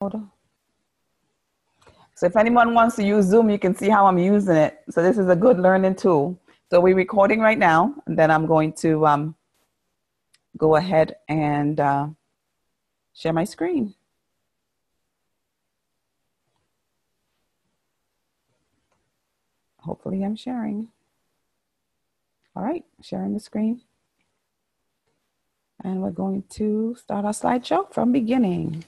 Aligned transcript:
So 0.00 0.30
if 2.22 2.34
anyone 2.34 2.72
wants 2.72 2.96
to 2.96 3.04
use 3.04 3.26
Zoom, 3.26 3.50
you 3.50 3.58
can 3.58 3.74
see 3.74 3.90
how 3.90 4.06
I'm 4.06 4.16
using 4.16 4.56
it. 4.56 4.78
So 4.88 5.02
this 5.02 5.18
is 5.18 5.28
a 5.28 5.36
good 5.36 5.58
learning 5.58 5.96
tool. 5.96 6.40
So 6.70 6.80
we're 6.80 6.94
recording 6.94 7.40
right 7.40 7.58
now, 7.58 7.94
and 8.06 8.18
then 8.18 8.30
I'm 8.30 8.46
going 8.46 8.72
to 8.74 9.06
um, 9.06 9.34
go 10.56 10.76
ahead 10.76 11.16
and 11.28 11.78
uh, 11.78 12.06
share 13.14 13.34
my 13.34 13.44
screen. 13.44 13.94
Hopefully 19.80 20.22
I'm 20.22 20.36
sharing. 20.36 20.88
All 22.56 22.62
right, 22.62 22.84
sharing 23.02 23.34
the 23.34 23.40
screen. 23.40 23.82
And 25.84 26.00
we're 26.00 26.10
going 26.10 26.44
to 26.50 26.96
start 26.98 27.26
our 27.26 27.32
slideshow 27.32 27.92
from 27.92 28.12
beginning. 28.12 28.84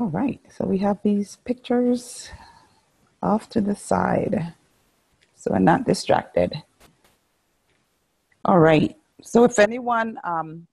All 0.00 0.08
right, 0.08 0.40
so 0.50 0.64
we 0.66 0.78
have 0.78 0.98
these 1.04 1.36
pictures 1.44 2.30
off 3.22 3.48
to 3.50 3.60
the 3.60 3.76
side 3.76 4.54
so 5.44 5.50
we're 5.52 5.58
not 5.58 5.84
distracted. 5.84 6.54
All 8.46 8.58
right, 8.58 8.96
so 9.22 9.44
if 9.44 9.58
anyone 9.58 10.18
um, 10.24 10.66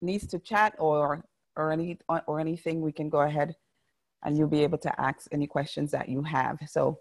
needs 0.00 0.26
to 0.28 0.38
chat 0.38 0.74
or 0.78 1.22
or 1.54 1.70
any 1.70 1.98
or 2.26 2.40
anything, 2.40 2.80
we 2.80 2.92
can 2.92 3.10
go 3.10 3.20
ahead 3.20 3.54
and 4.24 4.38
you'll 4.38 4.48
be 4.48 4.62
able 4.62 4.78
to 4.78 5.00
ask 5.00 5.28
any 5.32 5.46
questions 5.46 5.90
that 5.90 6.08
you 6.08 6.22
have. 6.22 6.58
So 6.66 6.98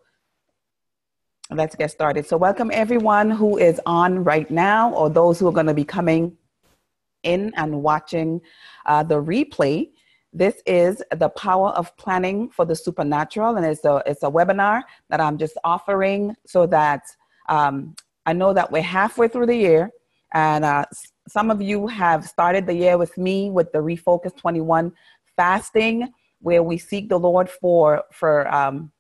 let's 1.50 1.76
get 1.76 1.90
started. 1.90 2.28
So 2.28 2.36
welcome 2.36 2.70
everyone 2.74 3.32
who 3.32 3.58
is 3.58 3.80
on 3.86 4.26
right 4.26 4.52
now 4.52 4.94
or 4.94 5.10
those 5.10 5.40
who 5.40 5.48
are 5.48 5.54
going 5.54 5.68
to 5.68 5.74
be 5.74 5.86
coming 5.86 6.38
in 7.24 7.54
and 7.56 7.82
watching 7.82 8.42
uh, 8.86 9.04
the 9.04 9.16
replay. 9.16 9.93
This 10.34 10.56
is 10.66 11.04
the 11.16 11.30
power 11.30 11.70
of 11.70 11.96
planning 11.98 12.50
for 12.50 12.66
the 12.66 12.76
supernatural, 12.76 13.56
and 13.56 13.66
it's 13.66 13.86
a 13.86 14.02
it's 14.06 14.24
a 14.24 14.32
webinar 14.32 14.82
that 15.10 15.22
I'm 15.22 15.38
just 15.38 15.58
offering 15.64 16.36
so 16.48 16.66
that 16.68 17.04
um, 17.50 17.96
I 18.26 18.34
know 18.34 18.52
that 18.54 18.72
we're 18.72 18.82
halfway 18.82 19.28
through 19.28 19.46
the 19.46 19.56
year, 19.56 19.92
and 20.34 20.66
uh, 20.66 20.86
some 21.28 21.52
of 21.52 21.62
you 21.62 21.86
have 21.88 22.26
started 22.26 22.66
the 22.66 22.74
year 22.74 22.98
with 22.98 23.16
me 23.16 23.52
with 23.52 23.72
the 23.72 23.78
Refocus 23.78 24.36
21 24.36 24.92
fasting, 25.36 26.12
where 26.40 26.64
we 26.64 26.80
seek 26.80 27.10
the 27.10 27.20
Lord 27.20 27.48
for 27.48 28.04
for 28.12 28.52
um, 28.52 28.92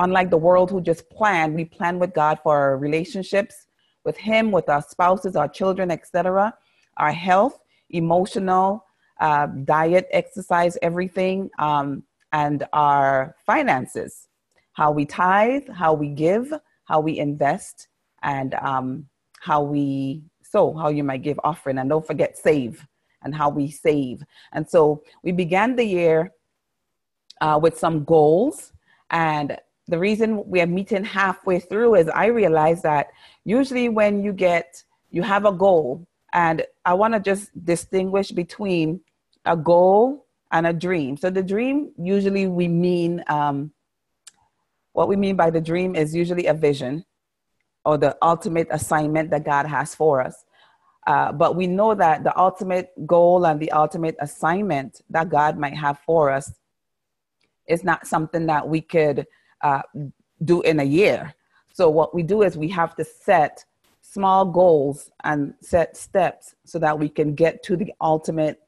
unlike 0.00 0.30
the 0.30 0.36
world 0.36 0.70
who 0.70 0.80
just 0.80 1.08
plan, 1.10 1.54
we 1.54 1.64
plan 1.64 2.00
with 2.00 2.12
God 2.12 2.40
for 2.42 2.56
our 2.56 2.76
relationships 2.76 3.66
with 4.04 4.16
Him, 4.16 4.50
with 4.50 4.68
our 4.68 4.82
spouses, 4.82 5.36
our 5.36 5.48
children, 5.48 5.92
etc., 5.92 6.54
our 6.96 7.12
health, 7.12 7.58
emotional 7.90 8.84
uh, 9.20 9.46
diet, 9.64 10.08
exercise, 10.10 10.76
everything, 10.82 11.50
um, 11.58 12.02
and 12.32 12.66
our 12.72 13.36
finances, 13.44 14.28
how 14.72 14.90
we 14.90 15.04
tithe, 15.04 15.68
how 15.68 15.92
we 15.92 16.08
give, 16.08 16.52
how 16.84 17.00
we 17.00 17.18
invest, 17.18 17.88
and 18.22 18.54
um, 18.54 19.06
how 19.40 19.62
we 19.62 20.22
sow, 20.42 20.74
how 20.74 20.88
you 20.88 21.04
might 21.04 21.22
give 21.22 21.38
offering. 21.44 21.78
And 21.78 21.88
don't 21.88 22.06
forget, 22.06 22.36
save 22.36 22.86
and 23.22 23.34
how 23.34 23.50
we 23.50 23.70
save. 23.70 24.24
And 24.52 24.68
so 24.68 25.02
we 25.22 25.32
began 25.32 25.76
the 25.76 25.84
year 25.84 26.32
uh, 27.40 27.58
with 27.62 27.78
some 27.78 28.04
goals. 28.04 28.72
And 29.10 29.58
the 29.88 29.98
reason 29.98 30.46
we 30.46 30.60
are 30.60 30.66
meeting 30.66 31.04
halfway 31.04 31.60
through 31.60 31.96
is 31.96 32.08
I 32.08 32.26
realized 32.26 32.82
that 32.84 33.08
usually 33.44 33.88
when 33.88 34.22
you 34.22 34.32
get, 34.32 34.82
you 35.10 35.22
have 35.22 35.44
a 35.44 35.52
goal, 35.52 36.06
and 36.32 36.64
I 36.84 36.94
want 36.94 37.14
to 37.14 37.20
just 37.20 37.50
distinguish 37.64 38.30
between 38.30 39.00
a 39.44 39.56
goal 39.56 40.26
and 40.52 40.66
a 40.66 40.72
dream. 40.72 41.16
So 41.16 41.30
the 41.30 41.42
dream 41.42 41.92
usually 41.98 42.46
we 42.46 42.68
mean 42.68 43.24
um, 43.28 43.72
what 44.92 45.08
we 45.08 45.16
mean 45.16 45.36
by 45.36 45.50
the 45.50 45.60
dream 45.60 45.94
is 45.94 46.14
usually 46.14 46.46
a 46.46 46.54
vision 46.54 47.04
or 47.84 47.96
the 47.96 48.16
ultimate 48.22 48.68
assignment 48.70 49.30
that 49.30 49.44
God 49.44 49.66
has 49.66 49.94
for 49.94 50.20
us. 50.20 50.44
Uh, 51.06 51.32
but 51.32 51.56
we 51.56 51.66
know 51.66 51.94
that 51.94 52.24
the 52.24 52.38
ultimate 52.38 52.90
goal 53.06 53.46
and 53.46 53.58
the 53.58 53.72
ultimate 53.72 54.16
assignment 54.20 55.00
that 55.08 55.30
God 55.30 55.56
might 55.56 55.74
have 55.74 55.98
for 56.00 56.30
us 56.30 56.52
is 57.66 57.84
not 57.84 58.06
something 58.06 58.46
that 58.46 58.68
we 58.68 58.80
could 58.80 59.26
uh, 59.62 59.82
do 60.44 60.60
in 60.62 60.80
a 60.80 60.84
year. 60.84 61.34
So 61.72 61.88
what 61.88 62.14
we 62.14 62.22
do 62.22 62.42
is 62.42 62.58
we 62.58 62.68
have 62.68 62.94
to 62.96 63.04
set 63.04 63.64
small 64.02 64.44
goals 64.44 65.10
and 65.24 65.54
set 65.62 65.96
steps 65.96 66.54
so 66.64 66.78
that 66.80 66.98
we 66.98 67.08
can 67.08 67.34
get 67.34 67.62
to 67.62 67.76
the 67.76 67.92
ultimate 68.00 68.60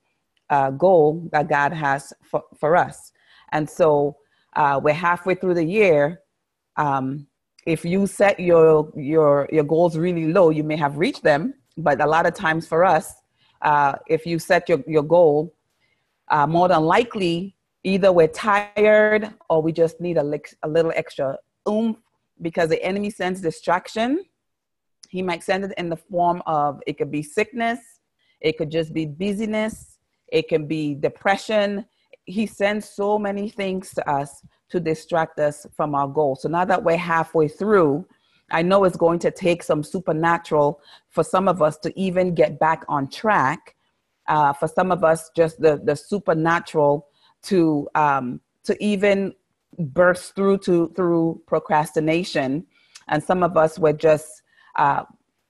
uh, 0.52 0.70
goal 0.70 1.28
that 1.32 1.48
God 1.48 1.72
has 1.72 2.12
for, 2.22 2.42
for 2.60 2.76
us. 2.76 3.12
And 3.52 3.68
so 3.68 4.16
uh, 4.54 4.78
we're 4.82 4.92
halfway 5.08 5.34
through 5.34 5.54
the 5.54 5.64
year. 5.64 6.20
Um, 6.76 7.26
if 7.66 7.84
you 7.84 8.06
set 8.06 8.38
your, 8.38 8.92
your, 8.94 9.48
your 9.50 9.64
goals 9.64 9.96
really 9.96 10.30
low, 10.30 10.50
you 10.50 10.62
may 10.62 10.76
have 10.76 10.98
reached 10.98 11.22
them. 11.22 11.54
But 11.78 12.02
a 12.02 12.06
lot 12.06 12.26
of 12.26 12.34
times 12.34 12.66
for 12.66 12.84
us, 12.84 13.14
uh, 13.62 13.94
if 14.08 14.26
you 14.26 14.38
set 14.38 14.68
your, 14.68 14.80
your 14.86 15.02
goal, 15.02 15.54
uh, 16.28 16.46
more 16.46 16.68
than 16.68 16.82
likely, 16.82 17.56
either 17.82 18.12
we're 18.12 18.28
tired 18.28 19.32
or 19.48 19.62
we 19.62 19.72
just 19.72 20.00
need 20.02 20.18
a, 20.18 20.40
a 20.62 20.68
little 20.68 20.92
extra 20.94 21.38
oomph 21.66 21.96
because 22.42 22.68
the 22.68 22.82
enemy 22.82 23.08
sends 23.08 23.40
distraction. 23.40 24.22
He 25.08 25.22
might 25.22 25.42
send 25.42 25.64
it 25.64 25.72
in 25.78 25.88
the 25.88 25.96
form 25.96 26.42
of 26.44 26.80
it 26.86 26.98
could 26.98 27.10
be 27.10 27.22
sickness, 27.22 27.80
it 28.40 28.58
could 28.58 28.70
just 28.70 28.92
be 28.92 29.06
busyness, 29.06 29.91
it 30.32 30.48
can 30.48 30.66
be 30.66 30.94
depression. 30.94 31.84
He 32.24 32.46
sends 32.46 32.88
so 32.88 33.18
many 33.18 33.48
things 33.50 33.92
to 33.94 34.10
us 34.10 34.42
to 34.70 34.80
distract 34.80 35.38
us 35.38 35.66
from 35.76 35.94
our 35.94 36.08
goal. 36.08 36.34
So 36.34 36.48
now 36.48 36.64
that 36.64 36.82
we're 36.82 36.96
halfway 36.96 37.48
through, 37.48 38.06
I 38.50 38.62
know 38.62 38.84
it's 38.84 38.96
going 38.96 39.18
to 39.20 39.30
take 39.30 39.62
some 39.62 39.82
supernatural 39.82 40.80
for 41.10 41.22
some 41.22 41.46
of 41.48 41.60
us 41.60 41.76
to 41.78 41.92
even 41.98 42.34
get 42.34 42.58
back 42.58 42.84
on 42.88 43.08
track. 43.08 43.76
Uh, 44.28 44.52
for 44.52 44.68
some 44.68 44.90
of 44.90 45.04
us, 45.04 45.30
just 45.36 45.60
the, 45.60 45.80
the 45.84 45.96
supernatural 45.96 47.08
to 47.42 47.88
um, 47.94 48.40
to 48.64 48.82
even 48.82 49.34
burst 49.78 50.34
through 50.34 50.58
to 50.58 50.92
through 50.94 51.42
procrastination, 51.46 52.64
and 53.08 53.22
some 53.22 53.42
of 53.42 53.56
us 53.56 53.78
were 53.78 53.92
just 53.92 54.42
uh, 54.76 55.02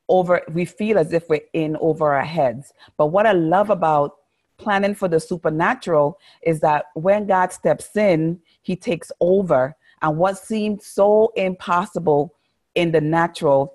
over. 0.09 0.41
We 0.53 0.65
feel 0.65 0.99
as 0.99 1.13
if 1.13 1.29
we're 1.29 1.49
in 1.53 1.77
over 1.81 2.15
our 2.15 2.25
heads. 2.25 2.73
But 2.97 3.09
what 3.09 3.27
I 3.27 3.33
love 3.33 3.69
about 3.69 4.17
planning 4.63 4.95
for 4.95 5.09
the 5.09 5.21
supernatural 5.21 6.19
is 6.43 6.61
that 6.61 6.87
when 6.95 7.27
God 7.27 7.53
steps 7.53 7.97
in, 7.97 8.41
he 8.63 8.77
takes 8.77 9.11
over. 9.21 9.77
And 10.01 10.17
what 10.19 10.39
seemed 10.39 10.83
so 10.83 11.33
impossible 11.37 12.35
in 12.75 12.93
the 12.93 13.01
natural, 13.01 13.75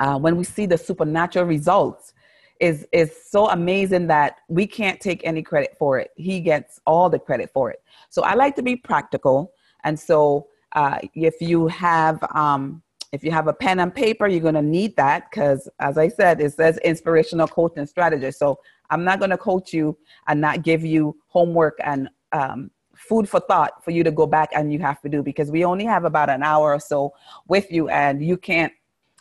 uh, 0.00 0.18
when 0.18 0.36
we 0.36 0.44
see 0.44 0.66
the 0.66 0.78
supernatural 0.78 1.46
results, 1.46 2.14
is, 2.58 2.86
is 2.92 3.12
so 3.30 3.50
amazing 3.50 4.06
that 4.06 4.36
we 4.48 4.66
can't 4.66 5.00
take 5.00 5.20
any 5.24 5.42
credit 5.42 5.76
for 5.78 5.98
it. 5.98 6.10
He 6.16 6.40
gets 6.40 6.80
all 6.86 7.10
the 7.10 7.18
credit 7.18 7.50
for 7.52 7.70
it. 7.70 7.82
So 8.08 8.22
I 8.22 8.34
like 8.34 8.56
to 8.56 8.62
be 8.62 8.76
practical. 8.76 9.52
And 9.84 9.98
so 9.98 10.48
uh, 10.72 10.98
if 11.14 11.40
you 11.40 11.66
have, 11.68 12.22
um, 12.34 12.82
if 13.12 13.22
you 13.22 13.30
have 13.30 13.46
a 13.46 13.52
pen 13.52 13.80
and 13.80 13.94
paper, 13.94 14.26
you're 14.26 14.40
going 14.40 14.54
to 14.54 14.62
need 14.62 14.96
that 14.96 15.30
because, 15.30 15.68
as 15.78 15.96
I 15.96 16.08
said, 16.08 16.40
it 16.40 16.52
says 16.54 16.78
inspirational 16.78 17.46
coaching 17.46 17.86
strategist. 17.86 18.38
So 18.38 18.58
I'm 18.90 19.04
not 19.04 19.18
going 19.18 19.30
to 19.30 19.38
coach 19.38 19.72
you 19.72 19.96
and 20.28 20.40
not 20.40 20.62
give 20.62 20.84
you 20.84 21.16
homework 21.28 21.78
and 21.84 22.08
um, 22.32 22.70
food 22.94 23.28
for 23.28 23.40
thought 23.40 23.84
for 23.84 23.90
you 23.90 24.02
to 24.04 24.10
go 24.10 24.26
back 24.26 24.50
and 24.52 24.72
you 24.72 24.78
have 24.78 25.00
to 25.02 25.08
do 25.08 25.22
because 25.22 25.50
we 25.50 25.64
only 25.64 25.84
have 25.84 26.04
about 26.04 26.30
an 26.30 26.42
hour 26.42 26.74
or 26.74 26.80
so 26.80 27.12
with 27.46 27.70
you 27.70 27.88
and 27.88 28.24
you 28.24 28.36
can't 28.36 28.72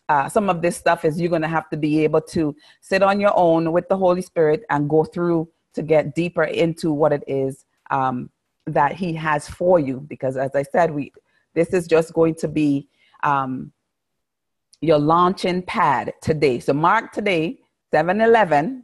uh, 0.07 0.29
some 0.29 0.49
of 0.49 0.61
this 0.61 0.77
stuff 0.77 1.03
is 1.03 1.19
you're 1.19 1.29
going 1.29 1.41
to 1.41 1.47
have 1.47 1.67
to 1.69 1.77
be 1.77 2.03
able 2.03 2.21
to 2.21 2.55
sit 2.79 3.01
on 3.01 3.19
your 3.19 3.33
own 3.35 3.71
with 3.71 3.89
the 3.89 3.97
holy 3.97 4.21
spirit 4.21 4.63
and 4.69 4.87
go 4.89 5.03
through 5.03 5.49
to 5.73 5.81
get 5.81 6.15
deeper 6.15 6.43
into 6.43 6.93
what 6.93 7.11
it 7.11 7.23
is 7.27 7.65
um, 7.89 8.29
that 8.65 8.93
he 8.93 9.13
has 9.13 9.49
for 9.49 9.79
you 9.79 9.99
because 10.07 10.37
as 10.37 10.55
i 10.55 10.63
said 10.63 10.91
we 10.91 11.11
this 11.53 11.73
is 11.73 11.87
just 11.87 12.13
going 12.13 12.35
to 12.35 12.47
be 12.47 12.87
um, 13.23 13.71
your 14.81 14.99
launching 14.99 15.61
pad 15.63 16.13
today. 16.21 16.59
So 16.59 16.73
mark 16.73 17.11
today 17.11 17.59
7-eleven 17.93 18.83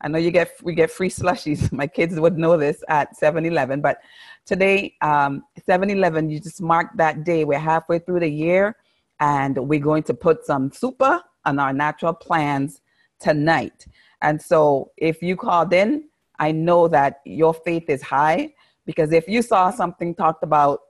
I 0.00 0.08
know 0.08 0.18
you 0.18 0.30
get 0.30 0.52
we 0.62 0.74
get 0.74 0.90
free 0.90 1.10
slushies. 1.10 1.72
My 1.80 1.86
kids 1.86 2.18
would 2.18 2.38
know 2.38 2.56
this 2.56 2.82
at 2.88 3.08
7-Eleven, 3.20 3.80
but 3.80 3.98
today, 4.44 4.94
um, 5.00 5.44
7-Eleven, 5.68 6.30
you 6.30 6.40
just 6.40 6.60
mark 6.60 6.88
that 6.96 7.24
day. 7.24 7.44
We're 7.44 7.58
halfway 7.58 7.98
through 7.98 8.20
the 8.20 8.28
year, 8.28 8.76
and 9.20 9.56
we're 9.56 9.80
going 9.80 10.02
to 10.04 10.14
put 10.14 10.44
some 10.44 10.70
super 10.72 11.22
on 11.44 11.58
our 11.58 11.72
natural 11.72 12.12
plans 12.12 12.80
tonight. 13.20 13.86
And 14.22 14.40
so, 14.40 14.92
if 14.96 15.22
you 15.22 15.36
called 15.36 15.72
in, 15.72 16.04
I 16.38 16.52
know 16.52 16.88
that 16.88 17.20
your 17.24 17.54
faith 17.54 17.88
is 17.88 18.02
high 18.02 18.54
because 18.86 19.12
if 19.12 19.28
you 19.28 19.42
saw 19.42 19.70
something 19.70 20.14
talked 20.14 20.42
about 20.42 20.80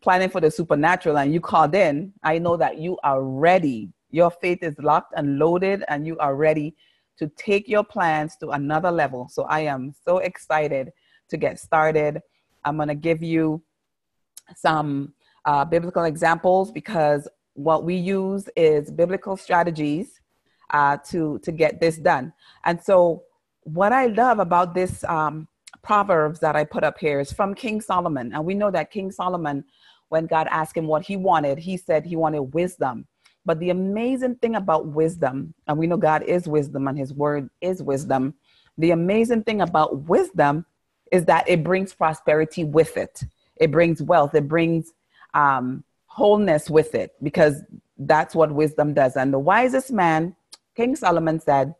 planning 0.00 0.30
for 0.30 0.40
the 0.40 0.50
supernatural 0.50 1.18
and 1.18 1.32
you 1.32 1.40
called 1.40 1.74
in, 1.74 2.12
I 2.22 2.38
know 2.38 2.56
that 2.56 2.78
you 2.78 2.98
are 3.04 3.22
ready. 3.22 3.90
Your 4.10 4.30
faith 4.30 4.62
is 4.62 4.78
locked 4.78 5.14
and 5.16 5.38
loaded, 5.38 5.84
and 5.88 6.06
you 6.06 6.18
are 6.18 6.36
ready 6.36 6.74
to 7.18 7.28
take 7.36 7.68
your 7.68 7.84
plans 7.84 8.36
to 8.36 8.50
another 8.50 8.90
level. 8.90 9.28
So 9.30 9.44
I 9.44 9.60
am 9.60 9.94
so 10.04 10.18
excited 10.18 10.90
to 11.28 11.36
get 11.36 11.58
started. 11.58 12.20
I'm 12.64 12.76
going 12.76 12.88
to 12.88 12.94
give 12.94 13.22
you 13.22 13.62
some 14.56 15.14
uh, 15.44 15.64
biblical 15.64 16.04
examples 16.04 16.70
because 16.70 17.28
what 17.54 17.84
we 17.84 17.94
use 17.94 18.48
is 18.56 18.90
biblical 18.90 19.36
strategies 19.36 20.20
uh, 20.70 20.96
to 21.08 21.38
to 21.40 21.52
get 21.52 21.80
this 21.80 21.98
done. 21.98 22.32
And 22.64 22.82
so, 22.82 23.24
what 23.64 23.92
I 23.92 24.06
love 24.06 24.38
about 24.38 24.74
this 24.74 25.04
um, 25.04 25.48
proverbs 25.82 26.40
that 26.40 26.56
I 26.56 26.64
put 26.64 26.84
up 26.84 26.98
here 26.98 27.20
is 27.20 27.32
from 27.32 27.54
King 27.54 27.80
Solomon, 27.80 28.32
and 28.32 28.44
we 28.44 28.54
know 28.54 28.70
that 28.70 28.90
King 28.90 29.10
Solomon, 29.10 29.64
when 30.08 30.26
God 30.26 30.48
asked 30.50 30.76
him 30.76 30.86
what 30.86 31.02
he 31.02 31.16
wanted, 31.16 31.58
he 31.58 31.76
said 31.76 32.04
he 32.04 32.16
wanted 32.16 32.54
wisdom. 32.54 33.06
But 33.44 33.58
the 33.58 33.70
amazing 33.70 34.36
thing 34.36 34.54
about 34.54 34.86
wisdom, 34.86 35.54
and 35.66 35.76
we 35.78 35.86
know 35.86 35.96
God 35.96 36.22
is 36.22 36.46
wisdom 36.46 36.86
and 36.86 36.96
his 36.96 37.12
word 37.12 37.50
is 37.60 37.82
wisdom. 37.82 38.34
The 38.78 38.92
amazing 38.92 39.42
thing 39.42 39.60
about 39.60 40.02
wisdom 40.02 40.64
is 41.10 41.24
that 41.26 41.48
it 41.48 41.64
brings 41.64 41.92
prosperity 41.92 42.64
with 42.64 42.96
it. 42.96 43.22
It 43.56 43.70
brings 43.70 44.00
wealth. 44.02 44.34
It 44.34 44.48
brings 44.48 44.92
um, 45.34 45.84
wholeness 46.06 46.70
with 46.70 46.94
it 46.94 47.14
because 47.22 47.62
that's 47.98 48.34
what 48.34 48.52
wisdom 48.52 48.94
does. 48.94 49.16
And 49.16 49.32
the 49.32 49.38
wisest 49.38 49.90
man, 49.90 50.36
King 50.76 50.96
Solomon 50.96 51.40
said, 51.40 51.74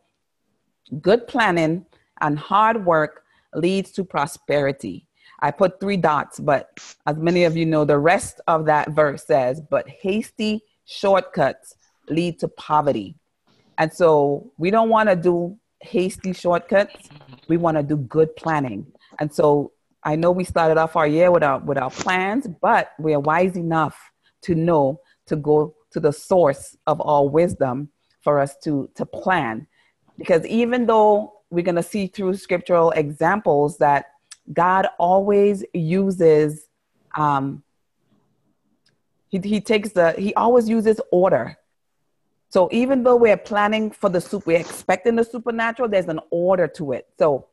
good 1.01 1.27
planning 1.27 1.85
and 2.21 2.37
hard 2.37 2.85
work 2.85 3.23
leads 3.55 3.91
to 3.91 4.03
prosperity. 4.03 5.07
I 5.39 5.51
put 5.51 5.79
three 5.79 5.97
dots, 5.97 6.39
but 6.39 6.79
as 7.05 7.17
many 7.17 7.43
of 7.43 7.57
you 7.57 7.65
know, 7.65 7.85
the 7.85 7.99
rest 7.99 8.39
of 8.47 8.65
that 8.65 8.91
verse 8.91 9.25
says, 9.25 9.61
but 9.61 9.87
hasty 9.89 10.61
shortcuts 10.85 11.75
lead 12.09 12.39
to 12.39 12.47
poverty. 12.47 13.15
And 13.77 13.91
so 13.91 14.51
we 14.57 14.71
don't 14.71 14.89
want 14.89 15.09
to 15.09 15.15
do 15.15 15.57
hasty 15.81 16.33
shortcuts. 16.33 17.09
We 17.47 17.57
want 17.57 17.77
to 17.77 17.83
do 17.83 17.97
good 17.97 18.35
planning. 18.35 18.87
And 19.19 19.33
so 19.33 19.71
I 20.03 20.15
know 20.15 20.31
we 20.31 20.43
started 20.43 20.77
off 20.77 20.95
our 20.95 21.07
year 21.07 21.31
with 21.31 21.43
our, 21.43 21.59
with 21.59 21.77
our 21.77 21.89
plans, 21.89 22.47
but 22.61 22.91
we 22.99 23.13
are 23.13 23.19
wise 23.19 23.55
enough 23.55 23.97
to 24.43 24.55
know 24.55 24.99
to 25.27 25.35
go 25.35 25.73
to 25.91 25.99
the 25.99 26.11
source 26.11 26.75
of 26.87 26.99
all 26.99 27.29
wisdom 27.29 27.89
for 28.21 28.39
us 28.39 28.55
to, 28.63 28.89
to 28.95 29.05
plan. 29.05 29.67
Because 30.17 30.45
even 30.45 30.85
though 30.85 31.33
we're 31.49 31.63
going 31.63 31.75
to 31.75 31.83
see 31.83 32.07
through 32.07 32.35
scriptural 32.35 32.91
examples 32.91 33.77
that 33.77 34.05
God 34.51 34.87
always 34.99 35.63
uses 35.73 36.67
um, 37.15 37.63
he, 39.33 39.39
he 39.39 39.61
takes 39.61 39.91
the, 39.93 40.11
he 40.11 40.31
always 40.35 40.69
uses 40.69 41.01
order. 41.11 41.57
So 42.49 42.69
even 42.71 43.01
though 43.01 43.15
we're 43.15 43.35
planning 43.35 43.89
for 43.89 44.07
the 44.07 44.21
soup, 44.21 44.45
we're 44.45 44.59
expecting 44.59 45.15
the 45.15 45.23
supernatural, 45.23 45.89
there's 45.89 46.05
an 46.05 46.19
order 46.29 46.67
to 46.67 46.91
it. 46.91 47.07
So 47.17 47.47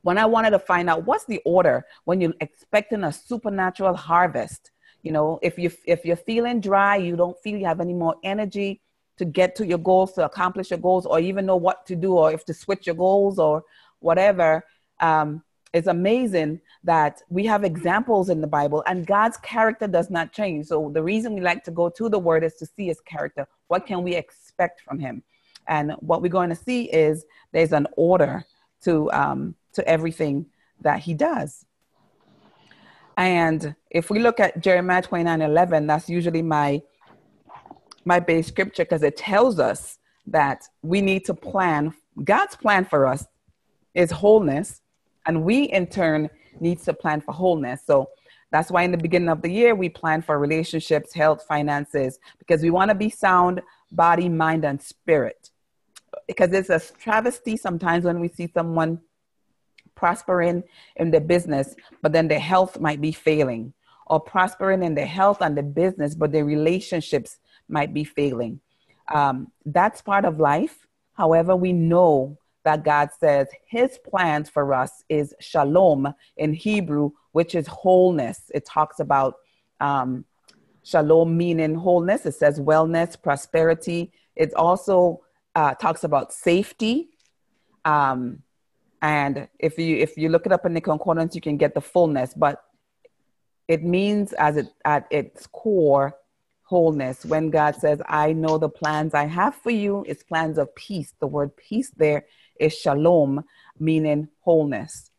when 0.00 0.18
I 0.18 0.26
wanted 0.26 0.50
to 0.50 0.58
find 0.58 0.90
out 0.90 1.06
what's 1.06 1.24
the 1.24 1.40
order 1.44 1.86
when 2.04 2.20
you're 2.20 2.34
expecting 2.40 3.04
a 3.04 3.12
supernatural 3.12 3.94
harvest, 3.94 4.72
you 5.04 5.12
know, 5.12 5.38
if 5.40 5.56
you 5.56 5.70
if 5.84 6.04
you're 6.04 6.16
feeling 6.16 6.60
dry, 6.60 6.96
you 6.96 7.14
don't 7.14 7.38
feel 7.38 7.56
you 7.56 7.66
have 7.66 7.80
any 7.80 7.94
more 7.94 8.16
energy 8.24 8.80
to 9.18 9.24
get 9.24 9.54
to 9.56 9.66
your 9.66 9.78
goals, 9.78 10.14
to 10.14 10.24
accomplish 10.24 10.70
your 10.70 10.80
goals, 10.80 11.06
or 11.06 11.20
even 11.20 11.46
know 11.46 11.56
what 11.56 11.86
to 11.86 11.94
do, 11.94 12.14
or 12.14 12.32
if 12.32 12.44
to 12.46 12.54
switch 12.54 12.86
your 12.88 12.96
goals 12.96 13.38
or 13.38 13.62
whatever. 14.00 14.64
Um, 14.98 15.44
it's 15.72 15.86
amazing 15.86 16.60
that 16.84 17.22
we 17.30 17.46
have 17.46 17.64
examples 17.64 18.28
in 18.28 18.40
the 18.40 18.46
Bible 18.46 18.84
and 18.86 19.06
God's 19.06 19.38
character 19.38 19.86
does 19.86 20.10
not 20.10 20.32
change. 20.32 20.66
So 20.66 20.90
the 20.92 21.02
reason 21.02 21.34
we 21.34 21.40
like 21.40 21.64
to 21.64 21.70
go 21.70 21.88
to 21.88 22.08
the 22.08 22.18
word 22.18 22.44
is 22.44 22.54
to 22.56 22.66
see 22.66 22.86
his 22.86 23.00
character. 23.00 23.46
What 23.68 23.86
can 23.86 24.02
we 24.02 24.14
expect 24.14 24.82
from 24.82 24.98
him? 24.98 25.22
And 25.66 25.92
what 26.00 26.20
we're 26.20 26.28
going 26.28 26.50
to 26.50 26.56
see 26.56 26.84
is 26.84 27.24
there's 27.52 27.72
an 27.72 27.86
order 27.96 28.44
to 28.82 29.10
um, 29.12 29.54
to 29.74 29.86
everything 29.88 30.46
that 30.80 31.00
he 31.00 31.14
does. 31.14 31.64
And 33.16 33.74
if 33.90 34.10
we 34.10 34.18
look 34.18 34.40
at 34.40 34.60
Jeremiah 34.60 35.02
29 35.02 35.40
11, 35.40 35.86
that's 35.86 36.08
usually 36.08 36.42
my 36.42 36.82
my 38.04 38.20
base 38.20 38.48
scripture 38.48 38.84
because 38.84 39.02
it 39.02 39.16
tells 39.16 39.58
us 39.58 39.98
that 40.26 40.64
we 40.82 41.00
need 41.00 41.24
to 41.26 41.34
plan. 41.34 41.94
God's 42.24 42.56
plan 42.56 42.84
for 42.84 43.06
us 43.06 43.24
is 43.94 44.10
wholeness 44.10 44.81
and 45.26 45.44
we, 45.44 45.64
in 45.64 45.86
turn, 45.86 46.30
needs 46.60 46.84
to 46.84 46.92
plan 46.92 47.20
for 47.20 47.32
wholeness. 47.32 47.82
So 47.86 48.10
that's 48.50 48.70
why 48.70 48.82
in 48.82 48.90
the 48.90 48.98
beginning 48.98 49.30
of 49.30 49.40
the 49.42 49.50
year, 49.50 49.74
we 49.74 49.88
plan 49.88 50.20
for 50.22 50.38
relationships, 50.38 51.14
health, 51.14 51.44
finances, 51.48 52.18
because 52.38 52.62
we 52.62 52.70
want 52.70 52.90
to 52.90 52.94
be 52.94 53.08
sound 53.08 53.62
body, 53.90 54.28
mind, 54.28 54.64
and 54.64 54.80
spirit. 54.80 55.50
Because 56.26 56.52
it's 56.52 56.70
a 56.70 56.80
travesty 56.98 57.56
sometimes 57.56 58.04
when 58.04 58.20
we 58.20 58.28
see 58.28 58.50
someone 58.52 59.00
prospering 59.94 60.62
in 60.96 61.10
their 61.10 61.20
business, 61.20 61.74
but 62.02 62.12
then 62.12 62.28
their 62.28 62.40
health 62.40 62.80
might 62.80 63.00
be 63.00 63.12
failing, 63.12 63.72
or 64.06 64.20
prospering 64.20 64.82
in 64.82 64.94
their 64.94 65.06
health 65.06 65.40
and 65.40 65.56
the 65.56 65.62
business, 65.62 66.14
but 66.14 66.32
their 66.32 66.44
relationships 66.44 67.38
might 67.68 67.94
be 67.94 68.04
failing. 68.04 68.60
Um, 69.08 69.50
that's 69.64 70.02
part 70.02 70.24
of 70.24 70.40
life. 70.40 70.86
However, 71.14 71.56
we 71.56 71.72
know 71.72 72.36
that 72.64 72.84
God 72.84 73.10
says 73.18 73.48
his 73.66 73.98
plans 73.98 74.48
for 74.48 74.72
us 74.72 75.04
is 75.08 75.34
shalom 75.40 76.14
in 76.36 76.52
Hebrew, 76.52 77.10
which 77.32 77.54
is 77.54 77.66
wholeness. 77.66 78.50
It 78.54 78.64
talks 78.64 79.00
about 79.00 79.36
um, 79.80 80.24
shalom 80.82 81.36
meaning 81.36 81.74
wholeness. 81.74 82.26
It 82.26 82.34
says 82.34 82.60
wellness, 82.60 83.20
prosperity. 83.20 84.12
It 84.36 84.54
also 84.54 85.22
uh, 85.54 85.74
talks 85.74 86.04
about 86.04 86.32
safety. 86.32 87.10
Um, 87.84 88.42
and 89.00 89.48
if 89.58 89.78
you 89.78 89.96
if 89.96 90.16
you 90.16 90.28
look 90.28 90.46
it 90.46 90.52
up 90.52 90.64
in 90.64 90.74
the 90.74 90.80
concordance, 90.80 91.34
you 91.34 91.40
can 91.40 91.56
get 91.56 91.74
the 91.74 91.80
fullness. 91.80 92.34
But 92.34 92.62
it 93.66 93.82
means 93.82 94.32
as 94.34 94.56
it 94.56 94.68
at 94.84 95.06
its 95.10 95.46
core 95.48 96.14
wholeness. 96.62 97.24
When 97.24 97.50
God 97.50 97.74
says, 97.74 98.00
"I 98.06 98.32
know 98.32 98.58
the 98.58 98.68
plans 98.68 99.12
I 99.12 99.26
have 99.26 99.56
for 99.56 99.70
you," 99.70 100.04
it's 100.06 100.22
plans 100.22 100.56
of 100.56 100.72
peace. 100.76 101.14
The 101.20 101.26
word 101.26 101.56
peace 101.56 101.90
there 101.96 102.26
is 102.58 102.76
shalom, 102.76 103.44
meaning 103.78 104.28
wholeness. 104.40 105.10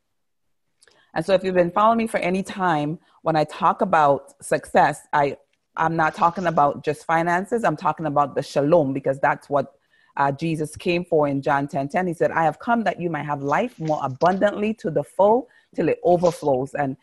And 1.13 1.25
so 1.25 1.33
if 1.33 1.43
you've 1.43 1.55
been 1.55 1.71
following 1.71 1.99
me 1.99 2.07
for 2.07 2.17
any 2.17 2.43
time, 2.43 2.99
when 3.21 3.35
I 3.35 3.43
talk 3.43 3.81
about 3.81 4.33
success, 4.43 5.01
I, 5.13 5.37
I'm 5.75 5.95
not 5.95 6.15
talking 6.15 6.47
about 6.47 6.83
just 6.83 7.05
finances, 7.05 7.63
I'm 7.63 7.77
talking 7.77 8.05
about 8.05 8.35
the 8.35 8.41
shalom 8.41 8.93
because 8.93 9.19
that's 9.19 9.49
what 9.49 9.73
uh, 10.17 10.31
Jesus 10.31 10.75
came 10.75 11.05
for 11.05 11.27
in 11.27 11.41
John 11.41 11.67
10 11.67 11.89
10. 11.89 12.07
He 12.07 12.13
said, 12.13 12.31
I 12.31 12.43
have 12.43 12.59
come 12.59 12.83
that 12.83 12.99
you 12.99 13.09
might 13.09 13.25
have 13.25 13.41
life 13.41 13.79
more 13.79 13.99
abundantly 14.03 14.73
to 14.75 14.91
the 14.91 15.03
full 15.03 15.47
till 15.75 15.89
it 15.89 15.99
overflows. 16.03 16.73
And 16.75 16.97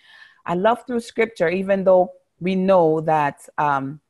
I 0.47 0.55
love 0.55 0.85
through 0.87 1.01
scripture, 1.01 1.49
even 1.49 1.85
though 1.85 2.13
we 2.41 2.55
know 2.55 3.01
that 3.03 3.41
um, 3.59 4.01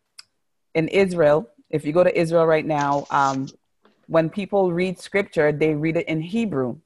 in 0.74 0.88
Israel, 0.88 1.48
if 1.70 1.84
you 1.84 1.92
go 1.92 2.04
to 2.04 2.18
Israel 2.18 2.46
right 2.46 2.66
now, 2.66 3.06
um, 3.10 3.46
when 4.10 4.28
people 4.28 4.72
read 4.72 4.98
scripture, 4.98 5.52
they 5.52 5.72
read 5.72 5.96
it 5.96 6.08
in 6.08 6.20
Hebrew. 6.20 6.76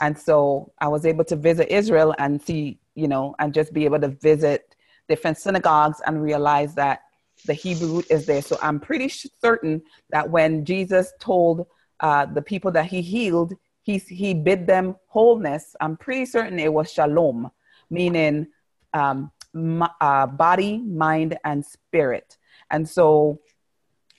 And 0.00 0.16
so 0.16 0.72
I 0.78 0.86
was 0.86 1.04
able 1.04 1.24
to 1.24 1.34
visit 1.34 1.66
Israel 1.68 2.14
and 2.18 2.40
see, 2.40 2.78
you 2.94 3.08
know, 3.08 3.34
and 3.40 3.52
just 3.52 3.72
be 3.72 3.84
able 3.84 3.98
to 3.98 4.08
visit 4.08 4.76
different 5.08 5.36
synagogues 5.36 6.00
and 6.06 6.22
realize 6.22 6.76
that 6.76 7.00
the 7.44 7.54
Hebrew 7.54 8.02
is 8.08 8.24
there. 8.24 8.40
So 8.40 8.56
I'm 8.62 8.78
pretty 8.78 9.08
certain 9.42 9.82
that 10.10 10.30
when 10.30 10.64
Jesus 10.64 11.12
told 11.18 11.66
uh, 11.98 12.26
the 12.26 12.40
people 12.40 12.70
that 12.70 12.86
he 12.86 13.02
healed, 13.02 13.52
he, 13.82 13.98
he 13.98 14.32
bid 14.32 14.68
them 14.68 14.94
wholeness. 15.08 15.74
I'm 15.80 15.96
pretty 15.96 16.24
certain 16.24 16.60
it 16.60 16.72
was 16.72 16.92
shalom, 16.92 17.50
meaning 17.90 18.46
um, 18.94 19.32
uh, 20.00 20.26
body, 20.28 20.78
mind, 20.78 21.36
and 21.44 21.66
spirit. 21.66 22.36
And 22.70 22.88
so 22.88 23.40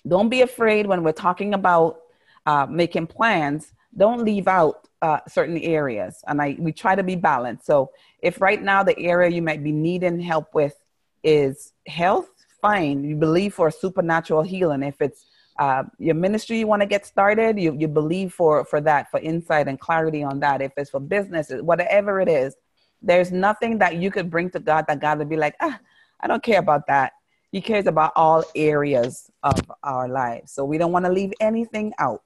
don't 0.05 0.27
be 0.27 0.41
afraid 0.41 0.85
when 0.85 1.01
we're 1.01 1.13
talking 1.13 1.53
about 1.53 2.00
uh, 2.45 2.67
making 2.69 3.07
plans, 3.07 3.73
don't 3.97 4.23
leave 4.23 4.47
out 4.47 4.87
uh, 5.01 5.19
certain 5.27 5.57
areas. 5.57 6.23
And 6.27 6.41
I 6.41 6.55
we 6.59 6.71
try 6.71 6.95
to 6.95 7.03
be 7.03 7.15
balanced. 7.15 7.65
So 7.65 7.91
if 8.21 8.39
right 8.41 8.61
now 8.61 8.83
the 8.83 8.97
area 8.99 9.29
you 9.29 9.41
might 9.41 9.63
be 9.63 9.71
needing 9.71 10.19
help 10.19 10.53
with 10.53 10.75
is 11.23 11.73
health, 11.87 12.29
fine. 12.61 13.03
You 13.03 13.15
believe 13.15 13.53
for 13.53 13.71
supernatural 13.71 14.43
healing. 14.43 14.83
If 14.83 15.01
it's 15.01 15.25
uh, 15.59 15.83
your 15.99 16.15
ministry 16.15 16.59
you 16.59 16.67
want 16.67 16.81
to 16.81 16.87
get 16.87 17.05
started, 17.05 17.59
you, 17.59 17.75
you 17.77 17.87
believe 17.87 18.33
for 18.33 18.63
for 18.65 18.81
that, 18.81 19.11
for 19.11 19.19
insight 19.19 19.67
and 19.67 19.79
clarity 19.79 20.23
on 20.23 20.39
that. 20.39 20.61
If 20.61 20.71
it's 20.77 20.89
for 20.89 20.99
business, 20.99 21.51
whatever 21.51 22.21
it 22.21 22.29
is, 22.29 22.55
there's 23.01 23.31
nothing 23.31 23.79
that 23.79 23.97
you 23.97 24.11
could 24.11 24.29
bring 24.29 24.49
to 24.51 24.59
God 24.59 24.85
that 24.87 24.99
God 24.99 25.17
would 25.17 25.29
be 25.29 25.37
like, 25.37 25.55
ah, 25.59 25.79
I 26.19 26.27
don't 26.27 26.43
care 26.43 26.59
about 26.59 26.87
that. 26.87 27.13
He 27.51 27.61
cares 27.61 27.85
about 27.85 28.13
all 28.15 28.43
areas 28.55 29.29
of 29.43 29.59
our 29.83 30.07
lives. 30.07 30.53
So 30.53 30.63
we 30.63 30.77
don't 30.77 30.91
want 30.91 31.05
to 31.05 31.11
leave 31.11 31.33
anything 31.39 31.93
out. 31.99 32.23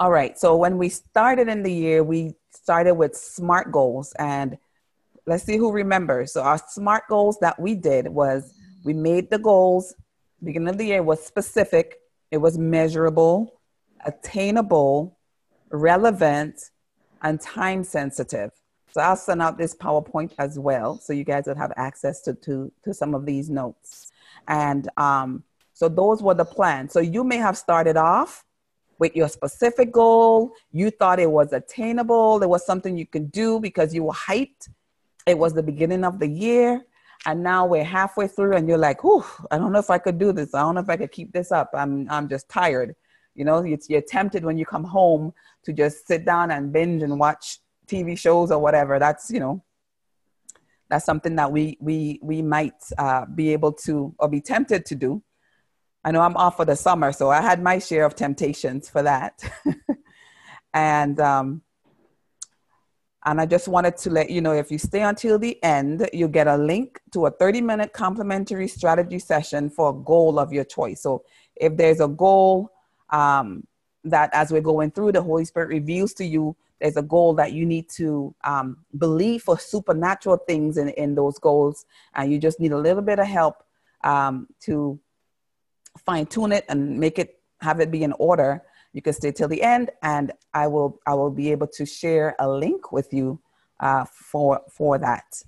All 0.00 0.10
right. 0.10 0.36
So 0.38 0.56
when 0.56 0.76
we 0.76 0.88
started 0.88 1.48
in 1.48 1.62
the 1.62 1.72
year, 1.72 2.02
we 2.02 2.34
started 2.50 2.94
with 2.94 3.14
SMART 3.14 3.70
goals. 3.70 4.12
And 4.18 4.58
let's 5.26 5.44
see 5.44 5.56
who 5.56 5.70
remembers. 5.70 6.32
So 6.32 6.42
our 6.42 6.58
SMART 6.58 7.04
goals 7.08 7.38
that 7.40 7.60
we 7.60 7.76
did 7.76 8.08
was 8.08 8.54
we 8.84 8.92
made 8.92 9.30
the 9.30 9.38
goals, 9.38 9.94
beginning 10.42 10.68
of 10.68 10.78
the 10.78 10.86
year 10.86 11.02
was 11.02 11.24
specific, 11.24 12.00
it 12.30 12.38
was 12.38 12.58
measurable, 12.58 13.60
attainable, 14.04 15.16
relevant, 15.70 16.70
and 17.22 17.40
time 17.40 17.84
sensitive. 17.84 18.50
So 18.94 19.00
I'll 19.00 19.16
send 19.16 19.42
out 19.42 19.58
this 19.58 19.74
PowerPoint 19.74 20.34
as 20.38 20.56
well, 20.56 21.00
so 21.00 21.12
you 21.12 21.24
guys 21.24 21.46
would 21.48 21.56
have 21.56 21.72
access 21.76 22.20
to 22.22 22.34
to, 22.34 22.70
to 22.84 22.94
some 22.94 23.12
of 23.12 23.26
these 23.26 23.50
notes. 23.50 24.12
And 24.46 24.88
um, 24.96 25.42
so 25.72 25.88
those 25.88 26.22
were 26.22 26.34
the 26.34 26.44
plans. 26.44 26.92
So 26.92 27.00
you 27.00 27.24
may 27.24 27.38
have 27.38 27.58
started 27.58 27.96
off 27.96 28.44
with 29.00 29.16
your 29.16 29.28
specific 29.28 29.90
goal. 29.90 30.52
You 30.70 30.92
thought 30.92 31.18
it 31.18 31.28
was 31.28 31.52
attainable. 31.52 32.38
There 32.38 32.48
was 32.48 32.64
something 32.64 32.96
you 32.96 33.04
could 33.04 33.32
do 33.32 33.58
because 33.58 33.92
you 33.92 34.04
were 34.04 34.12
hyped. 34.12 34.68
It 35.26 35.36
was 35.36 35.54
the 35.54 35.62
beginning 35.64 36.04
of 36.04 36.20
the 36.20 36.28
year. 36.28 36.86
And 37.26 37.42
now 37.42 37.66
we're 37.66 37.82
halfway 37.82 38.28
through 38.28 38.54
and 38.54 38.68
you're 38.68 38.78
like, 38.78 39.02
"Whew, 39.02 39.24
I 39.50 39.58
don't 39.58 39.72
know 39.72 39.80
if 39.80 39.90
I 39.90 39.98
could 39.98 40.20
do 40.20 40.30
this. 40.30 40.54
I 40.54 40.60
don't 40.60 40.76
know 40.76 40.82
if 40.82 40.88
I 40.88 40.96
could 40.96 41.10
keep 41.10 41.32
this 41.32 41.50
up. 41.50 41.70
I'm, 41.74 42.08
I'm 42.08 42.28
just 42.28 42.48
tired. 42.48 42.94
You 43.34 43.44
know, 43.44 43.64
you're 43.64 44.02
tempted 44.02 44.44
when 44.44 44.56
you 44.56 44.64
come 44.64 44.84
home 44.84 45.32
to 45.64 45.72
just 45.72 46.06
sit 46.06 46.24
down 46.24 46.52
and 46.52 46.72
binge 46.72 47.02
and 47.02 47.18
watch 47.18 47.58
TV 47.86 48.18
shows 48.18 48.50
or 48.50 48.58
whatever. 48.58 48.98
That's, 48.98 49.30
you 49.30 49.40
know, 49.40 49.62
that's 50.88 51.04
something 51.04 51.36
that 51.36 51.50
we, 51.50 51.76
we, 51.80 52.18
we 52.22 52.42
might 52.42 52.74
uh, 52.98 53.26
be 53.26 53.52
able 53.52 53.72
to 53.84 54.14
or 54.18 54.28
be 54.28 54.40
tempted 54.40 54.86
to 54.86 54.94
do. 54.94 55.22
I 56.04 56.10
know 56.10 56.20
I'm 56.20 56.36
off 56.36 56.56
for 56.56 56.66
the 56.66 56.76
summer, 56.76 57.12
so 57.12 57.30
I 57.30 57.40
had 57.40 57.62
my 57.62 57.78
share 57.78 58.04
of 58.04 58.14
temptations 58.14 58.90
for 58.90 59.02
that. 59.02 59.42
and 60.74 61.18
um, 61.18 61.62
and 63.26 63.40
I 63.40 63.46
just 63.46 63.68
wanted 63.68 63.96
to 63.98 64.10
let 64.10 64.28
you 64.28 64.42
know 64.42 64.52
if 64.52 64.70
you 64.70 64.76
stay 64.76 65.00
until 65.00 65.38
the 65.38 65.62
end, 65.64 66.08
you'll 66.12 66.28
get 66.28 66.46
a 66.46 66.58
link 66.58 67.00
to 67.12 67.26
a 67.26 67.30
30 67.30 67.62
minute 67.62 67.92
complimentary 67.94 68.68
strategy 68.68 69.18
session 69.18 69.70
for 69.70 69.90
a 69.90 69.94
goal 69.94 70.38
of 70.38 70.52
your 70.52 70.64
choice. 70.64 71.00
So 71.02 71.24
if 71.56 71.76
there's 71.76 72.00
a 72.00 72.08
goal 72.08 72.70
um, 73.08 73.66
that 74.04 74.28
as 74.34 74.52
we're 74.52 74.60
going 74.60 74.90
through, 74.90 75.12
the 75.12 75.22
Holy 75.22 75.46
Spirit 75.46 75.70
reveals 75.70 76.12
to 76.14 76.24
you 76.24 76.54
there's 76.84 76.98
a 76.98 77.02
goal 77.02 77.32
that 77.32 77.52
you 77.52 77.64
need 77.64 77.88
to 77.88 78.34
um, 78.44 78.76
believe 78.98 79.42
for 79.42 79.58
supernatural 79.58 80.36
things 80.36 80.76
in, 80.76 80.90
in 80.90 81.14
those 81.14 81.38
goals, 81.38 81.86
and 82.14 82.30
you 82.30 82.38
just 82.38 82.60
need 82.60 82.72
a 82.72 82.78
little 82.78 83.00
bit 83.00 83.18
of 83.18 83.26
help 83.26 83.64
um, 84.04 84.46
to 84.60 85.00
fine 86.04 86.26
tune 86.26 86.52
it 86.52 86.66
and 86.68 87.00
make 87.00 87.18
it 87.18 87.40
have 87.62 87.80
it 87.80 87.90
be 87.90 88.02
in 88.02 88.12
order. 88.18 88.62
You 88.92 89.00
can 89.00 89.14
stay 89.14 89.32
till 89.32 89.48
the 89.48 89.62
end 89.62 89.90
and 90.02 90.30
i 90.52 90.66
will 90.66 91.00
i 91.06 91.14
will 91.14 91.30
be 91.30 91.50
able 91.50 91.66
to 91.68 91.86
share 91.86 92.36
a 92.38 92.48
link 92.48 92.92
with 92.92 93.14
you 93.14 93.40
uh, 93.80 94.04
for 94.04 94.60
for 94.70 94.98
that. 94.98 95.42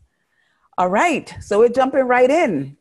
All 0.79 0.89
right 0.89 1.33
so 1.43 1.59
we're 1.59 1.69
jumping 1.69 2.09
right 2.09 2.31
in. 2.31 2.79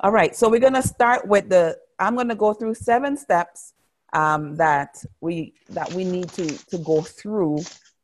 All 0.00 0.10
right 0.10 0.34
so 0.34 0.48
we're 0.48 0.58
going 0.58 0.72
to 0.72 0.82
start 0.82 1.28
with 1.28 1.50
the 1.50 1.76
i'm 1.98 2.14
going 2.14 2.28
to 2.28 2.34
go 2.34 2.54
through 2.54 2.74
seven 2.74 3.16
steps 3.16 3.73
um, 4.14 4.56
that 4.56 4.96
we 5.20 5.54
that 5.68 5.92
we 5.92 6.04
need 6.04 6.30
to 6.30 6.46
to 6.68 6.78
go 6.78 7.02
through 7.02 7.58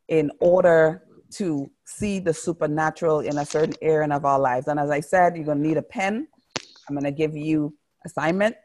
in 0.07 0.29
order 0.39 1.03
to 1.31 1.71
see 1.85 2.19
the 2.19 2.33
supernatural 2.33 3.21
in 3.21 3.37
a 3.37 3.45
certain 3.45 3.73
area 3.81 4.13
of 4.13 4.25
our 4.25 4.39
lives. 4.39 4.67
And 4.67 4.79
as 4.79 4.91
i 4.91 4.99
said 4.99 5.35
you're 5.35 5.45
to 5.45 5.55
need 5.55 5.77
a 5.77 5.81
pen. 5.81 6.27
I'm 6.87 7.01
to 7.01 7.11
give 7.11 7.35
you 7.35 7.73
assignment, 8.05 8.55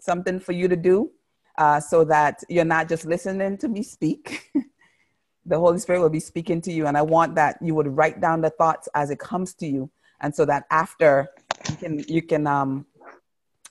something 0.00 0.40
for 0.40 0.52
you 0.52 0.68
to 0.68 0.76
do, 0.76 1.10
uh, 1.58 1.80
so 1.80 2.04
that 2.04 2.42
you're 2.48 2.64
not 2.64 2.88
just 2.88 3.04
listening 3.04 3.58
to 3.58 3.68
me 3.68 3.82
speak. 3.82 4.50
the 5.46 5.58
Holy 5.58 5.78
Spirit 5.78 6.00
will 6.00 6.08
be 6.08 6.20
speaking 6.20 6.62
to 6.62 6.72
you, 6.72 6.86
and 6.86 6.96
I 6.96 7.02
want 7.02 7.34
that 7.34 7.58
you 7.60 7.74
would 7.74 7.88
write 7.88 8.20
down 8.20 8.40
the 8.40 8.50
thoughts 8.50 8.88
as 8.94 9.10
it 9.10 9.18
comes 9.18 9.52
to 9.54 9.66
you, 9.66 9.90
and 10.20 10.34
so 10.34 10.46
that 10.46 10.64
after 10.70 11.28
you 11.68 11.76
can 11.76 11.98
you 12.08 12.22
can 12.22 12.46
um, 12.46 12.86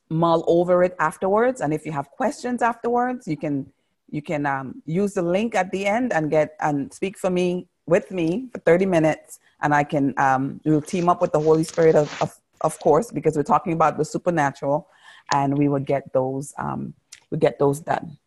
mull 0.10 0.44
over 0.48 0.84
it 0.84 0.96
afterwards, 1.00 1.62
and 1.62 1.74
if 1.74 1.86
you 1.86 1.92
have 1.92 2.10
questions 2.12 2.62
afterwards, 2.62 3.28
you 3.28 3.38
can 3.38 3.72
you 4.10 4.22
can 4.22 4.46
um, 4.46 4.82
use 4.86 5.14
the 5.14 5.24
link 5.24 5.56
at 5.56 5.72
the 5.72 5.86
end 5.88 6.14
and 6.14 6.30
get 6.30 6.56
and 6.60 6.94
speak 6.94 7.18
for 7.18 7.30
me 7.30 7.68
with 7.86 8.12
me 8.12 8.48
for 8.54 8.60
30 8.60 8.86
minutes 8.86 9.40
and 9.62 9.76
i 9.76 9.84
can 9.84 10.14
um, 10.18 10.62
we'll 10.64 10.82
team 10.82 11.10
up 11.10 11.20
with 11.20 11.34
the 11.34 11.40
holy 11.40 11.66
spirit 11.66 11.96
of, 11.96 12.22
of, 12.22 12.34
of 12.62 12.80
course 12.80 13.12
because 13.12 13.36
we're 13.36 13.44
talking 13.44 13.74
about 13.74 13.98
the 13.98 14.06
supernatural 14.06 14.88
and 15.34 15.58
we 15.58 15.68
will 15.68 15.80
get 15.80 16.14
those 16.14 16.54
um, 16.58 16.94
we 17.34 17.40
get 17.40 17.58
those 17.58 17.80
done. 17.80 18.18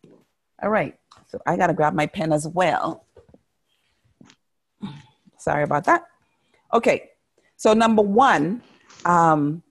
All 0.61 0.69
right, 0.69 0.93
so 1.27 1.39
I 1.45 1.55
gotta 1.55 1.73
grab 1.73 1.93
my 1.93 2.05
pen 2.05 2.33
as 2.33 2.47
well. 2.47 3.05
Sorry 5.37 5.63
about 5.63 5.85
that. 5.85 6.03
Okay, 6.73 7.11
so 7.55 7.73
number 7.73 8.01
one, 8.01 8.61
um, 9.05 9.63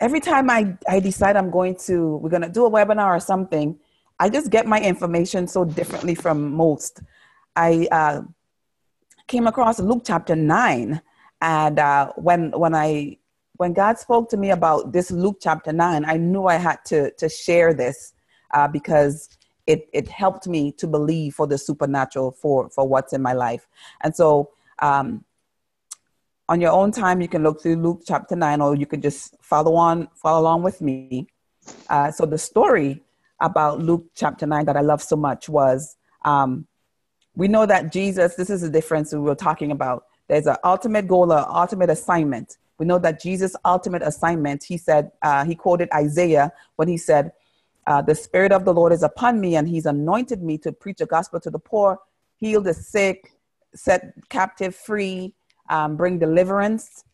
every 0.00 0.20
time 0.20 0.50
I, 0.50 0.76
I 0.88 1.00
decide 1.00 1.36
I'm 1.36 1.50
going 1.50 1.76
to, 1.86 2.16
we're 2.16 2.30
gonna 2.30 2.48
do 2.48 2.66
a 2.66 2.70
webinar 2.70 3.16
or 3.16 3.20
something, 3.20 3.78
I 4.18 4.28
just 4.28 4.50
get 4.50 4.66
my 4.66 4.80
information 4.80 5.46
so 5.46 5.64
differently 5.64 6.14
from 6.14 6.52
most. 6.52 7.02
I 7.56 7.88
uh, 7.90 8.22
came 9.26 9.46
across 9.46 9.80
Luke 9.80 10.02
chapter 10.04 10.36
nine, 10.36 11.00
and 11.40 11.78
uh, 11.78 12.12
when 12.16 12.52
when 12.52 12.74
I 12.74 13.18
when 13.56 13.72
God 13.72 13.98
spoke 13.98 14.28
to 14.30 14.36
me 14.36 14.50
about 14.50 14.92
this 14.92 15.10
Luke 15.10 15.38
chapter 15.40 15.72
9, 15.72 16.04
I 16.04 16.16
knew 16.16 16.46
I 16.46 16.56
had 16.56 16.84
to, 16.86 17.12
to 17.12 17.28
share 17.28 17.72
this 17.72 18.12
uh, 18.52 18.66
because 18.66 19.28
it, 19.66 19.88
it 19.92 20.08
helped 20.08 20.48
me 20.48 20.72
to 20.72 20.86
believe 20.86 21.34
for 21.34 21.46
the 21.46 21.56
supernatural 21.56 22.32
for, 22.32 22.68
for 22.70 22.86
what's 22.86 23.12
in 23.12 23.22
my 23.22 23.32
life. 23.32 23.66
And 24.02 24.14
so, 24.14 24.50
um, 24.80 25.24
on 26.48 26.60
your 26.60 26.72
own 26.72 26.92
time, 26.92 27.20
you 27.20 27.28
can 27.28 27.42
look 27.42 27.62
through 27.62 27.76
Luke 27.76 28.02
chapter 28.06 28.36
9, 28.36 28.60
or 28.60 28.74
you 28.74 28.86
could 28.86 29.02
just 29.02 29.36
follow 29.42 29.74
on, 29.74 30.08
follow 30.14 30.40
along 30.40 30.62
with 30.62 30.80
me. 30.80 31.26
Uh, 31.88 32.10
so, 32.10 32.26
the 32.26 32.38
story 32.38 33.02
about 33.40 33.80
Luke 33.80 34.06
chapter 34.14 34.46
9 34.46 34.66
that 34.66 34.76
I 34.76 34.80
love 34.80 35.02
so 35.02 35.16
much 35.16 35.48
was 35.48 35.96
um, 36.24 36.66
we 37.34 37.48
know 37.48 37.66
that 37.66 37.92
Jesus, 37.92 38.34
this 38.34 38.50
is 38.50 38.60
the 38.60 38.70
difference 38.70 39.12
we 39.12 39.18
were 39.18 39.34
talking 39.34 39.70
about. 39.70 40.04
There's 40.28 40.46
an 40.46 40.56
ultimate 40.64 41.08
goal, 41.08 41.32
an 41.32 41.44
ultimate 41.48 41.90
assignment 41.90 42.56
we 42.78 42.86
know 42.86 42.98
that 42.98 43.20
Jesus' 43.20 43.54
ultimate 43.64 44.02
assignment, 44.02 44.64
he 44.64 44.76
said, 44.76 45.12
uh, 45.22 45.44
he 45.44 45.54
quoted 45.54 45.88
Isaiah 45.94 46.52
when 46.76 46.88
he 46.88 46.96
said, 46.96 47.32
uh, 47.86 48.02
The 48.02 48.14
Spirit 48.14 48.52
of 48.52 48.64
the 48.64 48.74
Lord 48.74 48.92
is 48.92 49.02
upon 49.02 49.40
me, 49.40 49.56
and 49.56 49.68
he's 49.68 49.86
anointed 49.86 50.42
me 50.42 50.58
to 50.58 50.72
preach 50.72 50.98
the 50.98 51.06
gospel 51.06 51.40
to 51.40 51.50
the 51.50 51.58
poor, 51.58 52.00
heal 52.38 52.60
the 52.60 52.74
sick, 52.74 53.32
set 53.74 54.14
captive 54.28 54.74
free, 54.74 55.34
um, 55.68 55.96
bring 55.96 56.18
deliverance, 56.18 57.04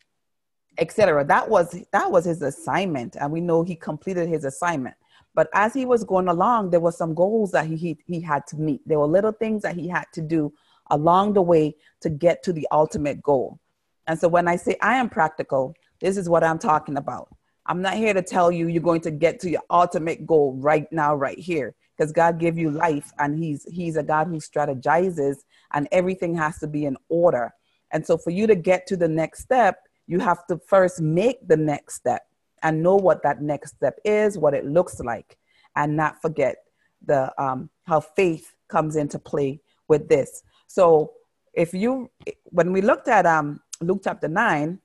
etc. 0.77 1.25
That 1.25 1.49
was 1.49 1.77
that 1.91 2.11
was 2.11 2.25
his 2.25 2.41
assignment, 2.41 3.15
and 3.19 3.31
we 3.31 3.41
know 3.41 3.63
he 3.63 3.75
completed 3.75 4.27
his 4.27 4.45
assignment. 4.45 4.95
But 5.33 5.49
as 5.53 5.73
he 5.73 5.85
was 5.85 6.03
going 6.03 6.27
along, 6.27 6.71
there 6.71 6.79
were 6.79 6.91
some 6.91 7.13
goals 7.13 7.51
that 7.51 7.65
he, 7.65 7.75
he, 7.75 7.97
he 8.05 8.19
had 8.19 8.45
to 8.47 8.57
meet. 8.57 8.81
There 8.85 8.99
were 8.99 9.07
little 9.07 9.31
things 9.31 9.63
that 9.63 9.75
he 9.75 9.87
had 9.87 10.05
to 10.13 10.21
do 10.21 10.53
along 10.89 11.33
the 11.33 11.41
way 11.41 11.75
to 12.01 12.09
get 12.09 12.43
to 12.43 12.53
the 12.53 12.67
ultimate 12.71 13.21
goal. 13.21 13.59
And 14.07 14.19
so 14.19 14.27
when 14.27 14.47
I 14.47 14.57
say 14.57 14.75
I 14.81 14.97
am 14.97 15.09
practical, 15.09 15.73
this 16.01 16.17
is 16.17 16.27
what 16.27 16.43
I'm 16.43 16.59
talking 16.59 16.97
about. 16.97 17.29
I'm 17.65 17.81
not 17.81 17.93
here 17.93 18.13
to 18.13 18.21
tell 18.21 18.51
you 18.51 18.67
you're 18.67 18.81
going 18.81 19.01
to 19.01 19.11
get 19.11 19.39
to 19.41 19.49
your 19.49 19.61
ultimate 19.69 20.25
goal 20.25 20.57
right 20.59 20.91
now, 20.91 21.15
right 21.15 21.37
here, 21.37 21.75
because 21.95 22.11
God 22.11 22.39
gave 22.39 22.57
you 22.57 22.71
life 22.71 23.11
and 23.19 23.37
He's 23.37 23.65
He's 23.71 23.95
a 23.95 24.03
God 24.03 24.27
who 24.27 24.37
strategizes 24.37 25.37
and 25.73 25.87
everything 25.91 26.35
has 26.35 26.59
to 26.59 26.67
be 26.67 26.85
in 26.85 26.97
order. 27.07 27.53
And 27.91 28.05
so 28.05 28.17
for 28.17 28.29
you 28.29 28.47
to 28.47 28.55
get 28.55 28.87
to 28.87 28.97
the 28.97 29.07
next 29.07 29.41
step, 29.41 29.79
you 30.07 30.19
have 30.19 30.45
to 30.47 30.57
first 30.67 31.01
make 31.01 31.47
the 31.47 31.57
next 31.57 31.95
step 31.95 32.23
and 32.63 32.83
know 32.83 32.95
what 32.95 33.23
that 33.23 33.41
next 33.41 33.75
step 33.75 33.99
is, 34.05 34.37
what 34.37 34.53
it 34.53 34.65
looks 34.65 34.99
like, 34.99 35.37
and 35.75 35.95
not 35.95 36.21
forget 36.21 36.57
the 37.05 37.31
um, 37.41 37.69
how 37.83 37.99
faith 37.99 38.53
comes 38.67 38.95
into 38.95 39.17
play 39.17 39.59
with 39.87 40.07
this. 40.07 40.43
So 40.67 41.13
if 41.53 41.73
you 41.73 42.11
when 42.45 42.71
we 42.71 42.81
looked 42.81 43.07
at 43.07 43.25
um 43.25 43.61
Luke 43.81 44.01
chapter 44.03 44.27
9, 44.27 44.79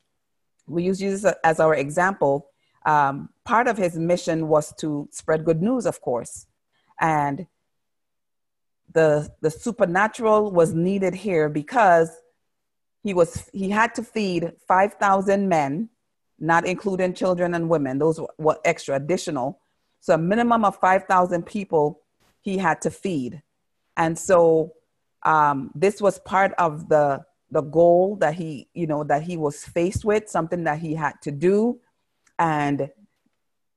we 0.67 0.83
use 0.83 0.99
Jesus 0.99 1.33
as 1.45 1.61
our 1.61 1.75
example. 1.75 2.49
Um, 2.85 3.31
part 3.45 3.69
of 3.69 3.77
his 3.77 3.99
mission 3.99 4.49
was 4.49 4.73
to 4.77 5.09
spread 5.11 5.45
good 5.45 5.61
news, 5.61 5.87
of 5.87 6.01
course. 6.01 6.47
And 7.01 7.47
the, 8.93 9.31
the 9.43 9.51
supernatural 9.51 10.51
was 10.51 10.73
needed 10.73 11.15
here 11.15 11.49
because 11.49 12.11
he, 13.07 13.15
was, 13.15 13.49
he 13.53 13.71
had 13.71 13.95
to 13.95 14.03
feed 14.03 14.51
5,000 14.67 15.49
men, 15.49 15.89
not 16.41 16.67
including 16.67 17.15
children 17.15 17.55
and 17.55 17.69
women. 17.69 17.99
Those 17.99 18.19
were 18.37 18.59
extra, 18.65 18.97
additional. 18.97 19.61
So 20.01 20.15
a 20.15 20.19
minimum 20.19 20.65
of 20.65 20.77
5,000 20.81 21.47
people 21.47 22.01
he 22.41 22.59
had 22.59 22.83
to 22.83 22.91
feed. 22.91 23.43
And 23.97 24.19
so 24.19 24.73
um, 25.23 25.71
this 25.77 26.03
was 26.03 26.19
part 26.19 26.53
of 26.59 26.89
the 26.89 27.25
the 27.53 27.61
goal 27.61 28.17
that 28.17 28.35
he 28.35 28.69
you 28.75 28.89
know 28.89 29.05
that 29.05 29.23
he 29.23 29.37
was 29.37 29.65
faced 29.65 30.05
with 30.05 30.29
something 30.29 30.65
that 30.65 30.81
he 30.81 30.95
had 30.95 31.15
to 31.23 31.31
do 31.31 31.79
and 32.41 32.91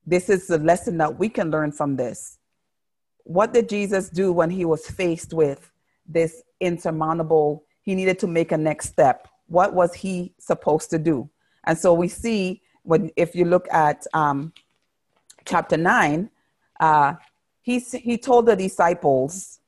this 0.07 0.27
is 0.27 0.47
the 0.47 0.57
lesson 0.57 0.97
that 0.97 1.19
we 1.19 1.29
can 1.29 1.51
learn 1.51 1.71
from 1.71 1.95
this 1.95 2.39
what 3.25 3.53
did 3.53 3.69
jesus 3.69 4.09
do 4.09 4.33
when 4.33 4.49
he 4.49 4.65
was 4.65 4.87
faced 4.87 5.33
with 5.33 5.71
this 6.07 6.41
insurmountable 6.59 7.63
he 7.89 7.95
needed 7.95 8.19
to 8.19 8.27
make 8.27 8.51
a 8.51 8.57
next 8.57 8.89
step 8.89 9.27
what 9.47 9.73
was 9.73 9.93
he 9.93 10.33
supposed 10.37 10.89
to 10.89 10.99
do 10.99 11.29
and 11.65 11.77
so 11.77 11.93
we 11.93 12.07
see 12.07 12.61
when 12.83 13.09
if 13.15 13.35
you 13.35 13.45
look 13.45 13.67
at 13.71 14.05
um, 14.13 14.53
chapter 15.45 15.77
9 15.77 16.29
uh, 16.79 17.13
he, 17.61 17.79
he 17.79 18.17
told 18.17 18.45
the 18.45 18.55
disciples, 18.55 19.59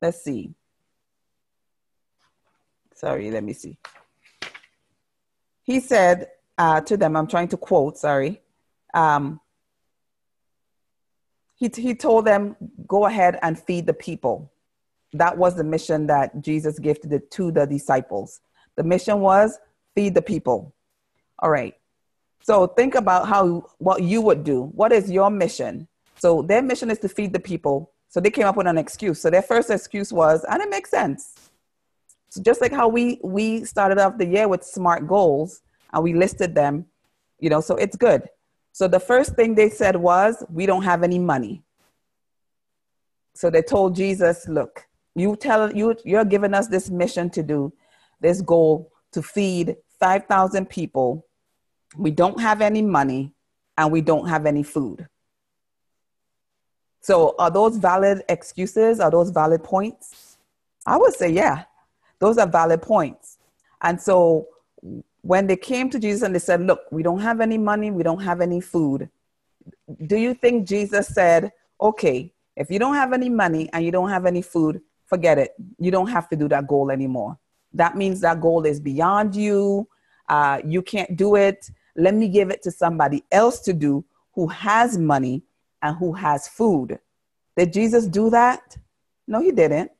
let's 0.00 0.22
see. 0.22 0.54
Sorry, 2.94 3.30
let 3.30 3.44
me 3.44 3.52
see. 3.52 3.78
He 5.62 5.80
said 5.80 6.28
uh, 6.58 6.80
to 6.82 6.96
them, 6.96 7.16
I'm 7.16 7.26
trying 7.26 7.48
to 7.48 7.56
quote, 7.56 7.98
sorry. 7.98 8.40
Um, 8.94 9.40
he, 11.54 11.70
he 11.74 11.94
told 11.94 12.24
them, 12.24 12.56
go 12.86 13.06
ahead 13.06 13.38
and 13.42 13.58
feed 13.58 13.86
the 13.86 13.94
people. 13.94 14.51
That 15.12 15.36
was 15.36 15.56
the 15.56 15.64
mission 15.64 16.06
that 16.06 16.40
Jesus 16.40 16.78
gifted 16.78 17.30
to 17.30 17.52
the 17.52 17.66
disciples. 17.66 18.40
The 18.76 18.84
mission 18.84 19.20
was 19.20 19.58
feed 19.94 20.14
the 20.14 20.22
people. 20.22 20.74
All 21.38 21.50
right. 21.50 21.74
So 22.42 22.66
think 22.66 22.94
about 22.94 23.28
how 23.28 23.66
what 23.78 24.02
you 24.02 24.20
would 24.22 24.42
do. 24.44 24.64
What 24.74 24.92
is 24.92 25.10
your 25.10 25.30
mission? 25.30 25.86
So 26.16 26.42
their 26.42 26.62
mission 26.62 26.90
is 26.90 26.98
to 27.00 27.08
feed 27.08 27.32
the 27.32 27.40
people. 27.40 27.92
So 28.08 28.20
they 28.20 28.30
came 28.30 28.46
up 28.46 28.56
with 28.56 28.66
an 28.66 28.78
excuse. 28.78 29.20
So 29.20 29.30
their 29.30 29.42
first 29.42 29.70
excuse 29.70 30.12
was, 30.12 30.44
and 30.44 30.62
it 30.62 30.70
makes 30.70 30.90
sense. 30.90 31.34
So 32.30 32.42
just 32.42 32.60
like 32.60 32.72
how 32.72 32.88
we 32.88 33.20
we 33.22 33.64
started 33.64 33.98
off 33.98 34.18
the 34.18 34.26
year 34.26 34.48
with 34.48 34.64
smart 34.64 35.06
goals 35.06 35.62
and 35.92 36.02
we 36.02 36.14
listed 36.14 36.54
them, 36.54 36.86
you 37.38 37.50
know, 37.50 37.60
so 37.60 37.76
it's 37.76 37.96
good. 37.96 38.28
So 38.72 38.88
the 38.88 39.00
first 39.00 39.34
thing 39.36 39.54
they 39.54 39.68
said 39.68 39.96
was, 39.96 40.42
we 40.48 40.64
don't 40.64 40.82
have 40.82 41.02
any 41.02 41.18
money. 41.18 41.62
So 43.34 43.50
they 43.50 43.62
told 43.62 43.94
Jesus, 43.94 44.48
look, 44.48 44.86
you 45.14 45.36
tell 45.36 45.72
you 45.72 45.96
you're 46.04 46.24
giving 46.24 46.54
us 46.54 46.68
this 46.68 46.90
mission 46.90 47.30
to 47.30 47.42
do, 47.42 47.72
this 48.20 48.40
goal 48.40 48.90
to 49.12 49.22
feed 49.22 49.76
5,000 50.00 50.68
people 50.68 51.26
we 51.96 52.10
don't 52.10 52.40
have 52.40 52.60
any 52.60 52.82
money, 52.82 53.32
and 53.76 53.90
we 53.90 54.00
don't 54.00 54.28
have 54.28 54.46
any 54.46 54.62
food. 54.62 55.08
So, 57.00 57.34
are 57.38 57.50
those 57.50 57.76
valid 57.76 58.22
excuses? 58.28 59.00
Are 59.00 59.10
those 59.10 59.30
valid 59.30 59.64
points? 59.64 60.38
I 60.86 60.96
would 60.96 61.14
say, 61.14 61.30
yeah, 61.30 61.64
those 62.18 62.38
are 62.38 62.46
valid 62.46 62.82
points. 62.82 63.38
And 63.80 64.00
so, 64.00 64.46
when 65.22 65.46
they 65.46 65.56
came 65.56 65.90
to 65.90 65.98
Jesus 65.98 66.22
and 66.22 66.34
they 66.34 66.38
said, 66.40 66.60
Look, 66.60 66.80
we 66.90 67.02
don't 67.02 67.20
have 67.20 67.40
any 67.40 67.58
money, 67.58 67.90
we 67.90 68.02
don't 68.02 68.22
have 68.22 68.40
any 68.40 68.60
food, 68.60 69.08
do 70.06 70.16
you 70.16 70.34
think 70.34 70.66
Jesus 70.66 71.08
said, 71.08 71.52
Okay, 71.80 72.32
if 72.56 72.70
you 72.70 72.78
don't 72.78 72.94
have 72.94 73.12
any 73.12 73.28
money 73.28 73.68
and 73.72 73.84
you 73.84 73.90
don't 73.90 74.10
have 74.10 74.26
any 74.26 74.42
food, 74.42 74.80
forget 75.12 75.36
it. 75.36 75.50
You 75.78 75.90
don't 75.90 76.08
have 76.08 76.26
to 76.30 76.36
do 76.36 76.48
that 76.48 76.66
goal 76.66 76.90
anymore. 76.90 77.38
That 77.74 77.96
means 77.96 78.20
that 78.20 78.40
goal 78.40 78.64
is 78.64 78.80
beyond 78.80 79.36
you. 79.36 79.86
Uh, 80.26 80.60
you 80.64 80.80
can't 80.80 81.14
do 81.16 81.36
it. 81.36 81.70
Let 81.96 82.14
me 82.14 82.28
give 82.28 82.48
it 82.50 82.62
to 82.62 82.70
somebody 82.70 83.22
else 83.30 83.60
to 83.66 83.74
do 83.74 84.06
who 84.34 84.46
has 84.46 84.96
money 84.96 85.42
and 85.82 85.94
who 85.98 86.14
has 86.14 86.48
food. 86.48 86.98
Did 87.58 87.74
Jesus 87.74 88.06
do 88.06 88.30
that? 88.30 88.78
No, 89.28 89.42
he 89.42 89.52
didn't. 89.52 89.90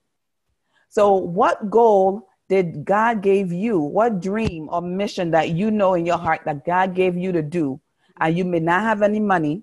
So, 0.89 1.15
what 1.15 1.69
goal 1.69 2.29
did 2.49 2.87
God 2.87 3.23
give 3.23 3.53
you? 3.53 3.79
What 3.81 4.21
dream 4.21 4.71
or 4.73 4.81
mission 4.81 5.31
that 5.33 5.51
you 5.51 5.71
know 5.71 5.93
in 5.93 6.07
your 6.07 6.19
heart 6.19 6.41
that 6.47 6.65
God 6.65 6.95
gave 6.95 7.19
you 7.19 7.33
to 7.33 7.43
do? 7.43 7.79
And 8.19 8.37
you 8.37 8.47
may 8.47 8.61
not 8.61 8.81
have 8.81 9.03
any 9.03 9.21
money, 9.21 9.63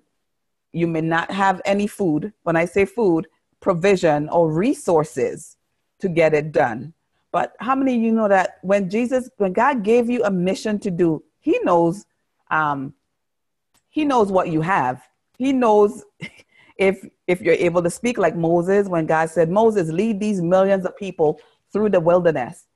you 0.72 0.86
may 0.86 1.00
not 1.00 1.30
have 1.32 1.60
any 1.64 1.88
food. 1.88 2.32
When 2.44 2.54
I 2.54 2.66
say 2.66 2.84
food, 2.84 3.26
provision 3.60 4.28
or 4.28 4.50
resources 4.52 5.56
to 6.00 6.08
get 6.08 6.34
it 6.34 6.52
done. 6.52 6.94
But 7.32 7.54
how 7.60 7.74
many 7.74 7.96
of 7.96 8.02
you 8.02 8.12
know 8.12 8.28
that 8.28 8.58
when 8.62 8.90
Jesus, 8.90 9.30
when 9.36 9.52
God 9.52 9.82
gave 9.82 10.10
you 10.10 10.24
a 10.24 10.30
mission 10.30 10.78
to 10.80 10.90
do, 10.90 11.22
He 11.40 11.58
knows 11.60 12.06
um, 12.50 12.94
he 13.90 14.04
knows 14.04 14.30
what 14.30 14.48
you 14.48 14.60
have. 14.60 15.02
He 15.36 15.52
knows 15.52 16.04
if 16.76 17.06
if 17.26 17.40
you're 17.40 17.54
able 17.54 17.82
to 17.82 17.90
speak 17.90 18.18
like 18.18 18.36
Moses 18.36 18.88
when 18.88 19.06
God 19.06 19.30
said, 19.30 19.50
"Moses, 19.50 19.90
lead 19.90 20.20
these 20.20 20.40
millions 20.40 20.86
of 20.86 20.96
people 20.96 21.40
through 21.72 21.90
the 21.90 22.00
wilderness." 22.00 22.66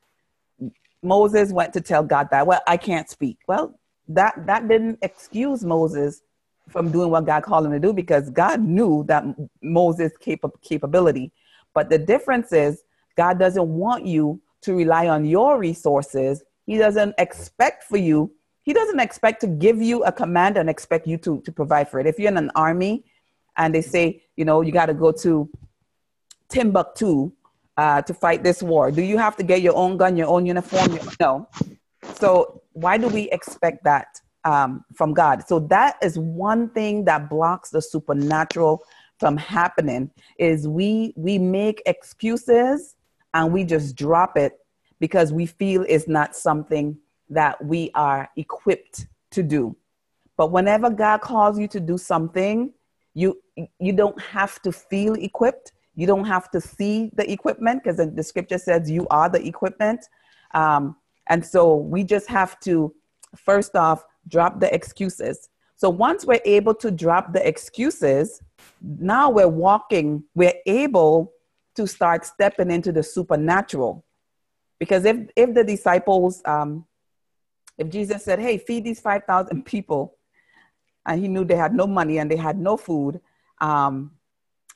Moses 1.03 1.53
went 1.53 1.73
to 1.75 1.81
tell 1.81 2.03
God 2.03 2.29
that, 2.31 2.47
"Well, 2.47 2.61
I 2.67 2.76
can't 2.76 3.08
speak." 3.08 3.39
Well, 3.49 3.78
that 4.08 4.47
that 4.47 4.69
didn't 4.69 4.99
excuse 5.02 5.65
Moses 5.65 6.23
from 6.69 6.91
doing 6.91 7.11
what 7.11 7.27
God 7.27 7.43
called 7.43 7.67
him 7.67 7.73
to 7.73 7.79
do 7.79 7.93
because 7.93 8.31
God 8.31 8.63
knew 8.63 9.05
that 9.05 9.25
Moses' 9.63 10.13
cap- 10.19 10.50
capability. 10.63 11.33
But 11.75 11.91
the 11.91 11.99
difference 11.99 12.53
is 12.53 12.83
God 13.17 13.39
doesn't 13.39 13.69
want 13.69 14.07
you 14.07 14.41
to 14.63 14.75
rely 14.75 15.09
on 15.09 15.25
your 15.25 15.59
resources. 15.59 16.43
He 16.67 16.79
doesn't 16.79 17.15
expect 17.19 17.85
for 17.85 17.99
you 17.99 18.33
he 18.65 18.73
doesn't 18.73 18.99
expect 18.99 19.43
to 19.43 19.47
give 19.47 19.81
you 19.81 20.05
a 20.05 20.13
command 20.13 20.57
and 20.57 20.71
expect 20.71 21.07
you 21.07 21.19
to, 21.19 21.41
to 21.43 21.53
provide 21.53 21.91
for 21.91 22.00
it. 22.00 22.07
If 22.07 22.19
you're 22.19 22.31
in 22.31 22.39
an 22.39 22.50
army 22.57 23.05
and 23.57 23.75
they 23.75 23.83
say, 23.83 24.23
you 24.37 24.47
know, 24.47 24.63
you 24.63 24.73
got 24.73 24.87
to 24.87 24.95
go 24.95 25.13
to 25.13 25.49
Timbuktu 26.49 27.31
uh, 27.77 28.00
to 28.03 28.15
fight 28.15 28.43
this 28.43 28.63
war, 28.63 28.91
do 28.91 29.03
you 29.03 29.19
have 29.19 29.37
to 29.37 29.43
get 29.43 29.61
your 29.61 29.77
own 29.77 29.99
gun, 29.99 30.17
your 30.17 30.29
own 30.29 30.47
uniform? 30.47 30.99
No. 31.21 31.47
So 32.15 32.63
why 32.73 32.97
do 32.97 33.09
we 33.09 33.31
expect 33.31 33.85
that 33.85 34.21
um, 34.45 34.85
from 34.95 35.15
God? 35.15 35.47
So 35.47 35.59
that 35.61 35.97
is 36.02 36.19
one 36.19 36.71
thing 36.71 37.04
that 37.04 37.30
blocks 37.30 37.71
the 37.71 37.83
supernatural 37.83 38.83
from 39.19 39.37
happening 39.37 40.11
is 40.39 40.67
we 40.69 41.13
we 41.17 41.39
make 41.39 41.83
excuses 41.87 42.97
and 43.33 43.52
we 43.52 43.65
just 43.65 43.97
drop 43.97 44.37
it 44.37 44.59
because 45.00 45.33
we 45.33 45.47
feel 45.47 45.85
it's 45.89 46.09
not 46.09 46.35
something 46.35 46.97
that 47.30 47.63
we 47.65 47.91
are 47.95 48.28
equipped 48.37 49.07
to 49.30 49.43
do. 49.43 49.76
But 50.37 50.50
whenever 50.50 50.91
God 50.91 51.21
calls 51.21 51.59
you 51.59 51.69
to 51.69 51.80
do 51.80 51.97
something, 51.97 52.73
you 53.15 53.41
you 53.78 53.93
don't 53.93 54.21
have 54.21 54.61
to 54.63 54.73
feel 54.73 55.15
equipped. 55.15 55.73
You 55.95 56.07
don't 56.07 56.25
have 56.25 56.50
to 56.50 56.61
see 56.61 57.11
the 57.15 57.30
equipment 57.30 57.85
because 57.85 57.97
the 57.97 58.23
scripture 58.23 58.59
says 58.59 58.91
you 58.91 59.07
are 59.11 59.28
the 59.28 59.47
equipment. 59.47 60.04
Um, 60.52 60.97
and 61.28 61.45
so 61.45 61.76
we 61.76 62.02
just 62.02 62.28
have 62.28 62.59
to 62.61 62.93
first 63.37 63.76
off 63.76 64.04
drop 64.28 64.60
the 64.60 64.73
excuses. 64.75 65.49
So 65.76 65.91
once 65.91 66.25
we're 66.25 66.41
able 66.45 66.75
to 66.76 66.91
drop 66.91 67.32
the 67.32 67.47
excuses, 67.47 68.43
now 68.80 69.30
we're 69.30 69.49
walking, 69.49 70.25
we're 70.34 70.54
able 70.67 71.32
to 71.75 71.87
start 71.87 72.25
stepping 72.25 72.71
into 72.71 72.93
the 72.93 73.02
supernatural. 73.02 74.04
Because 74.78 75.04
if 75.04 75.17
if 75.37 75.54
the 75.54 75.65
disciples 75.65 76.43
um, 76.45 76.87
if 77.78 77.89
Jesus 77.91 78.25
said, 78.25 78.39
hey, 78.39 78.58
feed 78.58 78.84
these 78.84 79.00
5,000 79.00 79.65
people, 79.65 80.17
and 81.06 81.21
he 81.21 81.28
knew 81.28 81.45
they 81.45 81.56
had 81.56 81.75
no 81.75 81.87
money 81.87 82.19
and 82.19 82.30
they 82.30 82.37
had 82.37 82.58
no 82.58 82.76
food, 82.76 83.21
um, 83.60 84.13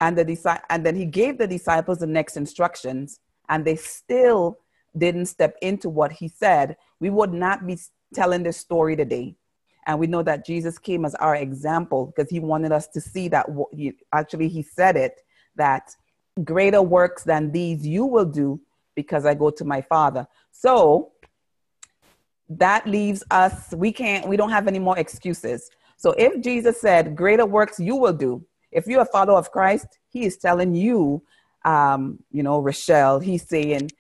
and, 0.01 0.17
the 0.17 0.63
and 0.71 0.87
then 0.87 0.95
he 0.95 1.05
gave 1.05 1.39
the 1.39 1.47
disciples 1.47 1.99
the 1.99 2.07
next 2.07 2.37
instructions, 2.37 3.21
and 3.49 3.65
they 3.65 3.77
still 3.77 4.59
didn't 4.97 5.27
step 5.27 5.57
into 5.63 5.89
what 5.89 6.13
he 6.13 6.29
said, 6.29 6.77
we 7.01 7.11
would 7.11 7.33
not 7.33 7.67
be 7.67 7.79
telling 8.15 8.43
this 8.43 8.57
story 8.57 8.97
today. 8.97 9.35
And 9.87 9.99
we 9.99 10.07
know 10.07 10.23
that 10.23 10.45
Jesus 10.45 10.79
came 10.79 11.05
as 11.05 11.15
our 11.17 11.37
example 11.37 12.07
because 12.07 12.31
he 12.31 12.41
wanted 12.41 12.73
us 12.73 12.89
to 12.89 13.01
see 13.01 13.29
that 13.29 13.47
he, 13.73 13.95
actually 14.13 14.49
he 14.49 14.63
said 14.63 14.97
it 14.97 15.23
that 15.57 15.95
greater 16.45 16.83
works 16.83 17.25
than 17.25 17.51
these 17.53 17.87
you 17.87 18.05
will 18.05 18.25
do 18.25 18.61
because 18.95 19.25
I 19.25 19.35
go 19.35 19.51
to 19.51 19.65
my 19.65 19.81
Father. 19.81 20.27
So 20.51 21.13
that 22.51 22.87
leaves 22.87 23.23
us, 23.31 23.73
we 23.75 23.93
can't, 23.93 24.29
we 24.29 24.37
don't 24.37 24.51
have 24.51 24.69
any 24.69 24.79
more 24.79 24.99
excuses. 24.99 25.71
So 25.97 26.13
if 26.13 26.43
Jesus 26.43 26.81
said, 26.81 27.17
Greater 27.17 27.47
works 27.47 27.81
you 27.81 27.97
will 27.97 28.13
do, 28.13 28.45
if 28.71 28.87
you're 28.87 29.03
a 29.03 29.07
follower 29.07 29.39
of 29.39 29.51
Christ, 29.51 29.99
he 30.09 30.25
is 30.25 30.37
telling 30.37 30.75
you, 30.75 31.23
um, 31.65 32.19
you 32.31 32.43
know, 32.43 32.61
Rochelle, 32.61 33.21
he's 33.21 33.47
saying, 33.49 33.91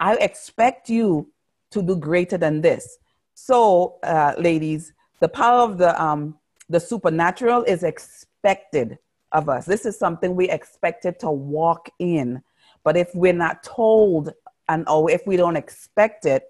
I 0.00 0.16
expect 0.16 0.88
you 0.88 1.30
to 1.70 1.82
do 1.82 1.96
greater 1.96 2.36
than 2.38 2.60
this. 2.60 2.98
So, 3.34 3.98
uh, 4.02 4.34
ladies, 4.38 4.92
the 5.20 5.28
power 5.28 5.60
of 5.60 5.78
the, 5.78 6.00
um, 6.02 6.38
the 6.68 6.80
supernatural 6.80 7.64
is 7.64 7.82
expected 7.82 8.98
of 9.32 9.48
us. 9.48 9.66
This 9.66 9.84
is 9.84 9.98
something 9.98 10.34
we 10.34 10.48
expected 10.48 11.18
to 11.20 11.30
walk 11.30 11.90
in. 11.98 12.42
But 12.84 12.96
if 12.96 13.10
we're 13.14 13.32
not 13.32 13.62
told 13.62 14.32
and 14.68 14.88
or 14.88 15.10
if 15.10 15.26
we 15.26 15.36
don't 15.36 15.56
expect 15.56 16.24
it, 16.26 16.44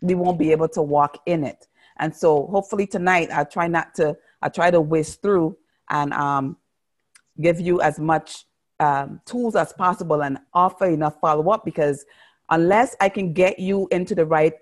we 0.00 0.14
won't 0.14 0.38
be 0.38 0.52
able 0.52 0.68
to 0.68 0.82
walk 0.82 1.18
in 1.26 1.44
it. 1.44 1.66
And 1.98 2.14
so 2.14 2.46
hopefully 2.46 2.86
tonight 2.86 3.28
I 3.32 3.44
try 3.44 3.68
not 3.68 3.94
to, 3.96 4.16
I 4.40 4.48
try 4.48 4.70
to 4.70 4.80
whiz 4.80 5.16
through 5.16 5.56
and 5.90 6.12
um, 6.14 6.56
give 7.40 7.60
you 7.60 7.80
as 7.82 7.98
much 7.98 8.46
um, 8.78 9.20
tools 9.26 9.56
as 9.56 9.72
possible 9.74 10.22
and 10.22 10.38
offer 10.54 10.86
enough 10.86 11.20
follow 11.20 11.50
up 11.50 11.64
because 11.64 12.06
unless 12.48 12.96
I 13.00 13.10
can 13.10 13.34
get 13.34 13.58
you 13.58 13.88
into 13.90 14.14
the 14.14 14.24
right 14.24 14.54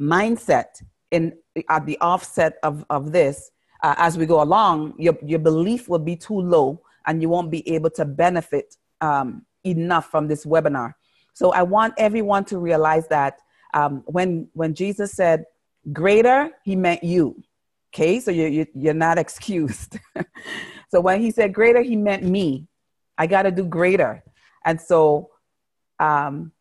mindset 0.00 0.82
in 1.10 1.32
at 1.68 1.86
the 1.86 1.98
offset 2.00 2.56
of, 2.62 2.84
of 2.90 3.12
this 3.12 3.50
uh, 3.82 3.94
as 3.98 4.18
we 4.18 4.26
go 4.26 4.42
along, 4.42 4.94
your, 4.98 5.16
your 5.24 5.38
belief 5.38 5.88
will 5.88 5.98
be 5.98 6.16
too 6.16 6.40
low 6.40 6.80
and 7.06 7.22
you 7.22 7.28
won't 7.28 7.50
be 7.50 7.68
able 7.72 7.90
to 7.90 8.04
benefit 8.04 8.76
um, 9.00 9.44
enough 9.64 10.10
from 10.10 10.28
this 10.28 10.44
webinar. 10.44 10.94
So 11.34 11.52
I 11.52 11.62
want 11.62 11.94
everyone 11.98 12.44
to 12.46 12.58
realize 12.58 13.06
that 13.08 13.38
um, 13.74 14.02
when 14.06 14.48
when 14.54 14.74
Jesus 14.74 15.12
said 15.12 15.44
greater, 15.92 16.50
he 16.64 16.74
meant 16.74 17.04
you. 17.04 17.42
Okay, 17.94 18.18
so 18.20 18.30
you, 18.30 18.46
you 18.46 18.66
you're 18.74 18.94
not 18.94 19.18
excused. 19.24 19.98
So 20.90 21.00
when 21.00 21.20
he 21.20 21.30
said 21.30 21.52
greater, 21.52 21.82
he 21.82 21.96
meant 21.96 22.22
me. 22.22 22.66
I 23.16 23.26
got 23.26 23.42
to 23.42 23.50
do 23.50 23.64
greater. 23.64 24.22
And 24.64 24.80
so, 24.80 25.30
um, 25.98 26.52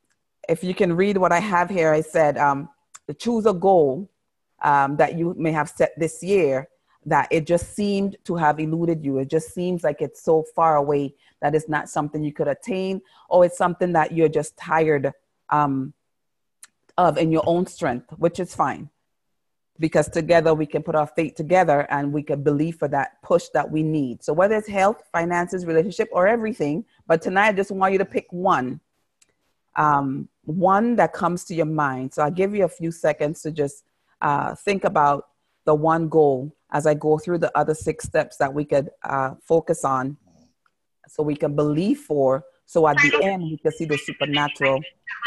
if 0.49 0.63
you 0.63 0.73
can 0.73 0.93
read 0.93 1.17
what 1.17 1.31
I 1.31 1.39
have 1.39 1.69
here, 1.69 1.91
I 1.91 2.01
said, 2.01 2.37
um, 2.37 2.69
choose 3.13 3.45
a 3.45 3.53
goal 3.53 4.09
um, 4.61 4.97
that 4.97 5.17
you 5.17 5.35
may 5.37 5.51
have 5.51 5.69
set 5.69 5.97
this 5.97 6.23
year 6.23 6.67
that 7.07 7.27
it 7.31 7.47
just 7.47 7.73
seemed 7.73 8.17
to 8.25 8.35
have 8.35 8.59
eluded 8.59 9.03
you. 9.03 9.17
It 9.19 9.29
just 9.29 9.53
seems 9.53 9.83
like 9.83 10.01
it's 10.01 10.21
so 10.21 10.43
far 10.55 10.75
away 10.75 11.15
that 11.41 11.55
it's 11.55 11.69
not 11.69 11.89
something 11.89 12.23
you 12.23 12.33
could 12.33 12.49
attain, 12.49 13.01
or 13.29 13.45
it's 13.45 13.57
something 13.57 13.93
that 13.93 14.11
you're 14.11 14.29
just 14.29 14.57
tired 14.57 15.13
um, 15.49 15.93
of 16.97 17.17
in 17.17 17.31
your 17.31 17.43
own 17.45 17.65
strength, 17.65 18.11
which 18.17 18.39
is 18.39 18.53
fine. 18.53 18.89
Because 19.79 20.09
together 20.09 20.53
we 20.53 20.65
can 20.65 20.83
put 20.83 20.95
our 20.95 21.07
faith 21.07 21.35
together 21.35 21.87
and 21.91 22.11
we 22.11 22.23
can 22.23 22.43
believe 22.43 22.77
for 22.77 22.87
that 22.89 23.21
push 23.21 23.47
that 23.53 23.69
we 23.69 23.83
need. 23.83 24.23
So, 24.23 24.33
whether 24.33 24.55
it's 24.55 24.67
health, 24.67 25.03
finances, 25.13 25.65
relationship, 25.65 26.09
or 26.11 26.27
everything, 26.27 26.83
but 27.05 27.21
tonight 27.21 27.49
I 27.49 27.53
just 27.53 27.71
want 27.71 27.93
you 27.93 27.99
to 27.99 28.05
pick 28.05 28.25
one. 28.31 28.81
Um, 29.75 30.27
one 30.47 30.95
that 30.95 31.13
comes 31.13 31.43
to 31.45 31.55
your 31.55 31.65
mind. 31.65 32.13
So, 32.13 32.23
I'll 32.23 32.31
give 32.31 32.55
you 32.55 32.65
a 32.65 32.69
few 32.69 32.91
seconds 32.91 33.41
to 33.43 33.51
just 33.51 33.83
uh, 34.21 34.55
think 34.55 34.83
about 34.83 35.27
the 35.65 35.75
one 35.75 36.09
goal 36.09 36.55
as 36.71 36.85
I 36.85 36.93
go 36.93 37.17
through 37.17 37.39
the 37.39 37.55
other 37.57 37.73
six 37.73 38.05
steps 38.05 38.37
that 38.37 38.53
we 38.53 38.65
could 38.65 38.89
uh, 39.03 39.35
focus 39.41 39.85
on 39.85 40.17
so 41.07 41.23
we 41.23 41.35
can 41.35 41.55
believe 41.55 41.99
for. 41.99 42.43
So, 42.65 42.87
at 42.87 42.97
the 42.97 43.19
end, 43.23 43.43
we 43.43 43.57
can 43.57 43.71
see 43.71 43.85
the 43.85 43.97
supernatural 43.97 44.81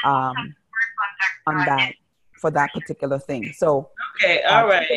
um, 0.05 0.55
on 1.47 1.65
that 1.67 1.93
for 2.41 2.51
that 2.51 2.73
particular 2.73 3.19
thing. 3.19 3.53
So 3.53 3.91
okay, 4.17 4.43
all 4.43 4.65
uh, 4.65 4.69
right, 4.69 4.89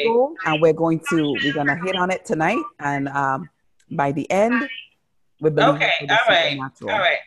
and 0.46 0.62
we're 0.62 0.74
going 0.74 1.02
to 1.10 1.36
we're 1.44 1.54
gonna 1.54 1.80
hit 1.84 1.96
on 1.96 2.10
it 2.10 2.26
tonight, 2.26 2.64
and 2.80 3.10
um, 3.10 3.50
by 3.92 4.12
the 4.12 4.30
end, 4.32 4.68
we're 5.42 5.52
believe 5.52 5.76
okay, 5.76 5.92
all 6.10 6.18
right, 6.30 6.58
all 6.82 6.88
right. 6.88 7.18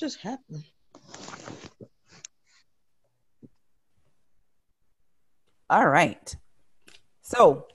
Just 0.00 0.20
happened. 0.20 0.64
All 5.68 5.86
right. 5.86 6.34
So 7.20 7.66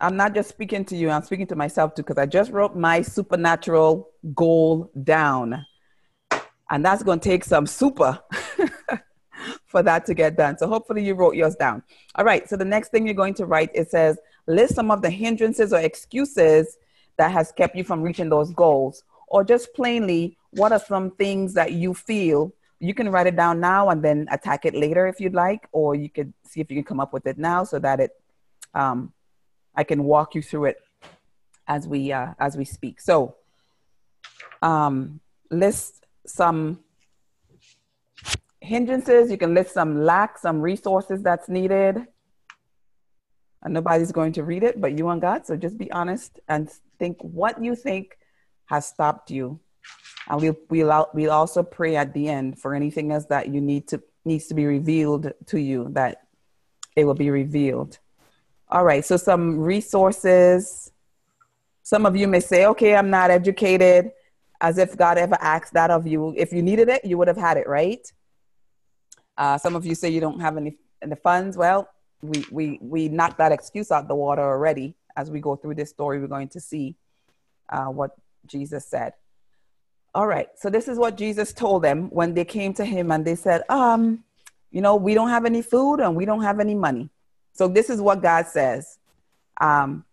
I'm 0.00 0.16
not 0.16 0.32
just 0.32 0.48
speaking 0.48 0.84
to 0.84 0.96
you, 0.96 1.10
I'm 1.10 1.24
speaking 1.24 1.48
to 1.48 1.56
myself 1.56 1.96
too, 1.96 2.04
because 2.04 2.18
I 2.18 2.26
just 2.26 2.52
wrote 2.52 2.76
my 2.76 3.02
supernatural 3.02 4.10
goal 4.32 4.92
down. 5.02 5.66
And 6.70 6.84
that's 6.84 7.02
going 7.02 7.18
to 7.18 7.28
take 7.28 7.42
some 7.42 7.66
super 7.66 8.20
for 9.66 9.82
that 9.82 10.06
to 10.06 10.14
get 10.14 10.36
done. 10.36 10.58
So 10.58 10.68
hopefully 10.68 11.04
you 11.04 11.14
wrote 11.14 11.34
yours 11.34 11.56
down. 11.56 11.82
All 12.14 12.24
right. 12.24 12.48
So 12.48 12.56
the 12.56 12.64
next 12.64 12.90
thing 12.90 13.06
you're 13.06 13.14
going 13.14 13.34
to 13.34 13.44
write, 13.44 13.72
it 13.74 13.90
says, 13.90 14.18
list 14.46 14.76
some 14.76 14.92
of 14.92 15.02
the 15.02 15.10
hindrances 15.10 15.72
or 15.72 15.80
excuses 15.80 16.78
that 17.16 17.32
has 17.32 17.50
kept 17.50 17.74
you 17.74 17.82
from 17.82 18.02
reaching 18.02 18.28
those 18.28 18.52
goals. 18.52 19.02
Or 19.26 19.42
just 19.42 19.74
plainly, 19.74 20.38
what 20.56 20.72
are 20.72 20.80
some 20.80 21.10
things 21.12 21.54
that 21.54 21.72
you 21.72 21.94
feel 21.94 22.52
you 22.78 22.92
can 22.92 23.10
write 23.10 23.26
it 23.26 23.36
down 23.36 23.60
now 23.60 23.88
and 23.88 24.02
then 24.02 24.26
attack 24.30 24.64
it 24.64 24.74
later 24.74 25.06
if 25.06 25.18
you'd 25.18 25.34
like, 25.34 25.66
or 25.72 25.94
you 25.94 26.10
could 26.10 26.32
see 26.44 26.60
if 26.60 26.70
you 26.70 26.76
can 26.76 26.84
come 26.84 27.00
up 27.00 27.12
with 27.12 27.26
it 27.26 27.38
now 27.38 27.64
so 27.64 27.78
that 27.78 28.00
it 28.00 28.10
um, 28.74 29.12
I 29.74 29.84
can 29.84 30.04
walk 30.04 30.34
you 30.34 30.42
through 30.42 30.66
it 30.66 30.78
as 31.66 31.88
we 31.88 32.12
uh, 32.12 32.34
as 32.38 32.56
we 32.56 32.64
speak. 32.64 33.00
So, 33.00 33.36
um, 34.60 35.20
list 35.50 36.06
some 36.26 36.80
hindrances. 38.60 39.30
You 39.30 39.38
can 39.38 39.54
list 39.54 39.72
some 39.72 40.02
lack, 40.02 40.38
some 40.38 40.60
resources 40.60 41.22
that's 41.22 41.48
needed. 41.48 42.06
And 43.62 43.72
nobody's 43.74 44.12
going 44.12 44.32
to 44.34 44.44
read 44.44 44.62
it, 44.62 44.80
but 44.80 44.96
you 44.96 45.08
and 45.08 45.20
God. 45.20 45.46
So 45.46 45.56
just 45.56 45.78
be 45.78 45.90
honest 45.90 46.38
and 46.46 46.70
think 46.98 47.16
what 47.20 47.62
you 47.62 47.74
think 47.74 48.16
has 48.66 48.86
stopped 48.86 49.30
you. 49.30 49.58
And 50.28 50.40
we'll, 50.40 50.56
we'll, 50.68 51.08
we'll 51.14 51.30
also 51.30 51.62
pray 51.62 51.96
at 51.96 52.12
the 52.12 52.28
end 52.28 52.58
for 52.58 52.74
anything 52.74 53.12
else 53.12 53.26
that 53.26 53.48
you 53.48 53.60
need 53.60 53.88
to 53.88 54.02
needs 54.24 54.48
to 54.48 54.54
be 54.54 54.66
revealed 54.66 55.32
to 55.46 55.60
you 55.60 55.88
that 55.90 56.26
it 56.96 57.04
will 57.04 57.14
be 57.14 57.30
revealed. 57.30 57.98
All 58.68 58.84
right, 58.84 59.04
so 59.04 59.16
some 59.16 59.60
resources. 59.60 60.90
Some 61.84 62.04
of 62.04 62.16
you 62.16 62.26
may 62.26 62.40
say, 62.40 62.66
okay, 62.66 62.96
I'm 62.96 63.10
not 63.10 63.30
educated, 63.30 64.10
as 64.60 64.78
if 64.78 64.96
God 64.96 65.18
ever 65.18 65.36
asked 65.40 65.74
that 65.74 65.92
of 65.92 66.06
you. 66.06 66.34
If 66.36 66.52
you 66.52 66.62
needed 66.62 66.88
it, 66.88 67.04
you 67.04 67.16
would 67.16 67.28
have 67.28 67.36
had 67.36 67.56
it, 67.56 67.68
right? 67.68 68.04
Uh, 69.38 69.56
some 69.58 69.76
of 69.76 69.86
you 69.86 69.94
say 69.94 70.08
you 70.08 70.20
don't 70.20 70.40
have 70.40 70.56
any 70.56 70.76
the 71.00 71.14
funds. 71.14 71.56
Well, 71.56 71.88
we, 72.22 72.44
we, 72.50 72.78
we 72.82 73.08
knocked 73.08 73.38
that 73.38 73.52
excuse 73.52 73.92
out 73.92 74.08
the 74.08 74.14
water 74.14 74.42
already. 74.42 74.96
As 75.16 75.30
we 75.30 75.40
go 75.40 75.54
through 75.54 75.76
this 75.76 75.90
story, 75.90 76.18
we're 76.18 76.26
going 76.26 76.48
to 76.48 76.60
see 76.60 76.96
uh, 77.68 77.86
what 77.86 78.10
Jesus 78.46 78.86
said. 78.86 79.12
All 80.14 80.26
right, 80.26 80.48
so 80.56 80.70
this 80.70 80.88
is 80.88 80.98
what 80.98 81.16
Jesus 81.16 81.52
told 81.52 81.82
them 81.82 82.08
when 82.10 82.32
they 82.32 82.44
came 82.44 82.72
to 82.74 82.84
him 82.84 83.10
and 83.10 83.24
they 83.24 83.34
said, 83.34 83.62
um, 83.68 84.24
you 84.70 84.80
know, 84.80 84.96
we 84.96 85.14
don't 85.14 85.28
have 85.28 85.44
any 85.44 85.62
food 85.62 86.00
and 86.00 86.16
we 86.16 86.24
don't 86.24 86.42
have 86.42 86.60
any 86.60 86.74
money. 86.74 87.10
So 87.52 87.68
this 87.68 87.90
is 87.90 88.00
what 88.00 88.22
God 88.22 88.46
says. 88.46 88.98
Um, 89.60 90.04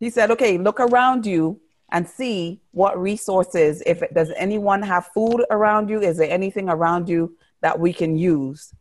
he 0.00 0.10
said, 0.10 0.30
okay, 0.30 0.58
look 0.58 0.80
around 0.80 1.24
you 1.26 1.60
and 1.90 2.08
see 2.08 2.60
what 2.72 3.00
resources, 3.00 3.82
if 3.86 4.02
it, 4.02 4.12
does 4.14 4.32
anyone 4.36 4.82
have 4.82 5.06
food 5.08 5.44
around 5.50 5.88
you? 5.88 6.00
Is 6.00 6.16
there 6.16 6.30
anything 6.30 6.68
around 6.68 7.08
you 7.08 7.36
that 7.60 7.78
we 7.78 7.92
can 7.92 8.16
use? 8.16 8.74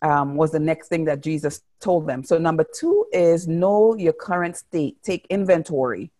Um, 0.00 0.34
was 0.34 0.50
the 0.50 0.58
next 0.58 0.88
thing 0.88 1.04
that 1.04 1.22
Jesus 1.22 1.62
told 1.80 2.08
them. 2.08 2.24
So 2.24 2.36
number 2.36 2.64
two 2.64 3.06
is 3.12 3.46
know 3.46 3.94
your 3.94 4.12
current 4.12 4.56
state, 4.56 5.02
take 5.02 5.26
inventory. 5.30 6.10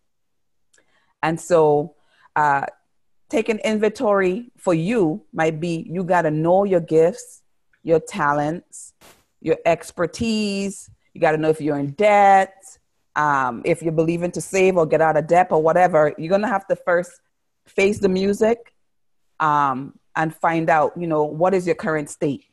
And 1.21 1.39
so 1.39 1.95
uh, 2.35 2.65
taking 3.33 3.57
inventory 3.59 4.51
for 4.57 4.75
you 4.75 5.19
might 5.33 5.59
be 5.59 5.87
you 5.89 6.03
got 6.03 6.21
to 6.21 6.29
know 6.29 6.65
your 6.65 6.79
gifts, 6.79 7.41
your 7.81 7.99
talents, 7.99 8.93
your 9.41 9.57
expertise, 9.65 10.91
you 11.15 11.19
got 11.19 11.31
to 11.31 11.37
know 11.37 11.49
if 11.49 11.59
you're 11.59 11.79
in 11.79 11.89
debt, 11.93 12.53
um, 13.15 13.63
if 13.65 13.81
you're 13.81 13.91
believing 13.91 14.29
to 14.29 14.39
save 14.39 14.77
or 14.77 14.85
get 14.85 15.01
out 15.01 15.17
of 15.17 15.25
debt 15.25 15.47
or 15.49 15.59
whatever. 15.59 16.13
You're 16.19 16.29
going 16.29 16.43
to 16.43 16.47
have 16.47 16.67
to 16.67 16.75
first 16.75 17.11
face 17.65 17.97
the 17.97 18.07
music 18.07 18.75
um, 19.39 19.97
and 20.15 20.35
find 20.35 20.69
out, 20.69 20.93
you 20.95 21.07
know, 21.07 21.23
what 21.23 21.55
is 21.55 21.65
your 21.65 21.75
current 21.75 22.11
state. 22.11 22.45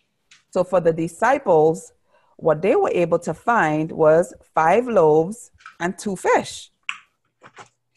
So 0.48 0.64
for 0.64 0.80
the 0.80 0.94
disciples, 0.94 1.92
what 2.38 2.62
they 2.62 2.74
were 2.74 2.92
able 2.94 3.18
to 3.18 3.34
find 3.34 3.92
was 3.92 4.32
five 4.54 4.88
loaves 4.88 5.50
and 5.78 5.98
two 5.98 6.16
fish. 6.16 6.70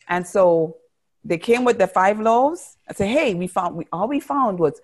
And 0.10 0.28
so 0.28 0.76
they 1.24 1.38
came 1.38 1.64
with 1.64 1.78
the 1.78 1.88
five 1.88 2.20
loaves. 2.20 2.78
I 2.90 2.94
said, 2.94 3.08
hey, 3.08 3.34
we 3.34 3.48
found, 3.48 3.76
we, 3.76 3.88
all 3.92 4.08
we 4.08 4.20
found 4.20 4.60
was 4.60 4.80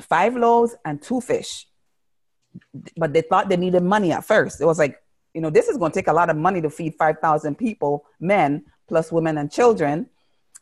five 0.00 0.36
loaves 0.36 0.74
and 0.84 1.02
two 1.02 1.20
fish. 1.20 1.66
But 2.96 3.12
they 3.12 3.22
thought 3.22 3.48
they 3.48 3.56
needed 3.56 3.82
money 3.82 4.12
at 4.12 4.24
first. 4.24 4.60
It 4.60 4.64
was 4.64 4.78
like, 4.78 5.02
you 5.34 5.40
know, 5.40 5.50
this 5.50 5.68
is 5.68 5.78
going 5.78 5.92
to 5.92 5.98
take 5.98 6.08
a 6.08 6.12
lot 6.12 6.30
of 6.30 6.36
money 6.36 6.60
to 6.60 6.70
feed 6.70 6.94
5,000 6.94 7.56
people, 7.56 8.04
men, 8.20 8.64
plus 8.88 9.10
women 9.10 9.38
and 9.38 9.50
children. 9.50 10.06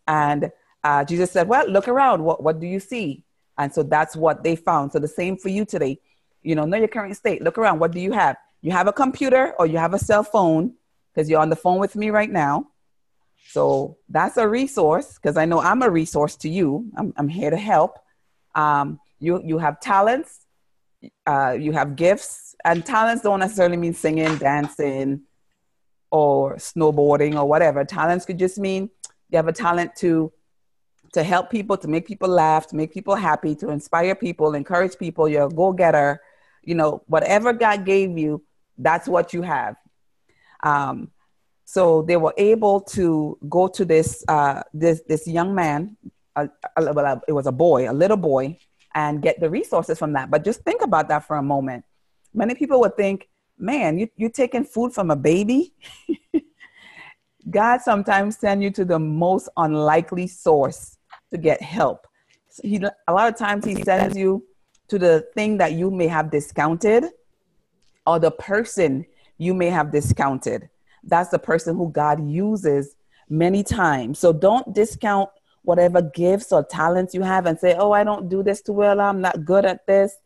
And 0.06 0.50
uh, 0.82 1.04
Jesus 1.04 1.30
said, 1.30 1.48
well, 1.48 1.68
look 1.68 1.88
around. 1.88 2.22
What, 2.22 2.42
what 2.42 2.60
do 2.60 2.66
you 2.66 2.80
see? 2.80 3.24
And 3.58 3.72
so 3.72 3.82
that's 3.82 4.16
what 4.16 4.42
they 4.42 4.56
found. 4.56 4.92
So 4.92 4.98
the 4.98 5.08
same 5.08 5.36
for 5.36 5.48
you 5.48 5.64
today. 5.64 6.00
You 6.42 6.54
know, 6.54 6.64
know 6.64 6.78
your 6.78 6.88
current 6.88 7.16
state. 7.16 7.42
Look 7.42 7.58
around. 7.58 7.78
What 7.78 7.92
do 7.92 8.00
you 8.00 8.12
have? 8.12 8.36
You 8.62 8.72
have 8.72 8.86
a 8.86 8.92
computer 8.92 9.54
or 9.58 9.66
you 9.66 9.78
have 9.78 9.94
a 9.94 9.98
cell 9.98 10.22
phone 10.22 10.74
because 11.12 11.28
you're 11.28 11.40
on 11.40 11.50
the 11.50 11.56
phone 11.56 11.78
with 11.78 11.96
me 11.96 12.10
right 12.10 12.30
now. 12.30 12.68
So 13.48 13.96
that's 14.08 14.36
a 14.36 14.48
resource 14.48 15.14
because 15.14 15.36
I 15.36 15.44
know 15.44 15.60
I'm 15.60 15.82
a 15.82 15.90
resource 15.90 16.36
to 16.36 16.48
you. 16.48 16.90
I'm, 16.96 17.12
I'm 17.16 17.28
here 17.28 17.50
to 17.50 17.56
help. 17.56 17.98
Um, 18.54 19.00
you, 19.18 19.42
you 19.44 19.58
have 19.58 19.80
talents, 19.80 20.46
uh, 21.26 21.56
you 21.58 21.72
have 21.72 21.96
gifts, 21.96 22.54
and 22.64 22.84
talents 22.84 23.22
don't 23.22 23.40
necessarily 23.40 23.76
mean 23.76 23.94
singing, 23.94 24.36
dancing, 24.38 25.22
or 26.10 26.56
snowboarding 26.56 27.34
or 27.34 27.46
whatever. 27.46 27.84
Talents 27.84 28.24
could 28.24 28.38
just 28.38 28.58
mean 28.58 28.90
you 29.30 29.36
have 29.36 29.48
a 29.48 29.52
talent 29.52 29.94
to 29.96 30.32
to 31.12 31.24
help 31.24 31.50
people, 31.50 31.76
to 31.76 31.88
make 31.88 32.06
people 32.06 32.28
laugh, 32.28 32.68
to 32.68 32.76
make 32.76 32.92
people 32.92 33.16
happy, 33.16 33.54
to 33.56 33.70
inspire 33.70 34.14
people, 34.14 34.54
encourage 34.54 34.96
people. 34.96 35.28
You're 35.28 35.46
a 35.46 35.50
go-getter. 35.50 36.20
You 36.62 36.76
know, 36.76 37.02
whatever 37.06 37.52
God 37.52 37.84
gave 37.84 38.16
you, 38.16 38.44
that's 38.78 39.08
what 39.08 39.32
you 39.32 39.42
have. 39.42 39.74
Um, 40.62 41.10
so 41.74 42.02
they 42.02 42.16
were 42.16 42.34
able 42.36 42.80
to 42.96 43.38
go 43.48 43.68
to 43.68 43.84
this 43.84 44.24
uh, 44.28 44.62
this 44.82 45.02
this 45.10 45.26
young 45.26 45.54
man. 45.54 45.96
A, 46.36 46.48
it 47.28 47.32
was 47.32 47.46
a 47.46 47.52
boy, 47.52 47.90
a 47.90 47.92
little 47.92 48.16
boy, 48.16 48.56
and 48.94 49.20
get 49.20 49.40
the 49.40 49.50
resources 49.50 49.98
from 49.98 50.12
that. 50.14 50.30
But 50.30 50.44
just 50.44 50.60
think 50.62 50.80
about 50.82 51.08
that 51.08 51.26
for 51.26 51.36
a 51.36 51.42
moment 51.42 51.84
many 52.34 52.54
people 52.54 52.80
would 52.80 52.96
think, 52.96 53.28
man, 53.58 53.98
you, 53.98 54.08
you're 54.16 54.30
taking 54.30 54.64
food 54.64 54.92
from 54.92 55.10
a 55.10 55.16
baby. 55.16 55.74
God 57.50 57.80
sometimes 57.80 58.38
send 58.38 58.62
you 58.62 58.70
to 58.72 58.84
the 58.84 58.98
most 58.98 59.48
unlikely 59.56 60.26
source 60.26 60.98
to 61.30 61.38
get 61.38 61.60
help. 61.62 62.06
He, 62.62 62.76
a 62.76 63.12
lot 63.12 63.28
of 63.28 63.36
times 63.36 63.64
he 63.64 63.82
sends 63.82 64.16
you 64.16 64.44
to 64.88 64.98
the 64.98 65.26
thing 65.34 65.56
that 65.58 65.72
you 65.72 65.90
may 65.90 66.06
have 66.06 66.30
discounted 66.30 67.04
or 68.06 68.18
the 68.18 68.30
person 68.30 69.06
you 69.38 69.54
may 69.54 69.70
have 69.70 69.90
discounted. 69.92 70.68
That's 71.04 71.30
the 71.30 71.38
person 71.38 71.76
who 71.76 71.90
God 71.90 72.26
uses 72.28 72.96
many 73.28 73.62
times. 73.62 74.18
So 74.18 74.32
don't 74.32 74.74
discount 74.74 75.30
whatever 75.62 76.02
gifts 76.02 76.52
or 76.52 76.64
talents 76.64 77.14
you 77.14 77.22
have 77.22 77.46
and 77.46 77.58
say, 77.58 77.74
oh, 77.74 77.92
I 77.92 78.04
don't 78.04 78.28
do 78.28 78.42
this 78.42 78.62
too 78.62 78.72
well. 78.72 79.00
I'm 79.00 79.20
not 79.20 79.44
good 79.44 79.64
at 79.64 79.86
this. 79.86 80.16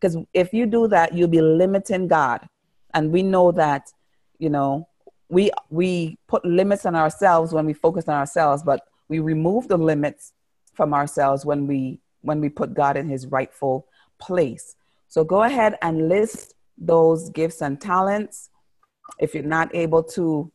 Because 0.00 0.16
if 0.32 0.52
you 0.52 0.66
do 0.66 0.88
that, 0.88 1.14
you'll 1.14 1.28
be 1.28 1.40
limiting 1.40 2.08
God. 2.08 2.48
And 2.94 3.12
we 3.12 3.22
know 3.22 3.52
that, 3.52 3.92
you 4.38 4.50
know, 4.50 4.88
we 5.28 5.50
we 5.68 6.18
put 6.26 6.44
limits 6.44 6.86
on 6.86 6.94
ourselves 6.94 7.52
when 7.52 7.66
we 7.66 7.74
focus 7.74 8.08
on 8.08 8.14
ourselves, 8.14 8.62
but 8.62 8.80
we 9.08 9.18
remove 9.18 9.68
the 9.68 9.76
limits 9.76 10.32
from 10.72 10.94
ourselves 10.94 11.44
when 11.44 11.66
we 11.66 12.00
when 12.22 12.40
we 12.40 12.48
put 12.48 12.74
God 12.74 12.96
in 12.96 13.08
his 13.08 13.26
rightful 13.26 13.86
place. 14.18 14.74
So 15.08 15.24
go 15.24 15.42
ahead 15.42 15.76
and 15.82 16.08
list 16.08 16.54
those 16.76 17.30
gifts 17.30 17.60
and 17.62 17.80
talents. 17.80 18.50
If 19.18 19.34
you're 19.34 19.42
not 19.42 19.74
able 19.74 20.02
to 20.04 20.50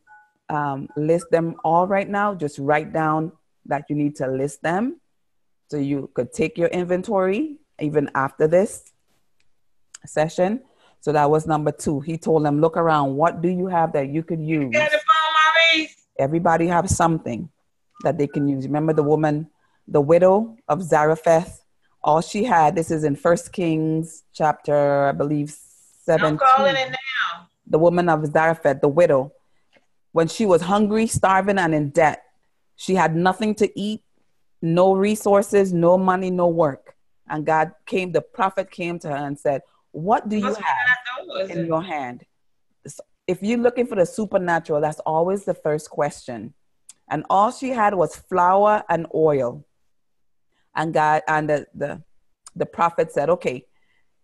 um, 0.48 0.88
list 0.96 1.26
them 1.30 1.56
all 1.64 1.86
right 1.86 2.08
now, 2.08 2.34
just 2.34 2.58
write 2.58 2.92
down 2.92 3.32
that 3.66 3.84
you 3.88 3.96
need 3.96 4.16
to 4.16 4.26
list 4.26 4.62
them. 4.62 5.00
So 5.70 5.78
you 5.78 6.10
could 6.14 6.32
take 6.32 6.58
your 6.58 6.68
inventory 6.68 7.56
even 7.80 8.10
after 8.14 8.46
this 8.46 8.92
session. 10.06 10.62
So 11.00 11.12
that 11.12 11.30
was 11.30 11.46
number 11.46 11.72
two. 11.72 12.00
He 12.00 12.16
told 12.16 12.44
them, 12.44 12.60
look 12.60 12.76
around. 12.76 13.16
What 13.16 13.42
do 13.42 13.48
you 13.48 13.66
have 13.66 13.92
that 13.92 14.08
you 14.08 14.22
could 14.22 14.40
use? 14.40 14.70
Get 14.70 14.90
the 14.90 14.98
phone, 14.98 15.76
Maurice. 15.76 15.96
Everybody 16.18 16.66
have 16.66 16.88
something 16.88 17.50
that 18.02 18.18
they 18.18 18.26
can 18.26 18.48
use. 18.48 18.66
Remember 18.66 18.92
the 18.92 19.02
woman, 19.02 19.50
the 19.88 20.00
widow 20.00 20.56
of 20.68 20.82
Zarephath? 20.82 21.62
All 22.02 22.20
she 22.20 22.44
had, 22.44 22.74
this 22.74 22.90
is 22.90 23.04
in 23.04 23.16
First 23.16 23.52
Kings 23.52 24.24
chapter, 24.32 25.06
I 25.06 25.12
believe, 25.12 25.54
17. 26.04 26.26
I'm 26.26 26.38
calling 26.38 26.76
it 26.76 26.90
now. 26.90 26.96
The 27.66 27.78
woman 27.78 28.08
of 28.08 28.26
Zarephath, 28.26 28.80
the 28.80 28.88
widow, 28.88 29.32
when 30.12 30.28
she 30.28 30.46
was 30.46 30.62
hungry, 30.62 31.06
starving, 31.06 31.58
and 31.58 31.74
in 31.74 31.90
debt, 31.90 32.22
she 32.76 32.94
had 32.94 33.16
nothing 33.16 33.54
to 33.56 33.80
eat, 33.80 34.02
no 34.62 34.94
resources, 34.94 35.72
no 35.72 35.98
money, 35.98 36.30
no 36.30 36.48
work. 36.48 36.94
And 37.28 37.44
God 37.44 37.72
came, 37.86 38.12
the 38.12 38.20
prophet 38.20 38.70
came 38.70 38.98
to 39.00 39.08
her 39.08 39.16
and 39.16 39.38
said, 39.38 39.62
What 39.92 40.28
do 40.28 40.36
you 40.36 40.54
have 40.54 41.50
in 41.50 41.66
your 41.66 41.82
hand? 41.82 42.24
If 43.26 43.42
you're 43.42 43.58
looking 43.58 43.86
for 43.86 43.94
the 43.94 44.06
supernatural, 44.06 44.80
that's 44.80 45.00
always 45.00 45.44
the 45.44 45.54
first 45.54 45.90
question. 45.90 46.54
And 47.08 47.24
all 47.30 47.50
she 47.50 47.70
had 47.70 47.94
was 47.94 48.16
flour 48.16 48.84
and 48.88 49.06
oil. 49.14 49.64
And 50.74 50.92
God 50.92 51.22
and 51.26 51.48
the, 51.48 51.66
the, 51.74 52.02
the 52.54 52.66
prophet 52.66 53.12
said, 53.12 53.30
Okay, 53.30 53.66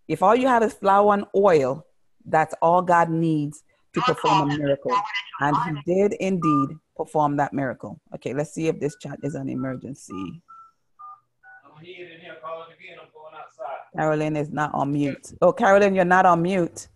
if 0.08 0.22
all 0.22 0.34
you 0.36 0.48
have 0.48 0.62
is 0.62 0.74
flour 0.74 1.14
and 1.14 1.24
oil, 1.34 1.86
that's 2.30 2.54
all 2.62 2.82
God 2.82 3.10
needs 3.10 3.62
to 3.94 4.00
perform 4.02 4.50
a 4.50 4.58
miracle. 4.58 4.94
And 5.40 5.56
he 5.86 5.94
did 5.94 6.12
indeed 6.14 6.70
perform 6.96 7.36
that 7.36 7.52
miracle. 7.52 8.00
Okay, 8.14 8.34
let's 8.34 8.52
see 8.52 8.68
if 8.68 8.78
this 8.78 8.96
chat 9.00 9.18
is 9.22 9.34
an 9.34 9.48
emergency. 9.48 10.42
Carolyn 13.96 14.36
is 14.36 14.50
not 14.50 14.72
on 14.74 14.92
mute. 14.92 15.32
Oh, 15.40 15.52
Carolyn, 15.52 15.94
you're 15.94 16.04
not 16.04 16.26
on 16.26 16.42
mute. 16.42 16.88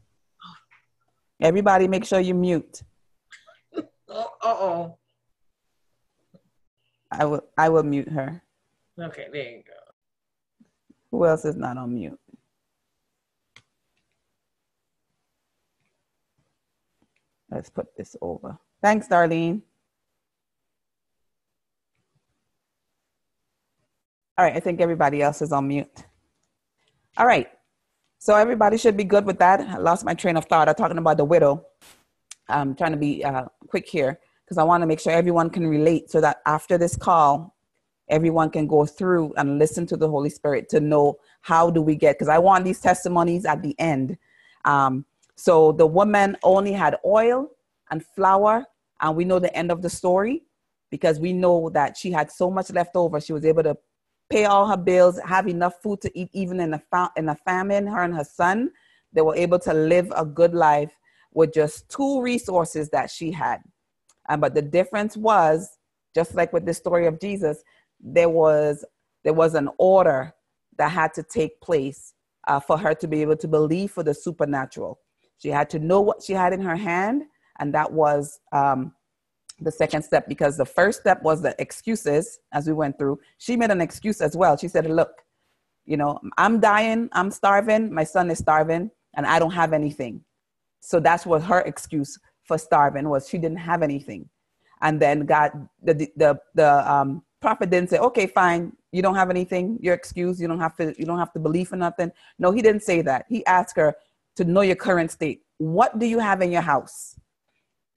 Everybody, 1.40 1.88
make 1.88 2.04
sure 2.04 2.20
you 2.20 2.34
mute. 2.34 2.82
Uh 3.76 4.24
oh. 4.44 4.98
I 7.10 7.24
will. 7.24 7.44
I 7.56 7.68
will 7.68 7.82
mute 7.82 8.08
her. 8.08 8.42
Okay, 8.98 9.26
there 9.32 9.50
you 9.50 9.62
go. 9.66 9.72
Who 11.10 11.26
else 11.26 11.44
is 11.44 11.56
not 11.56 11.76
on 11.76 11.94
mute? 11.94 12.18
Let's 17.54 17.70
put 17.70 17.96
this 17.96 18.16
over. 18.20 18.58
Thanks, 18.82 19.06
Darlene. 19.06 19.62
All 24.36 24.44
right, 24.44 24.56
I 24.56 24.60
think 24.60 24.80
everybody 24.80 25.22
else 25.22 25.40
is 25.40 25.52
on 25.52 25.68
mute. 25.68 26.04
All 27.16 27.26
right, 27.26 27.48
so 28.18 28.34
everybody 28.34 28.76
should 28.76 28.96
be 28.96 29.04
good 29.04 29.24
with 29.24 29.38
that. 29.38 29.60
I 29.60 29.76
lost 29.76 30.04
my 30.04 30.14
train 30.14 30.36
of 30.36 30.46
thought. 30.46 30.68
I'm 30.68 30.74
talking 30.74 30.98
about 30.98 31.16
the 31.16 31.24
widow. 31.24 31.64
I'm 32.48 32.74
trying 32.74 32.90
to 32.90 32.98
be 32.98 33.24
uh, 33.24 33.44
quick 33.68 33.88
here 33.88 34.18
because 34.44 34.58
I 34.58 34.64
want 34.64 34.82
to 34.82 34.88
make 34.88 34.98
sure 34.98 35.12
everyone 35.12 35.48
can 35.48 35.64
relate 35.64 36.10
so 36.10 36.20
that 36.20 36.38
after 36.46 36.76
this 36.76 36.96
call, 36.96 37.54
everyone 38.08 38.50
can 38.50 38.66
go 38.66 38.84
through 38.84 39.32
and 39.36 39.60
listen 39.60 39.86
to 39.86 39.96
the 39.96 40.08
Holy 40.08 40.28
Spirit 40.28 40.68
to 40.70 40.80
know 40.80 41.18
how 41.42 41.70
do 41.70 41.80
we 41.80 41.94
get, 41.94 42.16
because 42.16 42.28
I 42.28 42.38
want 42.38 42.64
these 42.64 42.80
testimonies 42.80 43.44
at 43.44 43.62
the 43.62 43.78
end. 43.78 44.18
Um, 44.64 45.06
so 45.36 45.72
the 45.72 45.86
woman 45.86 46.36
only 46.42 46.72
had 46.72 46.96
oil 47.04 47.48
and 47.90 48.04
flour, 48.04 48.66
and 49.00 49.16
we 49.16 49.24
know 49.24 49.38
the 49.38 49.54
end 49.56 49.70
of 49.70 49.82
the 49.82 49.90
story 49.90 50.42
because 50.90 51.18
we 51.18 51.32
know 51.32 51.70
that 51.70 51.96
she 51.96 52.10
had 52.10 52.30
so 52.30 52.50
much 52.50 52.70
left 52.70 52.94
over. 52.94 53.20
She 53.20 53.32
was 53.32 53.44
able 53.44 53.62
to 53.64 53.76
pay 54.30 54.44
all 54.44 54.66
her 54.66 54.76
bills, 54.76 55.18
have 55.24 55.48
enough 55.48 55.82
food 55.82 56.00
to 56.02 56.18
eat, 56.18 56.30
even 56.32 56.60
in 56.60 56.74
a, 56.74 56.82
fa- 56.90 57.10
in 57.16 57.28
a 57.28 57.34
famine. 57.34 57.86
Her 57.86 58.02
and 58.02 58.14
her 58.14 58.24
son, 58.24 58.70
they 59.12 59.22
were 59.22 59.34
able 59.34 59.58
to 59.60 59.74
live 59.74 60.12
a 60.16 60.24
good 60.24 60.54
life 60.54 60.96
with 61.32 61.52
just 61.52 61.88
two 61.88 62.22
resources 62.22 62.88
that 62.90 63.10
she 63.10 63.32
had. 63.32 63.58
But 64.38 64.54
the 64.54 64.62
difference 64.62 65.16
was, 65.16 65.68
just 66.14 66.34
like 66.34 66.52
with 66.52 66.64
the 66.64 66.72
story 66.72 67.06
of 67.06 67.20
Jesus, 67.20 67.62
there 68.00 68.28
was 68.28 68.84
there 69.24 69.32
was 69.32 69.54
an 69.54 69.68
order 69.78 70.32
that 70.78 70.90
had 70.90 71.12
to 71.14 71.22
take 71.22 71.60
place 71.60 72.14
uh, 72.46 72.60
for 72.60 72.78
her 72.78 72.94
to 72.94 73.08
be 73.08 73.22
able 73.22 73.36
to 73.36 73.48
believe 73.48 73.90
for 73.90 74.02
the 74.02 74.14
supernatural. 74.14 75.00
She 75.38 75.48
had 75.48 75.68
to 75.70 75.78
know 75.78 76.00
what 76.00 76.22
she 76.22 76.32
had 76.32 76.52
in 76.52 76.60
her 76.60 76.76
hand, 76.76 77.24
and 77.58 77.74
that 77.74 77.92
was 77.92 78.40
um, 78.52 78.92
the 79.60 79.70
second 79.70 80.02
step 80.02 80.28
because 80.28 80.56
the 80.56 80.64
first 80.64 81.00
step 81.00 81.22
was 81.22 81.42
the 81.42 81.54
excuses 81.60 82.38
as 82.52 82.66
we 82.66 82.72
went 82.72 82.98
through. 82.98 83.18
She 83.38 83.56
made 83.56 83.70
an 83.70 83.80
excuse 83.80 84.20
as 84.20 84.36
well. 84.36 84.56
She 84.56 84.68
said, 84.68 84.86
Look, 84.86 85.22
you 85.84 85.96
know, 85.96 86.18
I'm 86.38 86.60
dying, 86.60 87.08
I'm 87.12 87.30
starving, 87.30 87.92
my 87.92 88.04
son 88.04 88.30
is 88.30 88.38
starving, 88.38 88.90
and 89.16 89.26
I 89.26 89.38
don't 89.38 89.52
have 89.52 89.72
anything. 89.72 90.24
So 90.80 91.00
that's 91.00 91.26
what 91.26 91.42
her 91.42 91.60
excuse 91.60 92.18
for 92.44 92.58
starving 92.58 93.08
was 93.08 93.28
she 93.28 93.38
didn't 93.38 93.58
have 93.58 93.82
anything. 93.82 94.28
And 94.82 95.00
then 95.00 95.24
God, 95.24 95.68
the, 95.82 95.94
the, 96.16 96.38
the 96.54 96.92
um, 96.92 97.22
prophet 97.40 97.70
didn't 97.70 97.90
say, 97.90 97.98
okay, 97.98 98.26
fine, 98.26 98.72
you 98.92 99.02
don't 99.02 99.14
have 99.14 99.30
anything, 99.30 99.78
you're 99.80 99.94
excused, 99.94 100.40
you 100.40 100.48
don't 100.48 100.60
have 100.60 100.76
to, 100.76 100.94
you 100.98 101.06
don't 101.06 101.18
have 101.18 101.32
to 101.32 101.40
believe 101.40 101.72
in 101.72 101.78
nothing. 101.78 102.12
No, 102.38 102.52
he 102.52 102.60
didn't 102.60 102.82
say 102.82 103.00
that. 103.02 103.24
He 103.28 103.44
asked 103.46 103.76
her 103.76 103.94
to 104.36 104.44
know 104.44 104.62
your 104.62 104.76
current 104.76 105.10
state. 105.10 105.42
What 105.58 105.98
do 105.98 106.06
you 106.06 106.18
have 106.18 106.42
in 106.42 106.50
your 106.52 106.62
house? 106.62 107.18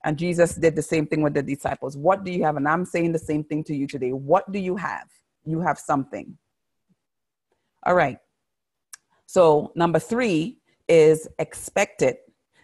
And 0.04 0.16
Jesus 0.16 0.54
did 0.54 0.76
the 0.76 0.82
same 0.82 1.06
thing 1.06 1.22
with 1.22 1.34
the 1.34 1.42
disciples. 1.42 1.96
What 1.96 2.24
do 2.24 2.30
you 2.30 2.44
have? 2.44 2.56
And 2.56 2.68
I'm 2.68 2.84
saying 2.84 3.12
the 3.12 3.18
same 3.18 3.42
thing 3.44 3.64
to 3.64 3.74
you 3.74 3.86
today. 3.86 4.12
What 4.12 4.50
do 4.52 4.58
you 4.58 4.76
have? 4.76 5.08
You 5.44 5.60
have 5.60 5.78
something. 5.78 6.38
All 7.84 7.94
right. 7.94 8.18
So, 9.26 9.72
number 9.74 9.98
three 9.98 10.58
is 10.88 11.28
expected. 11.38 12.16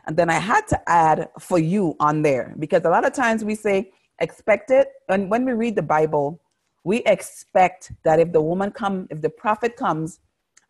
And 0.07 0.17
then 0.17 0.31
I 0.31 0.39
had 0.39 0.67
to 0.69 0.89
add 0.89 1.29
for 1.39 1.59
you 1.59 1.97
on 1.99 2.23
there 2.23 2.55
because 2.59 2.85
a 2.85 2.91
lot 2.91 3.07
of 3.07 3.13
times 3.13 3.45
we 3.45 3.55
say 3.55 3.93
expected. 4.21 4.87
And 5.09 5.31
when 5.31 5.45
we 5.45 5.53
read 5.53 5.77
the 5.77 5.83
Bible, 5.83 6.41
we 6.85 6.99
expect 7.05 7.93
that 8.05 8.21
if 8.21 8.33
the 8.33 8.41
woman 8.41 8.71
come, 8.71 9.09
if 9.11 9.23
the 9.23 9.31
prophet 9.31 9.77
comes 9.77 10.21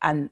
and 0.03 0.31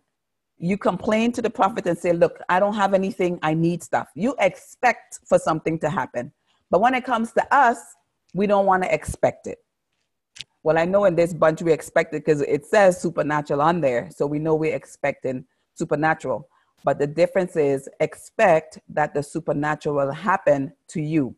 you 0.62 0.78
complain 0.78 1.32
to 1.32 1.42
the 1.42 1.50
prophet 1.50 1.86
and 1.88 1.98
say, 1.98 2.12
Look, 2.12 2.38
I 2.48 2.60
don't 2.60 2.74
have 2.74 2.94
anything, 2.94 3.38
I 3.42 3.52
need 3.52 3.82
stuff. 3.82 4.08
You 4.14 4.36
expect 4.38 5.18
for 5.26 5.38
something 5.38 5.76
to 5.80 5.90
happen. 5.90 6.32
But 6.70 6.80
when 6.80 6.94
it 6.94 7.04
comes 7.04 7.32
to 7.32 7.54
us, 7.54 7.78
we 8.32 8.46
don't 8.46 8.64
want 8.64 8.84
to 8.84 8.94
expect 8.94 9.48
it. 9.48 9.58
Well, 10.62 10.78
I 10.78 10.84
know 10.84 11.04
in 11.04 11.16
this 11.16 11.34
bunch 11.34 11.62
we 11.62 11.72
expect 11.72 12.14
it 12.14 12.24
because 12.24 12.42
it 12.42 12.64
says 12.64 13.00
supernatural 13.00 13.60
on 13.60 13.80
there. 13.80 14.08
So 14.14 14.24
we 14.24 14.38
know 14.38 14.54
we're 14.54 14.76
expecting 14.76 15.44
supernatural. 15.74 16.48
But 16.84 17.00
the 17.00 17.08
difference 17.08 17.56
is 17.56 17.88
expect 17.98 18.78
that 18.88 19.14
the 19.14 19.22
supernatural 19.22 19.96
will 19.96 20.12
happen 20.12 20.72
to 20.88 21.02
you. 21.02 21.34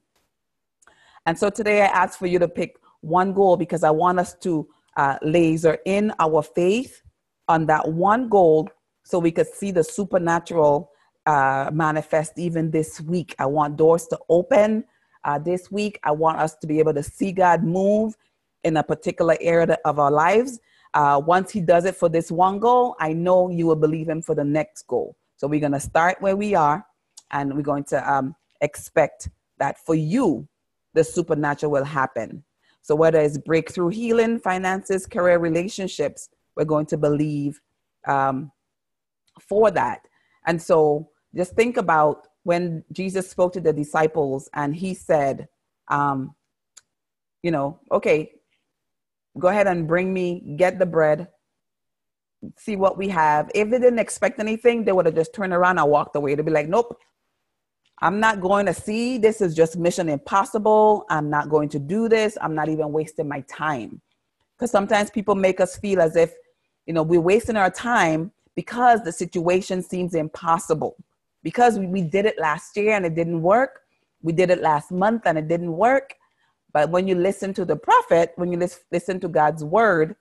And 1.25 1.39
so 1.39 1.49
today 1.49 1.81
I 1.81 1.87
ask 1.87 2.19
for 2.19 2.27
you 2.27 2.39
to 2.39 2.49
pick 2.49 2.77
one 3.01 3.33
goal 3.33 3.57
because 3.57 3.85
I 3.85 3.91
want 3.91 4.19
us 4.19 4.35
to 4.41 4.69
uh, 4.99 5.17
laser 5.23 5.79
in 5.87 6.13
our 6.19 6.43
faith 6.43 7.01
on 7.49 7.65
that 7.67 7.91
one 7.91 8.29
goal 8.29 8.69
so 9.05 9.19
we 9.19 9.31
could 9.31 9.47
see 9.47 9.71
the 9.71 9.85
supernatural 9.85 10.91
uh, 11.27 11.71
manifest 11.73 12.39
even 12.39 12.71
this 12.71 13.01
week. 13.01 13.35
I 13.39 13.47
want 13.47 13.77
doors 13.77 14.07
to 14.09 14.19
open 14.29 14.85
uh, 15.25 15.39
this 15.39 15.71
week. 15.71 15.99
I 16.03 16.11
want 16.11 16.39
us 16.39 16.55
to 16.57 16.67
be 16.67 16.79
able 16.79 16.95
to 16.95 17.03
see 17.03 17.33
God 17.33 17.63
move 17.63 18.17
in 18.65 18.77
a 18.77 18.83
particular 18.83 19.37
area 19.41 19.79
of 19.85 19.99
our 19.99 20.11
lives. 20.11 20.59
Uh, 20.95 21.21
once 21.25 21.51
He 21.51 21.61
does 21.61 21.85
it 21.85 21.97
for 21.97 22.09
this 22.09 22.31
one 22.31 22.59
goal, 22.59 22.97
I 22.99 23.13
know 23.13 23.51
you 23.51 23.67
will 23.67 23.77
believe 23.77 24.09
Him 24.09 24.23
for 24.23 24.35
the 24.35 24.45
next 24.45 24.87
goal. 24.87 25.17
So 25.37 25.47
we're 25.47 25.61
going 25.61 25.73
to 25.73 25.81
start 25.81 26.21
where 26.21 26.37
we 26.37 26.55
are 26.55 26.87
and 27.31 27.55
we're 27.55 27.63
going 27.63 27.85
to 27.85 28.13
um, 28.13 28.35
expect 28.61 29.29
that 29.59 29.79
for 29.79 29.95
you, 29.95 30.49
the 30.95 31.05
supernatural 31.05 31.73
will 31.73 31.85
happen. 31.85 32.45
So 32.83 32.95
whether 32.95 33.21
it's 33.21 33.39
breakthrough 33.39 33.89
healing, 33.89 34.39
finances, 34.39 35.07
career, 35.07 35.39
relationships, 35.39 36.29
we're 36.57 36.65
going 36.65 36.87
to 36.87 36.97
believe 36.97 37.61
um, 38.07 38.53
for 39.41 39.71
that. 39.71 40.01
And 40.47 40.61
so 40.61 41.11
just 41.35 41.55
think 41.55 41.77
about 41.77 42.29
when 42.45 42.85
Jesus 42.93 43.29
spoke 43.29 43.53
to 43.55 43.61
the 43.61 43.73
disciples 43.73 44.49
and 44.55 44.75
he 44.77 44.95
said, 44.95 45.49
um, 45.89 46.35
you 47.43 47.51
know, 47.51 47.81
okay, 47.91 48.33
go 49.39 49.49
ahead 49.49 49.67
and 49.67 49.89
bring 49.89 50.13
me, 50.13 50.55
get 50.57 50.79
the 50.79 50.87
bread, 50.87 51.29
see 52.57 52.77
what 52.77 52.97
we 52.97 53.09
have. 53.09 53.51
If 53.55 53.71
they 53.71 53.79
didn't 53.79 53.99
expect 53.99 54.39
anything, 54.39 54.85
they 54.85 54.93
would 54.93 55.07
have 55.07 55.15
just 55.15 55.35
turned 55.35 55.53
around 55.53 55.79
and 55.79 55.91
walked 55.91 56.17
away. 56.17 56.35
They'd 56.35 56.45
be 56.45 56.53
like, 56.53 56.69
nope, 56.69 56.99
I'm 58.01 58.21
not 58.21 58.41
going 58.41 58.67
to 58.67 58.75
see. 58.75 59.19
This 59.19 59.41
is 59.41 59.55
just 59.55 59.77
mission 59.77 60.09
impossible. 60.09 61.07
I'm 61.09 61.31
not 61.31 61.49
going 61.49 61.69
to 61.71 61.79
do 61.79 62.09
this. 62.09 62.37
I'm 62.41 62.55
not 62.55 62.69
even 62.69 62.93
wasting 62.93 63.29
my 63.29 63.41
time. 63.43 64.01
Because 64.57 64.71
sometimes 64.71 65.11
people 65.11 65.35
make 65.35 65.61
us 65.61 65.77
feel 65.77 66.01
as 66.01 66.15
if, 66.15 66.33
you 66.87 66.93
know, 66.93 67.03
we're 67.03 67.21
wasting 67.21 67.57
our 67.57 67.71
time 67.71 68.31
because 68.55 69.03
the 69.03 69.13
situation 69.13 69.83
seems 69.83 70.15
impossible. 70.15 70.97
Because 71.43 71.79
we, 71.79 71.87
we 71.87 72.03
did 72.03 72.27
it 72.27 72.39
last 72.39 72.77
year 72.77 72.95
and 72.95 73.05
it 73.05 73.15
didn't 73.15 73.43
work. 73.43 73.81
We 74.23 74.33
did 74.33 74.51
it 74.51 74.63
last 74.63 74.91
month 74.91 75.23
and 75.27 75.37
it 75.37 75.49
didn't 75.49 75.73
work. 75.73 76.15
But 76.73 76.91
when 76.91 77.07
you 77.07 77.15
listen 77.15 77.55
to 77.55 77.65
the 77.65 77.77
prophet, 77.77 78.33
when 78.37 78.51
you 78.51 78.59
lis- 78.59 78.85
listen 78.91 79.21
to 79.21 79.29
God's 79.29 79.63
word, 79.63 80.17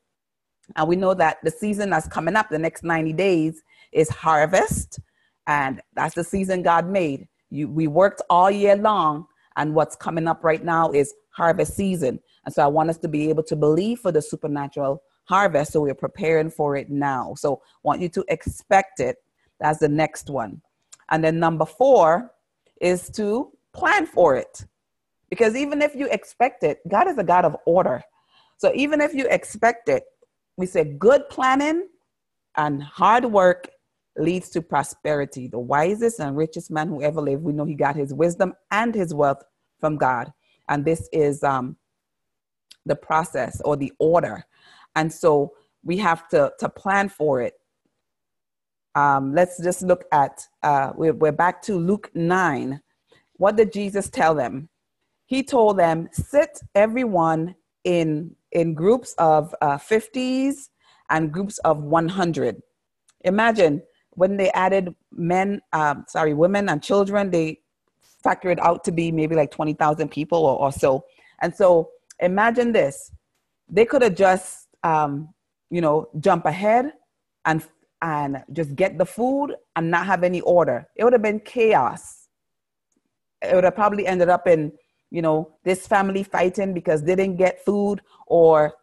and 0.76 0.88
we 0.88 0.96
know 0.96 1.14
that 1.14 1.38
the 1.44 1.52
season 1.52 1.90
that's 1.90 2.08
coming 2.08 2.36
up, 2.36 2.50
the 2.50 2.60
next 2.60 2.84
90 2.84 3.14
days, 3.14 3.64
is 3.92 4.10
harvest. 4.10 5.00
And 5.48 5.82
that's 5.94 6.16
the 6.16 6.24
season 6.24 6.64
God 6.64 6.88
made. 6.88 7.28
You, 7.50 7.68
we 7.68 7.88
worked 7.88 8.22
all 8.30 8.50
year 8.50 8.76
long, 8.76 9.28
and 9.56 9.76
what's 9.76 9.96
coming 9.96 10.28
up 10.28 10.44
right 10.44 10.64
now 10.64 10.92
is 10.92 11.14
harvest 11.32 11.76
season. 11.76 12.20
And 12.46 12.54
so 12.54 12.64
I 12.64 12.68
want 12.68 12.90
us 12.90 12.98
to 13.00 13.08
be 13.08 13.30
able 13.30 13.44
to 13.44 13.56
believe 13.56 14.00
for 14.00 14.12
the 14.12 14.22
supernatural 14.22 15.02
harvest. 15.26 15.74
So 15.74 15.82
we're 15.82 15.94
preparing 15.94 16.50
for 16.50 16.76
it 16.76 16.90
now. 16.90 17.34
So 17.38 17.62
want 17.84 18.02
you 18.02 18.10
to 18.10 18.26
expect 18.28 19.00
it. 19.00 19.18
That's 19.60 19.80
the 19.80 19.90
next 19.90 20.30
one. 20.30 20.62
And 21.10 21.24
then 21.24 21.40
number 21.40 21.66
four 21.66 22.32
is 22.82 23.10
to 23.12 23.52
plan 23.74 24.06
for 24.06 24.36
it. 24.36 24.66
Because 25.30 25.56
even 25.56 25.82
if 25.82 25.96
you 25.96 26.08
expect 26.10 26.64
it, 26.64 26.80
God 26.88 27.08
is 27.08 27.18
a 27.18 27.24
God 27.24 27.46
of 27.46 27.56
order. 27.66 28.04
So 28.58 28.72
even 28.76 29.02
if 29.02 29.14
you 29.14 29.28
expect 29.30 29.90
it, 29.90 30.04
we 30.58 30.66
say 30.66 30.84
good 30.84 31.28
planning 31.30 31.88
and 32.56 32.84
hard 32.84 33.26
work 33.26 33.68
leads 34.18 34.50
to 34.52 34.62
prosperity. 34.62 35.48
The 35.48 35.60
wisest 35.60 36.20
and 36.20 36.38
richest 36.38 36.70
man 36.70 36.88
who 36.88 37.02
ever 37.02 37.22
lived, 37.22 37.44
we 37.44 37.54
know 37.54 37.66
he 37.66 37.74
got 37.74 37.96
his 37.96 38.14
wisdom 38.14 38.54
and 38.72 38.94
his 38.94 39.14
wealth 39.14 39.44
from 39.80 39.98
God. 39.98 40.32
And 40.70 40.86
this 40.86 41.10
is 41.12 41.44
um, 41.44 41.78
the 42.86 42.96
process 42.96 43.62
or 43.66 43.76
the 43.76 43.92
order. 44.00 44.46
And 44.96 45.12
so 45.12 45.54
we 45.84 45.98
have 45.98 46.28
to, 46.30 46.52
to 46.60 46.70
plan 46.70 47.10
for 47.10 47.42
it. 47.42 47.54
Um, 48.96 49.34
let's 49.34 49.62
just 49.62 49.82
look 49.82 50.06
at, 50.12 50.48
uh, 50.62 50.92
we're, 50.96 51.14
we're 51.14 51.32
back 51.32 51.62
to 51.64 51.76
Luke 51.76 52.12
9. 52.14 52.80
What 53.38 53.56
did 53.56 53.74
Jesus 53.74 54.10
tell 54.10 54.36
them? 54.36 54.70
He 55.26 55.44
told 55.44 55.80
them, 55.80 56.10
sit 56.12 56.60
everyone 56.76 57.56
in, 57.84 58.36
in 58.52 58.76
groups 58.76 59.16
of 59.18 59.54
uh, 59.62 59.78
50s 59.78 60.70
and 61.10 61.32
groups 61.32 61.58
of 61.60 61.82
100. 61.82 62.62
Imagine 63.22 63.82
when 64.12 64.38
they 64.38 64.52
added 64.52 64.94
men, 65.12 65.62
um, 65.74 66.06
sorry, 66.08 66.34
women 66.34 66.70
and 66.70 66.84
children, 66.84 67.32
they 67.32 67.60
factored 68.24 68.60
out 68.60 68.84
to 68.84 68.92
be 68.92 69.12
maybe 69.12 69.36
like 69.36 69.52
20,000 69.52 70.10
people 70.10 70.46
or, 70.46 70.58
or 70.58 70.72
so. 70.72 71.04
And 71.42 71.54
so 71.54 71.90
imagine 72.20 72.72
this 72.72 73.12
they 73.70 73.86
could 73.86 74.02
have 74.02 74.16
just, 74.16 74.63
um, 74.84 75.34
you 75.70 75.82
know, 75.82 76.10
jump 76.20 76.46
ahead 76.46 76.94
and 77.46 77.66
and 78.02 78.44
just 78.52 78.76
get 78.76 78.98
the 78.98 79.06
food 79.06 79.56
and 79.76 79.90
not 79.90 80.06
have 80.06 80.24
any 80.24 80.42
order. 80.42 80.88
It 80.96 81.04
would 81.04 81.14
have 81.14 81.22
been 81.22 81.40
chaos. 81.40 82.28
It 83.42 83.56
would 83.56 83.64
have 83.64 83.76
probably 83.76 84.06
ended 84.06 84.28
up 84.30 84.46
in, 84.46 84.74
you 85.10 85.22
know, 85.22 85.56
this 85.64 85.88
family 85.88 86.24
fighting 86.24 86.74
because 86.74 87.02
they 87.02 87.16
didn't 87.16 87.38
get 87.38 87.64
food 87.64 88.02
or 88.28 88.74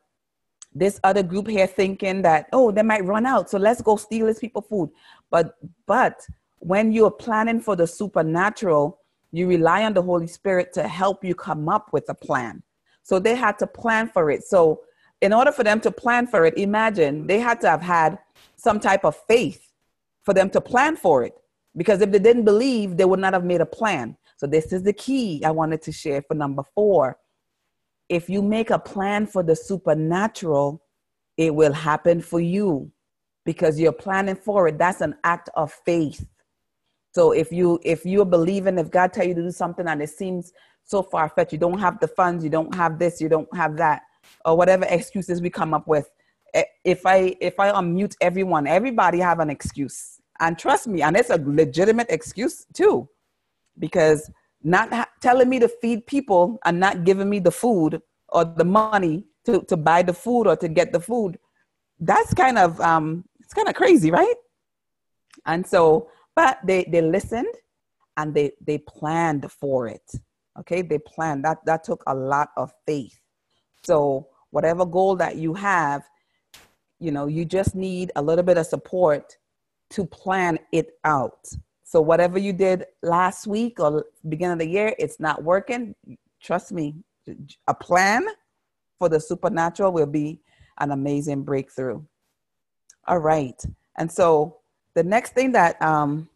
this 0.75 0.99
other 1.05 1.23
group 1.23 1.49
here 1.49 1.67
thinking 1.67 2.23
that, 2.23 2.47
oh, 2.53 2.71
they 2.71 2.83
might 2.83 3.05
run 3.05 3.27
out. 3.27 3.51
So 3.51 3.59
let's 3.59 3.83
go 3.83 3.97
steal 3.97 4.27
these 4.27 4.39
people 4.39 4.63
food. 4.63 4.91
But 5.31 5.55
but 5.87 6.27
when 6.61 6.93
you're 6.93 7.11
planning 7.11 7.61
for 7.61 7.77
the 7.77 7.87
supernatural, 7.87 9.01
you 9.33 9.49
rely 9.49 9.85
on 9.85 9.95
the 9.95 10.03
Holy 10.03 10.27
Spirit 10.27 10.73
to 10.75 10.89
help 10.89 11.25
you 11.25 11.35
come 11.35 11.69
up 11.69 11.93
with 11.93 12.09
a 12.09 12.15
plan. 12.15 12.63
So 13.03 13.19
they 13.19 13.35
had 13.35 13.59
to 13.59 13.67
plan 13.67 14.09
for 14.09 14.31
it. 14.31 14.45
So 14.45 14.81
in 15.20 15.33
order 15.33 15.52
for 15.52 15.64
them 15.64 15.80
to 15.80 15.90
plan 15.90 16.26
for 16.26 16.44
it, 16.46 16.56
imagine 16.56 17.26
they 17.26 17.38
had 17.38 17.61
to 17.61 17.68
have 17.68 17.83
had 17.83 18.18
some 18.56 18.80
type 18.80 19.04
of 19.04 19.16
faith 19.28 19.72
for 20.22 20.35
them 20.35 20.50
to 20.50 20.61
plan 20.61 20.96
for 20.96 21.24
it. 21.24 21.35
Because 21.76 22.00
if 22.00 22.11
they 22.11 22.18
didn't 22.18 22.44
believe, 22.44 22.96
they 22.96 23.04
would 23.04 23.20
not 23.20 23.33
have 23.33 23.44
made 23.44 23.61
a 23.61 23.66
plan. 23.66 24.16
So, 24.37 24.46
this 24.46 24.72
is 24.72 24.83
the 24.83 24.92
key 24.92 25.44
I 25.44 25.50
wanted 25.50 25.83
to 25.83 25.92
share 25.92 26.22
for 26.22 26.35
number 26.35 26.62
four. 26.74 27.18
If 28.09 28.28
you 28.28 28.42
make 28.42 28.70
a 28.70 28.78
plan 28.78 29.26
for 29.26 29.42
the 29.42 29.54
supernatural, 29.54 30.83
it 31.37 31.54
will 31.54 31.72
happen 31.72 32.20
for 32.20 32.40
you 32.40 32.90
because 33.44 33.78
you're 33.78 33.92
planning 33.92 34.35
for 34.35 34.68
it. 34.68 34.78
That's 34.78 35.00
an 35.00 35.14
act 35.24 35.48
of 35.54 35.72
faith. 35.85 36.26
So 37.12 37.33
if 37.33 37.52
you 37.52 37.78
if 37.83 38.04
you're 38.04 38.24
believing, 38.24 38.78
if 38.78 38.90
God 38.90 39.12
tell 39.12 39.26
you 39.26 39.35
to 39.35 39.42
do 39.42 39.50
something 39.50 39.87
and 39.87 40.02
it 40.02 40.11
seems 40.11 40.52
so 40.85 41.02
far 41.02 41.28
fetched, 41.28 41.52
you 41.52 41.59
don't 41.59 41.78
have 41.78 42.00
the 42.00 42.09
funds, 42.09 42.42
you 42.42 42.50
don't 42.50 42.74
have 42.74 42.98
this, 42.98 43.20
you 43.20 43.28
don't 43.28 43.54
have 43.54 43.76
that, 43.76 44.02
or 44.44 44.56
whatever 44.56 44.85
excuses 44.88 45.40
we 45.42 45.50
come 45.50 45.74
up 45.74 45.87
with, 45.87 46.09
Eh, 46.54 46.64
if 46.85 47.06
I 47.06 47.37
if 47.40 47.61
I 47.61 47.70
unmute 47.72 48.16
everyone, 48.20 48.66
everybody 48.66 49.18
have 49.18 49.40
an 49.40 49.50
excuse, 49.50 50.20
and 50.40 50.59
trust 50.59 50.88
me, 50.88 51.02
and 51.02 51.16
it's 51.16 51.30
a 51.30 51.37
legitimate 51.37 52.09
excuse 52.11 52.66
too, 52.74 53.09
because 53.78 54.30
not 54.62 54.92
ha- 54.92 55.09
telling 55.20 55.48
me 55.48 55.59
to 55.61 55.68
feed 55.68 56.06
people 56.06 56.59
and 56.64 56.78
not 56.80 57.04
giving 57.04 57.30
me 57.30 57.38
the 57.38 57.50
food 57.50 58.02
or 58.28 58.44
the 58.44 58.64
money 58.64 59.24
to 59.44 59.62
to 59.62 59.76
buy 59.76 60.02
the 60.02 60.12
food 60.12 60.46
or 60.46 60.56
to 60.56 60.68
get 60.68 60.92
the 60.92 61.00
food, 61.00 61.38
that's 62.00 62.35
kind 62.35 62.59
of 62.59 62.80
um 62.80 63.24
it's 63.38 63.54
kind 63.54 63.68
of 63.68 63.74
crazy, 63.74 64.11
right? 64.11 64.35
And 65.46 65.66
so, 65.66 66.11
but 66.35 66.59
they 66.64 66.85
they 66.90 67.00
listened 67.00 67.54
and 68.16 68.35
they 68.35 68.52
they 68.61 68.78
planned 68.78 69.50
for 69.52 69.87
it. 69.87 70.11
Okay, 70.59 70.83
they 70.83 70.98
planned 70.98 71.44
that 71.44 71.59
that 71.64 71.85
took 71.85 72.02
a 72.09 72.14
lot 72.14 72.48
of 72.56 72.72
faith. 72.87 73.20
So 73.83 74.29
whatever 74.51 74.85
goal 74.85 75.16
that 75.16 75.37
you 75.37 75.55
have 75.55 76.03
you 77.01 77.11
know 77.11 77.27
you 77.27 77.45
just 77.45 77.75
need 77.75 78.12
a 78.14 78.23
little 78.23 78.45
bit 78.45 78.59
of 78.59 78.66
support 78.66 79.37
to 79.88 80.05
plan 80.05 80.59
it 80.71 80.99
out. 81.05 81.49
So 81.83 82.01
whatever 82.01 82.38
you 82.38 82.53
did 82.53 82.85
last 83.03 83.49
week 83.49 83.81
or 83.81 84.05
beginning 84.29 84.53
of 84.53 84.59
the 84.61 84.69
year 84.69 84.95
it's 84.99 85.19
not 85.19 85.43
working. 85.43 85.95
Trust 86.40 86.71
me 86.71 86.95
a 87.66 87.75
plan 87.75 88.27
for 88.99 89.09
the 89.09 89.21
supernatural 89.21 89.93
will 89.93 90.07
be 90.07 90.40
an 90.79 90.93
amazing 90.93 91.43
breakthrough. 91.43 92.03
All 93.07 93.19
right. 93.19 93.61
And 93.97 94.11
so 94.11 94.59
the 94.95 95.03
next 95.03 95.33
thing 95.33 95.53
that 95.53 95.81
um 95.83 96.29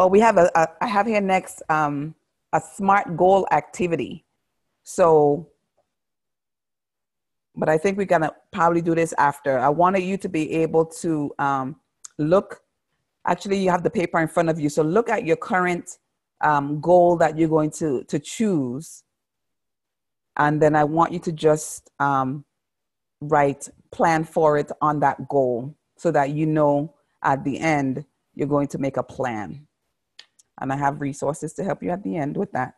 oh 0.00 0.06
we 0.06 0.20
have 0.20 0.38
a, 0.38 0.50
a 0.54 0.68
I 0.80 0.86
have 0.86 1.06
here 1.06 1.20
next 1.20 1.62
um 1.68 2.14
a 2.52 2.60
smart 2.60 3.16
goal 3.16 3.46
activity 3.52 4.24
so 4.88 5.50
but 7.54 7.68
I 7.68 7.76
think 7.76 7.98
we're 7.98 8.06
gonna 8.06 8.32
probably 8.52 8.80
do 8.80 8.94
this 8.94 9.12
after. 9.18 9.58
I 9.58 9.68
wanted 9.68 10.02
you 10.02 10.16
to 10.16 10.28
be 10.28 10.50
able 10.62 10.86
to 11.02 11.34
um, 11.38 11.76
look. 12.16 12.62
Actually, 13.26 13.58
you 13.58 13.70
have 13.70 13.82
the 13.82 13.90
paper 13.90 14.18
in 14.20 14.28
front 14.28 14.48
of 14.48 14.58
you, 14.58 14.70
so 14.70 14.82
look 14.82 15.10
at 15.10 15.26
your 15.26 15.36
current 15.36 15.98
um, 16.40 16.80
goal 16.80 17.16
that 17.16 17.36
you're 17.36 17.48
going 17.48 17.70
to 17.72 18.04
to 18.04 18.18
choose, 18.18 19.02
and 20.36 20.62
then 20.62 20.74
I 20.74 20.84
want 20.84 21.12
you 21.12 21.18
to 21.18 21.32
just 21.32 21.90
um, 21.98 22.44
write 23.20 23.68
plan 23.90 24.24
for 24.24 24.56
it 24.56 24.70
on 24.80 25.00
that 25.00 25.28
goal, 25.28 25.76
so 25.96 26.10
that 26.12 26.30
you 26.30 26.46
know 26.46 26.94
at 27.22 27.44
the 27.44 27.58
end 27.58 28.06
you're 28.34 28.48
going 28.48 28.68
to 28.68 28.78
make 28.78 28.96
a 28.96 29.02
plan. 29.02 29.66
And 30.60 30.72
I 30.72 30.76
have 30.76 31.00
resources 31.00 31.52
to 31.54 31.64
help 31.64 31.82
you 31.82 31.90
at 31.90 32.02
the 32.02 32.16
end 32.16 32.36
with 32.36 32.52
that. 32.52 32.77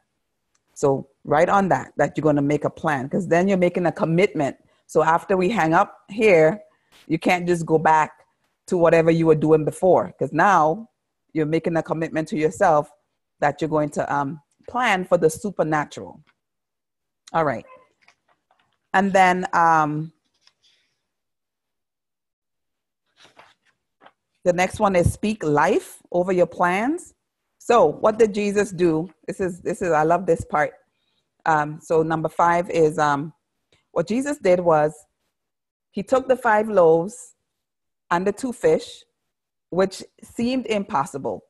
So 0.81 1.09
write 1.25 1.51
on 1.51 1.69
that 1.69 1.93
that 1.99 2.17
you're 2.17 2.29
going 2.29 2.43
to 2.43 2.51
make 2.55 2.65
a 2.65 2.75
plan 2.83 3.05
because 3.05 3.27
then 3.29 3.49
you're 3.49 3.65
making 3.69 3.87
a 3.87 3.93
commitment 3.93 4.57
so 4.91 5.05
after 5.05 5.37
we 5.37 5.49
hang 5.49 5.73
up 5.73 5.99
here, 6.09 6.61
you 7.07 7.17
can't 7.17 7.47
just 7.47 7.65
go 7.65 7.79
back 7.79 8.11
to 8.67 8.77
whatever 8.77 9.13
you 9.13 9.25
were 9.25 9.37
doing 9.37 9.65
before 9.65 10.09
because 10.09 10.33
now 10.33 10.89
you're 11.33 11.47
making 11.47 11.77
a 11.77 11.83
commitment 11.83 12.27
to 12.31 12.37
yourself 12.37 12.91
that 13.39 13.61
you're 13.61 13.71
going 13.71 13.91
to 13.91 14.13
um, 14.13 14.41
plan 14.69 15.05
for 15.05 15.17
the 15.17 15.31
supernatural. 15.31 16.21
All 17.33 17.45
right. 17.45 17.65
And 18.93 19.13
then 19.13 19.47
um, 19.53 20.13
the 24.43 24.53
next 24.53 24.81
one 24.81 24.97
is 24.97 25.13
speak 25.13 25.45
life 25.45 26.03
over 26.11 26.33
your 26.33 26.49
plans. 26.49 27.15
So 27.71 27.87
what 27.87 28.19
did 28.19 28.35
Jesus 28.35 28.73
do? 28.73 29.09
This 29.29 29.39
is 29.39 29.61
this 29.61 29.81
is 29.81 29.93
I 29.93 30.03
love 30.03 30.27
this 30.27 30.45
part. 30.45 30.73
Um, 31.47 31.79
so 31.81 32.03
number 32.03 32.29
five 32.29 32.69
is 32.69 32.99
um, 32.99 33.33
what 33.93 34.09
Jesus 34.09 34.39
did 34.39 34.59
was 34.59 34.93
he 35.93 36.03
took 36.03 36.27
the 36.27 36.35
five 36.35 36.69
loaves 36.69 37.37
and 38.11 38.27
the 38.27 38.33
two 38.33 38.53
fish, 38.53 39.05
which 39.69 40.03
seemed 40.21 40.67
impossible. 40.67 41.45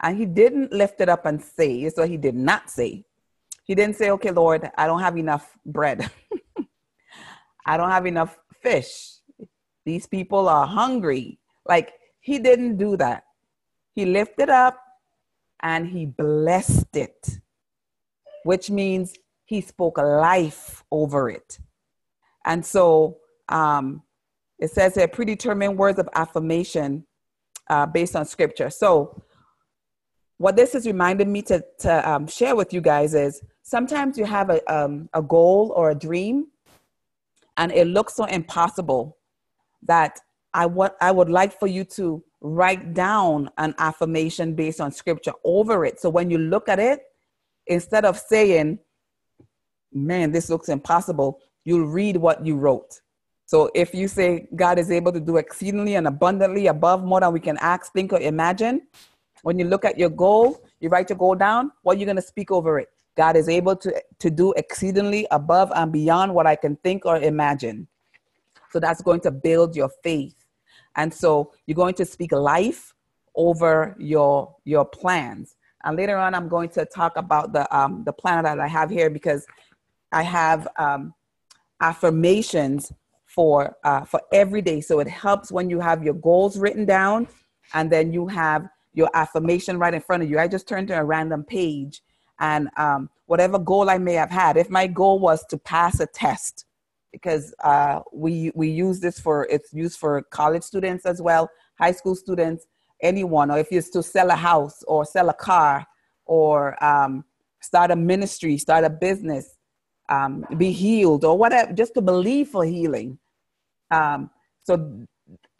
And 0.00 0.16
he 0.16 0.24
didn't 0.24 0.72
lift 0.72 1.02
it 1.02 1.10
up 1.10 1.26
and 1.26 1.42
say, 1.42 1.90
so 1.90 2.06
he 2.06 2.16
did 2.16 2.34
not 2.34 2.70
say. 2.70 3.04
He 3.64 3.74
didn't 3.74 3.96
say, 3.96 4.08
okay, 4.12 4.30
Lord, 4.30 4.70
I 4.78 4.86
don't 4.86 5.02
have 5.02 5.18
enough 5.18 5.52
bread. 5.66 6.10
I 7.66 7.76
don't 7.76 7.90
have 7.90 8.06
enough 8.06 8.38
fish. 8.62 9.18
These 9.84 10.06
people 10.06 10.48
are 10.48 10.66
hungry. 10.66 11.38
Like 11.66 11.92
he 12.20 12.38
didn't 12.38 12.78
do 12.78 12.96
that. 12.96 13.24
He 13.92 14.06
lifted 14.06 14.48
up 14.48 14.80
and 15.62 15.86
he 15.86 16.06
blessed 16.06 16.96
it, 16.96 17.38
which 18.44 18.70
means 18.70 19.14
he 19.44 19.60
spoke 19.60 19.98
life 19.98 20.84
over 20.90 21.30
it. 21.30 21.58
And 22.44 22.64
so 22.64 23.18
um, 23.48 24.02
it 24.58 24.70
says 24.70 24.94
here 24.94 25.08
predetermined 25.08 25.78
words 25.78 25.98
of 25.98 26.08
affirmation 26.14 27.06
uh, 27.68 27.86
based 27.86 28.16
on 28.16 28.24
scripture. 28.24 28.70
So, 28.70 29.22
what 30.38 30.54
this 30.54 30.72
has 30.74 30.86
reminded 30.86 31.26
me 31.26 31.42
to, 31.42 31.64
to 31.80 32.08
um, 32.08 32.28
share 32.28 32.54
with 32.54 32.72
you 32.72 32.80
guys 32.80 33.12
is 33.12 33.42
sometimes 33.62 34.16
you 34.16 34.24
have 34.24 34.50
a, 34.50 34.72
um, 34.72 35.08
a 35.12 35.20
goal 35.20 35.72
or 35.74 35.90
a 35.90 35.94
dream 35.96 36.46
and 37.56 37.72
it 37.72 37.88
looks 37.88 38.14
so 38.14 38.24
impossible 38.24 39.18
that 39.82 40.20
I, 40.54 40.66
want, 40.66 40.94
I 41.00 41.10
would 41.10 41.28
like 41.28 41.58
for 41.58 41.66
you 41.66 41.84
to 41.96 42.22
write 42.40 42.94
down 42.94 43.50
an 43.58 43.74
affirmation 43.78 44.54
based 44.54 44.80
on 44.80 44.92
scripture 44.92 45.32
over 45.44 45.84
it. 45.84 46.00
So 46.00 46.08
when 46.08 46.30
you 46.30 46.38
look 46.38 46.68
at 46.68 46.78
it, 46.78 47.00
instead 47.66 48.04
of 48.04 48.18
saying, 48.18 48.78
man, 49.92 50.32
this 50.32 50.48
looks 50.48 50.68
impossible, 50.68 51.40
you'll 51.64 51.86
read 51.86 52.16
what 52.16 52.44
you 52.46 52.56
wrote. 52.56 53.00
So 53.46 53.70
if 53.74 53.94
you 53.94 54.08
say 54.08 54.46
God 54.54 54.78
is 54.78 54.90
able 54.90 55.12
to 55.12 55.20
do 55.20 55.38
exceedingly 55.38 55.94
and 55.94 56.06
abundantly 56.06 56.66
above 56.66 57.02
more 57.02 57.20
than 57.20 57.32
we 57.32 57.40
can 57.40 57.56
ask, 57.58 57.92
think, 57.92 58.12
or 58.12 58.20
imagine, 58.20 58.82
when 59.42 59.58
you 59.58 59.64
look 59.64 59.84
at 59.84 59.98
your 59.98 60.10
goal, 60.10 60.62
you 60.80 60.88
write 60.88 61.08
your 61.08 61.18
goal 61.18 61.34
down, 61.34 61.72
what 61.82 61.96
are 61.96 62.00
you 62.00 62.04
going 62.04 62.16
to 62.16 62.22
speak 62.22 62.50
over 62.50 62.78
it? 62.78 62.88
God 63.16 63.36
is 63.36 63.48
able 63.48 63.74
to, 63.76 64.02
to 64.18 64.30
do 64.30 64.52
exceedingly 64.52 65.26
above 65.30 65.72
and 65.74 65.90
beyond 65.90 66.34
what 66.34 66.46
I 66.46 66.56
can 66.56 66.76
think 66.76 67.04
or 67.04 67.16
imagine. 67.16 67.88
So 68.70 68.78
that's 68.78 69.02
going 69.02 69.20
to 69.22 69.30
build 69.30 69.74
your 69.74 69.90
faith. 70.04 70.37
And 70.96 71.12
so 71.12 71.52
you're 71.66 71.74
going 71.74 71.94
to 71.94 72.04
speak 72.04 72.32
life 72.32 72.94
over 73.34 73.94
your 73.98 74.54
your 74.64 74.84
plans. 74.84 75.56
And 75.84 75.96
later 75.96 76.16
on, 76.16 76.34
I'm 76.34 76.48
going 76.48 76.70
to 76.70 76.84
talk 76.84 77.16
about 77.16 77.52
the 77.52 77.64
um, 77.76 78.02
the 78.04 78.12
plan 78.12 78.44
that 78.44 78.58
I 78.58 78.66
have 78.66 78.90
here 78.90 79.10
because 79.10 79.46
I 80.12 80.22
have 80.22 80.66
um, 80.76 81.14
affirmations 81.80 82.92
for 83.26 83.76
uh, 83.84 84.04
for 84.04 84.20
every 84.32 84.62
day. 84.62 84.80
So 84.80 85.00
it 85.00 85.08
helps 85.08 85.52
when 85.52 85.70
you 85.70 85.80
have 85.80 86.02
your 86.02 86.14
goals 86.14 86.58
written 86.58 86.84
down, 86.84 87.28
and 87.74 87.90
then 87.90 88.12
you 88.12 88.26
have 88.26 88.68
your 88.92 89.10
affirmation 89.14 89.78
right 89.78 89.94
in 89.94 90.00
front 90.00 90.22
of 90.22 90.30
you. 90.30 90.38
I 90.38 90.48
just 90.48 90.66
turned 90.66 90.88
to 90.88 90.98
a 90.98 91.04
random 91.04 91.44
page, 91.44 92.02
and 92.40 92.68
um, 92.76 93.10
whatever 93.26 93.58
goal 93.58 93.88
I 93.88 93.98
may 93.98 94.14
have 94.14 94.30
had, 94.30 94.56
if 94.56 94.70
my 94.70 94.86
goal 94.86 95.20
was 95.20 95.44
to 95.46 95.58
pass 95.58 96.00
a 96.00 96.06
test, 96.06 96.64
because 97.20 97.54
uh, 97.64 98.00
we 98.12 98.50
we 98.54 98.68
use 98.68 99.00
this 99.00 99.18
for 99.18 99.46
it's 99.50 99.72
used 99.72 99.98
for 99.98 100.22
college 100.22 100.62
students 100.62 101.04
as 101.04 101.20
well, 101.20 101.50
high 101.78 101.92
school 101.92 102.14
students, 102.14 102.66
anyone, 103.02 103.50
or 103.50 103.58
if 103.58 103.68
it's 103.70 103.90
to 103.90 104.02
sell 104.02 104.30
a 104.30 104.36
house 104.36 104.82
or 104.86 105.04
sell 105.04 105.28
a 105.28 105.34
car 105.34 105.86
or 106.26 106.82
um, 106.84 107.24
start 107.60 107.90
a 107.90 107.96
ministry, 107.96 108.58
start 108.58 108.84
a 108.84 108.90
business, 108.90 109.56
um, 110.08 110.44
be 110.56 110.72
healed 110.72 111.24
or 111.24 111.36
whatever, 111.36 111.72
just 111.72 111.94
to 111.94 112.00
believe 112.00 112.48
for 112.48 112.64
healing. 112.64 113.18
Um, 113.90 114.30
so 114.64 115.06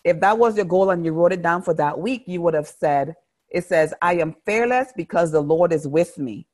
if 0.04 0.20
that 0.20 0.38
was 0.38 0.56
your 0.56 0.66
goal 0.66 0.90
and 0.90 1.04
you 1.04 1.12
wrote 1.12 1.32
it 1.32 1.42
down 1.42 1.62
for 1.62 1.74
that 1.74 1.98
week, 1.98 2.24
you 2.26 2.40
would 2.42 2.54
have 2.54 2.68
said, 2.68 3.14
it 3.50 3.64
says, 3.64 3.94
I 4.02 4.14
am 4.14 4.36
fearless 4.44 4.92
because 4.96 5.32
the 5.32 5.40
Lord 5.40 5.72
is 5.72 5.86
with 5.86 6.18
me. 6.18 6.46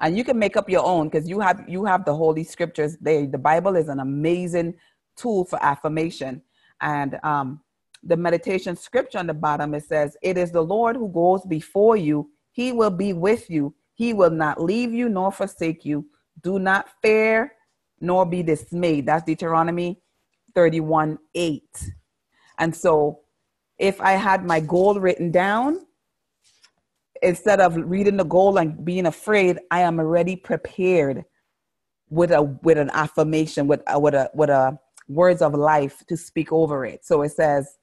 And 0.00 0.16
you 0.16 0.24
can 0.24 0.38
make 0.38 0.56
up 0.56 0.70
your 0.70 0.84
own 0.84 1.08
because 1.08 1.28
you 1.28 1.40
have 1.40 1.64
you 1.68 1.84
have 1.84 2.04
the 2.04 2.14
holy 2.14 2.44
scriptures 2.44 2.96
there. 3.00 3.26
The 3.26 3.38
Bible 3.38 3.76
is 3.76 3.88
an 3.88 4.00
amazing 4.00 4.74
tool 5.16 5.44
for 5.44 5.62
affirmation. 5.62 6.42
And 6.80 7.18
um, 7.24 7.60
the 8.02 8.16
meditation 8.16 8.76
scripture 8.76 9.18
on 9.18 9.26
the 9.26 9.34
bottom 9.34 9.74
it 9.74 9.84
says, 9.84 10.16
It 10.22 10.38
is 10.38 10.52
the 10.52 10.62
Lord 10.62 10.96
who 10.96 11.08
goes 11.08 11.44
before 11.46 11.96
you, 11.96 12.30
he 12.52 12.72
will 12.72 12.90
be 12.90 13.12
with 13.12 13.50
you, 13.50 13.74
he 13.94 14.12
will 14.12 14.30
not 14.30 14.62
leave 14.62 14.92
you 14.92 15.08
nor 15.08 15.32
forsake 15.32 15.84
you. 15.84 16.06
Do 16.42 16.58
not 16.58 16.88
fear 17.02 17.52
nor 18.00 18.24
be 18.24 18.44
dismayed. 18.44 19.06
That's 19.06 19.24
Deuteronomy 19.24 20.00
31 20.54 21.18
8. 21.34 21.62
And 22.58 22.74
so 22.74 23.20
if 23.78 24.00
I 24.00 24.12
had 24.12 24.44
my 24.44 24.60
goal 24.60 25.00
written 25.00 25.30
down, 25.30 25.86
instead 27.22 27.60
of 27.60 27.76
reading 27.76 28.16
the 28.16 28.24
goal 28.24 28.58
and 28.58 28.84
being 28.84 29.06
afraid, 29.06 29.58
I 29.70 29.80
am 29.80 29.98
already 29.98 30.36
prepared 30.36 31.24
with 32.10 32.30
a 32.32 32.42
with 32.42 32.78
an 32.78 32.90
affirmation, 32.90 33.66
with 33.66 33.82
a, 33.86 33.98
with 33.98 34.14
a 34.14 34.30
with 34.34 34.50
a 34.50 34.78
words 35.08 35.42
of 35.42 35.54
life 35.54 36.04
to 36.08 36.16
speak 36.16 36.52
over 36.52 36.84
it. 36.84 37.04
So 37.04 37.22
it 37.22 37.32
says, 37.32 37.76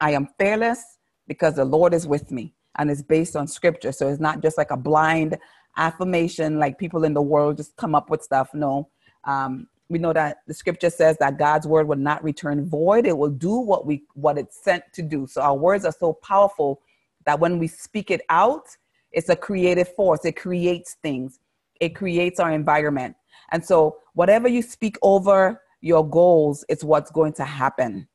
"I 0.00 0.12
am 0.12 0.28
fearless 0.38 0.82
because 1.26 1.54
the 1.54 1.64
Lord 1.64 1.94
is 1.94 2.06
with 2.06 2.30
me," 2.30 2.54
and 2.76 2.90
it's 2.90 3.02
based 3.02 3.36
on 3.36 3.46
scripture. 3.46 3.92
So 3.92 4.08
it's 4.08 4.20
not 4.20 4.42
just 4.42 4.58
like 4.58 4.70
a 4.70 4.76
blind 4.76 5.38
affirmation, 5.76 6.58
like 6.58 6.78
people 6.78 7.04
in 7.04 7.14
the 7.14 7.22
world 7.22 7.56
just 7.56 7.76
come 7.76 7.94
up 7.94 8.10
with 8.10 8.22
stuff. 8.22 8.50
No, 8.54 8.88
um, 9.24 9.66
we 9.88 9.98
know 9.98 10.12
that 10.12 10.38
the 10.46 10.54
scripture 10.54 10.90
says 10.90 11.16
that 11.18 11.38
God's 11.38 11.66
word 11.66 11.88
will 11.88 11.96
not 11.96 12.24
return 12.24 12.68
void. 12.68 13.06
It 13.06 13.18
will 13.18 13.30
do 13.30 13.58
what 13.58 13.86
we 13.86 14.04
what 14.14 14.38
it's 14.38 14.62
sent 14.62 14.84
to 14.94 15.02
do. 15.02 15.26
So 15.26 15.42
our 15.42 15.56
words 15.56 15.84
are 15.84 15.92
so 15.92 16.14
powerful 16.14 16.80
that 17.26 17.40
when 17.40 17.58
we 17.58 17.66
speak 17.66 18.10
it 18.10 18.22
out, 18.28 18.64
it's 19.12 19.28
a 19.28 19.36
creative 19.36 19.94
force. 19.94 20.24
It 20.24 20.32
creates 20.36 20.96
things. 21.02 21.38
It 21.80 21.94
creates 21.94 22.40
our 22.40 22.52
environment. 22.52 23.16
And 23.52 23.64
so 23.64 23.98
whatever 24.14 24.48
you 24.48 24.62
speak 24.62 24.96
over 25.02 25.60
your 25.80 26.08
goals, 26.08 26.64
it's 26.68 26.82
what's 26.84 27.10
going 27.10 27.34
to 27.34 27.44
happen. 27.44 28.08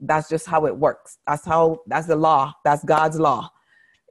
That's 0.00 0.28
just 0.28 0.46
how 0.46 0.66
it 0.66 0.76
works. 0.76 1.18
That's 1.26 1.44
how 1.44 1.80
that's 1.86 2.06
the 2.06 2.16
law. 2.16 2.54
That's 2.64 2.84
God's 2.84 3.18
law. 3.18 3.50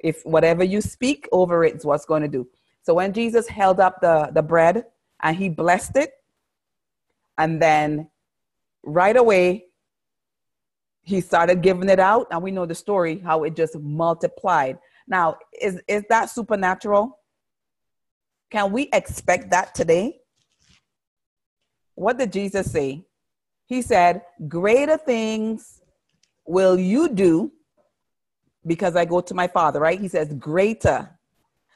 If 0.04 0.22
whatever 0.24 0.64
you 0.64 0.82
speak 0.82 1.28
over 1.32 1.64
it 1.64 1.76
is 1.76 1.86
what's 1.86 2.06
going 2.06 2.24
to 2.24 2.28
do. 2.28 2.48
So 2.82 2.94
when 2.94 3.14
Jesus 3.14 3.48
held 3.48 3.80
up 3.80 4.02
the, 4.02 4.32
the 4.34 4.42
bread 4.42 4.86
and 5.22 5.36
he 5.36 5.50
blessed 5.50 5.96
it, 5.98 6.12
and 7.38 7.62
then 7.62 8.10
right 8.84 9.18
away 9.18 9.65
he 11.06 11.22
started 11.22 11.62
giving 11.62 11.88
it 11.88 12.00
out. 12.00 12.28
And 12.32 12.42
we 12.42 12.52
know 12.52 12.66
the 12.66 12.76
story 12.76 13.20
how 13.20 13.44
it 13.44 13.56
just 13.56 13.78
multiplied. 13.80 14.78
Now 15.08 15.38
is 15.62 15.80
is 15.88 16.04
that 16.10 16.30
supernatural? 16.30 17.20
Can 18.50 18.72
we 18.72 18.90
expect 18.92 19.52
that 19.52 19.76
today? 19.76 20.20
What 21.94 22.18
did 22.18 22.34
jesus 22.34 22.72
say? 22.72 23.06
He 23.68 23.82
said 23.82 24.24
greater 24.48 24.98
things 24.98 25.82
will 26.46 26.78
you 26.78 27.10
do 27.10 27.52
because 28.68 28.96
i 28.96 29.06
go 29.06 29.22
to 29.22 29.34
my 29.34 29.48
father 29.48 29.80
right? 29.80 30.00
He 30.00 30.08
says 30.08 30.34
greater. 30.34 31.10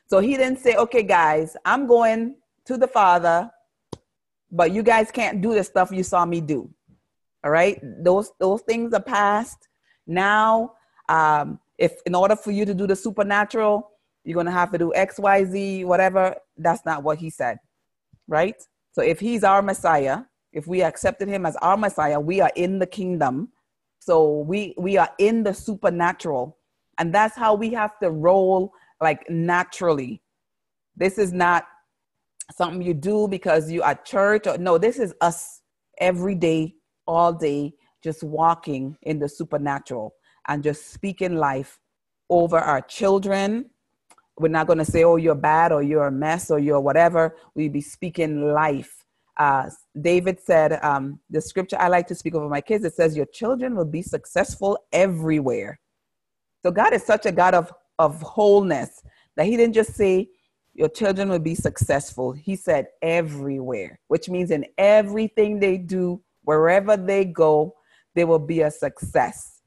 So 0.07 0.19
he 0.19 0.35
didn't 0.37 0.57
say 0.59 0.75
okay 0.75 1.03
guys 1.03 1.55
i'm 1.63 1.85
going 1.85 2.35
to 2.65 2.77
the 2.77 2.87
father 2.87 3.51
but 4.51 4.71
you 4.71 4.81
guys 4.81 5.11
can't 5.11 5.39
do 5.39 5.53
the 5.53 5.63
stuff 5.63 5.91
you 5.91 6.01
saw 6.01 6.25
me 6.25 6.41
do 6.41 6.73
all 7.43 7.51
right? 7.51 7.79
Those 8.03 8.31
those 8.39 8.61
things 8.61 8.93
are 8.93 9.01
past. 9.01 9.67
Now 10.07 10.73
um, 11.09 11.59
if 11.77 12.01
in 12.05 12.15
order 12.15 12.35
for 12.35 12.51
you 12.51 12.65
to 12.65 12.73
do 12.73 12.87
the 12.87 12.95
supernatural 12.95 13.91
you're 14.25 14.43
to 14.43 14.51
have 14.51 14.71
to 14.71 14.77
do 14.77 14.93
x 14.93 15.17
y 15.19 15.45
z 15.45 15.85
whatever. 15.85 16.35
That's 16.57 16.85
not 16.85 17.03
what 17.03 17.17
he 17.17 17.29
said 17.29 17.57
right? 18.27 18.55
So 18.91 19.01
if 19.01 19.19
he's 19.19 19.43
our 19.43 19.61
messiah 19.61 20.19
if 20.51 20.67
we 20.67 20.81
accepted 20.81 21.27
him 21.27 21.45
as 21.45 21.55
our 21.57 21.77
messiah 21.77 22.19
we 22.19 22.41
are 22.41 22.51
in 22.55 22.79
the 22.79 22.87
kingdom. 22.87 23.49
So 23.99 24.39
we 24.41 24.73
we 24.77 24.97
are 24.97 25.09
in 25.19 25.43
the 25.43 25.53
supernatural. 25.53 26.57
And 26.97 27.13
that's 27.13 27.35
how 27.35 27.55
we 27.55 27.71
have 27.73 27.97
to 27.99 28.11
roll 28.11 28.73
like 29.01 29.29
naturally. 29.29 30.21
This 30.95 31.17
is 31.17 31.31
not 31.31 31.65
something 32.55 32.81
you 32.81 32.93
do 32.93 33.27
because 33.27 33.71
you 33.71 33.83
at 33.83 34.05
church 34.05 34.47
or 34.47 34.57
no 34.57 34.77
this 34.77 34.97
is 34.97 35.13
us 35.21 35.61
every 35.99 36.35
day 36.35 36.75
all 37.09 37.33
day 37.33 37.73
just 38.03 38.23
walking 38.23 38.95
in 39.01 39.17
the 39.17 39.27
supernatural 39.27 40.13
and 40.47 40.63
just 40.63 40.93
speaking 40.93 41.35
life 41.35 41.79
over 42.29 42.59
our 42.59 42.81
children. 42.81 43.71
We're 44.37 44.49
not 44.49 44.67
going 44.67 44.79
to 44.79 44.85
say 44.85 45.03
oh 45.03 45.15
you're 45.15 45.35
bad 45.35 45.71
or 45.71 45.81
you're 45.81 46.07
a 46.07 46.11
mess 46.11 46.51
or 46.51 46.59
you're 46.59 46.79
whatever. 46.79 47.35
We 47.55 47.67
be 47.67 47.81
speaking 47.81 48.53
life. 48.53 49.03
Uh, 49.37 49.69
david 50.01 50.37
said 50.37 50.83
um, 50.83 51.17
the 51.29 51.39
scripture 51.39 51.77
i 51.79 51.87
like 51.87 52.05
to 52.05 52.13
speak 52.13 52.35
over 52.35 52.49
my 52.49 52.59
kids 52.59 52.83
it 52.83 52.93
says 52.93 53.15
your 53.15 53.25
children 53.27 53.73
will 53.73 53.91
be 53.99 54.01
successful 54.01 54.77
everywhere. 54.91 55.79
So 56.63 56.71
god 56.71 56.93
is 56.93 57.03
such 57.03 57.25
a 57.25 57.31
god 57.31 57.53
of, 57.55 57.73
of 57.97 58.21
wholeness 58.21 59.01
that 59.35 59.45
he 59.45 59.55
didn't 59.57 59.75
just 59.81 59.95
say 59.95 60.29
your 60.73 60.89
children 60.89 61.29
will 61.29 61.39
be 61.39 61.55
successful. 61.55 62.31
He 62.31 62.55
said 62.55 62.87
everywhere, 63.01 63.99
which 64.07 64.29
means 64.29 64.51
in 64.51 64.65
everything 64.77 65.59
they 65.59 65.77
do, 65.77 66.21
wherever 66.49 66.97
they 66.97 67.23
go, 67.23 67.75
they 68.15 68.23
will 68.23 68.39
be 68.39 68.61
a 68.61 68.71
success. 68.71 69.61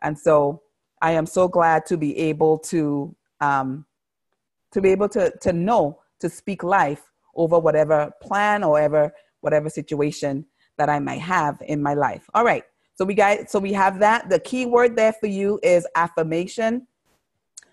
And 0.00 0.18
so 0.18 0.62
I 1.02 1.10
am 1.12 1.26
so 1.26 1.46
glad 1.46 1.84
to 1.86 1.98
be 1.98 2.16
able 2.16 2.58
to 2.72 3.14
um, 3.42 3.84
to 4.72 4.80
be 4.80 4.88
able 4.88 5.10
to 5.10 5.30
to 5.42 5.52
know 5.52 6.00
to 6.20 6.30
speak 6.30 6.62
life 6.62 7.02
over 7.36 7.58
whatever 7.58 8.10
plan 8.22 8.64
or 8.64 8.80
ever 8.80 9.12
whatever 9.42 9.68
situation 9.68 10.46
that 10.78 10.88
I 10.88 11.00
might 11.00 11.20
have 11.20 11.60
in 11.66 11.82
my 11.82 11.92
life. 11.92 12.24
All 12.32 12.44
right. 12.44 12.64
So 12.94 13.04
we 13.04 13.14
got 13.14 13.50
so 13.50 13.58
we 13.58 13.74
have 13.74 13.98
that. 13.98 14.30
The 14.30 14.38
key 14.38 14.64
word 14.64 14.96
there 14.96 15.12
for 15.12 15.26
you 15.26 15.60
is 15.62 15.86
affirmation. 15.96 16.86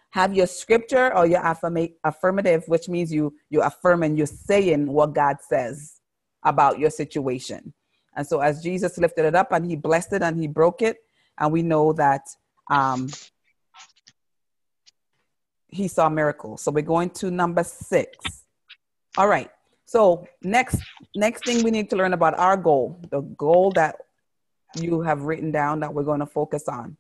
Have 0.10 0.34
your 0.34 0.48
scripture 0.48 1.16
or 1.16 1.26
your 1.28 1.42
affirma- 1.44 1.94
affirmative, 2.04 2.64
which 2.68 2.90
means 2.90 3.10
you 3.14 3.34
you 3.50 3.62
affirm 3.62 4.04
and 4.04 4.18
you're 4.18 4.36
saying 4.52 4.92
what 4.92 5.16
God 5.16 5.38
says 5.48 6.02
about 6.44 6.78
your 6.78 6.90
situation. 6.90 7.74
And 8.20 8.28
so 8.28 8.42
as 8.42 8.62
Jesus 8.62 8.98
lifted 8.98 9.24
it 9.24 9.34
up 9.34 9.54
and 9.54 9.66
he 9.66 9.78
blessed 9.78 10.12
it 10.12 10.22
and 10.22 10.38
he 10.38 10.46
broke 10.46 10.82
it, 10.82 10.98
and 11.38 11.54
we 11.54 11.62
know 11.62 11.94
that 11.94 12.28
um, 12.70 13.08
he 15.70 15.88
saw 15.88 16.10
miracles. 16.10 16.62
So 16.62 16.70
we're 16.70 16.82
going 16.82 17.12
to 17.12 17.32
number 17.32 17.64
six. 17.64 18.44
All 19.18 19.30
right. 19.30 19.50
So 19.86 20.28
next 20.42 20.82
next 21.16 21.46
thing 21.46 21.64
we 21.64 21.72
need 21.72 21.90
to 21.92 21.96
learn 21.96 22.12
about 22.12 22.38
our 22.38 22.58
goal, 22.58 23.00
the 23.10 23.22
goal 23.22 23.72
that 23.76 23.96
you 24.76 25.00
have 25.00 25.22
written 25.22 25.52
down 25.52 25.80
that 25.80 25.94
we're 25.94 26.04
going 26.04 26.20
to 26.20 26.26
focus 26.26 26.68
on 26.68 26.98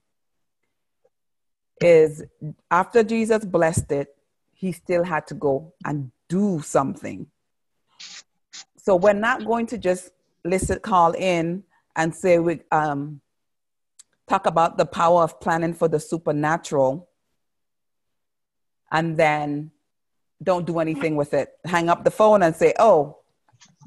is 1.81 2.23
after 2.71 3.03
Jesus 3.03 3.43
blessed 3.43 3.91
it, 3.91 4.15
he 4.53 4.71
still 4.71 5.03
had 5.03 5.27
to 5.27 5.33
go 5.33 5.73
and 5.83 6.13
do 6.29 6.61
something. 6.61 7.27
So 8.77 8.95
we're 8.95 9.11
not 9.11 9.43
going 9.43 9.67
to 9.67 9.77
just 9.77 10.11
listen, 10.43 10.79
call 10.79 11.11
in 11.13 11.63
and 11.95 12.13
say 12.13 12.39
we 12.39 12.61
um, 12.71 13.21
talk 14.27 14.45
about 14.45 14.77
the 14.77 14.85
power 14.85 15.23
of 15.23 15.39
planning 15.39 15.73
for 15.73 15.87
the 15.87 15.99
supernatural, 15.99 17.09
and 18.91 19.17
then 19.17 19.71
don't 20.41 20.65
do 20.65 20.79
anything 20.79 21.15
with 21.15 21.33
it. 21.33 21.49
Hang 21.65 21.89
up 21.89 22.03
the 22.03 22.11
phone 22.11 22.43
and 22.43 22.55
say, 22.55 22.73
"Oh, 22.79 23.17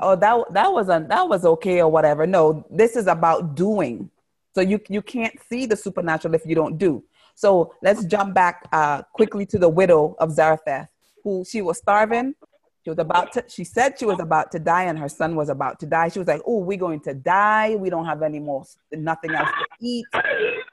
oh 0.01 0.17
that 0.17 0.53
that 0.53 0.73
wasn't 0.73 1.09
that 1.09 1.29
was 1.29 1.45
okay 1.45 1.81
or 1.81 1.91
whatever." 1.91 2.27
No, 2.27 2.67
this 2.71 2.97
is 2.97 3.07
about 3.07 3.55
doing. 3.55 4.11
So 4.55 4.61
you 4.61 4.81
you 4.89 5.03
can't 5.03 5.35
see 5.49 5.67
the 5.67 5.77
supernatural 5.77 6.35
if 6.35 6.45
you 6.45 6.55
don't 6.55 6.77
do. 6.77 7.03
So 7.35 7.75
let's 7.83 8.05
jump 8.05 8.35
back 8.35 8.69
uh, 8.73 9.03
quickly 9.15 9.47
to 9.47 9.59
the 9.59 9.69
widow 9.69 10.15
of 10.19 10.33
Zarephath, 10.33 10.89
who 11.25 11.45
she 11.45 11.63
was 11.63 11.79
starving. 11.79 12.35
She 12.85 12.91
was 12.91 12.99
about 12.99 13.33
to, 13.33 13.45
she 13.49 13.63
said 13.63 13.99
she 13.99 14.07
was 14.07 14.19
about 14.19 14.51
to 14.53 14.59
die 14.59 14.85
and 14.85 14.99
her 14.99 15.09
son 15.09 15.37
was 15.37 15.49
about 15.49 15.79
to 15.81 15.87
die. 15.87 16.09
She 16.09 16.19
was 16.19 16.27
like, 16.27 16.43
Oh, 16.45 16.59
we're 16.59 16.79
going 16.79 17.01
to 17.01 17.15
die. 17.15 17.77
We 17.77 17.91
don't 17.91 18.07
have 18.07 18.23
any 18.23 18.41
more, 18.41 18.65
nothing 18.93 19.35
else 19.35 19.49
to 19.49 19.67
eat. 19.81 20.05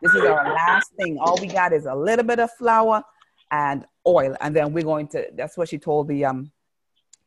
This 0.01 0.15
is 0.15 0.23
our 0.23 0.51
last 0.53 0.91
thing. 0.99 1.17
All 1.19 1.37
we 1.39 1.47
got 1.47 1.71
is 1.71 1.85
a 1.85 1.93
little 1.93 2.25
bit 2.25 2.39
of 2.39 2.51
flour 2.53 3.03
and 3.51 3.85
oil. 4.07 4.35
And 4.41 4.55
then 4.55 4.73
we're 4.73 4.83
going 4.83 5.07
to, 5.09 5.27
that's 5.35 5.55
what 5.55 5.69
she 5.69 5.77
told 5.77 6.07
the, 6.07 6.25
um, 6.25 6.51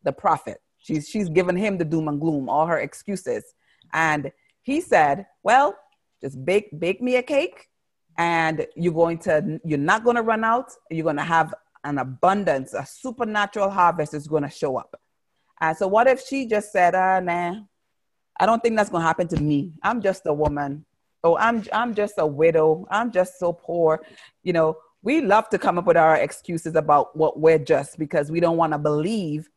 the 0.03 0.13
prophet. 0.13 0.59
She's, 0.79 1.09
she's 1.09 1.29
given 1.29 1.57
him 1.57 1.79
the 1.79 1.85
doom 1.85 2.09
and 2.09 2.21
gloom, 2.21 2.49
all 2.49 2.67
her 2.67 2.79
excuses. 2.79 3.45
And 3.93 4.33
he 4.63 4.81
said, 4.81 5.27
Well, 5.45 5.77
just 6.21 6.45
bake, 6.45 6.71
bake 6.77 7.01
me 7.01 7.17
a 7.17 7.23
cake 7.23 7.69
and 8.19 8.67
you're 8.77 8.93
going 8.93 9.19
to 9.19 9.61
you're 9.65 9.79
not 9.79 10.05
going 10.05 10.17
to 10.17 10.23
run 10.23 10.45
out 10.45 10.71
you're 10.91 11.05
going 11.05 11.17
to 11.17 11.23
have 11.23 11.55
an 11.85 11.99
abundance 11.99 12.75
a 12.75 12.87
supernatural 12.87 13.71
harvest 13.71 14.15
is 14.15 14.27
going 14.27 14.43
to 14.43 14.51
show 14.51 14.77
up. 14.77 15.01
And 15.61 15.77
so 15.77 15.87
what 15.89 16.07
if 16.07 16.21
she 16.27 16.47
just 16.47 16.73
said 16.73 16.95
uh 16.95 17.21
nah 17.21 17.57
i 18.41 18.47
don't 18.47 18.63
think 18.63 18.77
that's 18.77 18.91
going 18.91 19.03
to 19.03 19.07
happen 19.07 19.29
to 19.29 19.41
me. 19.41 19.73
I'm 19.83 20.01
just 20.01 20.23
a 20.27 20.33
woman. 20.33 20.85
Oh 21.25 21.37
i'm 21.37 21.65
i'm 21.73 21.95
just 21.95 22.15
a 22.19 22.27
widow. 22.27 22.87
I'm 22.91 23.11
just 23.11 23.39
so 23.39 23.53
poor. 23.53 24.05
You 24.43 24.53
know 24.53 24.77
we 25.03 25.21
love 25.21 25.49
to 25.51 25.59
come 25.59 25.79
up 25.79 25.87
with 25.87 25.97
our 25.97 26.17
excuses 26.17 26.77
about 26.77 27.17
what 27.17 27.39
we're 27.39 27.59
just 27.59 27.99
because 27.99 28.31
we 28.31 28.41
don't 28.41 28.57
want 28.57 28.73
to 28.73 28.79
believe 28.79 29.49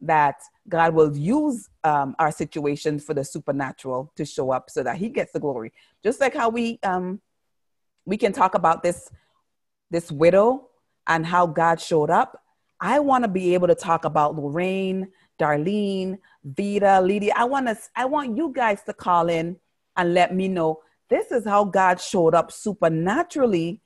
that 0.00 0.36
god 0.68 0.94
will 0.94 1.16
use 1.16 1.70
um, 1.84 2.14
our 2.18 2.30
situation 2.30 2.98
for 2.98 3.14
the 3.14 3.24
supernatural 3.24 4.12
to 4.16 4.24
show 4.24 4.50
up 4.50 4.68
so 4.68 4.82
that 4.82 4.96
he 4.96 5.08
gets 5.08 5.32
the 5.32 5.40
glory. 5.40 5.72
Just 6.02 6.20
like 6.20 6.34
how 6.34 6.48
we 6.48 6.78
um, 6.82 7.20
we 8.04 8.16
can 8.16 8.32
talk 8.32 8.54
about 8.54 8.82
this 8.82 9.10
this 9.90 10.10
widow 10.10 10.68
and 11.06 11.26
how 11.26 11.46
God 11.46 11.80
showed 11.80 12.10
up. 12.10 12.42
I 12.80 12.98
want 12.98 13.24
to 13.24 13.28
be 13.28 13.54
able 13.54 13.68
to 13.68 13.74
talk 13.74 14.04
about 14.04 14.36
Lorraine, 14.36 15.08
Darlene, 15.38 16.18
Vita, 16.44 17.00
Lydia. 17.00 17.32
I 17.36 17.44
want 17.44 17.66
to 17.66 17.78
I 17.96 18.04
want 18.04 18.36
you 18.36 18.52
guys 18.54 18.82
to 18.84 18.92
call 18.92 19.28
in 19.28 19.56
and 19.96 20.14
let 20.14 20.34
me 20.34 20.48
know 20.48 20.80
this 21.08 21.30
is 21.30 21.44
how 21.44 21.64
God 21.64 22.00
showed 22.00 22.34
up 22.34 22.52
supernaturally 22.52 23.80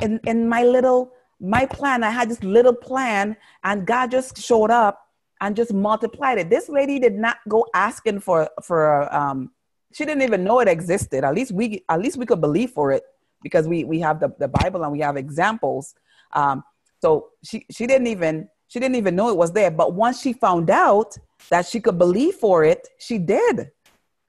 in 0.00 0.20
in 0.24 0.48
my 0.48 0.64
little 0.64 1.12
my 1.40 1.66
plan. 1.66 2.04
I 2.04 2.10
had 2.10 2.28
this 2.28 2.42
little 2.42 2.74
plan 2.74 3.36
and 3.62 3.86
God 3.86 4.10
just 4.10 4.38
showed 4.38 4.70
up 4.70 5.00
and 5.40 5.56
just 5.56 5.72
multiplied 5.72 6.38
it. 6.38 6.50
This 6.50 6.68
lady 6.68 6.98
did 6.98 7.14
not 7.16 7.38
go 7.48 7.66
asking 7.74 8.20
for 8.20 8.48
for 8.62 9.12
um 9.14 9.50
she 9.92 10.04
didn't 10.04 10.22
even 10.22 10.44
know 10.44 10.60
it 10.60 10.68
existed. 10.68 11.24
At 11.24 11.34
least 11.34 11.52
we 11.52 11.84
at 11.88 12.00
least 12.00 12.16
we 12.16 12.26
could 12.26 12.40
believe 12.40 12.70
for 12.70 12.92
it 12.92 13.04
because 13.42 13.68
we 13.68 13.84
we 13.84 14.00
have 14.00 14.20
the, 14.20 14.34
the 14.38 14.48
Bible 14.48 14.82
and 14.82 14.92
we 14.92 15.00
have 15.00 15.16
examples. 15.16 15.94
Um, 16.34 16.64
so 17.00 17.28
she 17.42 17.66
she 17.70 17.86
didn't 17.86 18.06
even 18.06 18.48
she 18.68 18.80
didn't 18.80 18.96
even 18.96 19.16
know 19.16 19.28
it 19.28 19.36
was 19.36 19.52
there. 19.52 19.70
But 19.70 19.94
once 19.94 20.20
she 20.20 20.32
found 20.32 20.70
out 20.70 21.16
that 21.50 21.66
she 21.66 21.80
could 21.80 21.98
believe 21.98 22.36
for 22.36 22.64
it, 22.64 22.88
she 22.98 23.18
did. 23.18 23.70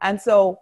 And 0.01 0.21
so 0.21 0.59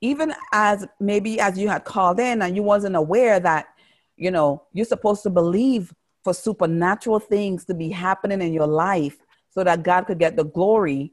even 0.00 0.34
as 0.52 0.86
maybe 1.00 1.40
as 1.40 1.58
you 1.58 1.68
had 1.68 1.84
called 1.84 2.20
in 2.20 2.42
and 2.42 2.54
you 2.56 2.62
wasn't 2.62 2.96
aware 2.96 3.40
that 3.40 3.68
you 4.16 4.30
know 4.30 4.62
you're 4.72 4.84
supposed 4.84 5.22
to 5.22 5.30
believe 5.30 5.94
for 6.24 6.34
supernatural 6.34 7.20
things 7.20 7.64
to 7.66 7.74
be 7.74 7.88
happening 7.88 8.42
in 8.42 8.52
your 8.52 8.66
life 8.66 9.16
so 9.50 9.64
that 9.64 9.82
God 9.82 10.02
could 10.06 10.18
get 10.18 10.36
the 10.36 10.44
glory 10.44 11.12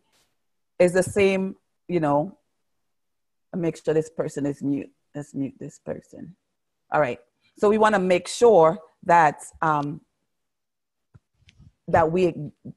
is 0.80 0.94
the 0.94 1.04
same, 1.04 1.56
you 1.88 2.00
know. 2.00 2.38
Make 3.56 3.78
sure 3.84 3.94
this 3.94 4.10
person 4.10 4.46
is 4.46 4.62
mute. 4.62 4.92
Let's 5.14 5.34
mute 5.34 5.54
this 5.58 5.80
person. 5.80 6.36
All 6.92 7.00
right. 7.00 7.20
So 7.58 7.70
we 7.70 7.78
want 7.78 7.96
to 7.96 8.00
make 8.00 8.28
sure 8.28 8.78
that 9.06 9.44
um, 9.62 10.02
that 11.88 12.12
we, 12.12 12.34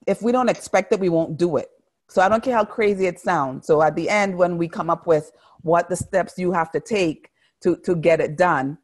if 0.07 0.21
we 0.23 0.33
don't 0.33 0.51
expect 0.51 0.93
it, 0.93 1.01
we 1.01 1.09
won't 1.09 1.39
do 1.39 1.57
it. 1.57 1.71
So 2.09 2.23
I 2.23 2.29
don't 2.29 2.43
care 2.43 2.55
how 2.55 2.65
crazy 2.65 3.07
it 3.07 3.19
sounds. 3.19 3.67
So 3.67 3.83
at 3.83 3.97
the 3.97 4.09
end, 4.09 4.37
when 4.37 4.59
we 4.59 4.69
come 4.69 4.91
up 4.91 5.07
with 5.07 5.31
what 5.63 5.89
the 5.89 5.97
steps 5.97 6.39
you 6.39 6.53
have 6.53 6.71
to 6.73 6.81
take 6.81 7.31
to 7.63 7.77
to 7.79 7.97
get 7.97 8.21
it 8.21 8.37
done, 8.37 8.79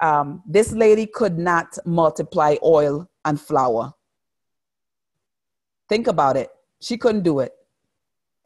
um, 0.00 0.42
this 0.46 0.72
lady 0.72 1.06
could 1.06 1.38
not 1.38 1.76
multiply 1.84 2.56
oil 2.62 3.08
and 3.24 3.40
flour. 3.40 3.94
Think 5.88 6.06
about 6.06 6.36
it. 6.36 6.50
She 6.80 6.96
couldn't 6.96 7.22
do 7.22 7.40
it, 7.40 7.52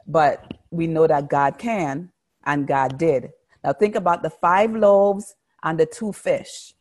but 0.07 0.53
we 0.71 0.87
know 0.87 1.07
that 1.07 1.29
God 1.29 1.57
can, 1.57 2.11
and 2.45 2.67
God 2.67 2.97
did. 2.97 3.31
Now 3.63 3.73
think 3.73 3.95
about 3.95 4.21
the 4.21 4.29
five 4.29 4.75
loaves 4.75 5.35
and 5.63 5.79
the 5.79 5.85
two 5.85 6.11
fish. 6.11 6.73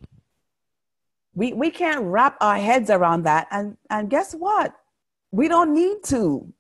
We, 1.35 1.53
we 1.53 1.71
can't 1.71 2.03
wrap 2.03 2.37
our 2.41 2.57
heads 2.57 2.91
around 2.91 3.25
that. 3.25 3.49
And, 3.51 3.77
and 3.91 4.09
guess 4.09 4.35
what? 4.35 4.75
We 5.31 5.49
don't 5.49 5.75
need 5.75 5.99
to. 6.05 6.53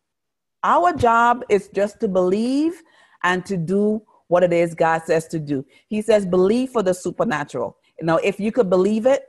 Our 0.62 0.92
job 0.92 1.44
is 1.48 1.68
just 1.68 2.00
to 2.00 2.08
believe 2.08 2.82
and 3.22 3.44
to 3.46 3.56
do 3.56 4.02
what 4.28 4.42
it 4.42 4.52
is 4.52 4.74
God 4.74 5.02
says 5.04 5.28
to 5.28 5.38
do. 5.38 5.64
He 5.88 6.02
says, 6.02 6.26
believe 6.26 6.70
for 6.70 6.82
the 6.82 6.94
supernatural. 6.94 7.76
You 8.00 8.06
know, 8.06 8.16
if 8.16 8.40
you 8.40 8.50
could 8.50 8.70
believe 8.70 9.06
it, 9.06 9.24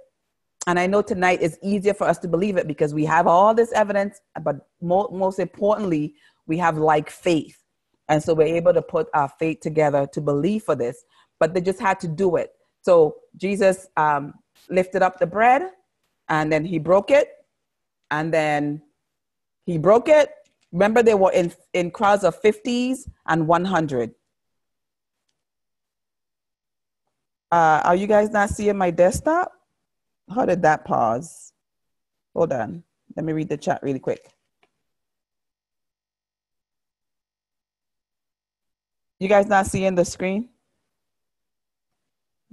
and 0.68 0.80
I 0.80 0.88
know 0.88 1.02
tonight 1.02 1.41
is 1.41 1.60
easier 1.62 1.93
for 1.93 2.08
us 2.08 2.18
to 2.20 2.28
believe 2.28 2.58
it 2.58 2.68
because 2.68 2.93
we 2.93 3.06
have 3.06 3.28
all 3.28 3.54
this 3.54 3.72
evidence, 3.74 4.20
but 4.41 4.56
mo- 4.82 5.10
most 5.12 5.38
importantly, 5.38 6.16
we 6.48 6.58
have 6.58 6.78
like 6.78 7.10
faith. 7.10 7.62
And 8.10 8.24
so 8.24 8.34
we're 8.34 8.56
able 8.56 8.74
to 8.74 8.82
put 8.82 9.08
our 9.14 9.30
faith 9.38 9.60
together 9.60 10.08
to 10.14 10.22
believe 10.22 10.64
for 10.64 10.76
this, 10.76 11.04
but 11.39 11.54
they 11.54 11.62
just 11.62 11.80
had 11.80 12.00
to 12.00 12.08
do 12.08 12.36
it. 12.36 12.52
So 12.82 13.16
Jesus 13.36 13.88
um, 13.98 14.34
lifted 14.70 15.01
up 15.01 15.20
the 15.20 15.28
bread 15.28 15.70
and 16.30 16.51
then 16.51 16.66
he 16.66 16.80
broke 16.80 17.11
it. 17.11 17.30
And 18.11 18.34
then 18.34 18.82
he 19.66 19.78
broke 19.78 20.07
it. 20.07 20.30
Remember, 20.72 21.01
they 21.01 21.16
were 21.16 21.32
in, 21.32 21.51
in 21.74 21.91
crowds 21.91 22.24
of 22.24 22.39
50s 22.41 23.09
and 23.28 23.47
100. 23.47 24.13
Uh, 27.51 27.82
are 27.84 27.95
you 27.95 28.07
guys 28.07 28.30
not 28.30 28.49
seeing 28.49 28.78
my 28.78 28.91
desktop? 28.91 29.51
How 30.34 30.45
did 30.45 30.61
that 30.63 30.86
pause? 30.86 31.53
Hold 32.34 32.51
on. 32.53 32.84
Let 33.16 33.26
me 33.26 33.34
read 33.34 33.49
the 33.49 33.57
chat 33.57 33.82
really 33.82 33.99
quick. 33.99 34.28
You 39.20 39.30
guys 39.30 39.47
not 39.47 39.68
seeing 39.68 39.95
the 39.95 40.03
screen? 40.03 40.49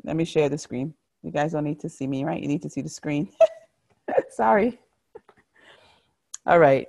Let 0.05 0.17
me 0.17 0.25
share 0.25 0.49
the 0.49 0.59
screen. 0.59 0.95
You 1.23 1.31
guys 1.31 1.53
don't 1.53 1.65
need 1.65 1.81
to 1.81 1.89
see 1.89 2.07
me, 2.07 2.25
right? 2.25 2.41
You 2.41 2.49
need 2.49 2.63
to 2.63 2.71
see 2.71 2.81
the 2.81 2.89
screen. 2.89 3.29
Sorry. 4.31 4.79
All 6.47 6.59
right. 6.59 6.89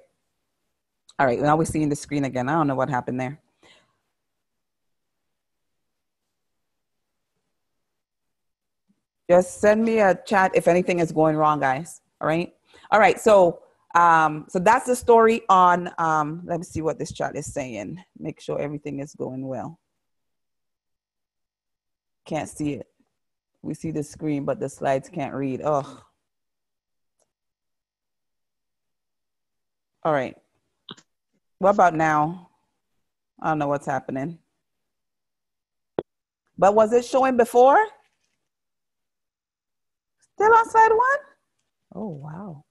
All 1.19 1.27
right. 1.27 1.39
Now 1.39 1.55
we're 1.55 1.65
seeing 1.65 1.89
the 1.89 1.95
screen 1.95 2.25
again. 2.25 2.49
I 2.49 2.53
don't 2.53 2.67
know 2.67 2.75
what 2.75 2.89
happened 2.89 3.19
there. 3.19 3.39
Just 9.29 9.61
send 9.61 9.86
me 9.86 9.99
a 9.99 10.19
chat 10.25 10.51
if 10.53 10.67
anything 10.67 10.99
is 10.99 11.11
going 11.11 11.36
wrong, 11.36 11.59
guys. 11.59 12.01
All 12.19 12.27
right. 12.27 12.53
All 12.91 12.99
right. 12.99 13.19
So, 13.19 13.61
um, 13.95 14.45
so 14.49 14.59
that's 14.59 14.88
the 14.88 14.95
story 14.95 15.43
on. 15.49 15.91
Um, 15.97 16.41
let 16.45 16.59
me 16.59 16.65
see 16.65 16.81
what 16.81 16.97
this 16.97 17.13
chat 17.13 17.36
is 17.36 17.53
saying. 17.53 18.03
Make 18.17 18.41
sure 18.41 18.59
everything 18.59 18.99
is 18.99 19.13
going 19.13 19.47
well. 19.47 19.79
Can't 22.25 22.49
see 22.49 22.73
it. 22.73 22.88
We 23.64 23.74
see 23.74 23.91
the 23.91 24.03
screen, 24.03 24.43
but 24.43 24.59
the 24.59 24.68
slides 24.68 25.09
can't 25.09 25.34
read. 25.34 25.61
Oh. 25.64 26.03
All 30.03 30.11
right. 30.11 30.36
What 31.59 31.72
about 31.72 31.95
now? 31.95 32.49
I 33.41 33.49
don't 33.49 33.59
know 33.59 33.70
what's 33.70 33.86
happening. 33.86 34.38
But 36.57 36.76
was 36.76 36.91
it 36.91 37.05
showing 37.05 37.38
before? 37.38 37.84
Still 40.36 40.53
on 40.53 40.70
slide 40.70 40.91
one? 40.91 41.20
Oh, 41.95 42.07
wow. 42.09 42.66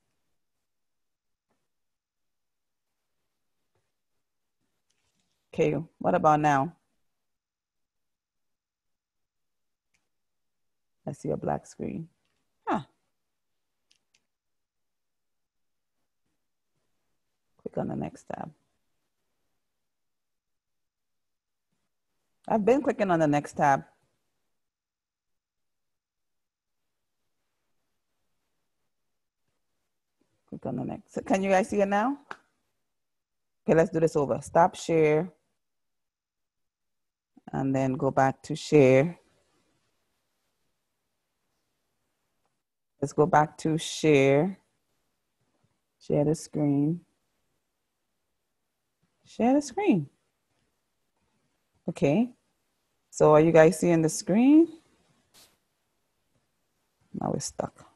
Okay, 5.55 5.75
what 5.99 6.15
about 6.15 6.41
now? 6.41 6.77
I 11.07 11.13
see 11.13 11.31
a 11.31 11.37
black 11.37 11.67
screen. 11.67 12.09
Huh. 12.67 12.81
Click 17.61 17.79
on 17.79 17.89
the 17.89 17.97
next 17.97 18.25
tab. 18.25 18.51
I've 22.47 22.65
been 22.65 22.83
clicking 22.83 23.11
on 23.11 23.21
the 23.21 23.27
next 23.27 23.55
tab. 23.55 23.85
Click 30.49 30.67
on 30.67 30.77
the 30.77 30.85
next. 30.85 31.19
Can 31.27 31.43
you 31.43 31.51
guys 31.51 31.69
see 31.69 31.81
it 31.81 31.89
now? 31.89 32.19
Okay, 33.65 33.75
let's 33.75 33.91
do 33.91 34.01
this 34.01 34.17
over. 34.17 34.39
Stop 34.43 34.75
share. 34.75 35.33
And 37.53 37.75
then 37.75 37.95
go 37.95 38.11
back 38.11 38.43
to 38.43 38.57
share. 38.57 39.19
Let's 43.03 43.13
go 43.13 43.27
back 43.27 43.59
to 43.59 43.77
share. 43.77 44.59
Share 46.01 46.25
the 46.25 46.37
screen. 46.37 47.01
Share 49.27 49.55
the 49.55 49.61
screen. 49.61 50.09
Okay. 51.89 52.31
So 53.11 53.33
are 53.33 53.41
you 53.41 53.51
guys 53.51 53.81
seeing 53.81 54.03
the 54.03 54.09
screen? 54.09 54.69
Now 57.21 57.33
we're 57.33 57.41
stuck. 57.41 57.87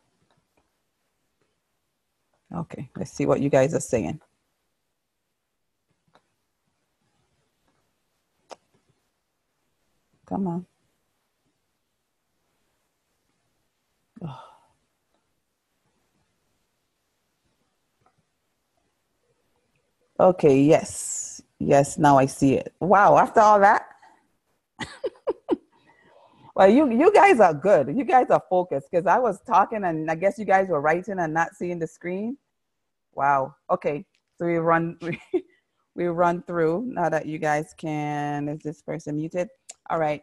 Okay, 2.54 2.90
let's 2.96 3.12
see 3.12 3.26
what 3.26 3.40
you 3.40 3.48
guys 3.48 3.74
are 3.74 3.80
saying. 3.80 4.20
Come 10.26 10.46
on. 10.48 10.66
Okay, 20.18 20.60
yes. 20.60 21.42
Yes, 21.58 21.98
now 21.98 22.18
I 22.18 22.26
see 22.26 22.54
it. 22.54 22.74
Wow, 22.80 23.18
after 23.18 23.40
all 23.40 23.60
that. 23.60 23.86
well, 26.54 26.68
you 26.68 26.90
you 26.90 27.12
guys 27.12 27.40
are 27.40 27.54
good. 27.54 27.94
You 27.96 28.04
guys 28.04 28.26
are 28.30 28.42
focused 28.48 28.88
because 28.90 29.06
I 29.06 29.18
was 29.18 29.40
talking 29.42 29.84
and 29.84 30.10
I 30.10 30.14
guess 30.14 30.38
you 30.38 30.44
guys 30.44 30.68
were 30.68 30.80
writing 30.80 31.18
and 31.18 31.32
not 31.32 31.54
seeing 31.54 31.78
the 31.78 31.86
screen. 31.86 32.36
Wow. 33.14 33.54
Okay. 33.70 34.04
So 34.38 34.46
we 34.46 34.56
run 34.56 34.98
we, 35.02 35.18
we 35.94 36.06
run 36.06 36.42
through 36.42 36.84
now 36.88 37.08
that 37.08 37.26
you 37.26 37.38
guys 37.38 37.74
can 37.76 38.48
is 38.48 38.60
this 38.60 38.82
person 38.82 39.16
muted? 39.16 39.48
All 39.90 39.98
right. 39.98 40.22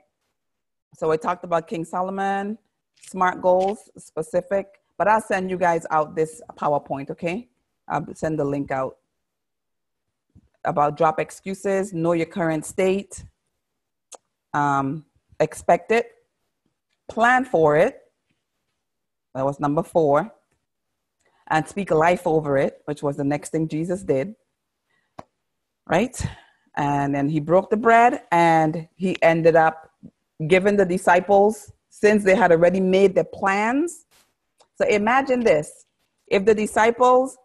So 0.96 1.10
we 1.10 1.18
talked 1.18 1.44
about 1.44 1.68
King 1.68 1.84
Solomon, 1.84 2.60
smart 3.02 3.42
goals, 3.42 3.90
specific, 3.98 4.68
but 4.98 5.08
I'll 5.08 5.22
send 5.22 5.50
you 5.50 5.58
guys 5.58 5.88
out 5.90 6.16
this 6.16 6.42
PowerPoint, 6.56 7.10
okay? 7.10 7.50
I'll 7.88 8.06
send 8.14 8.38
the 8.38 8.46
link 8.46 8.70
out 8.70 8.98
about 10.66 10.98
drop 10.98 11.20
excuses, 11.20 11.94
know 11.94 12.14
your 12.14 12.26
current 12.26 12.66
state, 12.66 13.24
um, 14.54 15.06
expect 15.40 15.92
it, 15.92 16.12
plan 17.10 17.46
for 17.46 17.76
it. 17.78 18.00
That 19.36 19.46
was 19.46 19.60
number 19.60 19.84
four. 19.84 20.32
And 21.48 21.68
speak 21.68 21.92
life 21.92 22.26
over 22.26 22.58
it, 22.58 22.82
which 22.86 23.04
was 23.04 23.18
the 23.18 23.24
next 23.24 23.50
thing 23.50 23.68
Jesus 23.68 24.04
did. 24.04 24.36
Right? 25.86 26.20
And 26.76 27.14
then 27.14 27.30
he 27.30 27.40
broke 27.40 27.70
the 27.70 27.78
bread 27.78 28.24
and 28.32 28.88
he 28.96 29.22
ended 29.22 29.56
up 29.56 29.92
giving 30.48 30.78
the 30.78 30.86
disciples, 30.86 31.72
since 31.90 32.24
they 32.24 32.36
had 32.36 32.52
already 32.52 32.80
made 32.80 33.14
their 33.14 33.24
plans. 33.24 34.06
So 34.76 34.88
imagine 34.88 35.42
this 35.42 35.86
if 36.28 36.44
the 36.46 36.56
disciples 36.56 37.38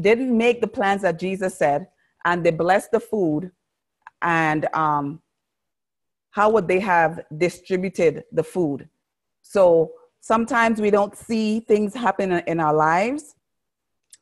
didn't 0.00 0.36
make 0.36 0.60
the 0.60 0.66
plans 0.66 1.02
that 1.02 1.18
Jesus 1.18 1.56
said, 1.56 1.88
and 2.24 2.44
they 2.44 2.50
blessed 2.50 2.92
the 2.92 3.00
food 3.00 3.50
and 4.22 4.66
um, 4.74 5.20
how 6.30 6.50
would 6.50 6.66
they 6.66 6.80
have 6.80 7.20
distributed 7.38 8.24
the 8.32 8.42
food? 8.42 8.88
So 9.42 9.92
sometimes 10.20 10.80
we 10.80 10.90
don't 10.90 11.16
see 11.16 11.60
things 11.60 11.94
happen 11.94 12.32
in 12.32 12.58
our 12.58 12.74
lives 12.74 13.36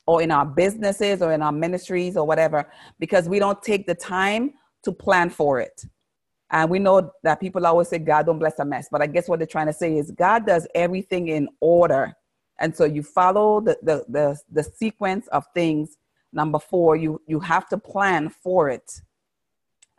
or 0.07 0.21
in 0.21 0.31
our 0.31 0.45
businesses 0.45 1.23
or 1.23 1.33
in 1.33 1.43
our 1.43 1.53
ministries 1.53 2.17
or 2.17 2.27
whatever 2.27 2.71
because 2.99 3.29
we 3.29 3.39
don't 3.39 3.63
take 3.63 3.87
the 3.87 3.95
time 3.95 4.55
to 4.83 4.93
plan 4.93 5.31
for 5.31 5.61
it. 5.61 5.85
And 6.51 6.69
we 6.69 6.81
know 6.81 7.13
that 7.23 7.41
people 7.41 7.65
always 7.67 7.89
say 7.89 7.99
god 7.99 8.27
don't 8.27 8.39
bless 8.39 8.59
a 8.59 8.65
mess 8.65 8.89
but 8.91 9.01
i 9.01 9.07
guess 9.07 9.27
what 9.27 9.39
they're 9.39 9.47
trying 9.47 9.69
to 9.69 9.73
say 9.73 9.97
is 9.97 10.11
god 10.11 10.45
does 10.47 10.67
everything 10.75 11.29
in 11.29 11.49
order. 11.61 12.15
And 12.59 12.77
so 12.77 12.85
you 12.85 13.03
follow 13.03 13.61
the 13.61 13.79
the 13.83 14.05
the, 14.09 14.39
the 14.51 14.63
sequence 14.65 15.29
of 15.29 15.45
things 15.55 15.97
Number 16.33 16.59
four, 16.59 16.97
you, 16.97 17.21
you 17.27 17.41
have 17.41 17.69
to 17.69 17.79
plan 17.79 18.31
for 18.31 18.69
it. 18.69 19.01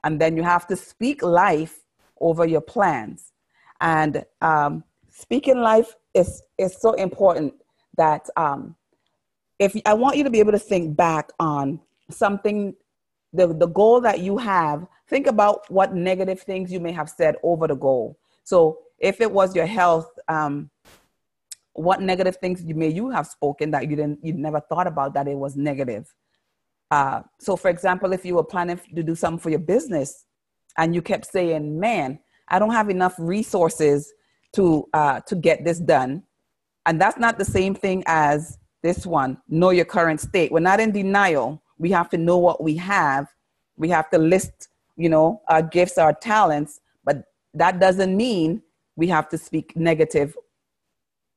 And 0.03 0.19
then 0.19 0.35
you 0.35 0.43
have 0.43 0.67
to 0.67 0.75
speak 0.75 1.21
life 1.21 1.79
over 2.19 2.45
your 2.45 2.61
plans. 2.61 3.31
And 3.79 4.25
um, 4.41 4.83
speaking 5.09 5.59
life 5.59 5.95
is, 6.13 6.41
is 6.57 6.79
so 6.79 6.93
important 6.93 7.53
that 7.97 8.27
um, 8.35 8.75
if 9.59 9.75
I 9.85 9.93
want 9.93 10.17
you 10.17 10.23
to 10.23 10.29
be 10.29 10.39
able 10.39 10.51
to 10.51 10.59
think 10.59 10.95
back 10.97 11.31
on 11.39 11.79
something, 12.09 12.75
the, 13.31 13.47
the 13.47 13.67
goal 13.67 14.01
that 14.01 14.19
you 14.19 14.37
have, 14.37 14.87
think 15.07 15.27
about 15.27 15.69
what 15.69 15.93
negative 15.93 16.41
things 16.41 16.71
you 16.71 16.79
may 16.79 16.91
have 16.91 17.09
said 17.09 17.35
over 17.43 17.67
the 17.67 17.75
goal. 17.75 18.17
So 18.43 18.79
if 18.99 19.21
it 19.21 19.31
was 19.31 19.55
your 19.55 19.65
health, 19.65 20.11
um, 20.27 20.69
what 21.73 22.01
negative 22.01 22.37
things 22.37 22.63
you 22.63 22.75
may 22.75 22.87
you 22.89 23.09
have 23.09 23.27
spoken 23.27 23.71
that 23.71 23.89
you 23.89 23.95
didn't 23.95 24.23
you 24.23 24.33
never 24.33 24.59
thought 24.59 24.87
about 24.87 25.13
that 25.13 25.27
it 25.27 25.35
was 25.35 25.55
negative 25.55 26.13
uh, 26.93 27.23
so, 27.39 27.55
for 27.55 27.69
example, 27.69 28.13
if 28.13 28.23
you 28.23 28.35
were 28.35 28.43
planning 28.43 28.79
to 28.95 29.01
do 29.01 29.15
something 29.15 29.39
for 29.39 29.49
your 29.49 29.65
business 29.75 30.25
and 30.77 30.93
you 30.93 31.01
kept 31.01 31.25
saying, 31.25 31.79
"Man, 31.79 32.19
I 32.49 32.59
don't 32.59 32.73
have 32.79 32.91
enough 32.91 33.15
resources 33.17 34.13
to 34.55 34.87
uh, 34.93 35.21
to 35.21 35.35
get 35.35 35.65
this 35.65 35.79
done," 35.79 36.21
and 36.85 37.01
that's 37.01 37.17
not 37.17 37.39
the 37.39 37.45
same 37.45 37.73
thing 37.73 38.03
as 38.05 38.59
this 38.83 39.07
one. 39.07 39.41
Know 39.49 39.71
your 39.71 39.85
current 39.85 40.21
state. 40.21 40.51
We're 40.51 40.59
not 40.71 40.79
in 40.79 40.91
denial. 40.91 41.63
We 41.79 41.89
have 41.89 42.09
to 42.11 42.17
know 42.19 42.37
what 42.37 42.61
we 42.61 42.75
have. 42.75 43.25
We 43.75 43.89
have 43.89 44.11
to 44.11 44.19
list, 44.19 44.69
you 44.95 45.09
know, 45.09 45.41
our 45.47 45.63
gifts, 45.63 45.97
our 45.97 46.13
talents, 46.13 46.79
but 47.03 47.23
that 47.55 47.79
doesn't 47.79 48.15
mean 48.15 48.61
we 48.95 49.07
have 49.07 49.29
to 49.29 49.37
speak 49.39 49.75
negative 49.75 50.37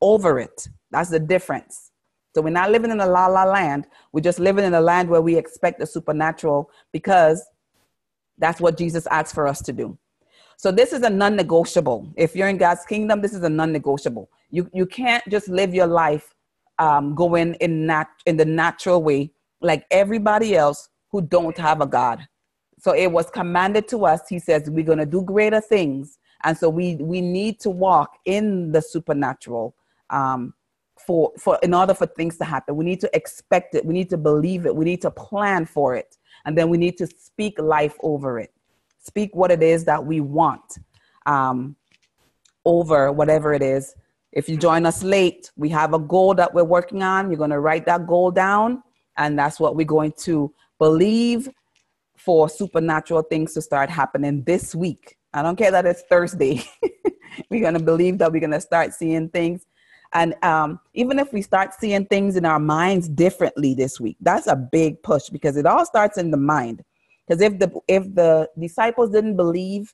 over 0.02 0.38
it. 0.38 0.68
That's 0.90 1.08
the 1.08 1.20
difference. 1.20 1.92
So 2.36 2.42
we're 2.42 2.50
not 2.50 2.70
living 2.70 2.90
in 2.90 3.00
a 3.00 3.06
la 3.06 3.28
la 3.28 3.44
land. 3.44 3.86
We're 4.12 4.20
just 4.20 4.38
living 4.38 4.66
in 4.66 4.74
a 4.74 4.80
land 4.82 5.08
where 5.08 5.22
we 5.22 5.38
expect 5.38 5.78
the 5.78 5.86
supernatural 5.86 6.70
because 6.92 7.42
that's 8.36 8.60
what 8.60 8.76
Jesus 8.76 9.06
asked 9.06 9.34
for 9.34 9.46
us 9.46 9.62
to 9.62 9.72
do. 9.72 9.96
So 10.58 10.70
this 10.70 10.92
is 10.92 11.00
a 11.00 11.08
non-negotiable. 11.08 12.12
If 12.14 12.36
you're 12.36 12.48
in 12.48 12.58
God's 12.58 12.84
kingdom, 12.84 13.22
this 13.22 13.32
is 13.32 13.42
a 13.42 13.48
non-negotiable. 13.48 14.28
You 14.50 14.68
you 14.74 14.84
can't 14.84 15.26
just 15.30 15.48
live 15.48 15.72
your 15.74 15.86
life 15.86 16.34
um, 16.78 17.14
going 17.14 17.54
in 17.54 17.86
nat- 17.86 18.20
in 18.26 18.36
the 18.36 18.44
natural 18.44 19.02
way 19.02 19.32
like 19.62 19.86
everybody 19.90 20.54
else 20.56 20.90
who 21.12 21.22
don't 21.22 21.56
have 21.56 21.80
a 21.80 21.86
God. 21.86 22.28
So 22.78 22.92
it 22.94 23.10
was 23.10 23.30
commanded 23.30 23.88
to 23.88 24.04
us. 24.04 24.28
He 24.28 24.40
says 24.40 24.68
we're 24.68 24.84
going 24.84 24.98
to 24.98 25.06
do 25.06 25.22
greater 25.22 25.62
things, 25.62 26.18
and 26.44 26.54
so 26.58 26.68
we 26.68 26.96
we 26.96 27.22
need 27.22 27.60
to 27.60 27.70
walk 27.70 28.18
in 28.26 28.72
the 28.72 28.82
supernatural. 28.82 29.74
Um, 30.10 30.52
for 31.06 31.32
for 31.38 31.58
in 31.62 31.72
order 31.74 31.94
for 31.94 32.06
things 32.06 32.36
to 32.36 32.44
happen 32.44 32.76
we 32.76 32.84
need 32.84 33.00
to 33.00 33.10
expect 33.14 33.74
it 33.74 33.84
we 33.84 33.94
need 33.94 34.10
to 34.10 34.16
believe 34.16 34.66
it 34.66 34.74
we 34.74 34.84
need 34.84 35.02
to 35.02 35.10
plan 35.10 35.64
for 35.64 35.94
it 35.94 36.16
and 36.44 36.56
then 36.56 36.68
we 36.68 36.78
need 36.78 36.96
to 36.98 37.06
speak 37.06 37.58
life 37.58 37.96
over 38.02 38.38
it 38.38 38.52
speak 38.98 39.34
what 39.34 39.50
it 39.50 39.62
is 39.62 39.84
that 39.84 40.04
we 40.04 40.20
want 40.20 40.78
um, 41.26 41.76
over 42.64 43.12
whatever 43.12 43.52
it 43.52 43.62
is 43.62 43.94
If 44.36 44.50
you 44.50 44.58
join 44.58 44.84
us 44.84 45.02
late, 45.02 45.50
we 45.56 45.70
have 45.70 45.94
a 45.94 45.98
goal 45.98 46.34
that 46.34 46.52
we're 46.52 46.62
working 46.62 47.02
on. 47.02 47.30
You're 47.30 47.38
going 47.38 47.50
to 47.50 47.60
write 47.60 47.86
that 47.86 48.06
goal 48.06 48.30
down, 48.30 48.82
and 49.16 49.38
that's 49.38 49.58
what 49.58 49.76
we're 49.76 49.86
going 49.86 50.12
to 50.24 50.52
believe 50.78 51.48
for 52.18 52.48
supernatural 52.50 53.22
things 53.22 53.54
to 53.54 53.62
start 53.62 53.88
happening 53.88 54.42
this 54.44 54.74
week. 54.74 55.16
I 55.32 55.40
don't 55.40 55.56
care 55.56 55.70
that 55.70 55.86
it's 55.86 56.02
Thursday. 56.10 56.62
we're 57.50 57.62
going 57.62 57.78
to 57.78 57.82
believe 57.82 58.18
that 58.18 58.30
we're 58.30 58.40
going 58.40 58.50
to 58.50 58.60
start 58.60 58.92
seeing 58.92 59.30
things. 59.30 59.64
And 60.12 60.34
um, 60.42 60.80
even 60.94 61.18
if 61.18 61.32
we 61.32 61.42
start 61.42 61.74
seeing 61.78 62.06
things 62.06 62.36
in 62.36 62.44
our 62.44 62.60
minds 62.60 63.08
differently 63.08 63.74
this 63.74 64.00
week, 64.00 64.16
that's 64.20 64.46
a 64.46 64.56
big 64.56 65.02
push 65.02 65.28
because 65.28 65.56
it 65.56 65.66
all 65.66 65.84
starts 65.84 66.18
in 66.18 66.30
the 66.30 66.36
mind. 66.36 66.82
Because 67.26 67.42
if 67.42 67.58
the 67.58 67.72
if 67.88 68.14
the 68.14 68.48
disciples 68.58 69.10
didn't 69.10 69.36
believe 69.36 69.92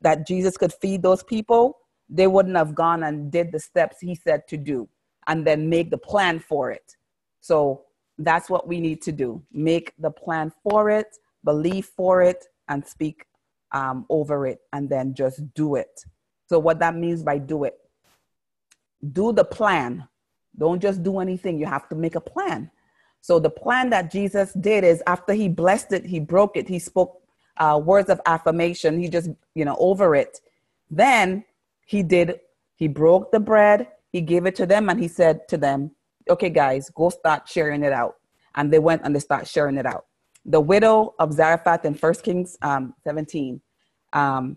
that 0.00 0.26
Jesus 0.26 0.56
could 0.56 0.72
feed 0.72 1.02
those 1.02 1.22
people, 1.22 1.78
they 2.08 2.26
wouldn't 2.26 2.56
have 2.56 2.74
gone 2.74 3.02
and 3.04 3.30
did 3.30 3.52
the 3.52 3.60
steps 3.60 3.96
he 4.00 4.14
said 4.14 4.48
to 4.48 4.56
do 4.56 4.88
and 5.26 5.46
then 5.46 5.68
make 5.68 5.90
the 5.90 5.98
plan 5.98 6.40
for 6.40 6.70
it. 6.70 6.96
So 7.40 7.84
that's 8.18 8.50
what 8.50 8.66
we 8.66 8.80
need 8.80 9.02
to 9.02 9.12
do. 9.12 9.42
Make 9.52 9.92
the 9.98 10.10
plan 10.10 10.52
for 10.62 10.90
it, 10.90 11.06
believe 11.44 11.86
for 11.86 12.22
it, 12.22 12.46
and 12.68 12.86
speak 12.86 13.26
um, 13.72 14.06
over 14.08 14.46
it, 14.46 14.60
and 14.72 14.88
then 14.88 15.14
just 15.14 15.54
do 15.54 15.76
it. 15.76 16.04
So 16.48 16.58
what 16.58 16.80
that 16.80 16.96
means 16.96 17.22
by 17.22 17.38
do 17.38 17.64
it, 17.64 17.78
do 19.12 19.32
the 19.32 19.44
plan. 19.44 20.06
Don't 20.56 20.80
just 20.80 21.02
do 21.02 21.18
anything. 21.20 21.58
You 21.58 21.66
have 21.66 21.88
to 21.88 21.94
make 21.94 22.14
a 22.14 22.20
plan. 22.20 22.70
So 23.20 23.38
the 23.38 23.50
plan 23.50 23.90
that 23.90 24.10
Jesus 24.10 24.52
did 24.54 24.84
is 24.84 25.02
after 25.06 25.32
he 25.32 25.48
blessed 25.48 25.92
it, 25.92 26.06
he 26.06 26.20
broke 26.20 26.56
it, 26.56 26.68
he 26.68 26.78
spoke 26.78 27.20
uh, 27.58 27.80
words 27.82 28.08
of 28.08 28.20
affirmation, 28.26 28.98
he 28.98 29.08
just, 29.08 29.28
you 29.54 29.64
know, 29.64 29.76
over 29.78 30.14
it. 30.14 30.40
Then 30.90 31.44
he 31.84 32.02
did, 32.02 32.40
he 32.76 32.88
broke 32.88 33.30
the 33.30 33.40
bread, 33.40 33.88
he 34.10 34.22
gave 34.22 34.46
it 34.46 34.54
to 34.56 34.66
them, 34.66 34.88
and 34.88 34.98
he 34.98 35.08
said 35.08 35.46
to 35.48 35.58
them, 35.58 35.90
okay, 36.28 36.48
guys, 36.48 36.90
go 36.90 37.10
start 37.10 37.46
sharing 37.46 37.82
it 37.82 37.92
out. 37.92 38.16
And 38.54 38.72
they 38.72 38.78
went 38.78 39.02
and 39.04 39.14
they 39.14 39.20
start 39.20 39.46
sharing 39.46 39.76
it 39.76 39.86
out. 39.86 40.06
The 40.46 40.60
widow 40.60 41.14
of 41.18 41.34
Zarephath 41.34 41.84
in 41.84 41.94
First 41.94 42.22
Kings 42.22 42.56
um, 42.62 42.94
17. 43.04 43.60
Um, 44.12 44.56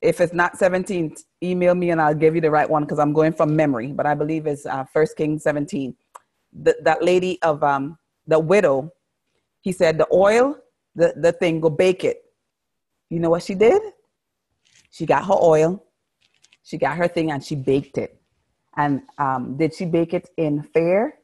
if 0.00 0.20
it's 0.20 0.32
not 0.32 0.56
17, 0.56 1.16
email 1.42 1.74
me 1.74 1.90
and 1.90 2.00
I'll 2.00 2.14
give 2.14 2.34
you 2.34 2.40
the 2.40 2.50
right 2.50 2.68
one 2.68 2.84
because 2.84 2.98
I'm 2.98 3.12
going 3.12 3.32
from 3.32 3.56
memory, 3.56 3.92
but 3.92 4.06
I 4.06 4.14
believe 4.14 4.46
it's 4.46 4.66
uh, 4.66 4.84
First 4.92 5.16
Kings 5.16 5.42
17 5.42 5.94
the, 6.52 6.76
that 6.82 7.02
lady 7.02 7.40
of 7.42 7.62
um, 7.62 7.98
the 8.26 8.38
widow, 8.38 8.92
he 9.60 9.72
said, 9.72 9.98
the 9.98 10.06
oil, 10.12 10.56
the, 10.94 11.14
the 11.16 11.32
thing, 11.32 11.60
go 11.60 11.70
bake 11.70 12.04
it. 12.04 12.22
You 13.10 13.20
know 13.20 13.30
what 13.30 13.42
she 13.42 13.54
did? 13.54 13.80
She 14.90 15.06
got 15.06 15.26
her 15.26 15.34
oil, 15.34 15.84
she 16.62 16.78
got 16.78 16.96
her 16.96 17.08
thing, 17.08 17.30
and 17.30 17.44
she 17.44 17.54
baked 17.54 17.98
it. 17.98 18.20
And 18.76 19.02
um, 19.18 19.56
did 19.56 19.74
she 19.74 19.84
bake 19.84 20.14
it 20.14 20.30
in 20.36 20.62
fair? 20.62 21.14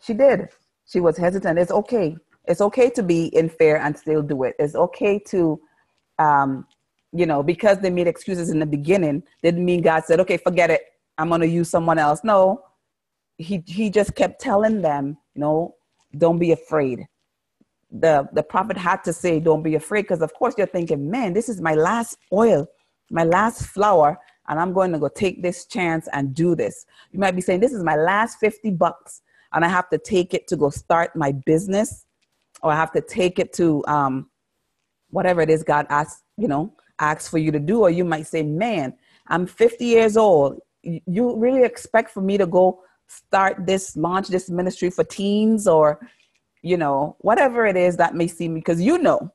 She 0.00 0.14
did. 0.14 0.48
She 0.86 1.00
was 1.00 1.16
hesitant. 1.16 1.58
It's 1.58 1.70
okay. 1.70 2.16
It's 2.46 2.60
okay 2.60 2.90
to 2.90 3.02
be 3.02 3.26
in 3.26 3.48
fair 3.48 3.78
and 3.78 3.96
still 3.96 4.22
do 4.22 4.42
it. 4.42 4.54
It's 4.58 4.74
okay 4.74 5.18
to, 5.28 5.60
um, 6.18 6.66
you 7.14 7.26
know, 7.26 7.42
because 7.42 7.78
they 7.78 7.90
made 7.90 8.08
excuses 8.08 8.50
in 8.50 8.58
the 8.58 8.66
beginning, 8.66 9.22
didn't 9.42 9.64
mean 9.64 9.82
God 9.82 10.04
said, 10.04 10.18
okay, 10.20 10.36
forget 10.36 10.68
it. 10.68 10.82
I'm 11.16 11.28
going 11.28 11.42
to 11.42 11.48
use 11.48 11.70
someone 11.70 11.96
else. 11.96 12.22
No, 12.24 12.60
he 13.38 13.62
he 13.66 13.88
just 13.88 14.16
kept 14.16 14.40
telling 14.40 14.82
them, 14.82 15.16
you 15.34 15.40
know, 15.40 15.76
don't 16.18 16.40
be 16.40 16.50
afraid. 16.50 17.06
The 17.92 18.28
the 18.32 18.42
prophet 18.42 18.76
had 18.76 19.04
to 19.04 19.12
say, 19.12 19.38
don't 19.38 19.62
be 19.62 19.76
afraid, 19.76 20.02
because 20.02 20.22
of 20.22 20.34
course 20.34 20.54
you're 20.58 20.66
thinking, 20.66 21.08
man, 21.08 21.32
this 21.32 21.48
is 21.48 21.60
my 21.60 21.74
last 21.74 22.18
oil, 22.32 22.66
my 23.10 23.22
last 23.22 23.66
flour, 23.66 24.18
and 24.48 24.58
I'm 24.58 24.72
going 24.72 24.90
to 24.90 24.98
go 24.98 25.08
take 25.08 25.40
this 25.40 25.66
chance 25.66 26.08
and 26.12 26.34
do 26.34 26.56
this. 26.56 26.84
You 27.12 27.20
might 27.20 27.36
be 27.36 27.40
saying, 27.40 27.60
this 27.60 27.72
is 27.72 27.84
my 27.84 27.94
last 27.94 28.38
50 28.40 28.72
bucks, 28.72 29.22
and 29.52 29.64
I 29.64 29.68
have 29.68 29.88
to 29.90 29.98
take 29.98 30.34
it 30.34 30.48
to 30.48 30.56
go 30.56 30.70
start 30.70 31.14
my 31.14 31.30
business, 31.30 32.06
or 32.60 32.72
I 32.72 32.76
have 32.76 32.90
to 32.92 33.00
take 33.00 33.38
it 33.38 33.52
to 33.54 33.84
um, 33.86 34.30
whatever 35.10 35.42
it 35.42 35.50
is 35.50 35.62
God 35.62 35.86
asks, 35.90 36.22
you 36.36 36.48
know, 36.48 36.74
asks 36.98 37.28
for 37.28 37.38
you 37.38 37.52
to 37.52 37.60
do. 37.60 37.80
Or 37.80 37.90
you 37.90 38.04
might 38.04 38.26
say, 38.26 38.42
man, 38.42 38.94
I'm 39.28 39.46
50 39.46 39.84
years 39.84 40.16
old. 40.16 40.60
You 40.82 41.36
really 41.36 41.64
expect 41.64 42.10
for 42.10 42.20
me 42.20 42.38
to 42.38 42.46
go 42.46 42.80
start 43.08 43.66
this 43.66 43.96
launch 43.96 44.28
this 44.28 44.50
ministry 44.50 44.90
for 44.90 45.04
teens 45.04 45.66
or 45.66 46.00
you 46.62 46.76
know 46.76 47.16
whatever 47.20 47.66
it 47.66 47.76
is 47.76 47.96
that 47.96 48.14
may 48.14 48.26
seem 48.26 48.54
because 48.54 48.80
you 48.80 48.98
know 48.98 49.30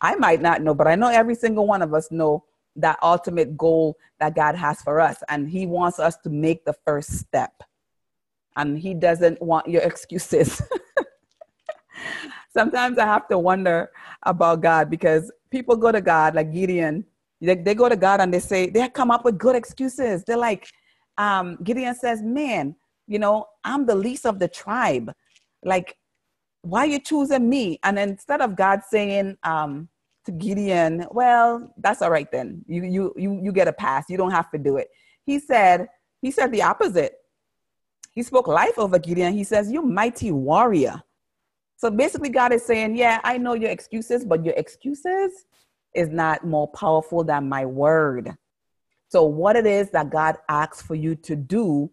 i 0.00 0.14
might 0.16 0.40
not 0.40 0.62
know 0.62 0.74
but 0.74 0.86
i 0.86 0.94
know 0.94 1.08
every 1.08 1.34
single 1.34 1.66
one 1.66 1.82
of 1.82 1.94
us 1.94 2.10
know 2.10 2.44
that 2.76 2.98
ultimate 3.02 3.56
goal 3.56 3.96
that 4.20 4.34
god 4.34 4.54
has 4.54 4.80
for 4.82 5.00
us 5.00 5.22
and 5.28 5.48
he 5.48 5.66
wants 5.66 5.98
us 5.98 6.16
to 6.18 6.30
make 6.30 6.64
the 6.64 6.74
first 6.84 7.10
step 7.18 7.62
and 8.56 8.78
he 8.78 8.94
doesn't 8.94 9.40
want 9.40 9.66
your 9.66 9.82
excuses 9.90 10.60
sometimes 12.56 12.98
i 12.98 13.06
have 13.14 13.28
to 13.28 13.38
wonder 13.38 13.90
about 14.24 14.60
god 14.60 14.90
because 14.90 15.30
people 15.50 15.76
go 15.76 15.90
to 15.92 16.00
god 16.00 16.34
like 16.34 16.52
gideon 16.52 17.04
they, 17.40 17.54
they 17.54 17.74
go 17.74 17.88
to 17.88 17.96
god 17.96 18.20
and 18.20 18.32
they 18.32 18.40
say 18.40 18.68
they 18.70 18.88
come 18.88 19.10
up 19.10 19.24
with 19.24 19.36
good 19.38 19.56
excuses 19.56 20.24
they're 20.24 20.44
like 20.50 20.68
um, 21.18 21.56
gideon 21.62 21.94
says 21.94 22.22
man 22.22 22.74
you 23.06 23.18
know, 23.18 23.46
I'm 23.64 23.86
the 23.86 23.94
least 23.94 24.26
of 24.26 24.38
the 24.38 24.48
tribe. 24.48 25.12
Like, 25.62 25.96
why 26.62 26.80
are 26.80 26.86
you 26.86 26.98
choosing 26.98 27.48
me? 27.48 27.78
And 27.84 27.98
instead 27.98 28.40
of 28.40 28.56
God 28.56 28.80
saying 28.88 29.36
um, 29.44 29.88
to 30.24 30.32
Gideon, 30.32 31.06
well, 31.10 31.72
that's 31.78 32.02
all 32.02 32.10
right 32.10 32.30
then. 32.30 32.64
You, 32.66 32.84
you, 32.84 33.14
you, 33.16 33.40
you 33.42 33.52
get 33.52 33.68
a 33.68 33.72
pass. 33.72 34.06
You 34.08 34.16
don't 34.16 34.32
have 34.32 34.50
to 34.50 34.58
do 34.58 34.76
it. 34.76 34.88
He 35.24 35.38
said, 35.38 35.88
he 36.20 36.30
said 36.30 36.50
the 36.50 36.62
opposite. 36.62 37.14
He 38.12 38.22
spoke 38.22 38.48
life 38.48 38.78
over 38.78 38.98
Gideon. 38.98 39.34
He 39.34 39.44
says, 39.44 39.70
you 39.70 39.82
mighty 39.82 40.32
warrior. 40.32 41.02
So 41.76 41.90
basically, 41.90 42.30
God 42.30 42.52
is 42.52 42.64
saying, 42.64 42.96
yeah, 42.96 43.20
I 43.24 43.38
know 43.38 43.54
your 43.54 43.70
excuses, 43.70 44.24
but 44.24 44.44
your 44.44 44.54
excuses 44.56 45.44
is 45.94 46.08
not 46.08 46.46
more 46.46 46.68
powerful 46.68 47.24
than 47.24 47.48
my 47.48 47.66
word. 47.66 48.34
So, 49.08 49.24
what 49.24 49.56
it 49.56 49.66
is 49.66 49.90
that 49.90 50.10
God 50.10 50.36
asks 50.48 50.82
for 50.82 50.94
you 50.94 51.14
to 51.16 51.36
do 51.36 51.90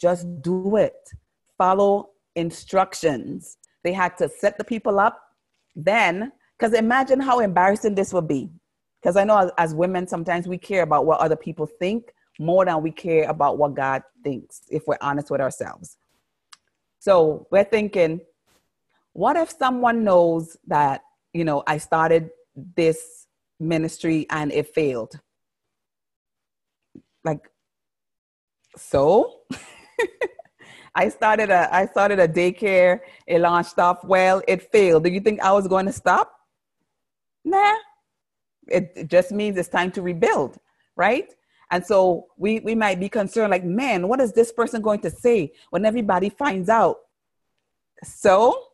just 0.00 0.26
do 0.42 0.76
it. 0.76 1.10
Follow 1.58 2.10
instructions. 2.34 3.58
They 3.84 3.92
had 3.92 4.16
to 4.18 4.28
set 4.28 4.56
the 4.56 4.64
people 4.64 4.98
up. 4.98 5.20
Then, 5.76 6.32
because 6.58 6.72
imagine 6.74 7.20
how 7.20 7.40
embarrassing 7.40 7.94
this 7.94 8.12
would 8.12 8.26
be. 8.26 8.50
Because 9.00 9.16
I 9.16 9.24
know 9.24 9.38
as, 9.38 9.50
as, 9.58 9.74
women, 9.74 10.06
sometimes 10.06 10.48
we 10.48 10.58
care 10.58 10.82
about 10.82 11.06
what 11.06 11.20
other 11.20 11.36
people 11.36 11.66
think 11.66 12.12
more 12.38 12.64
than 12.64 12.82
we 12.82 12.90
care 12.90 13.28
about 13.28 13.58
what 13.58 13.74
God 13.74 14.02
thinks, 14.24 14.62
if 14.70 14.86
we're 14.86 14.98
honest 15.00 15.30
with 15.30 15.40
ourselves. 15.40 15.98
So 16.98 17.46
we're 17.50 17.64
thinking, 17.64 18.20
what 19.12 19.36
if 19.36 19.50
someone 19.50 20.04
knows 20.04 20.56
that, 20.66 21.02
you 21.32 21.44
know, 21.44 21.62
I 21.66 21.78
started 21.78 22.30
this 22.76 23.26
ministry 23.58 24.26
and 24.30 24.52
it 24.52 24.74
failed? 24.74 25.18
Like, 27.24 27.50
so 28.76 29.40
I 30.94 31.08
started 31.08 31.50
a 31.50 31.72
I 31.74 31.86
started 31.86 32.18
a 32.18 32.28
daycare. 32.28 33.00
It 33.26 33.40
launched 33.40 33.78
off 33.78 34.04
well. 34.04 34.42
It 34.48 34.70
failed. 34.70 35.04
Do 35.04 35.10
you 35.10 35.20
think 35.20 35.40
I 35.40 35.52
was 35.52 35.68
going 35.68 35.86
to 35.86 35.92
stop? 35.92 36.32
Nah. 37.44 37.74
It, 38.68 38.92
it 38.94 39.08
just 39.08 39.32
means 39.32 39.58
it's 39.58 39.68
time 39.68 39.90
to 39.92 40.02
rebuild, 40.02 40.58
right? 40.96 41.32
And 41.70 41.84
so 41.84 42.26
we 42.36 42.60
we 42.60 42.74
might 42.74 42.98
be 43.00 43.08
concerned, 43.08 43.50
like, 43.50 43.64
man, 43.64 44.08
what 44.08 44.20
is 44.20 44.32
this 44.32 44.52
person 44.52 44.82
going 44.82 45.00
to 45.00 45.10
say 45.10 45.52
when 45.70 45.84
everybody 45.84 46.28
finds 46.28 46.68
out? 46.68 46.96
So 48.02 48.69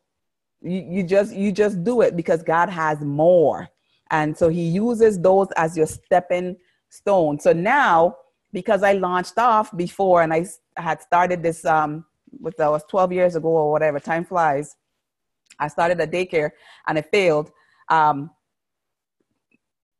you, 0.63 0.87
you 0.89 1.03
just 1.03 1.35
you 1.35 1.53
just 1.53 1.83
do 1.85 2.01
it 2.01 2.17
because 2.17 2.43
God 2.43 2.69
has 2.69 3.01
more. 3.01 3.69
And 4.11 4.37
so 4.37 4.49
he 4.49 4.63
uses 4.69 5.19
those 5.21 5.49
as 5.57 5.77
your 5.77 5.87
stepping 5.87 6.57
stone. 6.89 7.41
So 7.41 7.53
now, 7.53 8.17
because 8.53 8.83
I 8.83 8.93
launched 8.93 9.39
off 9.39 9.77
before 9.77 10.23
and 10.23 10.33
I 10.33 10.47
had 10.77 11.03
started 11.03 11.43
this 11.43 11.65
um 11.65 12.05
with 12.41 12.57
that 12.57 12.71
was 12.71 12.85
12 12.85 13.13
years 13.13 13.37
ago 13.37 13.49
or 13.49 13.73
whatever 13.73 14.01
time 14.01 14.25
flies 14.25 14.77
i 15.59 15.69
started 15.69 16.01
a 16.01 16.07
daycare 16.07 16.51
and 16.87 16.99
it 16.99 17.07
failed 17.11 17.51
um 17.89 18.31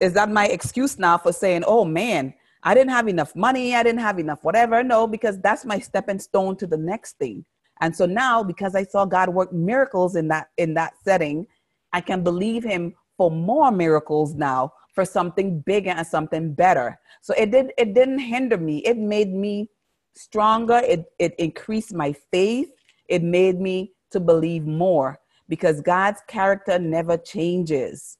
is 0.01 0.13
that 0.13 0.31
my 0.31 0.47
excuse 0.47 0.99
now 0.99 1.17
for 1.17 1.33
saying 1.33 1.65
oh 1.67 1.85
man 1.85 2.35
i 2.63 2.75
didn't 2.75 2.91
have 2.91 3.09
enough 3.09 3.35
money 3.35 3.75
i 3.75 3.83
didn't 3.83 4.01
have 4.01 4.19
enough 4.19 4.43
whatever 4.43 4.83
no 4.83 5.07
because 5.07 5.41
that's 5.41 5.65
my 5.65 5.79
stepping 5.79 6.19
stone 6.19 6.57
to 6.57 6.67
the 6.67 6.77
next 6.77 7.19
thing 7.19 7.45
and 7.81 7.95
so 7.95 8.07
now 8.07 8.43
because 8.43 8.75
i 8.75 8.85
saw 8.85 9.05
god 9.05 9.29
work 9.29 9.53
miracles 9.53 10.17
in 10.17 10.29
that 10.29 10.49
in 10.57 10.75
that 10.75 10.95
setting 11.05 11.47
i 11.93 12.01
can 12.01 12.23
believe 12.23 12.65
him 12.65 12.95
for 13.17 13.31
more 13.31 13.71
miracles 13.71 14.35
now 14.35 14.73
for 14.95 15.05
something 15.05 15.61
bigger 15.61 15.91
and 15.91 16.07
something 16.07 16.53
better 16.53 16.99
so 17.21 17.35
it 17.37 17.51
did 17.51 17.73
it 17.79 17.95
didn't 17.95 18.19
hinder 18.19 18.59
me 18.59 18.79
it 18.79 18.97
made 18.97 19.33
me 19.33 19.69
stronger. 20.17 20.79
It, 20.79 21.05
it 21.19 21.35
increased 21.39 21.95
my 21.95 22.15
faith. 22.33 22.71
It 23.09 23.23
made 23.23 23.61
me 23.61 23.93
to 24.11 24.21
believe 24.21 24.67
more 24.67 25.21
because 25.49 25.81
God's 25.81 26.21
character 26.27 26.79
never 26.79 27.17
changes. 27.17 28.19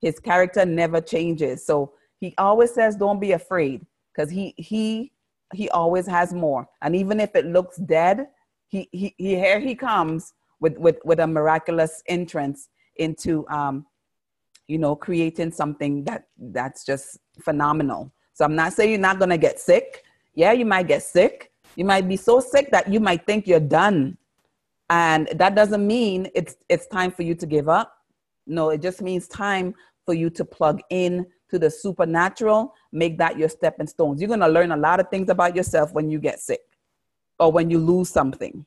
His 0.00 0.18
character 0.18 0.66
never 0.66 1.00
changes. 1.00 1.64
So 1.64 1.92
he 2.18 2.34
always 2.36 2.74
says, 2.74 2.96
don't 2.96 3.20
be 3.20 3.32
afraid 3.32 3.86
because 4.12 4.30
he, 4.30 4.54
he 4.58 5.12
he 5.54 5.70
always 5.70 6.08
has 6.08 6.34
more. 6.34 6.68
And 6.82 6.96
even 6.96 7.20
if 7.20 7.36
it 7.36 7.46
looks 7.46 7.76
dead, 7.76 8.26
he, 8.68 8.88
he, 8.92 9.14
he 9.16 9.34
here 9.36 9.60
he 9.60 9.74
comes 9.74 10.34
with, 10.60 10.76
with, 10.78 10.98
with 11.04 11.20
a 11.20 11.26
miraculous 11.26 12.02
entrance 12.08 12.68
into, 12.96 13.46
um, 13.48 13.86
you 14.66 14.78
know, 14.78 14.96
creating 14.96 15.52
something 15.52 16.04
that 16.04 16.24
that's 16.38 16.84
just 16.84 17.18
phenomenal. 17.40 18.12
So 18.32 18.44
I'm 18.44 18.56
not 18.56 18.72
saying 18.72 18.90
you're 18.90 18.98
not 18.98 19.18
going 19.18 19.30
to 19.30 19.38
get 19.38 19.60
sick. 19.60 20.02
Yeah, 20.34 20.52
you 20.52 20.66
might 20.66 20.88
get 20.88 21.02
sick. 21.02 21.52
You 21.76 21.84
might 21.84 22.08
be 22.08 22.16
so 22.16 22.40
sick 22.40 22.70
that 22.72 22.92
you 22.92 23.00
might 23.00 23.26
think 23.26 23.46
you're 23.46 23.60
done. 23.60 24.16
And 24.90 25.28
that 25.34 25.54
doesn't 25.54 25.86
mean 25.86 26.28
it's, 26.34 26.56
it's 26.68 26.86
time 26.86 27.10
for 27.10 27.22
you 27.22 27.34
to 27.34 27.46
give 27.46 27.68
up. 27.68 27.92
No, 28.46 28.70
it 28.70 28.82
just 28.82 29.02
means 29.02 29.28
time 29.28 29.74
for 30.04 30.14
you 30.14 30.30
to 30.30 30.44
plug 30.44 30.80
in 30.90 31.26
to 31.50 31.58
the 31.58 31.70
supernatural, 31.70 32.74
make 32.92 33.18
that 33.18 33.38
your 33.38 33.48
stepping 33.48 33.86
stones. 33.86 34.20
You're 34.20 34.28
going 34.28 34.40
to 34.40 34.48
learn 34.48 34.72
a 34.72 34.76
lot 34.76 35.00
of 35.00 35.08
things 35.10 35.28
about 35.28 35.54
yourself 35.54 35.92
when 35.92 36.10
you 36.10 36.18
get 36.18 36.40
sick 36.40 36.60
or 37.38 37.52
when 37.52 37.70
you 37.70 37.78
lose 37.78 38.08
something. 38.08 38.64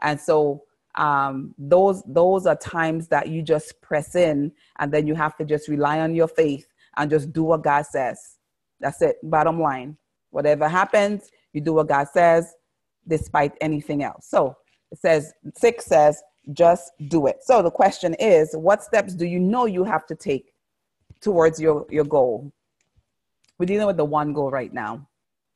And 0.00 0.20
so 0.20 0.64
um, 0.94 1.54
those 1.58 2.02
those 2.06 2.46
are 2.46 2.56
times 2.56 3.08
that 3.08 3.28
you 3.28 3.42
just 3.42 3.80
press 3.80 4.14
in 4.14 4.52
and 4.78 4.92
then 4.92 5.06
you 5.06 5.14
have 5.14 5.36
to 5.36 5.44
just 5.44 5.68
rely 5.68 6.00
on 6.00 6.14
your 6.14 6.28
faith 6.28 6.66
and 6.96 7.10
just 7.10 7.32
do 7.32 7.44
what 7.44 7.62
God 7.62 7.86
says. 7.86 8.38
That's 8.80 9.00
it. 9.02 9.16
Bottom 9.22 9.60
line. 9.60 9.96
Whatever 10.30 10.68
happens, 10.68 11.30
you 11.52 11.60
do 11.60 11.74
what 11.74 11.88
God 11.88 12.08
says 12.12 12.54
despite 13.06 13.52
anything 13.60 14.02
else. 14.02 14.26
So 14.28 14.56
it 14.90 14.98
says, 14.98 15.32
six 15.56 15.86
says, 15.86 16.22
just 16.52 16.92
do 17.08 17.26
it. 17.26 17.38
So 17.42 17.62
the 17.62 17.70
question 17.70 18.14
is, 18.14 18.50
what 18.54 18.82
steps 18.82 19.14
do 19.14 19.26
you 19.26 19.38
know 19.38 19.66
you 19.66 19.84
have 19.84 20.06
to 20.06 20.14
take 20.14 20.52
towards 21.20 21.60
your, 21.60 21.86
your 21.90 22.04
goal? 22.04 22.52
We're 23.58 23.66
dealing 23.66 23.86
with 23.86 23.96
the 23.96 24.04
one 24.04 24.32
goal 24.32 24.50
right 24.50 24.72
now. 24.72 25.06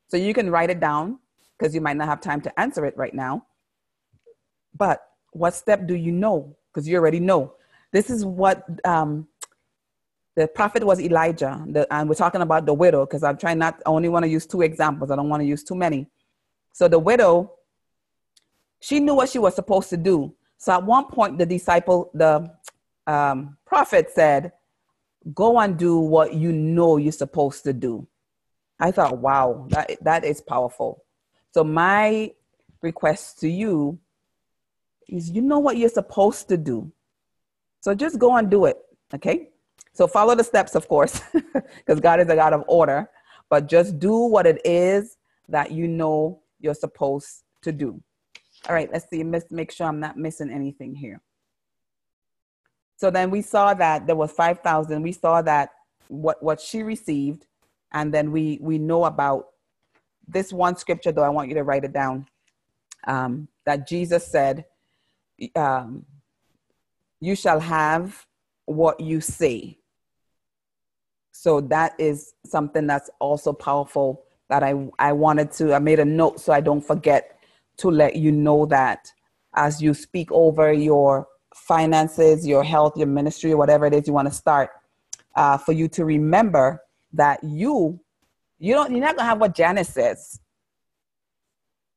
So 0.08 0.16
you 0.16 0.34
can 0.34 0.50
write 0.50 0.70
it 0.70 0.80
down 0.80 1.18
because 1.62 1.76
you 1.76 1.80
might 1.80 1.96
not 1.96 2.08
have 2.08 2.20
time 2.20 2.40
to 2.40 2.60
answer 2.60 2.84
it 2.84 2.96
right 2.96 3.14
now. 3.14 3.46
But 4.76 5.00
what 5.30 5.54
step 5.54 5.86
do 5.86 5.94
you 5.94 6.10
know? 6.10 6.56
Because 6.68 6.88
you 6.88 6.96
already 6.96 7.20
know. 7.20 7.54
This 7.92 8.10
is 8.10 8.24
what 8.24 8.66
um, 8.84 9.28
the 10.34 10.48
prophet 10.48 10.84
was 10.84 11.00
Elijah, 11.00 11.64
the, 11.68 11.86
and 11.94 12.08
we're 12.08 12.16
talking 12.16 12.40
about 12.40 12.66
the 12.66 12.74
widow 12.74 13.06
because 13.06 13.22
I'm 13.22 13.36
trying 13.36 13.58
not. 13.58 13.80
I 13.86 13.90
only 13.90 14.08
want 14.08 14.24
to 14.24 14.28
use 14.28 14.44
two 14.44 14.62
examples. 14.62 15.12
I 15.12 15.16
don't 15.16 15.28
want 15.28 15.40
to 15.42 15.46
use 15.46 15.62
too 15.62 15.76
many. 15.76 16.08
So 16.72 16.88
the 16.88 16.98
widow, 16.98 17.52
she 18.80 18.98
knew 18.98 19.14
what 19.14 19.28
she 19.28 19.38
was 19.38 19.54
supposed 19.54 19.88
to 19.90 19.96
do. 19.96 20.34
So 20.58 20.72
at 20.72 20.82
one 20.84 21.04
point, 21.04 21.38
the 21.38 21.46
disciple, 21.46 22.10
the 22.12 22.50
um, 23.06 23.56
prophet 23.66 24.10
said, 24.12 24.52
"Go 25.32 25.60
and 25.60 25.78
do 25.78 25.98
what 25.98 26.34
you 26.34 26.50
know 26.50 26.96
you're 26.96 27.12
supposed 27.12 27.62
to 27.64 27.72
do." 27.72 28.08
I 28.80 28.90
thought, 28.90 29.18
"Wow, 29.18 29.66
that 29.68 29.98
that 30.00 30.24
is 30.24 30.40
powerful." 30.40 31.01
So 31.52 31.62
my 31.62 32.32
request 32.80 33.40
to 33.40 33.48
you 33.48 33.98
is, 35.08 35.30
you 35.30 35.42
know 35.42 35.58
what 35.58 35.76
you're 35.76 35.88
supposed 35.88 36.48
to 36.48 36.56
do. 36.56 36.90
So 37.80 37.94
just 37.94 38.18
go 38.18 38.36
and 38.36 38.50
do 38.50 38.64
it. 38.66 38.78
Okay. 39.14 39.48
So 39.92 40.06
follow 40.06 40.34
the 40.34 40.44
steps, 40.44 40.74
of 40.74 40.88
course, 40.88 41.20
because 41.76 42.00
God 42.00 42.20
is 42.20 42.28
a 42.28 42.34
God 42.34 42.54
of 42.54 42.64
order, 42.66 43.10
but 43.50 43.68
just 43.68 43.98
do 43.98 44.16
what 44.16 44.46
it 44.46 44.60
is 44.64 45.18
that 45.48 45.70
you 45.70 45.86
know 45.86 46.40
you're 46.60 46.74
supposed 46.74 47.42
to 47.62 47.72
do. 47.72 48.00
All 48.68 48.74
right, 48.74 48.90
let's 48.90 49.08
see, 49.10 49.22
let's 49.22 49.50
make 49.50 49.70
sure 49.70 49.86
I'm 49.86 50.00
not 50.00 50.16
missing 50.16 50.50
anything 50.50 50.94
here. 50.94 51.20
So 52.96 53.10
then 53.10 53.30
we 53.30 53.42
saw 53.42 53.74
that 53.74 54.06
there 54.06 54.16
was 54.16 54.30
5,000. 54.32 55.02
We 55.02 55.12
saw 55.12 55.42
that 55.42 55.70
what, 56.08 56.42
what 56.42 56.60
she 56.60 56.82
received, 56.82 57.46
and 57.92 58.14
then 58.14 58.30
we, 58.30 58.58
we 58.62 58.78
know 58.78 59.04
about 59.04 59.48
this 60.28 60.52
one 60.52 60.76
scripture, 60.76 61.12
though 61.12 61.22
I 61.22 61.28
want 61.28 61.48
you 61.48 61.54
to 61.54 61.62
write 61.62 61.84
it 61.84 61.92
down, 61.92 62.26
um, 63.06 63.48
that 63.64 63.88
Jesus 63.88 64.26
said, 64.26 64.64
um, 65.56 66.04
you 67.20 67.34
shall 67.36 67.60
have 67.60 68.26
what 68.66 69.00
you 69.00 69.20
say. 69.20 69.78
So 71.32 71.60
that 71.62 71.94
is 71.98 72.34
something 72.44 72.86
that's 72.86 73.10
also 73.18 73.52
powerful 73.52 74.22
that 74.48 74.62
I, 74.62 74.74
I 74.98 75.12
wanted 75.12 75.50
to, 75.52 75.74
I 75.74 75.78
made 75.78 75.98
a 75.98 76.04
note 76.04 76.40
so 76.40 76.52
I 76.52 76.60
don't 76.60 76.80
forget 76.82 77.38
to 77.78 77.90
let 77.90 78.16
you 78.16 78.30
know 78.30 78.66
that 78.66 79.10
as 79.54 79.82
you 79.82 79.94
speak 79.94 80.30
over 80.30 80.72
your 80.72 81.26
finances, 81.54 82.46
your 82.46 82.62
health, 82.62 82.96
your 82.96 83.06
ministry, 83.06 83.54
whatever 83.54 83.86
it 83.86 83.94
is 83.94 84.06
you 84.06 84.12
want 84.12 84.28
to 84.28 84.34
start, 84.34 84.70
uh, 85.36 85.56
for 85.56 85.72
you 85.72 85.88
to 85.88 86.04
remember 86.04 86.82
that 87.12 87.42
you, 87.42 87.98
you 88.62 88.74
don't, 88.74 88.92
you're 88.92 89.00
not 89.00 89.16
gonna 89.16 89.28
have 89.28 89.40
what 89.40 89.56
Janice 89.56 89.88
says. 89.88 90.38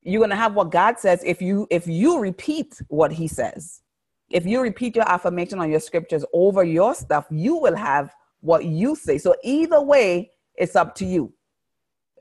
You're 0.01 0.19
gonna 0.19 0.35
have 0.35 0.55
what 0.55 0.71
God 0.71 0.97
says 0.97 1.21
if 1.23 1.39
you 1.39 1.67
if 1.69 1.85
you 1.85 2.19
repeat 2.19 2.81
what 2.87 3.11
He 3.11 3.27
says. 3.27 3.83
If 4.31 4.47
you 4.47 4.61
repeat 4.61 4.95
your 4.95 5.07
affirmation 5.07 5.59
on 5.59 5.69
your 5.69 5.79
scriptures 5.79 6.25
over 6.33 6.63
your 6.63 6.95
stuff, 6.95 7.27
you 7.29 7.57
will 7.57 7.75
have 7.75 8.11
what 8.39 8.65
you 8.65 8.95
say. 8.95 9.19
So 9.19 9.35
either 9.43 9.79
way, 9.79 10.31
it's 10.55 10.75
up 10.75 10.95
to 10.95 11.05
you. 11.05 11.35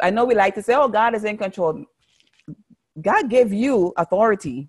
I 0.03 0.11
know 0.11 0.27
we 0.27 0.35
like 0.35 0.55
to 0.57 0.63
say, 0.63 0.75
oh, 0.75 0.89
God 0.89 1.15
is 1.15 1.25
in 1.25 1.39
control. 1.39 1.83
God 3.01 3.31
gave 3.31 3.51
you 3.51 3.95
authority. 3.97 4.69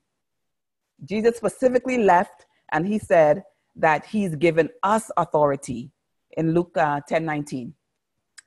Jesus 1.03 1.35
specifically 1.35 1.97
left 1.97 2.45
and 2.71 2.87
he 2.87 2.97
said 2.97 3.43
that 3.75 4.05
he's 4.05 4.37
given 4.37 4.69
us 4.83 5.11
authority 5.17 5.91
in 6.37 6.53
Luke 6.53 6.77
uh, 6.77 7.01
10 7.09 7.25
19. 7.25 7.73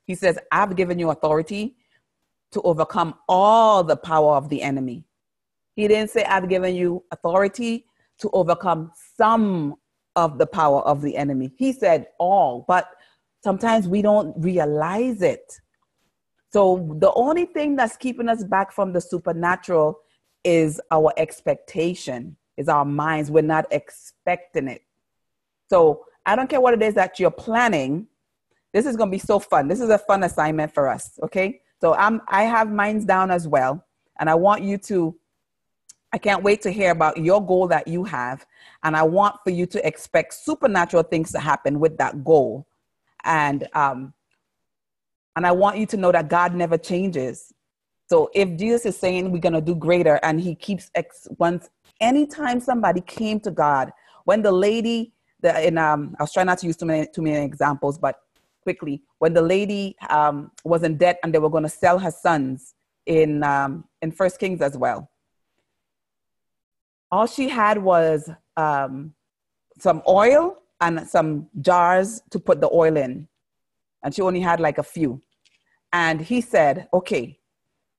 He 0.09 0.15
says, 0.15 0.39
I've 0.51 0.75
given 0.75 0.99
you 0.99 1.11
authority 1.11 1.77
to 2.53 2.63
overcome 2.63 3.15
all 3.29 3.85
the 3.85 3.97
power 3.97 4.35
of 4.37 4.49
the 4.49 4.63
enemy. 4.63 5.05
He 5.77 5.87
didn't 5.87 6.11
say, 6.11 6.25
I've 6.25 6.49
given 6.49 6.75
you 6.75 7.05
authority 7.13 7.85
to 8.21 8.31
overcome 8.33 8.91
some 9.19 9.77
of 10.17 10.39
the 10.39 10.47
power 10.47 10.81
of 10.81 11.03
the 11.03 11.15
enemy. 11.15 11.53
He 11.59 11.75
said 11.75 12.07
all, 12.19 12.65
but 12.67 12.89
sometimes 13.45 13.87
we 13.87 14.01
don't 14.01 14.35
realize 14.43 15.21
it. 15.21 15.53
So 16.55 16.97
the 16.99 17.13
only 17.13 17.45
thing 17.45 17.77
that's 17.77 17.99
keeping 17.99 18.31
us 18.31 18.43
back 18.43 18.73
from 18.73 18.95
the 18.95 19.03
supernatural 19.03 20.01
is 20.43 20.81
our 20.91 21.13
expectation, 21.19 22.39
is 22.57 22.69
our 22.69 22.87
minds. 22.87 23.31
We're 23.31 23.43
not 23.43 23.67
expecting 23.71 24.69
it. 24.69 24.83
So 25.69 26.07
I 26.25 26.35
don't 26.35 26.49
care 26.49 26.63
what 26.63 26.73
it 26.73 26.83
is 26.83 26.95
that 26.95 27.21
you're 27.21 27.31
planning. 27.31 28.07
This 28.73 28.87
is 28.87 28.97
going 28.97 29.11
to 29.11 29.14
be 29.14 29.19
so 29.19 29.39
fun. 29.39 29.69
This 29.69 29.81
is 29.81 29.91
a 29.91 29.99
fun 29.99 30.25
assignment 30.25 30.73
for 30.75 30.89
us. 30.89 31.19
Okay. 31.23 31.61
So 31.81 31.95
I'm, 31.95 32.21
I 32.29 32.43
have 32.45 32.71
minds 32.71 33.05
down 33.05 33.31
as 33.31 33.49
well. 33.49 33.85
And 34.21 34.29
I 34.29 34.35
want 34.35 34.62
you 34.62 34.79
to, 34.79 35.16
I 36.12 36.19
can't 36.19 36.43
wait 36.43 36.62
to 36.62 36.71
hear 36.71 36.91
about 36.91 37.16
your 37.19 37.45
goal 37.45 37.69
that 37.69 37.87
you 37.87 38.05
have. 38.05 38.45
And 38.83 38.97
I 38.97 39.03
want 39.03 39.37
for 39.45 39.51
you 39.51 39.66
to 39.66 39.87
expect 39.87 40.35
supernatural 40.35 41.03
things 41.05 41.33
to 41.33 41.39
happen 41.39 41.81
with 41.81 41.99
that 41.99 42.25
goal. 42.25 42.66
And 43.25 43.66
um, 43.75 44.14
and 45.37 45.47
I 45.47 45.53
want 45.53 45.79
you 45.79 45.87
to 45.87 45.97
know 45.97 46.11
that 46.11 46.29
God 46.29 46.53
never 46.53 46.77
changes. 46.77 47.53
So 48.09 48.29
if 48.35 48.57
Jesus 48.59 48.87
is 48.87 48.97
saying 48.97 49.31
we're 49.31 49.39
gonna 49.39 49.61
do 49.61 49.75
greater, 49.75 50.19
and 50.25 50.41
He 50.41 50.55
keeps 50.55 50.91
ex- 50.97 51.29
once 51.39 51.71
anytime 52.01 52.59
somebody 52.59 53.01
came 53.03 53.39
to 53.41 53.51
God, 53.51 53.93
when 54.25 54.43
the 54.43 54.51
lady, 54.51 55.12
the 55.41 55.66
in 55.66 55.79
um, 55.79 56.16
I 56.19 56.25
was 56.25 56.33
trying 56.33 56.47
not 56.47 56.59
to 56.59 56.66
use 56.66 56.77
too 56.77 56.87
many 56.87 57.07
too 57.14 57.23
many 57.23 57.45
examples, 57.45 57.99
but 57.99 58.16
quickly, 58.69 59.03
when 59.19 59.33
the 59.33 59.47
lady 59.57 59.97
um, 60.11 60.51
was 60.64 60.83
in 60.83 60.99
debt 60.99 61.19
and 61.23 61.33
they 61.33 61.39
were 61.39 61.55
gonna 61.57 61.75
sell 61.85 61.99
her 61.99 62.11
sons 62.11 62.75
in 63.07 63.43
um, 63.43 63.85
in 64.03 64.12
First 64.12 64.39
Kings 64.39 64.61
as 64.61 64.77
well. 64.77 65.11
All 67.11 67.27
she 67.27 67.49
had 67.49 67.79
was 67.79 68.31
um, 68.59 69.14
some 69.79 70.03
oil 70.07 70.59
and 70.81 71.09
some 71.09 71.49
jars 71.61 72.21
to 72.31 72.39
put 72.39 72.61
the 72.61 72.71
oil 72.73 72.97
in. 72.97 73.27
And 74.03 74.14
she 74.14 74.23
only 74.23 74.41
had 74.41 74.61
like 74.61 74.79
a 74.79 74.83
few. 74.83 75.23
And 75.93 76.21
he 76.21 76.41
said, 76.43 76.89
okay, 76.93 77.39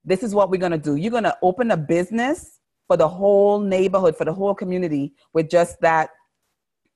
this 0.06 0.22
is 0.22 0.36
what 0.36 0.50
we're 0.50 0.66
going 0.66 0.72
to 0.72 0.78
do. 0.78 0.96
You're 0.96 1.12
going 1.12 1.24
to 1.24 1.38
open 1.42 1.72
a 1.72 1.78
business 1.78 2.60
for 2.88 2.98
the 2.98 3.08
whole 3.08 3.60
neighborhood, 3.60 4.16
for 4.16 4.26
the 4.26 4.34
whole 4.34 4.54
community 4.54 5.14
with 5.34 5.50
just 5.50 5.82
that 5.82 6.12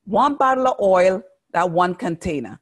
one 0.06 0.36
bottle 0.36 0.68
of 0.68 0.80
oil, 0.80 1.24
that 1.54 1.70
one 1.70 1.96
container. 1.96 2.60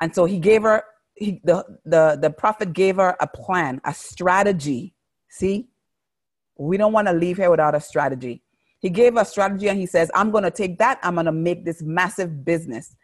And 0.00 0.14
so 0.14 0.24
he 0.24 0.38
gave 0.38 0.62
her, 0.62 0.84
he, 1.14 1.40
the, 1.44 1.64
the, 1.84 2.18
the 2.20 2.30
prophet 2.30 2.72
gave 2.72 2.96
her 2.96 3.16
a 3.20 3.26
plan, 3.26 3.80
a 3.84 3.94
strategy. 3.94 4.94
See, 5.28 5.68
we 6.56 6.76
don't 6.76 6.92
want 6.92 7.08
to 7.08 7.14
leave 7.14 7.36
here 7.36 7.50
without 7.50 7.74
a 7.74 7.80
strategy. 7.80 8.42
He 8.78 8.90
gave 8.90 9.16
a 9.16 9.24
strategy 9.24 9.68
and 9.68 9.78
he 9.78 9.86
says, 9.86 10.10
I'm 10.14 10.30
going 10.30 10.44
to 10.44 10.50
take 10.50 10.78
that, 10.78 10.98
I'm 11.02 11.14
going 11.14 11.26
to 11.26 11.32
make 11.32 11.64
this 11.64 11.82
massive 11.82 12.44
business. 12.44 12.94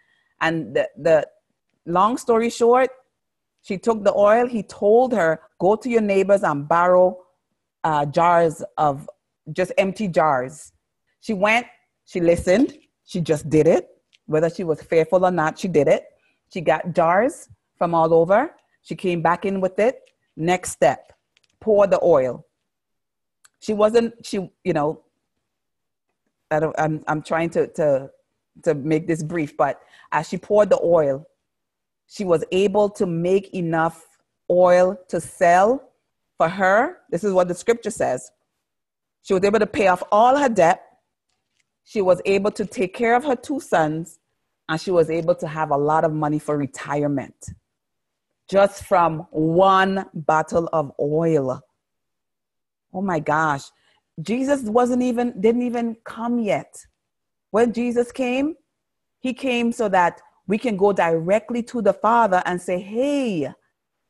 And 0.41 0.75
the, 0.75 0.89
the 0.97 1.27
long 1.87 2.17
story 2.17 2.51
short, 2.51 2.91
she 3.63 3.79
took 3.79 4.05
the 4.05 4.15
oil. 4.15 4.47
He 4.47 4.63
told 4.63 5.13
her, 5.13 5.41
go 5.59 5.77
to 5.77 5.89
your 5.89 6.01
neighbors 6.01 6.43
and 6.43 6.69
borrow 6.69 7.19
uh, 7.85 8.07
jars 8.07 8.63
of 8.77 9.09
just 9.53 9.73
empty 9.79 10.09
jars. 10.09 10.73
She 11.21 11.35
went, 11.35 11.67
she 12.05 12.21
listened, 12.21 12.77
she 13.05 13.21
just 13.21 13.49
did 13.49 13.67
it. 13.67 13.89
Whether 14.27 14.51
she 14.51 14.65
was 14.65 14.83
fearful 14.83 15.25
or 15.25 15.31
not, 15.31 15.59
she 15.59 15.69
did 15.69 15.89
it. 15.89 16.05
She 16.53 16.61
got 16.61 16.95
jars 16.95 17.49
from 17.77 17.95
all 17.95 18.13
over. 18.13 18.55
She 18.83 18.95
came 18.95 19.23
back 19.23 19.45
in 19.45 19.61
with 19.61 19.79
it. 19.79 20.01
Next 20.37 20.71
step 20.73 21.13
pour 21.61 21.87
the 21.87 22.01
oil. 22.03 22.47
She 23.61 23.75
wasn't, 23.75 24.15
she, 24.25 24.51
you 24.65 24.73
know, 24.73 25.03
I 26.51 26.61
don't, 26.61 26.75
I'm, 26.79 27.05
I'm 27.07 27.23
trying 27.23 27.51
to, 27.51 27.67
to, 27.69 28.11
to 28.65 28.75
make 28.75 29.07
this 29.07 29.23
brief, 29.23 29.57
but 29.57 29.81
as 30.11 30.29
she 30.29 30.39
poured 30.39 30.71
the 30.71 30.81
oil, 30.83 31.27
she 32.09 32.25
was 32.25 32.43
able 32.51 32.89
to 32.91 33.07
make 33.07 33.55
enough 33.55 34.19
oil 34.51 34.99
to 35.09 35.21
sell 35.21 35.91
for 36.39 36.49
her. 36.49 36.99
This 37.11 37.23
is 37.23 37.33
what 37.33 37.49
the 37.49 37.55
scripture 37.55 37.91
says. 37.91 38.33
She 39.23 39.35
was 39.35 39.45
able 39.45 39.61
to 39.61 39.67
pay 39.67 39.87
off 39.89 40.03
all 40.11 40.37
her 40.37 40.49
debt. 40.49 40.83
She 41.85 42.01
was 42.01 42.21
able 42.25 42.51
to 42.53 42.65
take 42.65 42.95
care 42.95 43.15
of 43.15 43.25
her 43.25 43.37
two 43.37 43.61
sons, 43.61 44.19
and 44.71 44.81
she 44.81 44.93
was 44.93 45.11
able 45.11 45.35
to 45.35 45.49
have 45.49 45.73
a 45.73 45.77
lot 45.77 46.05
of 46.05 46.13
money 46.13 46.39
for 46.39 46.57
retirement 46.57 47.35
just 48.49 48.85
from 48.85 49.27
one 49.31 50.07
bottle 50.15 50.69
of 50.73 50.93
oil. 51.01 51.61
Oh 52.95 53.03
my 53.03 53.19
gosh. 53.19 53.65
Jesus 54.21 54.63
wasn't 54.63 55.03
even, 55.03 55.41
didn't 55.41 55.63
even 55.63 55.97
come 56.05 56.39
yet. 56.39 56.87
When 57.51 57.73
Jesus 57.73 58.13
came, 58.13 58.55
he 59.19 59.35
came 59.35 59.73
so 59.73 59.89
that 59.89 60.21
we 60.47 60.57
can 60.57 60.77
go 60.77 60.93
directly 60.93 61.65
to 61.65 61.83
the 61.83 61.93
Father 61.93 62.41
and 62.47 62.63
say, 62.63 62.79
Hey, 62.79 63.53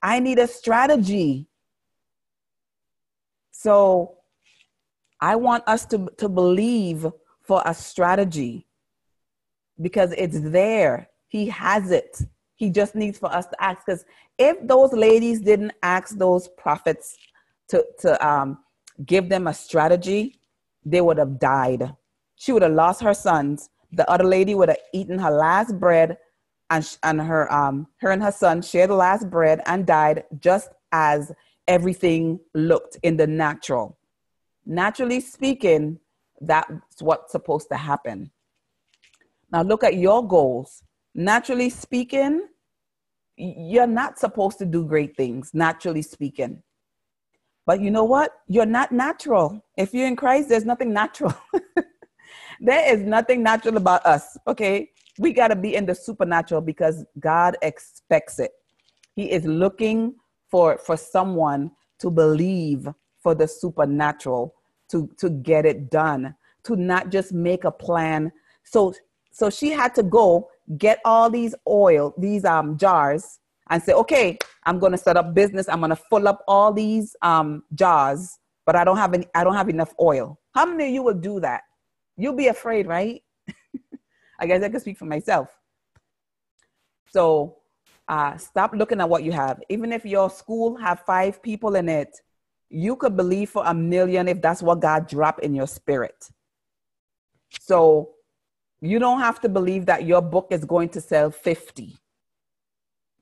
I 0.03 0.21
need 0.21 0.39
a 0.39 0.47
strategy. 0.47 1.49
So 3.51 4.19
I 5.21 5.37
want 5.37 5.65
us 5.67 5.87
to, 5.87 6.09
to 6.19 6.29
believe 6.29 7.07
for 7.43 7.63
a 7.65 7.75
strategy 7.75 8.67
because 9.81 10.13
it's 10.13 10.41
there. 10.41 11.09
He 11.29 11.47
has 11.49 11.91
it. 11.91 12.21
He 12.57 12.71
just 12.71 12.95
needs 12.95 13.19
for 13.19 13.33
us 13.33 13.47
to 13.47 13.63
ask. 13.63 13.87
Because 13.87 14.05
if 14.39 14.57
those 14.67 14.93
ladies 14.93 15.41
didn't 15.41 15.73
ask 15.83 16.17
those 16.17 16.49
prophets 16.49 17.17
to, 17.69 17.85
to 18.01 18.27
um, 18.27 18.59
give 19.07 19.29
them 19.29 19.47
a 19.47 19.55
strategy, 19.55 20.41
they 20.85 21.01
would 21.01 21.19
have 21.19 21.39
died. 21.39 21.95
She 22.37 22.53
would 22.53 22.63
have 22.63 22.73
lost 22.73 23.01
her 23.03 23.15
sons. 23.15 23.71
The 23.93 24.09
other 24.11 24.25
lady 24.25 24.55
would 24.55 24.69
have 24.69 24.79
eaten 24.93 25.19
her 25.19 25.31
last 25.31 25.79
bread, 25.79 26.19
and, 26.71 26.97
and 27.03 27.21
her, 27.21 27.53
um, 27.53 27.89
her 27.97 28.11
and 28.11 28.23
her 28.23 28.33
son 28.33 28.63
shared 28.63 28.91
the 28.91 28.95
last 28.95 29.29
bread 29.29 29.61
and 29.67 29.87
died 29.87 30.25
just 30.39 30.71
as 30.93 31.33
everything 31.67 32.41
looked 32.55 32.99
in 33.03 33.17
the 33.17 33.27
natural. 33.27 33.97
Naturally 34.65 35.21
speaking, 35.21 35.99
that's 36.41 37.01
what's 37.01 37.33
supposed 37.33 37.69
to 37.71 37.77
happen. 37.77 38.31
Now 39.53 39.63
look 39.63 39.85
at 39.85 39.97
your 39.97 40.27
goals. 40.27 40.83
Naturally 41.15 41.71
speaking, 41.71 42.47
you're 43.37 43.87
not 43.87 44.19
supposed 44.19 44.59
to 44.59 44.67
do 44.67 44.85
great 44.85 45.17
things, 45.17 45.51
naturally 45.55 46.03
speaking. 46.03 46.63
But 47.67 47.81
you 47.81 47.91
know 47.91 48.05
what? 48.05 48.33
You're 48.49 48.67
not 48.67 48.93
natural. 48.93 49.65
If 49.77 49.95
you're 49.95 50.07
in 50.07 50.17
Christ, 50.17 50.49
there's 50.49 50.65
nothing 50.65 50.93
natural. 50.93 51.35
there 52.61 52.93
is 52.93 53.03
nothing 53.03 53.43
natural 53.43 53.77
about 53.77 54.05
us, 54.07 54.37
okay? 54.47 54.91
We 55.19 55.33
got 55.33 55.49
to 55.49 55.57
be 55.57 55.75
in 55.75 55.87
the 55.87 55.95
supernatural 55.95 56.61
because 56.61 57.05
God 57.19 57.57
expects 57.63 58.39
it. 58.39 58.53
He 59.15 59.31
is 59.31 59.45
looking 59.45 60.15
for 60.51 60.79
for 60.79 60.97
someone 60.97 61.71
to 61.99 62.11
believe 62.11 62.89
for 63.23 63.35
the 63.35 63.47
supernatural 63.47 64.55
to 64.91 65.09
to 65.19 65.31
get 65.31 65.67
it 65.67 65.91
done, 65.91 66.35
to 66.65 66.77
not 66.77 67.11
just 67.11 67.33
make 67.33 67.65
a 67.65 67.71
plan. 67.71 68.33
So 68.65 68.95
so 69.41 69.49
she 69.49 69.71
had 69.71 69.95
to 69.95 70.03
go 70.03 70.51
get 70.77 70.99
all 71.03 71.31
these 71.31 71.55
oil, 71.67 72.13
these 72.19 72.45
um, 72.45 72.77
jars, 72.77 73.39
and 73.71 73.83
say, 73.83 73.95
okay, 73.95 74.37
I'm 74.65 74.79
going 74.79 74.93
to 74.93 74.99
set 74.99 75.17
up 75.17 75.33
business. 75.33 75.67
I'm 75.67 75.79
going 75.79 75.89
to 75.89 75.97
fill 75.97 76.29
up 76.29 76.45
all 76.47 76.75
these 76.75 77.17
um, 77.23 77.63
jars, 77.75 78.39
but 78.67 78.77
I 78.77 78.85
don't 78.85 78.99
have 78.99 79.15
any, 79.15 79.27
I 79.35 79.43
don't 79.43 79.55
have 79.55 79.71
enough 79.71 79.95
oil. 79.99 80.39
How 80.55 80.67
many 80.67 80.89
of 80.89 80.93
you 80.93 81.03
will 81.03 81.15
do 81.15 81.41
that? 81.41 81.63
You'll 82.19 82.37
be 82.37 82.49
afraid, 82.49 82.87
right? 82.87 83.23
I 84.39 84.45
guess 84.45 84.63
I 84.63 84.69
can 84.69 84.79
speak 84.79 84.99
for 84.99 85.07
myself. 85.07 85.49
So 87.11 87.57
uh, 88.09 88.37
stop 88.37 88.75
looking 88.75 89.01
at 89.01 89.09
what 89.09 89.23
you 89.23 89.33
have. 89.33 89.63
Even 89.71 89.91
if 89.91 90.05
your 90.05 90.29
school 90.29 90.77
have 90.77 91.01
five 91.07 91.43
people 91.43 91.77
in 91.77 91.89
it, 91.89 92.15
you 92.69 92.95
could 92.95 93.17
believe 93.17 93.49
for 93.49 93.65
a 93.65 93.73
million 93.73 94.29
if 94.29 94.43
that's 94.43 94.63
what 94.63 94.81
God 94.81 95.09
dropped 95.09 95.43
in 95.43 95.55
your 95.55 95.67
spirit. 95.67 96.29
So 97.59 98.11
you 98.81 98.99
don't 98.99 99.21
have 99.21 99.41
to 99.41 99.49
believe 99.49 99.87
that 99.87 100.05
your 100.05 100.23
book 100.23 100.49
is 100.51 100.65
going 100.65 100.89
to 100.91 101.01
sell 101.01 101.31
50 101.31 101.97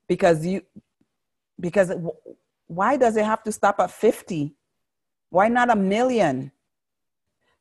because 0.07 0.47
you 0.47 0.63
because 1.61 1.93
why 2.67 2.97
does 2.97 3.17
it 3.17 3.25
have 3.25 3.43
to 3.43 3.53
stop 3.53 3.81
at 3.81 3.91
50 3.91 4.55
why 5.31 5.49
not 5.49 5.71
a 5.71 5.77
million? 5.77 6.53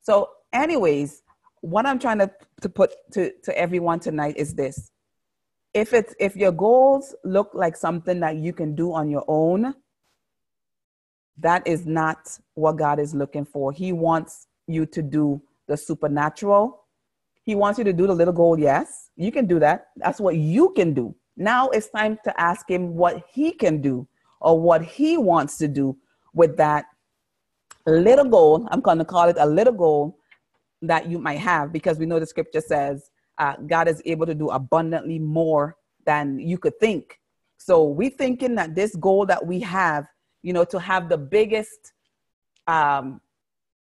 So 0.01 0.29
anyways 0.53 1.23
what 1.61 1.85
i'm 1.85 1.99
trying 1.99 2.19
to, 2.19 2.31
to 2.61 2.69
put 2.69 2.93
to, 3.11 3.31
to 3.43 3.57
everyone 3.57 3.99
tonight 3.99 4.37
is 4.37 4.53
this. 4.53 4.91
If 5.73 5.93
it's 5.93 6.13
if 6.19 6.35
your 6.35 6.51
goals 6.51 7.15
look 7.23 7.51
like 7.53 7.75
something 7.75 8.19
that 8.21 8.37
you 8.37 8.53
can 8.53 8.75
do 8.75 8.93
on 8.93 9.09
your 9.09 9.25
own 9.27 9.73
that 11.39 11.67
is 11.67 11.85
not 11.85 12.37
what 12.53 12.77
god 12.77 12.99
is 12.99 13.13
looking 13.13 13.45
for. 13.45 13.71
He 13.71 13.91
wants 13.91 14.47
you 14.67 14.85
to 14.87 15.01
do 15.01 15.41
the 15.67 15.77
supernatural 15.77 16.86
he 17.47 17.55
wants 17.55 17.79
you 17.79 17.85
to 17.85 17.93
do 17.93 18.05
the 18.05 18.13
little 18.13 18.33
goal. 18.33 18.59
Yes, 18.59 19.09
you 19.15 19.31
can 19.31 19.47
do 19.47 19.57
that. 19.59 19.87
That's 19.95 20.19
what 20.19 20.35
you 20.35 20.73
can 20.75 20.93
do. 20.93 21.15
Now 21.37 21.69
it's 21.69 21.89
time 21.89 22.19
to 22.25 22.41
ask 22.41 22.69
him 22.69 22.93
what 22.93 23.23
he 23.31 23.53
can 23.53 23.81
do 23.81 24.05
or 24.41 24.59
what 24.59 24.83
he 24.83 25.17
wants 25.17 25.57
to 25.59 25.69
do 25.69 25.97
with 26.33 26.57
that 26.57 26.87
little 27.85 28.25
goal. 28.25 28.67
I'm 28.69 28.81
going 28.81 28.97
to 28.97 29.05
call 29.05 29.29
it 29.29 29.37
a 29.39 29.45
little 29.45 29.71
goal 29.71 30.19
that 30.81 31.07
you 31.07 31.19
might 31.19 31.39
have 31.39 31.71
because 31.71 31.97
we 31.97 32.05
know 32.05 32.19
the 32.19 32.25
scripture 32.25 32.59
says 32.59 33.09
uh, 33.37 33.55
God 33.65 33.87
is 33.87 34.01
able 34.03 34.25
to 34.25 34.35
do 34.35 34.49
abundantly 34.49 35.17
more 35.17 35.77
than 36.05 36.39
you 36.39 36.57
could 36.57 36.77
think. 36.81 37.17
So 37.57 37.85
we 37.85 38.09
thinking 38.09 38.55
that 38.55 38.75
this 38.75 38.93
goal 38.97 39.25
that 39.27 39.47
we 39.47 39.61
have, 39.61 40.05
you 40.43 40.51
know, 40.51 40.65
to 40.65 40.81
have 40.81 41.07
the 41.07 41.17
biggest, 41.17 41.93
um, 42.67 43.21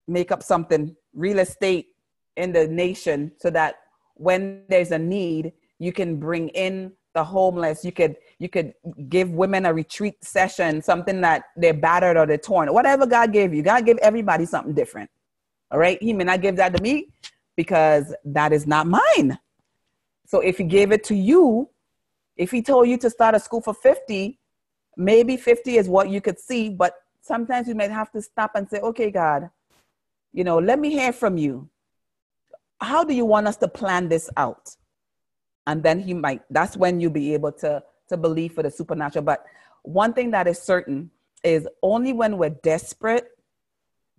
make 0.07 0.31
up 0.31 0.45
something, 0.45 0.95
real 1.15 1.41
estate 1.41 1.89
in 2.37 2.53
the 2.53 2.69
nation 2.69 3.33
so 3.39 3.51
that 3.51 3.77
when 4.15 4.63
there's 4.69 4.91
a 4.91 4.99
need, 4.99 5.53
you 5.79 5.93
can 5.93 6.19
bring 6.19 6.49
in 6.51 6.93
the 7.15 7.25
homeless. 7.25 7.85
You 7.85 7.93
could 7.93 8.17
you 8.39 8.49
could 8.49 8.75
give 9.09 9.31
women 9.31 9.67
a 9.67 9.73
retreat 9.73 10.23
session, 10.23 10.83
something 10.83 11.21
that 11.23 11.45
they're 11.57 11.75
battered 11.75 12.17
or 12.17 12.27
they're 12.27 12.39
torn. 12.39 12.73
Whatever 12.73 13.07
God 13.07 13.33
gave 13.33 13.55
you, 13.55 13.63
God 13.63 13.87
give 13.87 13.99
everybody 13.99 14.47
something 14.47 14.75
different. 14.75 15.11
All 15.71 15.79
right. 15.79 16.01
He 16.03 16.13
may 16.13 16.25
not 16.25 16.43
give 16.43 16.57
that 16.57 16.77
to 16.77 16.83
me 16.83 17.09
because 17.57 18.15
that 18.25 18.53
is 18.53 18.67
not 18.67 18.87
mine. 18.87 19.39
So 20.27 20.41
if 20.41 20.59
he 20.59 20.65
gave 20.65 20.93
it 20.93 21.05
to 21.05 21.15
you, 21.15 21.71
if 22.37 22.51
he 22.51 22.63
told 22.63 22.89
you 22.89 22.99
to 22.99 23.11
start 23.11 23.35
a 23.35 23.41
school 23.41 23.61
for 23.61 23.75
50, 23.75 24.39
maybe 24.97 25.37
50 25.37 25.79
is 25.79 25.89
what 25.89 26.11
you 26.11 26.21
could 26.21 26.39
see, 26.39 26.69
but 26.69 26.95
sometimes 27.23 27.67
you 27.69 27.75
might 27.75 27.91
have 27.91 28.11
to 28.13 28.21
stop 28.21 28.53
and 28.55 28.69
say, 28.69 28.79
okay, 28.81 29.11
God, 29.11 29.51
you 30.33 30.45
know, 30.45 30.59
let 30.59 30.79
me 30.79 30.91
hear 30.91 31.13
from 31.13 31.39
you 31.39 31.69
how 32.81 33.05
do 33.05 33.15
you 33.15 33.25
want 33.25 33.47
us 33.47 33.57
to 33.59 33.69
plan 33.69 34.09
this 34.09 34.31
out? 34.37 34.77
And 35.67 35.83
then 35.83 36.01
he 36.01 36.15
might, 36.15 36.43
that's 36.51 36.77
when 36.77 37.01
you'll 37.01 37.11
be 37.11 37.35
able 37.35 37.53
to, 37.53 37.83
to 38.09 38.17
believe 38.17 38.53
for 38.53 38.63
the 38.63 38.71
supernatural. 38.71 39.25
But 39.25 39.45
one 39.83 40.13
thing 40.13 40.31
that 40.33 40.47
is 40.47 40.59
certain 40.59 41.11
is 41.43 41.67
only 41.83 42.13
when 42.13 42.39
we're 42.39 42.51
desperate, 42.51 43.29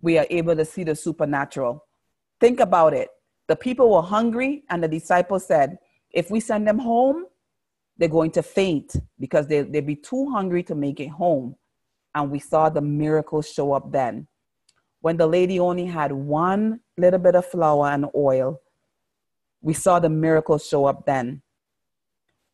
we 0.00 0.18
are 0.18 0.26
able 0.30 0.56
to 0.56 0.64
see 0.64 0.84
the 0.84 0.94
supernatural. 0.94 1.84
Think 2.40 2.60
about 2.60 2.94
it. 2.94 3.08
The 3.48 3.56
people 3.56 3.90
were 3.90 4.02
hungry, 4.02 4.64
and 4.68 4.82
the 4.82 4.88
disciples 4.88 5.46
said, 5.46 5.78
if 6.10 6.30
we 6.30 6.40
send 6.40 6.68
them 6.68 6.78
home, 6.78 7.24
they're 7.96 8.08
going 8.08 8.30
to 8.32 8.42
faint 8.42 8.96
because 9.18 9.46
they, 9.46 9.62
they'd 9.62 9.86
be 9.86 9.96
too 9.96 10.30
hungry 10.30 10.62
to 10.64 10.74
make 10.74 11.00
it 11.00 11.08
home. 11.08 11.56
And 12.14 12.30
we 12.30 12.38
saw 12.38 12.68
the 12.68 12.80
miracle 12.80 13.42
show 13.42 13.72
up 13.72 13.90
then 13.90 14.26
when 15.00 15.16
the 15.16 15.26
lady 15.26 15.58
only 15.60 15.86
had 15.86 16.12
one 16.12 16.80
little 16.98 17.18
bit 17.18 17.34
of 17.34 17.46
flour 17.46 17.88
and 17.88 18.06
oil, 18.14 18.60
we 19.60 19.74
saw 19.74 19.98
the 19.98 20.08
miracle 20.08 20.58
show 20.58 20.84
up 20.84 21.06
then. 21.06 21.42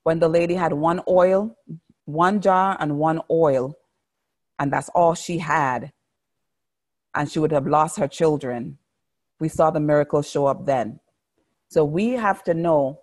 When 0.03 0.21
the 0.21 0.29
lady 0.29 0.55
had 0.55 0.73
one 0.73 1.01
oil, 1.09 1.57
one 2.05 2.41
jar 2.41 2.77
and 2.79 2.99
one 2.99 3.21
oil, 3.31 3.75
and 4.59 4.73
that's 4.73 4.89
all 4.91 5.15
she 5.15 5.39
had, 5.39 5.93
and 7.15 7.31
she 7.31 7.39
would 7.39 7.53
have 7.53 7.67
lost 7.67 7.99
her 7.99 8.09
children, 8.09 8.79
we 9.41 9.49
saw 9.49 9.71
the 9.71 9.81
miracle 9.81 10.23
show 10.23 10.47
up 10.47 10.67
then. 10.67 11.01
So 11.69 11.85
we 11.85 12.11
have 12.11 12.45
to 12.45 12.55
know, 12.55 13.01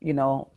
you 0.00 0.14
know, 0.14 0.50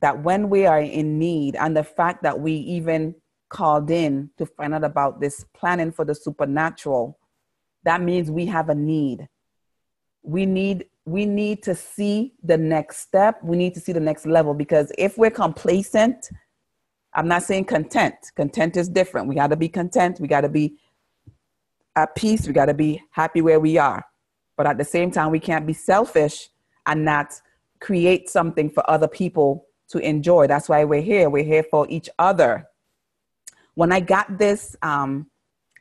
that 0.00 0.22
when 0.22 0.48
we 0.48 0.66
are 0.66 0.80
in 0.80 1.18
need, 1.18 1.56
and 1.56 1.76
the 1.76 1.82
fact 1.82 2.22
that 2.22 2.38
we 2.40 2.52
even 2.52 3.14
called 3.48 3.90
in 3.90 4.30
to 4.38 4.46
find 4.46 4.74
out 4.74 4.84
about 4.84 5.20
this 5.20 5.44
planning 5.54 5.90
for 5.90 6.04
the 6.04 6.14
supernatural, 6.14 7.18
that 7.84 8.00
means 8.00 8.30
we 8.30 8.46
have 8.46 8.68
a 8.68 8.74
need 8.74 9.28
we 10.22 10.46
need 10.46 10.86
we 11.06 11.24
need 11.24 11.62
to 11.62 11.74
see 11.74 12.34
the 12.42 12.56
next 12.56 12.98
step 12.98 13.42
we 13.42 13.56
need 13.56 13.74
to 13.74 13.80
see 13.80 13.92
the 13.92 14.00
next 14.00 14.26
level 14.26 14.54
because 14.54 14.92
if 14.98 15.16
we're 15.16 15.30
complacent 15.30 16.28
i'm 17.14 17.26
not 17.26 17.42
saying 17.42 17.64
content 17.64 18.14
content 18.36 18.76
is 18.76 18.88
different 18.88 19.26
we 19.26 19.34
got 19.34 19.48
to 19.48 19.56
be 19.56 19.68
content 19.68 20.20
we 20.20 20.28
got 20.28 20.42
to 20.42 20.48
be 20.48 20.76
at 21.96 22.14
peace. 22.14 22.46
We 22.46 22.52
got 22.52 22.66
to 22.66 22.74
be 22.74 23.02
happy 23.10 23.40
where 23.40 23.60
we 23.60 23.78
are. 23.78 24.04
But 24.56 24.66
at 24.66 24.78
the 24.78 24.84
same 24.84 25.10
time, 25.10 25.30
we 25.30 25.40
can't 25.40 25.66
be 25.66 25.72
selfish 25.72 26.48
and 26.86 27.04
not 27.04 27.40
create 27.80 28.28
something 28.28 28.70
for 28.70 28.88
other 28.88 29.08
people 29.08 29.66
to 29.88 29.98
enjoy. 29.98 30.46
That's 30.46 30.68
why 30.68 30.84
we're 30.84 31.02
here. 31.02 31.30
We're 31.30 31.44
here 31.44 31.64
for 31.70 31.86
each 31.88 32.08
other. 32.18 32.66
When 33.74 33.92
I 33.92 34.00
got 34.00 34.38
this, 34.38 34.76
um, 34.82 35.30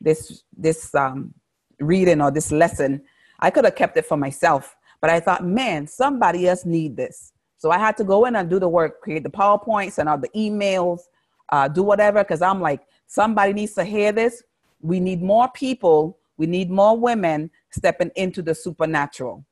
this, 0.02 0.44
this 0.56 0.94
um, 0.96 1.34
reading 1.80 2.22
or 2.22 2.32
this 2.32 2.52
lesson, 2.52 3.02
I 3.40 3.50
could 3.50 3.66
have 3.66 3.76
kept 3.76 3.98
it 3.98 4.06
for 4.06 4.18
myself, 4.18 4.76
but 5.02 5.10
I 5.10 5.20
thought, 5.20 5.46
man, 5.46 5.88
somebody 5.88 6.48
else 6.48 6.66
need 6.66 6.98
this. 6.98 7.32
So 7.58 7.72
I 7.72 7.78
had 7.78 7.98
to 7.98 8.04
go 8.04 8.26
in 8.26 8.36
and 8.36 8.50
do 8.50 8.60
the 8.60 8.70
work, 8.70 9.02
create 9.02 9.24
the 9.24 9.30
PowerPoints, 9.30 9.98
and 9.98 10.08
all 10.08 10.18
the 10.18 10.30
emails, 10.30 11.02
uh, 11.52 11.68
do 11.68 11.84
whatever, 11.84 12.24
because 12.24 12.42
I'm 12.42 12.62
like, 12.62 12.82
somebody 13.08 13.54
needs 13.54 13.74
to 13.74 13.84
hear 13.84 14.12
this. 14.12 14.44
We 14.82 15.00
need 15.00 15.22
more 15.22 15.50
people. 15.54 16.20
We 16.38 16.48
need 16.48 16.70
more 16.70 16.98
women 16.98 17.52
stepping 17.72 18.12
into 18.16 18.42
the 18.42 18.56
supernatural. 18.56 19.46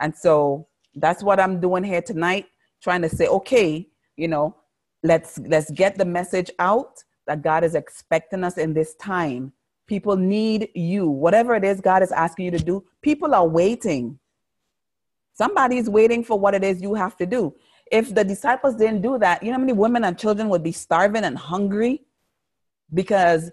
And 0.00 0.14
so 0.14 0.66
that's 0.96 1.22
what 1.22 1.38
I'm 1.38 1.60
doing 1.60 1.84
here 1.84 2.02
tonight, 2.02 2.46
trying 2.82 3.02
to 3.02 3.08
say, 3.08 3.26
okay, 3.28 3.88
you 4.16 4.28
know, 4.28 4.56
let's 5.02 5.38
let's 5.38 5.70
get 5.70 5.96
the 5.96 6.04
message 6.04 6.50
out 6.58 7.02
that 7.26 7.42
God 7.42 7.62
is 7.62 7.74
expecting 7.74 8.42
us 8.42 8.58
in 8.58 8.74
this 8.74 8.94
time. 8.96 9.52
People 9.86 10.16
need 10.16 10.68
you. 10.74 11.08
Whatever 11.08 11.54
it 11.54 11.64
is 11.64 11.80
God 11.80 12.02
is 12.02 12.12
asking 12.12 12.46
you 12.46 12.50
to 12.52 12.58
do, 12.58 12.84
people 13.02 13.34
are 13.34 13.46
waiting. 13.46 14.18
Somebody's 15.34 15.90
waiting 15.90 16.24
for 16.24 16.38
what 16.38 16.54
it 16.54 16.64
is 16.64 16.80
you 16.80 16.94
have 16.94 17.16
to 17.18 17.26
do. 17.26 17.54
If 17.90 18.14
the 18.14 18.24
disciples 18.24 18.76
didn't 18.76 19.02
do 19.02 19.18
that, 19.18 19.42
you 19.42 19.48
know 19.50 19.54
how 19.54 19.60
many 19.60 19.72
women 19.72 20.04
and 20.04 20.18
children 20.18 20.48
would 20.48 20.62
be 20.62 20.72
starving 20.72 21.24
and 21.24 21.36
hungry 21.36 22.04
because 22.92 23.50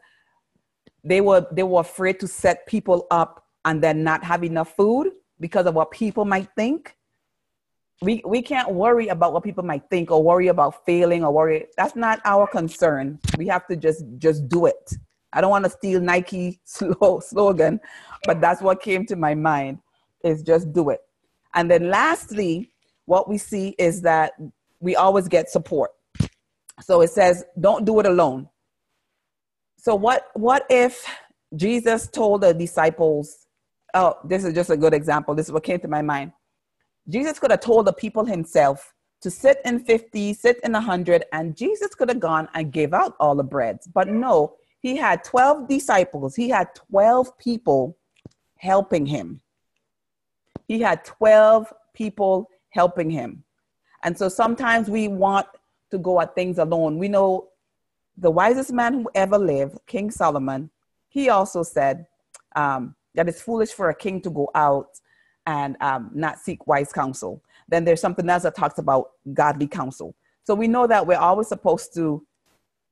they 1.03 1.19
were 1.19 1.47
they 1.51 1.63
were 1.63 1.81
afraid 1.81 2.19
to 2.19 2.27
set 2.27 2.65
people 2.67 3.07
up 3.11 3.45
and 3.65 3.83
then 3.83 4.03
not 4.03 4.23
have 4.23 4.43
enough 4.43 4.75
food 4.75 5.11
because 5.39 5.65
of 5.65 5.75
what 5.75 5.91
people 5.91 6.23
might 6.23 6.47
think. 6.55 6.95
We 8.01 8.21
we 8.25 8.41
can't 8.41 8.71
worry 8.71 9.09
about 9.09 9.33
what 9.33 9.43
people 9.43 9.63
might 9.63 9.89
think 9.89 10.11
or 10.11 10.23
worry 10.23 10.47
about 10.47 10.85
failing 10.85 11.23
or 11.23 11.31
worry. 11.31 11.67
That's 11.77 11.95
not 11.95 12.21
our 12.25 12.47
concern. 12.47 13.19
We 13.37 13.47
have 13.47 13.67
to 13.67 13.75
just 13.75 14.05
just 14.17 14.47
do 14.47 14.67
it. 14.67 14.93
I 15.33 15.41
don't 15.41 15.49
want 15.49 15.65
to 15.65 15.71
steal 15.71 16.01
Nike 16.01 16.59
slogan, 16.65 17.79
but 18.25 18.41
that's 18.41 18.61
what 18.61 18.81
came 18.81 19.05
to 19.07 19.15
my 19.15 19.35
mind 19.35 19.79
is 20.23 20.43
just 20.43 20.71
do 20.73 20.89
it. 20.89 20.99
And 21.53 21.69
then 21.69 21.89
lastly, 21.89 22.71
what 23.05 23.29
we 23.29 23.37
see 23.37 23.75
is 23.77 24.01
that 24.01 24.33
we 24.79 24.95
always 24.95 25.27
get 25.27 25.49
support. 25.49 25.91
So 26.81 27.01
it 27.01 27.09
says, 27.09 27.43
don't 27.59 27.85
do 27.85 27.99
it 27.99 28.05
alone. 28.05 28.49
So 29.77 29.95
what 29.95 30.27
what 30.33 30.65
if 30.69 31.05
Jesus 31.55 32.07
told 32.07 32.41
the 32.41 32.53
disciples, 32.53 33.47
oh, 33.93 34.15
this 34.23 34.43
is 34.43 34.53
just 34.53 34.69
a 34.69 34.77
good 34.77 34.93
example. 34.93 35.35
This 35.35 35.47
is 35.47 35.51
what 35.51 35.63
came 35.63 35.79
to 35.79 35.87
my 35.87 36.01
mind. 36.01 36.31
Jesus 37.09 37.39
could 37.39 37.51
have 37.51 37.61
told 37.61 37.87
the 37.87 37.93
people 37.93 38.25
himself 38.25 38.93
to 39.21 39.29
sit 39.29 39.59
in 39.65 39.79
50, 39.79 40.33
sit 40.33 40.59
in 40.63 40.71
100, 40.73 41.25
and 41.33 41.55
Jesus 41.55 41.93
could 41.93 42.09
have 42.09 42.19
gone 42.19 42.47
and 42.53 42.71
gave 42.71 42.93
out 42.93 43.15
all 43.19 43.35
the 43.35 43.43
breads. 43.43 43.87
But 43.87 44.07
no, 44.07 44.55
he 44.81 44.97
had 44.97 45.23
12 45.23 45.67
disciples, 45.67 46.35
he 46.35 46.49
had 46.49 46.73
12 46.75 47.37
people 47.37 47.97
helping 48.57 49.05
him. 49.05 49.41
He 50.67 50.81
had 50.81 51.05
12 51.05 51.71
people 51.93 52.49
helping 52.69 53.09
him. 53.09 53.43
And 54.03 54.17
so 54.17 54.27
sometimes 54.27 54.89
we 54.89 55.07
want 55.07 55.47
to 55.91 55.97
go 55.97 56.19
at 56.21 56.33
things 56.33 56.57
alone. 56.57 56.97
We 56.97 57.07
know 57.07 57.49
the 58.17 58.31
wisest 58.31 58.71
man 58.71 58.93
who 58.93 59.09
ever 59.13 59.37
lived, 59.37 59.77
King 59.85 60.09
Solomon, 60.09 60.69
he 61.09 61.29
also 61.29 61.61
said 61.61 62.07
um, 62.55 62.95
that 63.13 63.27
it's 63.27 63.41
foolish 63.41 63.71
for 63.71 63.89
a 63.89 63.95
king 63.95 64.21
to 64.21 64.29
go 64.29 64.49
out 64.55 64.99
and 65.45 65.75
um, 65.81 66.09
not 66.13 66.39
seek 66.39 66.65
wise 66.65 66.91
counsel. 66.91 67.43
Then 67.67 67.83
there's 67.85 68.01
something 68.01 68.29
else 68.29 68.43
that 68.43 68.55
talks 68.55 68.79
about 68.79 69.11
godly 69.33 69.67
counsel. 69.67 70.15
So 70.43 70.55
we 70.55 70.67
know 70.67 70.87
that 70.87 71.05
we're 71.05 71.17
always 71.17 71.47
supposed 71.47 71.93
to, 71.95 72.25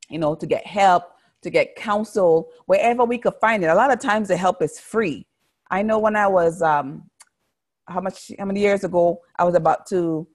you 0.10 0.20
know, 0.20 0.36
to 0.36 0.46
get 0.46 0.66
help, 0.66 1.14
to 1.42 1.50
get 1.50 1.76
counsel 1.76 2.50
wherever 2.66 3.06
we 3.06 3.18
could 3.18 3.36
find 3.40 3.64
it. 3.64 3.68
A 3.68 3.76
lot 3.76 3.92
of 3.92 4.00
times 4.00 4.28
the 4.28 4.38
help 4.38 4.62
is 4.62 4.80
free. 4.80 5.26
I 5.72 5.82
know 5.82 6.00
when 6.00 6.16
I 6.16 6.28
was 6.28 6.62
um, 6.62 7.10
how 7.88 8.02
much 8.02 8.32
how 8.38 8.46
many 8.46 8.62
years 8.62 8.84
ago 8.84 9.22
I 9.38 9.44
was 9.44 9.56
about 9.56 9.86
to 9.88 10.28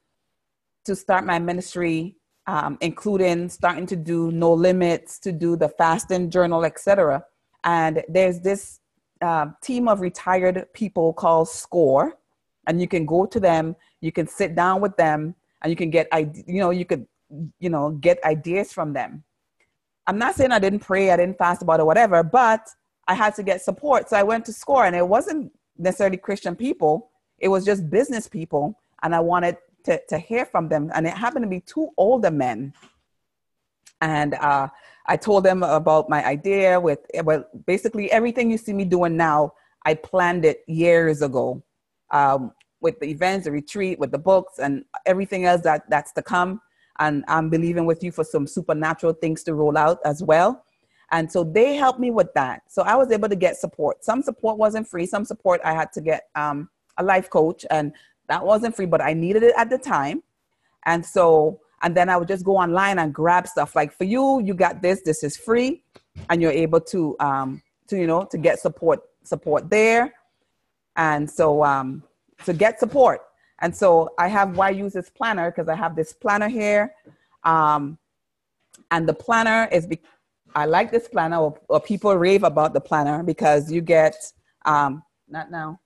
to 0.85 0.95
start 0.95 1.25
my 1.25 1.39
ministry, 1.39 2.17
um, 2.47 2.77
including 2.81 3.49
starting 3.49 3.87
to 3.87 3.97
do 3.97 4.31
no 4.31 4.53
limits, 4.53 5.19
to 5.21 5.33
do 5.33 5.57
the 5.57 5.69
fasting 5.69 6.31
journal, 6.31 6.65
etc. 6.65 7.25
And 7.65 8.03
there's 8.09 8.41
this 8.41 8.81
uh, 9.23 9.47
team 9.63 9.89
of 9.89 10.01
retired 10.01 10.67
people 10.75 11.13
called 11.15 11.49
SCORE, 11.49 12.19
and 12.67 12.81
you 12.81 12.89
can 12.89 13.07
go 13.07 13.27
to 13.27 13.41
them, 13.41 13.77
you 14.01 14.13
can 14.13 14.27
sit 14.27 14.55
down 14.55 14.81
with 14.81 14.97
them, 14.97 15.35
and 15.63 15.71
you 15.71 15.77
can 15.77 15.91
get 15.91 16.09
you 16.47 16.61
know 16.61 16.71
you 16.71 16.85
could 16.85 17.07
you 17.59 17.71
know 17.71 17.91
get 17.91 18.23
ideas 18.25 18.73
from 18.73 18.93
them. 18.93 19.25
I'm 20.07 20.19
not 20.19 20.35
saying 20.35 20.53
I 20.53 20.59
didn't 20.59 20.81
pray, 20.81 21.11
I 21.11 21.17
didn't 21.17 21.39
fast 21.39 21.63
about 21.63 21.81
it, 21.81 21.87
whatever, 21.87 22.23
but 22.23 22.69
I 23.09 23.15
had 23.15 23.35
to 23.37 23.43
get 23.43 23.63
support. 23.63 24.11
So 24.11 24.17
I 24.17 24.23
went 24.23 24.45
to 24.47 24.53
SCORE, 24.53 24.87
and 24.87 24.97
it 24.97 25.07
wasn't 25.07 25.53
necessarily 25.79 26.17
Christian 26.17 26.55
people 26.57 27.11
it 27.39 27.49
was 27.49 27.65
just 27.65 27.91
business 27.91 28.29
people, 28.29 28.81
and 29.03 29.15
I 29.15 29.21
wanted 29.21 29.57
to, 29.85 30.01
to 30.09 30.19
hear 30.19 30.47
from 30.47 30.69
them. 30.69 30.91
And 30.95 31.07
it 31.07 31.15
happened 31.15 31.45
to 31.45 31.49
be 31.49 31.61
two 31.61 31.91
older 31.97 32.31
men. 32.31 32.73
And 34.01 34.35
uh, 34.35 34.69
I 35.07 35.17
told 35.17 35.45
them 35.45 35.63
about 35.63 36.09
my 36.09 36.25
idea 36.25 36.81
with, 36.81 37.01
well, 37.23 37.45
basically 37.67 38.11
everything 38.11 38.51
you 38.51 38.59
see 38.59 38.73
me 38.73 38.85
doing 38.85 39.17
now, 39.17 39.53
I 39.85 39.95
planned 39.95 40.45
it 40.45 40.65
years 40.67 41.23
ago 41.23 41.63
um, 42.11 42.53
with 42.81 42.99
the 43.01 43.07
events, 43.07 43.45
the 43.45 43.53
retreat, 43.53 43.99
with 43.99 44.11
the 44.11 44.19
books, 44.19 44.59
and 44.59 44.85
everything 45.05 45.45
else 45.45 45.63
that, 45.63 45.89
that's 45.91 46.13
to 46.13 46.23
come. 46.23 46.61
And 46.99 47.25
I'm 47.29 47.51
believing 47.51 47.87
with 47.87 48.03
you 48.03 48.13
for 48.13 48.25
some 48.25 48.47
supernatural 48.47 49.15
things 49.15 49.43
to 49.45 49.55
roll 49.55 49.77
out 49.77 49.99
as 50.05 50.23
well. 50.23 50.65
And 51.11 51.31
so 51.31 51.45
they 51.45 51.77
helped 51.77 52.01
me 52.01 52.11
with 52.11 52.33
that. 52.35 52.63
So 52.69 52.83
I 52.83 52.97
was 52.97 53.11
able 53.13 53.29
to 53.29 53.37
get 53.37 53.57
support. 53.57 54.05
Some 54.05 54.23
support 54.23 54.59
wasn't 54.59 54.89
free. 54.89 55.07
Some 55.07 55.25
support 55.25 55.61
I 55.65 55.73
had 55.73 55.93
to 55.93 56.01
get 56.01 56.29
um, 56.35 56.69
a 56.97 57.05
life 57.05 57.31
coach 57.31 57.65
and 57.71 57.93
that 58.29 58.45
wasn't 58.45 58.75
free, 58.75 58.87
but 58.87 59.01
I 59.01 59.13
needed 59.13 59.43
it 59.43 59.55
at 59.57 59.71
the 59.71 59.79
time. 59.79 60.23
And 60.87 61.05
so, 61.05 61.61
and 61.83 61.95
then 61.97 62.09
I 62.09 62.17
would 62.17 62.29
just 62.29 62.45
go 62.45 62.57
online 62.57 62.99
and 62.99 63.13
grab 63.13 63.47
stuff 63.47 63.77
like 63.77 63.93
for 63.93 64.05
you, 64.05 64.41
you 64.43 64.55
got 64.55 64.83
this, 64.83 65.03
this 65.03 65.23
is 65.23 65.37
free. 65.37 65.83
And 66.31 66.41
you're 66.41 66.53
able 66.53 66.81
to, 66.81 67.17
um, 67.21 67.63
to, 67.89 67.97
you 67.99 68.07
know, 68.07 68.25
to 68.25 68.39
get 68.39 68.59
support, 68.59 69.01
support 69.25 69.69
there. 69.69 70.15
And 70.97 71.31
so, 71.31 71.65
um, 71.65 72.03
to 72.45 72.53
get 72.53 72.79
support. 72.79 73.21
And 73.65 73.75
so 73.75 74.11
I 74.19 74.29
have 74.29 74.59
why 74.59 74.69
use 74.69 74.93
this 74.93 75.09
planner 75.09 75.51
because 75.51 75.71
I 75.71 75.75
have 75.75 75.97
this 75.97 76.13
planner 76.13 76.49
here. 76.49 76.95
Um, 77.45 77.97
and 78.91 79.09
the 79.09 79.15
planner 79.15 79.71
is, 79.73 79.87
be- 79.87 80.03
I 80.55 80.67
like 80.67 80.93
this 80.93 81.09
planner 81.09 81.39
or, 81.39 81.59
or 81.71 81.81
people 81.81 82.15
rave 82.15 82.43
about 82.43 82.75
the 82.75 82.83
planner 82.83 83.23
because 83.23 83.73
you 83.73 83.81
get, 83.81 84.17
um, 84.67 85.03
not 85.27 85.51
now, 85.51 85.81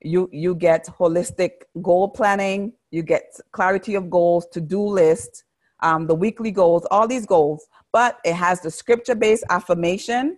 you 0.00 0.30
you 0.32 0.54
get 0.54 0.86
holistic 0.86 1.62
goal 1.80 2.06
planning 2.06 2.72
you 2.90 3.02
get 3.02 3.34
clarity 3.50 3.94
of 3.94 4.10
goals 4.10 4.46
to-do 4.52 4.80
list 4.80 5.44
um, 5.80 6.06
the 6.06 6.14
weekly 6.14 6.50
goals 6.50 6.86
all 6.90 7.08
these 7.08 7.24
goals 7.24 7.66
but 7.92 8.18
it 8.22 8.34
has 8.34 8.60
the 8.60 8.70
scripture 8.70 9.14
based 9.14 9.42
affirmation 9.48 10.36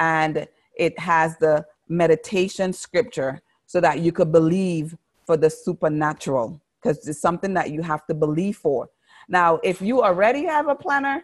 and 0.00 0.48
it 0.76 0.98
has 0.98 1.38
the 1.38 1.64
meditation 1.88 2.72
scripture 2.72 3.40
so 3.66 3.80
that 3.80 4.00
you 4.00 4.10
could 4.10 4.32
believe 4.32 4.96
for 5.26 5.36
the 5.36 5.50
supernatural 5.50 6.60
because 6.80 7.06
it's 7.08 7.20
something 7.20 7.54
that 7.54 7.70
you 7.70 7.82
have 7.82 8.06
to 8.06 8.14
believe 8.14 8.56
for 8.56 8.88
now 9.28 9.58
if 9.62 9.82
you 9.82 10.02
already 10.02 10.44
have 10.44 10.68
a 10.68 10.74
planner 10.74 11.22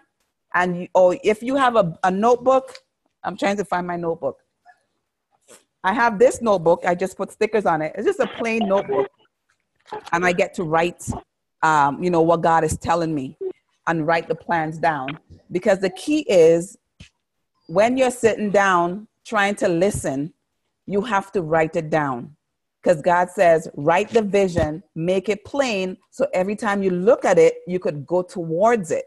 and 0.54 0.82
you, 0.82 0.88
or 0.94 1.16
if 1.22 1.42
you 1.42 1.54
have 1.56 1.76
a, 1.76 1.98
a 2.04 2.10
notebook 2.10 2.74
i'm 3.24 3.36
trying 3.36 3.56
to 3.56 3.64
find 3.64 3.86
my 3.86 3.96
notebook 3.96 4.38
I 5.84 5.92
have 5.92 6.18
this 6.18 6.40
notebook. 6.40 6.84
I 6.86 6.94
just 6.94 7.16
put 7.16 7.32
stickers 7.32 7.66
on 7.66 7.82
it. 7.82 7.92
It's 7.96 8.06
just 8.06 8.20
a 8.20 8.26
plain 8.26 8.68
notebook, 8.68 9.08
and 10.12 10.24
I 10.24 10.32
get 10.32 10.54
to 10.54 10.64
write, 10.64 11.02
um, 11.62 12.02
you 12.02 12.10
know, 12.10 12.22
what 12.22 12.40
God 12.40 12.62
is 12.62 12.76
telling 12.76 13.14
me, 13.14 13.36
and 13.86 14.06
write 14.06 14.28
the 14.28 14.34
plans 14.34 14.78
down. 14.78 15.18
Because 15.50 15.80
the 15.80 15.90
key 15.90 16.20
is, 16.28 16.76
when 17.66 17.96
you're 17.96 18.12
sitting 18.12 18.50
down 18.50 19.08
trying 19.24 19.56
to 19.56 19.68
listen, 19.68 20.32
you 20.86 21.00
have 21.02 21.32
to 21.32 21.42
write 21.42 21.74
it 21.74 21.90
down. 21.90 22.36
Because 22.82 23.00
God 23.00 23.30
says, 23.30 23.68
write 23.76 24.10
the 24.10 24.22
vision, 24.22 24.82
make 24.96 25.28
it 25.28 25.44
plain, 25.44 25.96
so 26.10 26.26
every 26.34 26.56
time 26.56 26.82
you 26.82 26.90
look 26.90 27.24
at 27.24 27.38
it, 27.38 27.58
you 27.66 27.78
could 27.78 28.04
go 28.06 28.22
towards 28.22 28.90
it. 28.90 29.04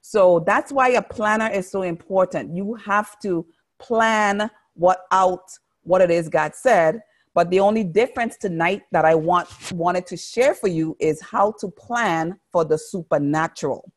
So 0.00 0.40
that's 0.44 0.72
why 0.72 0.88
a 0.88 1.02
planner 1.02 1.48
is 1.48 1.70
so 1.70 1.82
important. 1.82 2.56
You 2.56 2.74
have 2.74 3.18
to 3.20 3.46
plan 3.78 4.50
what 4.74 5.06
out 5.12 5.56
what 5.84 6.00
it 6.00 6.10
is 6.10 6.28
God 6.28 6.54
said. 6.54 7.00
But 7.34 7.50
the 7.50 7.60
only 7.60 7.84
difference 7.84 8.36
tonight 8.36 8.82
that 8.90 9.04
I 9.04 9.14
want 9.14 9.48
wanted 9.72 10.06
to 10.08 10.16
share 10.16 10.54
for 10.54 10.68
you 10.68 10.96
is 11.00 11.20
how 11.22 11.54
to 11.60 11.68
plan 11.68 12.38
for 12.50 12.64
the 12.64 12.76
supernatural. 12.76 13.90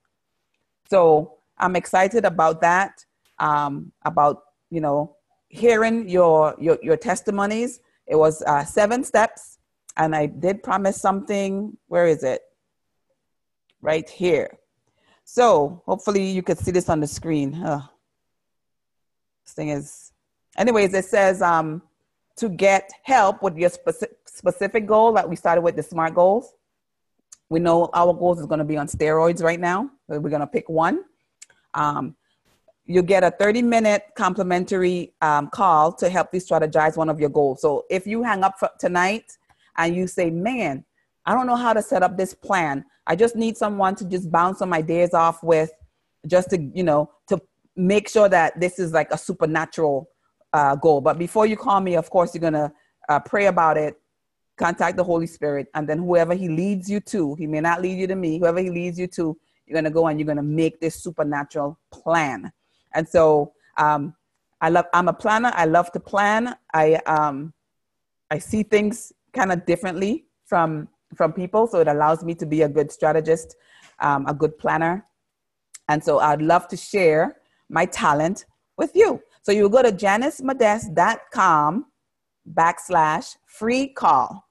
So 0.89 1.34
I'm 1.57 1.76
excited 1.76 2.23
about 2.23 2.61
that. 2.61 3.03
Um, 3.39 3.91
about 4.06 4.43
you 4.69 4.80
know 4.80 5.18
hearing 5.49 6.07
your 6.07 6.56
your, 6.60 6.77
your 6.81 6.97
testimonies. 6.97 7.81
It 8.07 8.15
was 8.15 8.41
uh, 8.44 8.64
seven 8.65 9.03
steps, 9.03 9.57
and 9.98 10.15
I 10.15 10.27
did 10.27 10.64
promise 10.64 10.99
something. 10.99 11.77
Where 11.88 12.07
is 12.07 12.23
it? 12.23 12.41
Right 13.82 14.10
here. 14.10 14.57
So 15.23 15.82
hopefully 15.86 16.23
you 16.23 16.44
could 16.44 16.60
see 16.60 16.72
this 16.72 16.90
on 16.90 16.99
the 16.99 17.07
screen. 17.07 17.61
Ugh. 17.65 17.82
This 19.44 19.53
thing 19.53 19.69
is, 19.69 20.11
anyways, 20.57 20.94
it 20.94 21.06
says 21.06 21.41
um, 21.41 21.82
to 22.38 22.49
get 22.49 22.90
help 23.03 23.41
with 23.41 23.57
your 23.57 23.69
specific, 23.69 24.18
specific 24.26 24.86
goal 24.86 25.14
that 25.14 25.27
we 25.27 25.36
started 25.36 25.61
with 25.61 25.76
the 25.76 25.84
SMART 25.84 26.14
goals. 26.14 26.53
We 27.49 27.60
know 27.60 27.90
our 27.94 28.14
goals 28.14 28.40
is 28.40 28.48
going 28.48 28.60
to 28.60 28.65
be 28.65 28.77
on 28.77 28.88
steroids 28.88 29.44
right 29.44 29.60
now. 29.60 29.90
We're 30.07 30.19
going 30.19 30.41
to 30.41 30.48
pick 30.48 30.68
one. 30.68 31.03
Um, 31.73 32.15
you 32.85 33.01
get 33.01 33.23
a 33.23 33.31
30 33.31 33.61
minute 33.63 34.03
complimentary 34.15 35.13
um, 35.21 35.49
call 35.49 35.91
to 35.93 36.09
help 36.09 36.33
you 36.33 36.39
strategize 36.39 36.95
one 36.95 37.09
of 37.09 37.19
your 37.19 37.29
goals. 37.29 37.61
So 37.61 37.85
if 37.89 38.05
you 38.05 38.21
hang 38.23 38.43
up 38.43 38.59
for 38.59 38.69
tonight 38.79 39.37
and 39.77 39.95
you 39.95 40.07
say, 40.07 40.29
man, 40.29 40.85
I 41.25 41.33
don't 41.33 41.47
know 41.47 41.55
how 41.55 41.73
to 41.73 41.81
set 41.81 42.03
up 42.03 42.17
this 42.17 42.33
plan. 42.33 42.85
I 43.07 43.15
just 43.15 43.35
need 43.35 43.57
someone 43.57 43.95
to 43.95 44.05
just 44.05 44.31
bounce 44.31 44.59
some 44.59 44.73
ideas 44.73 45.13
off 45.13 45.43
with 45.43 45.71
just 46.27 46.51
to, 46.51 46.61
you 46.73 46.83
know, 46.83 47.09
to 47.27 47.41
make 47.75 48.07
sure 48.07 48.29
that 48.29 48.59
this 48.59 48.77
is 48.77 48.93
like 48.93 49.11
a 49.11 49.17
supernatural 49.17 50.09
uh, 50.53 50.75
goal. 50.75 51.01
But 51.01 51.17
before 51.17 51.45
you 51.45 51.57
call 51.57 51.81
me, 51.81 51.95
of 51.95 52.09
course, 52.09 52.33
you're 52.33 52.41
going 52.41 52.53
to 52.53 52.71
uh, 53.09 53.19
pray 53.19 53.47
about 53.47 53.77
it, 53.77 53.95
contact 54.57 54.97
the 54.97 55.03
Holy 55.03 55.27
Spirit, 55.27 55.67
and 55.73 55.89
then 55.89 55.97
whoever 55.97 56.33
He 56.33 56.49
leads 56.49 56.89
you 56.89 56.99
to, 57.01 57.35
He 57.35 57.47
may 57.47 57.61
not 57.61 57.81
lead 57.81 57.97
you 57.97 58.07
to 58.07 58.15
me, 58.15 58.39
whoever 58.39 58.59
He 58.59 58.69
leads 58.69 58.97
you 58.99 59.07
to, 59.07 59.37
you're 59.65 59.73
going 59.73 59.85
to 59.85 59.91
go 59.91 60.07
and 60.07 60.19
you're 60.19 60.25
going 60.25 60.37
to 60.37 60.43
make 60.43 60.79
this 60.79 61.01
supernatural 61.01 61.79
plan. 61.91 62.51
And 62.95 63.07
so 63.07 63.53
um, 63.77 64.15
I 64.61 64.69
love, 64.69 64.85
I'm 64.93 65.07
a 65.07 65.13
planner. 65.13 65.51
I 65.53 65.65
love 65.65 65.91
to 65.91 65.99
plan. 65.99 66.55
I, 66.73 66.95
um, 67.05 67.53
I 68.31 68.39
see 68.39 68.63
things 68.63 69.13
kind 69.34 69.51
of 69.51 69.65
differently 69.65 70.26
from, 70.45 70.88
from 71.15 71.34
people. 71.34 71.67
So 71.67 71.80
it 71.81 71.88
allows 71.88 72.23
me 72.23 72.34
to 72.35 72.45
be 72.45 72.63
a 72.63 72.69
good 72.69 72.91
strategist, 72.91 73.55
um, 73.99 74.26
a 74.27 74.34
good 74.34 74.57
planner. 74.57 75.05
And 75.88 76.03
so 76.03 76.19
I'd 76.19 76.41
love 76.41 76.67
to 76.69 76.77
share 76.77 77.38
my 77.69 77.85
talent 77.85 78.45
with 78.77 78.95
you. 78.95 79.22
So 79.43 79.51
you 79.51 79.69
go 79.69 79.84
to 79.84 79.91
janicemodest.com 79.91 81.85
backslash 82.51 83.35
free 83.45 83.88
call. 83.89 84.43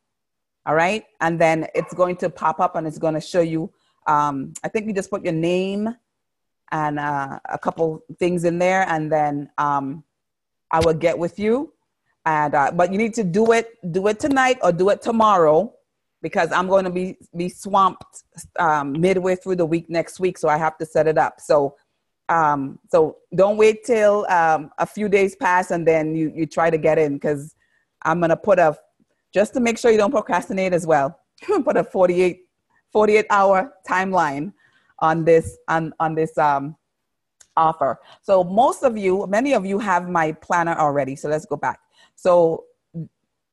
All 0.67 0.75
right. 0.75 1.05
And 1.21 1.41
then 1.41 1.67
it's 1.75 1.93
going 1.95 2.17
to 2.19 2.31
pop 2.31 2.61
up 2.61 2.77
and 2.77 2.87
it's 2.87 2.99
going 2.99 3.15
to 3.15 3.21
show 3.21 3.41
you. 3.41 3.73
Um, 4.07 4.53
I 4.63 4.69
think 4.69 4.87
you 4.87 4.93
just 4.93 5.11
put 5.11 5.25
your 5.25 5.35
name 5.35 5.95
and 6.73 6.99
uh, 6.99 7.39
a 7.51 7.59
couple 7.59 8.05
things 8.19 8.45
in 8.45 8.59
there, 8.59 8.87
and 8.89 9.11
then 9.11 9.51
um, 9.59 10.05
I 10.71 10.81
will 10.81 10.95
get 10.95 11.19
with 11.19 11.39
you. 11.39 11.73
And 12.27 12.55
uh, 12.55 12.71
but 12.73 12.91
you 12.91 12.99
need 12.99 13.15
to 13.15 13.25
do 13.25 13.53
it 13.53 13.69
do 13.93 14.07
it 14.09 14.19
tonight 14.19 14.59
or 14.63 14.73
do 14.73 14.89
it 14.89 15.03
tomorrow 15.03 15.75
because 16.23 16.51
I'm 16.53 16.69
going 16.69 16.85
to 16.85 16.91
be 16.91 17.19
be 17.37 17.51
swamped 17.51 18.25
um, 18.59 18.99
midway 18.99 19.37
through 19.37 19.57
the 19.57 19.67
week 19.67 19.91
next 19.91 20.19
week, 20.19 20.39
so 20.39 20.49
I 20.49 20.57
have 20.57 20.79
to 20.79 20.87
set 20.87 21.07
it 21.07 21.19
up. 21.19 21.41
So 21.41 21.77
um, 22.31 22.79
so 22.91 23.19
don't 23.35 23.59
wait 23.59 23.85
till 23.85 24.27
um, 24.31 24.71
a 24.79 24.87
few 24.87 25.09
days 25.09 25.37
pass 25.37 25.71
and 25.71 25.87
then 25.87 26.15
you 26.17 26.33
you 26.35 26.47
try 26.47 26.71
to 26.71 26.79
get 26.79 26.99
in 26.99 27.15
because 27.15 27.55
I'm 28.03 28.21
gonna 28.21 28.37
put 28.37 28.59
a 28.59 28.77
just 29.35 29.53
to 29.55 29.61
make 29.61 29.77
sure 29.79 29.91
you 29.91 29.99
don't 29.99 30.11
procrastinate 30.11 30.73
as 30.73 30.87
well. 30.87 31.21
put 31.65 31.77
a 31.77 31.85
48 31.85 32.41
48 32.93 33.27
hour 33.29 33.75
timeline 33.87 34.53
on 35.01 35.25
this 35.25 35.57
on 35.69 35.93
on 36.01 36.15
this 36.15 36.37
um, 36.39 36.77
offer. 37.57 37.99
So 38.23 38.45
most 38.45 38.83
of 38.83 38.97
you, 38.97 39.27
many 39.27 39.55
of 39.55 39.65
you 39.65 39.79
have 39.79 40.09
my 40.09 40.33
planner 40.33 40.75
already. 40.75 41.17
So 41.17 41.29
let's 41.29 41.47
go 41.47 41.57
back. 41.57 41.81
So 42.17 42.65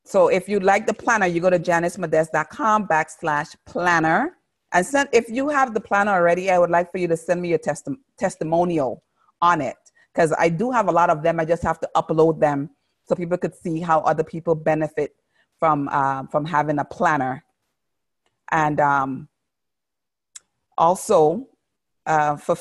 so 0.03 0.27
if 0.27 0.49
you 0.49 0.59
like 0.59 0.88
the 0.88 0.93
planner, 0.93 1.27
you 1.27 1.39
go 1.39 1.49
to 1.49 1.59
janicemodest.com 1.59 2.88
backslash 2.88 3.55
planner. 3.65 4.38
And 4.73 4.85
send, 4.85 5.09
if 5.11 5.30
you 5.30 5.49
have 5.49 5.73
the 5.73 5.81
planner 5.81 6.11
already, 6.11 6.49
I 6.49 6.57
would 6.57 6.69
like 6.69 6.91
for 6.91 6.97
you 6.97 7.07
to 7.09 7.18
send 7.18 7.41
me 7.41 7.53
a 7.53 7.59
testi- 7.59 7.97
testimonial 8.18 9.03
on 9.41 9.61
it 9.61 9.76
because 10.13 10.34
I 10.38 10.49
do 10.49 10.72
have 10.72 10.88
a 10.88 10.91
lot 10.91 11.09
of 11.09 11.23
them. 11.23 11.39
I 11.39 11.45
just 11.45 11.63
have 11.63 11.80
to 11.81 11.89
upload 11.95 12.39
them 12.39 12.69
so 13.03 13.15
people 13.15 13.38
could 13.38 13.53
see 13.55 13.80
how 13.80 13.99
other 14.01 14.23
people 14.23 14.55
benefit 14.55 15.15
from 15.59 15.89
uh, 15.91 16.23
from 16.31 16.45
having 16.45 16.80
a 16.80 16.85
planner. 16.85 17.43
And 18.51 18.80
um, 18.80 19.27
also, 20.77 21.48
uh, 22.06 22.35
for 22.35 22.56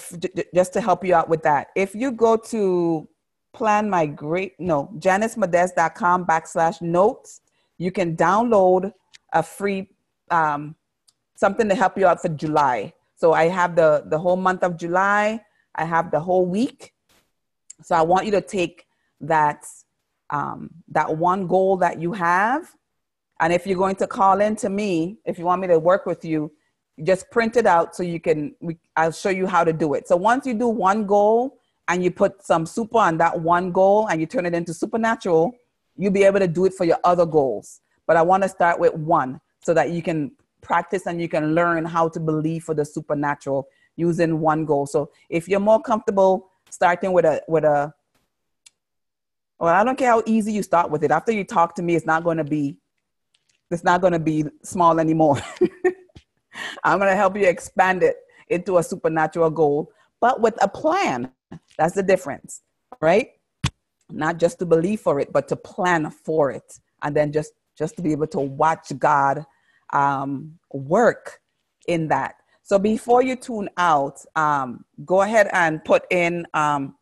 just 0.54 0.72
to 0.74 0.80
help 0.80 1.04
you 1.04 1.14
out 1.14 1.28
with 1.28 1.42
that, 1.42 1.68
if 1.74 1.94
you 1.94 2.12
go 2.12 2.36
to 2.36 3.08
plan 3.52 3.90
my 3.90 4.06
great 4.06 4.52
no 4.58 4.90
janicemodest.com 4.98 6.26
backslash 6.26 6.80
notes, 6.80 7.40
you 7.78 7.90
can 7.90 8.16
download 8.16 8.92
a 9.32 9.42
free 9.42 9.88
um, 10.30 10.76
something 11.36 11.68
to 11.68 11.74
help 11.74 11.96
you 11.96 12.06
out 12.06 12.20
for 12.20 12.28
July. 12.28 12.92
So 13.16 13.32
I 13.32 13.48
have 13.48 13.76
the 13.76 14.04
the 14.06 14.18
whole 14.18 14.36
month 14.36 14.62
of 14.62 14.76
July. 14.76 15.40
I 15.74 15.84
have 15.84 16.10
the 16.10 16.20
whole 16.20 16.46
week. 16.46 16.92
So 17.82 17.94
I 17.94 18.02
want 18.02 18.26
you 18.26 18.32
to 18.32 18.40
take 18.40 18.86
that 19.22 19.64
um, 20.28 20.70
that 20.88 21.16
one 21.16 21.46
goal 21.46 21.76
that 21.78 22.00
you 22.00 22.12
have, 22.12 22.70
and 23.40 23.52
if 23.52 23.66
you're 23.66 23.78
going 23.78 23.96
to 23.96 24.06
call 24.06 24.40
in 24.40 24.54
to 24.56 24.68
me, 24.68 25.18
if 25.24 25.38
you 25.38 25.44
want 25.44 25.60
me 25.60 25.68
to 25.68 25.78
work 25.78 26.06
with 26.06 26.24
you, 26.24 26.52
just 27.04 27.30
print 27.30 27.56
it 27.56 27.66
out 27.66 27.94
so 27.94 28.02
you 28.02 28.20
can 28.20 28.54
we, 28.60 28.76
i'll 28.96 29.12
show 29.12 29.30
you 29.30 29.46
how 29.46 29.64
to 29.64 29.72
do 29.72 29.94
it. 29.94 30.06
So 30.08 30.16
once 30.16 30.46
you 30.46 30.54
do 30.54 30.68
one 30.68 31.06
goal 31.06 31.58
and 31.88 32.04
you 32.04 32.10
put 32.10 32.44
some 32.44 32.66
super 32.66 32.98
on 32.98 33.18
that 33.18 33.40
one 33.40 33.72
goal 33.72 34.08
and 34.08 34.20
you 34.20 34.26
turn 34.26 34.46
it 34.46 34.54
into 34.54 34.74
supernatural 34.74 35.52
you'll 35.96 36.12
be 36.12 36.24
able 36.24 36.38
to 36.38 36.48
do 36.48 36.64
it 36.64 36.74
for 36.74 36.84
your 36.84 36.98
other 37.04 37.26
goals. 37.26 37.80
But 38.06 38.16
i 38.16 38.22
want 38.22 38.42
to 38.42 38.48
start 38.48 38.78
with 38.78 38.94
one 38.94 39.40
so 39.62 39.74
that 39.74 39.90
you 39.90 40.02
can 40.02 40.32
practice 40.62 41.06
and 41.06 41.20
you 41.20 41.28
can 41.28 41.54
learn 41.54 41.84
how 41.84 42.08
to 42.08 42.20
believe 42.20 42.64
for 42.64 42.74
the 42.74 42.84
supernatural 42.84 43.68
using 43.96 44.40
one 44.40 44.64
goal. 44.64 44.86
So 44.86 45.10
if 45.28 45.48
you're 45.48 45.60
more 45.60 45.80
comfortable 45.80 46.50
starting 46.70 47.12
with 47.12 47.24
a 47.24 47.42
with 47.48 47.64
a 47.64 47.92
well 49.58 49.74
i 49.74 49.82
don't 49.82 49.98
care 49.98 50.10
how 50.10 50.22
easy 50.26 50.52
you 50.52 50.62
start 50.62 50.90
with 50.90 51.02
it. 51.02 51.10
After 51.10 51.32
you 51.32 51.44
talk 51.44 51.74
to 51.76 51.82
me 51.82 51.94
it's 51.94 52.06
not 52.06 52.24
going 52.24 52.38
to 52.38 52.44
be 52.44 52.76
it's 53.70 53.84
not 53.84 54.00
going 54.00 54.12
to 54.12 54.18
be 54.18 54.44
small 54.62 54.98
anymore 54.98 55.38
I'm 56.84 56.98
going 56.98 57.10
to 57.10 57.16
help 57.16 57.36
you 57.36 57.46
expand 57.46 58.02
it 58.02 58.16
into 58.48 58.78
a 58.78 58.82
supernatural 58.82 59.50
goal, 59.50 59.92
but 60.20 60.40
with 60.40 60.56
a 60.62 60.68
plan. 60.68 61.32
That's 61.78 61.94
the 61.94 62.02
difference, 62.02 62.62
right? 63.00 63.30
Not 64.10 64.38
just 64.38 64.58
to 64.58 64.66
believe 64.66 65.00
for 65.00 65.20
it, 65.20 65.32
but 65.32 65.48
to 65.48 65.56
plan 65.56 66.10
for 66.10 66.50
it, 66.50 66.78
and 67.02 67.16
then 67.16 67.32
just 67.32 67.52
just 67.78 67.96
to 67.96 68.02
be 68.02 68.12
able 68.12 68.26
to 68.26 68.40
watch 68.40 68.92
God 68.98 69.46
um, 69.92 70.58
work 70.72 71.40
in 71.88 72.08
that. 72.08 72.34
So 72.62 72.78
before 72.78 73.22
you 73.22 73.36
tune 73.36 73.68
out, 73.76 74.20
um, 74.36 74.84
go 75.04 75.22
ahead 75.22 75.48
and 75.52 75.82
put 75.84 76.04
in. 76.10 76.46
Um, 76.54 76.96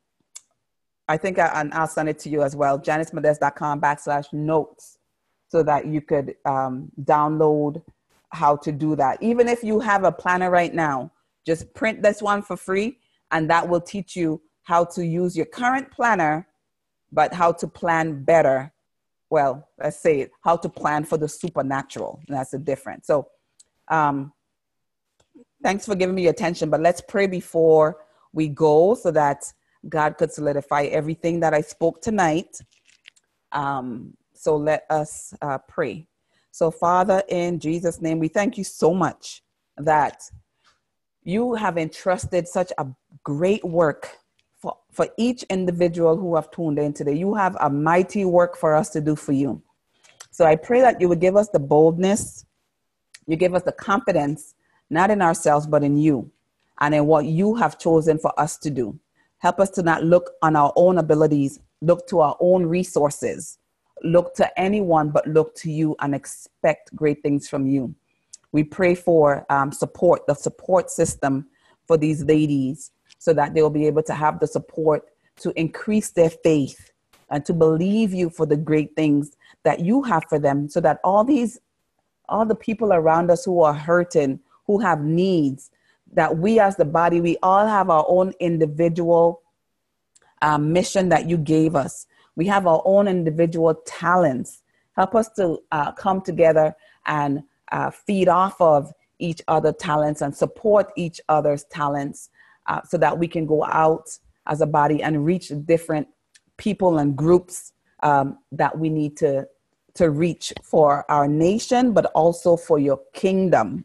I 1.09 1.17
think 1.17 1.39
I, 1.39 1.47
and 1.61 1.73
I'll 1.73 1.87
send 1.87 2.09
it 2.09 2.19
to 2.21 2.29
you 2.29 2.43
as 2.43 2.55
well. 2.55 2.79
JaniceModest.com 2.79 3.81
backslash 3.81 4.33
notes, 4.33 4.99
so 5.49 5.63
that 5.63 5.87
you 5.87 6.01
could 6.01 6.37
um, 6.45 6.91
download 7.03 7.83
how 8.31 8.57
to 8.57 8.73
do 8.73 8.97
that. 8.97 9.23
Even 9.23 9.49
if 9.49 9.63
you 9.63 9.81
have 9.81 10.05
a 10.05 10.13
planner 10.13 10.51
right 10.51 10.75
now, 10.75 11.11
just 11.47 11.73
print 11.75 12.03
this 12.03 12.21
one 12.21 12.43
for 12.43 12.57
free, 12.57 12.99
and 13.31 13.49
that 13.51 13.69
will 13.69 13.81
teach 13.81 14.17
you 14.17 14.41
how 14.63 14.85
to 14.85 15.05
use 15.05 15.37
your 15.37 15.47
current 15.47 15.91
planner, 15.91 16.47
but 17.11 17.33
how 17.33 17.53
to 17.53 17.67
plan 17.67 18.23
better. 18.25 18.73
Well, 19.31 19.69
let's 19.79 19.99
say 19.99 20.21
it, 20.21 20.31
how 20.43 20.57
to 20.57 20.69
plan 20.69 21.05
for 21.05 21.17
the 21.17 21.29
supernatural. 21.29 22.21
That's 22.29 22.51
the 22.51 22.59
difference. 22.59 23.07
So, 23.07 23.29
um, 23.89 24.33
thanks 25.63 25.87
for 25.87 25.95
giving 25.95 26.15
me 26.15 26.23
your 26.23 26.33
attention, 26.33 26.71
but 26.71 26.81
let's 26.81 27.01
pray 27.01 27.27
before 27.27 27.99
we 28.33 28.49
go 28.49 28.95
so 28.95 29.11
that 29.11 29.53
God 29.89 30.19
could 30.19 30.33
solidify 30.33 30.85
everything 30.85 31.41
that 31.41 31.55
I 31.55 31.61
spoke 31.61 32.03
tonight. 32.03 32.61
Um, 33.53 34.15
so 34.35 34.57
let 34.57 34.85
us 34.91 35.35
uh, 35.41 35.59
pray. 35.59 36.07
So, 36.51 36.71
Father, 36.71 37.23
in 37.29 37.61
Jesus' 37.61 38.01
name, 38.01 38.19
we 38.19 38.29
thank 38.29 38.59
you 38.59 38.65
so 38.65 38.93
much 38.93 39.43
that 39.77 40.23
you 41.23 41.55
have 41.55 41.79
entrusted 41.79 42.49
such 42.49 42.73
a 42.79 42.87
great 43.23 43.65
work 43.65 44.17
for, 44.57 44.77
for 44.91 45.09
each 45.17 45.43
individual 45.45 46.17
who 46.17 46.35
have 46.37 46.51
tuned 46.51 46.79
in 46.79 46.93
today. 46.93 47.13
You 47.13 47.35
have 47.35 47.57
a 47.61 47.71
mighty 47.71 48.25
work 48.25 48.57
for 48.57 48.75
us 48.75 48.91
to 48.91 49.01
do 49.01 49.15
for 49.15 49.33
you. 49.33 49.63
So 50.31 50.45
I 50.45 50.57
pray 50.57 50.81
that 50.81 51.01
you 51.01 51.09
would 51.09 51.21
give 51.21 51.37
us 51.37 51.49
the 51.49 51.59
boldness, 51.59 52.45
you 53.27 53.37
give 53.37 53.55
us 53.55 53.63
the 53.63 53.73
confidence, 53.73 54.55
not 54.91 55.11
in 55.11 55.21
ourselves, 55.21 55.67
but 55.67 55.83
in 55.85 55.97
you 55.97 56.31
and 56.81 56.95
in 56.95 57.07
what 57.07 57.25
you 57.25 57.55
have 57.57 57.79
chosen 57.79 58.19
for 58.19 58.33
us 58.39 58.57
to 58.59 58.71
do. 58.71 58.99
Help 59.39 59.61
us 59.61 59.71
to 59.71 59.83
not 59.83 60.05
look 60.05 60.31
on 60.43 60.57
our 60.57 60.73
own 60.77 60.99
abilities, 60.99 61.61
look 61.81 62.07
to 62.09 62.21
our 62.21 62.37
own 62.41 62.67
resources, 62.67 63.59
look 64.03 64.35
to 64.35 64.61
anyone 64.61 65.11
but 65.11 65.27
look 65.27 65.55
to 65.57 65.71
you 65.71 65.97
and 66.01 66.15
expect 66.15 66.95
great 66.95 67.23
things 67.23 67.49
from 67.49 67.67
you. 67.67 67.95
We 68.53 68.65
pray 68.65 68.95
for 68.95 69.45
um, 69.51 69.73
support, 69.73 70.27
the 70.27 70.35
support 70.35 70.91
system 70.91 71.47
for 71.87 71.97
these 71.97 72.25
ladies, 72.25 72.91
so 73.19 73.33
that 73.35 73.55
they'll 73.55 73.71
be 73.71 73.87
able 73.87 74.03
to 74.05 74.15
have 74.15 74.41
the 74.41 74.47
support 74.47 75.05
to 75.41 75.59
increase 75.59 76.11
their 76.11 76.31
faith 76.31 76.91
and 77.31 77.45
to 77.45 77.53
believe 77.53 78.15
you 78.15 78.31
for 78.31 78.47
the 78.47 78.57
great 78.57 78.95
things 78.97 79.37
that 79.65 79.81
you 79.81 80.03
have 80.03 80.25
for 80.29 80.39
them 80.39 80.69
so 80.69 80.81
that 80.81 80.99
all 81.05 81.25
these 81.25 81.59
all 82.29 82.45
the 82.45 82.55
people 82.55 82.93
around 82.93 83.31
us 83.31 83.45
who 83.45 83.63
are 83.63 83.75
hurting 83.75 84.41
who 84.67 84.79
have 84.81 85.03
needs 85.03 85.71
that 86.13 86.39
we 86.39 86.59
as 86.59 86.77
the 86.77 86.85
body 86.85 87.21
we 87.21 87.37
all 87.43 87.67
have 87.67 87.91
our 87.91 88.05
own 88.09 88.33
individual 88.41 89.43
um, 90.43 90.73
mission 90.73 91.09
that 91.09 91.29
you 91.29 91.37
gave 91.37 91.75
us 91.75 92.07
we 92.39 92.47
have 92.47 92.69
our 92.69 92.81
own 92.85 93.09
individual 93.09 93.75
talents. 93.85 94.63
Help 94.93 95.17
us 95.17 95.29
to 95.31 95.59
uh, 95.73 95.91
come 95.93 96.21
together 96.21 96.73
and 97.05 97.43
uh, 97.73 97.91
feed 97.91 98.29
off 98.29 98.59
of 98.61 98.93
each 99.19 99.43
other 99.49 99.73
talents 99.73 100.23
and 100.23 100.35
support 100.35 100.93
each 100.97 101.21
other's 101.29 101.65
talents 101.65 102.31
uh, 102.69 102.81
so 102.89 102.97
that 102.97 103.19
we 103.19 103.27
can 103.27 103.45
go 103.45 103.65
out 103.65 104.09
as 104.47 104.61
a 104.61 104.67
body 104.67 105.03
and 105.03 105.27
reach 105.27 105.51
different 105.67 106.07
people 106.59 106.99
and 106.99 107.17
groups 107.17 107.73
um, 108.05 108.39
that 108.53 108.79
we 108.79 108.89
need 108.89 109.17
to 109.17 109.47
to 109.95 110.11
reach 110.11 110.53
for 110.63 111.05
our 111.11 111.27
nation 111.27 111.93
but 111.93 112.07
also 112.15 112.57
for 112.57 112.79
your 112.79 113.01
kingdom. 113.15 113.85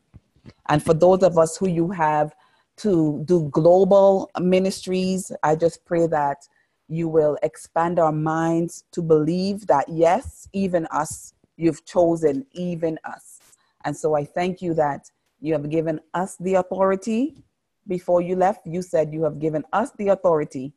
And 0.69 0.83
for 0.83 0.93
those 0.93 1.23
of 1.23 1.39
us 1.39 1.57
who 1.57 1.67
you 1.67 1.89
have 1.89 2.35
to 2.77 3.21
do 3.25 3.49
global 3.51 4.29
ministries 4.39 5.31
i 5.43 5.55
just 5.55 5.85
pray 5.85 6.07
that 6.07 6.47
you 6.93 7.07
will 7.07 7.37
expand 7.43 7.99
our 7.99 8.11
minds 8.11 8.85
to 8.91 9.01
believe 9.01 9.67
that 9.67 9.85
yes 9.89 10.47
even 10.53 10.85
us 10.87 11.33
you've 11.57 11.83
chosen 11.85 12.45
even 12.53 12.97
us 13.03 13.39
and 13.85 13.95
so 13.95 14.15
i 14.15 14.23
thank 14.23 14.61
you 14.61 14.73
that 14.73 15.09
you 15.39 15.53
have 15.53 15.69
given 15.69 15.99
us 16.13 16.35
the 16.37 16.55
authority 16.55 17.35
before 17.87 18.21
you 18.21 18.35
left 18.35 18.65
you 18.65 18.81
said 18.81 19.13
you 19.13 19.23
have 19.23 19.39
given 19.39 19.63
us 19.73 19.91
the 19.97 20.09
authority 20.09 20.73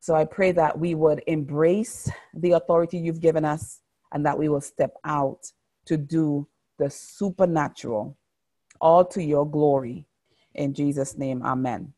so 0.00 0.14
I 0.14 0.24
pray 0.24 0.52
that 0.52 0.78
we 0.78 0.94
would 0.94 1.22
embrace 1.26 2.10
the 2.34 2.52
authority 2.52 2.98
you've 2.98 3.20
given 3.20 3.44
us 3.44 3.80
and 4.12 4.24
that 4.24 4.38
we 4.38 4.48
will 4.48 4.60
step 4.60 4.94
out 5.04 5.52
to 5.86 5.96
do 5.96 6.46
the 6.78 6.88
supernatural, 6.88 8.16
all 8.80 9.04
to 9.06 9.22
your 9.22 9.48
glory. 9.48 10.06
In 10.54 10.72
Jesus' 10.72 11.18
name, 11.18 11.42
amen. 11.42 11.92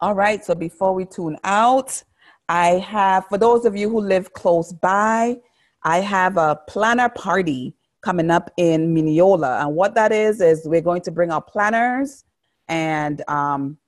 All 0.00 0.14
right, 0.14 0.42
so 0.42 0.54
before 0.54 0.94
we 0.94 1.04
tune 1.04 1.36
out, 1.44 2.02
I 2.50 2.80
have, 2.80 3.26
for 3.28 3.38
those 3.38 3.64
of 3.64 3.76
you 3.76 3.88
who 3.88 4.00
live 4.00 4.32
close 4.32 4.72
by, 4.72 5.38
I 5.84 6.00
have 6.00 6.36
a 6.36 6.58
planner 6.66 7.08
party 7.08 7.76
coming 8.02 8.28
up 8.28 8.50
in 8.56 8.92
Mineola. 8.92 9.60
And 9.60 9.76
what 9.76 9.94
that 9.94 10.10
is, 10.10 10.40
is 10.40 10.62
we're 10.64 10.80
going 10.80 11.02
to 11.02 11.12
bring 11.12 11.30
our 11.30 11.40
planners 11.40 12.24
and 12.66 13.22
um, 13.28 13.78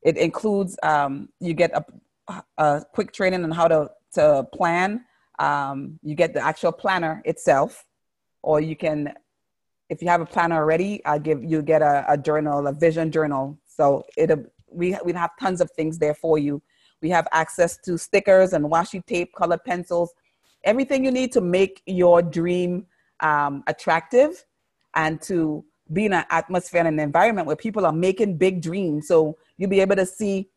it 0.00 0.16
includes 0.16 0.78
um, 0.82 1.28
you 1.40 1.52
get 1.52 1.72
a 1.74 1.84
a 2.56 2.82
quick 2.92 3.12
training 3.12 3.44
on 3.44 3.50
how 3.50 3.68
to, 3.68 3.90
to 4.14 4.46
plan. 4.54 5.04
Um, 5.38 5.98
you 6.02 6.14
get 6.14 6.32
the 6.32 6.40
actual 6.40 6.72
planner 6.72 7.20
itself, 7.26 7.84
or 8.42 8.60
you 8.60 8.76
can, 8.76 9.12
if 9.90 10.00
you 10.00 10.08
have 10.08 10.22
a 10.22 10.26
planner 10.26 10.56
already, 10.56 11.04
I 11.04 11.18
give 11.18 11.44
you 11.44 11.60
get 11.60 11.82
a, 11.82 12.04
a 12.08 12.16
journal, 12.16 12.66
a 12.66 12.72
vision 12.72 13.10
journal. 13.10 13.58
So 13.66 14.04
it 14.16 14.30
we 14.70 14.96
we 15.04 15.12
have 15.12 15.30
tons 15.38 15.60
of 15.60 15.70
things 15.72 15.98
there 15.98 16.14
for 16.14 16.38
you. 16.38 16.62
We 17.04 17.10
have 17.10 17.28
access 17.32 17.76
to 17.84 17.98
stickers 17.98 18.54
and 18.54 18.64
washi 18.64 19.04
tape, 19.04 19.34
colored 19.36 19.62
pencils, 19.62 20.14
everything 20.64 21.04
you 21.04 21.10
need 21.10 21.32
to 21.32 21.42
make 21.42 21.82
your 21.84 22.22
dream 22.22 22.86
um, 23.20 23.62
attractive 23.66 24.42
and 24.94 25.20
to 25.20 25.66
be 25.92 26.06
in 26.06 26.14
an 26.14 26.24
atmosphere 26.30 26.80
and 26.80 26.88
an 26.88 26.98
environment 26.98 27.46
where 27.46 27.56
people 27.56 27.84
are 27.84 27.92
making 27.92 28.38
big 28.38 28.62
dreams. 28.62 29.06
So 29.06 29.36
you'll 29.58 29.68
be 29.68 29.82
able 29.82 29.96
to 29.96 30.06
see 30.06 30.48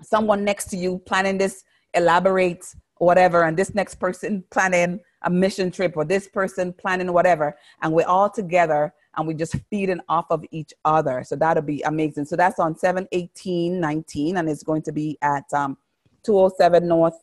someone 0.00 0.44
next 0.44 0.66
to 0.66 0.76
you 0.76 1.02
planning 1.06 1.38
this 1.38 1.64
elaborate 1.92 2.64
whatever 2.98 3.42
and 3.42 3.56
this 3.56 3.74
next 3.74 3.96
person 3.96 4.44
planning 4.52 5.00
a 5.22 5.30
mission 5.30 5.72
trip 5.72 5.96
or 5.96 6.04
this 6.04 6.28
person 6.28 6.72
planning 6.72 7.12
whatever 7.12 7.56
and 7.82 7.92
we're 7.92 8.06
all 8.06 8.30
together 8.30 8.94
and 9.16 9.26
we're 9.26 9.36
just 9.36 9.56
feeding 9.70 10.00
off 10.08 10.26
of 10.30 10.44
each 10.50 10.72
other 10.84 11.22
so 11.24 11.36
that'll 11.36 11.62
be 11.62 11.82
amazing 11.82 12.24
so 12.24 12.36
that's 12.36 12.58
on 12.58 12.76
7 12.76 13.06
18 13.12 13.80
19 13.80 14.36
and 14.36 14.48
it's 14.48 14.62
going 14.62 14.82
to 14.82 14.92
be 14.92 15.18
at 15.22 15.44
um, 15.52 15.76
207 16.22 16.86
north 16.86 17.14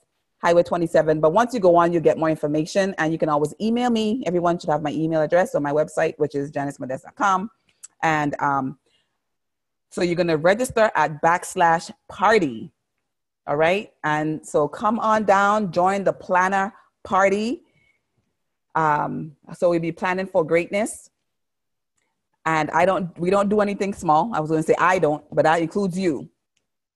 highway 0.41 0.63
27 0.63 1.19
but 1.19 1.33
once 1.33 1.53
you 1.53 1.59
go 1.59 1.75
on 1.75 1.93
you 1.93 1.99
get 1.99 2.17
more 2.17 2.29
information 2.29 2.95
and 2.97 3.11
you 3.11 3.19
can 3.19 3.29
always 3.29 3.53
email 3.61 3.89
me 3.89 4.23
everyone 4.25 4.57
should 4.57 4.69
have 4.69 4.81
my 4.81 4.91
email 4.91 5.21
address 5.21 5.55
on 5.55 5.63
my 5.63 5.71
website 5.71 6.13
which 6.17 6.35
is 6.35 6.51
janicemodest.com 6.51 7.49
and 8.03 8.35
um, 8.39 8.77
so 9.91 10.01
you're 10.01 10.15
going 10.15 10.27
to 10.27 10.37
register 10.37 10.89
at 10.95 11.21
backslash 11.21 11.91
party. 12.07 12.71
All 13.45 13.57
right. 13.57 13.91
And 14.03 14.45
so 14.45 14.67
come 14.67 14.99
on 14.99 15.25
down, 15.25 15.71
join 15.71 16.05
the 16.05 16.13
planner 16.13 16.73
party. 17.03 17.63
Um, 18.73 19.35
so 19.53 19.69
we'll 19.69 19.81
be 19.81 19.91
planning 19.91 20.27
for 20.27 20.45
greatness. 20.45 21.09
And 22.45 22.71
I 22.71 22.85
don't, 22.85 23.17
we 23.19 23.29
don't 23.29 23.49
do 23.49 23.61
anything 23.61 23.93
small. 23.93 24.31
I 24.33 24.39
was 24.39 24.49
going 24.49 24.63
to 24.63 24.67
say 24.67 24.75
I 24.79 24.99
don't, 24.99 25.23
but 25.33 25.43
that 25.43 25.61
includes 25.61 25.97
you. 25.97 26.29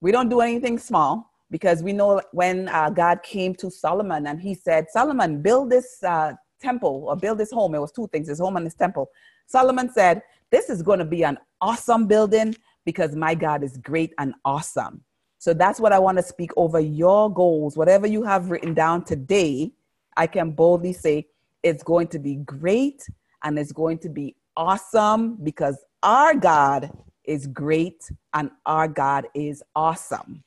We 0.02 0.12
don't 0.12 0.30
do 0.30 0.42
anything 0.42 0.78
small 0.80 1.32
because 1.52 1.84
we 1.84 1.94
know 1.94 2.22
when 2.32 2.68
uh, 2.70 2.90
God 2.90 3.22
came 3.24 3.54
to 3.56 3.70
Solomon 3.70 4.28
and 4.28 4.42
he 4.42 4.56
said, 4.56 4.88
Solomon, 4.90 5.42
build 5.42 5.70
this 5.70 6.04
uh, 6.04 6.34
temple 6.60 7.06
or 7.08 7.16
build 7.16 7.38
this 7.38 7.52
home. 7.52 7.76
It 7.76 7.80
was 7.80 7.92
two 7.92 8.08
things, 8.08 8.28
his 8.28 8.40
home 8.40 8.58
and 8.58 8.66
his 8.66 8.74
temple. 8.74 9.10
Solomon 9.48 9.92
said, 9.92 10.24
this 10.52 10.70
is 10.70 10.82
going 10.82 11.00
to 11.00 11.06
be 11.06 11.24
an 11.24 11.38
awesome 11.62 12.08
building 12.08 12.56
because 12.86 13.16
my 13.16 13.36
God 13.36 13.64
is 13.64 13.78
great 13.78 14.14
and 14.18 14.34
awesome. 14.44 15.04
So 15.38 15.54
that's 15.54 15.80
what 15.80 15.92
I 15.92 16.00
want 16.00 16.18
to 16.18 16.24
speak 16.24 16.52
over 16.58 16.80
your 16.80 17.32
goals. 17.32 17.78
Whatever 17.78 18.08
you 18.08 18.24
have 18.24 18.50
written 18.50 18.74
down 18.74 19.04
today, 19.04 19.72
I 20.18 20.28
can 20.28 20.52
boldly 20.52 20.94
say 20.94 21.28
it's 21.62 21.84
going 21.84 22.08
to 22.10 22.20
be 22.20 22.36
great 22.36 23.06
and 23.44 23.60
it's 23.60 23.72
going 23.72 24.00
to 24.00 24.10
be 24.10 24.36
awesome 24.58 25.38
because 25.44 25.78
our 26.04 26.36
God 26.36 26.92
is 27.24 27.48
great 27.48 28.10
and 28.34 28.52
our 28.66 28.88
God 28.88 29.28
is 29.34 29.64
awesome. 29.76 30.44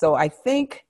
So 0.00 0.14
I 0.14 0.28
think 0.28 0.84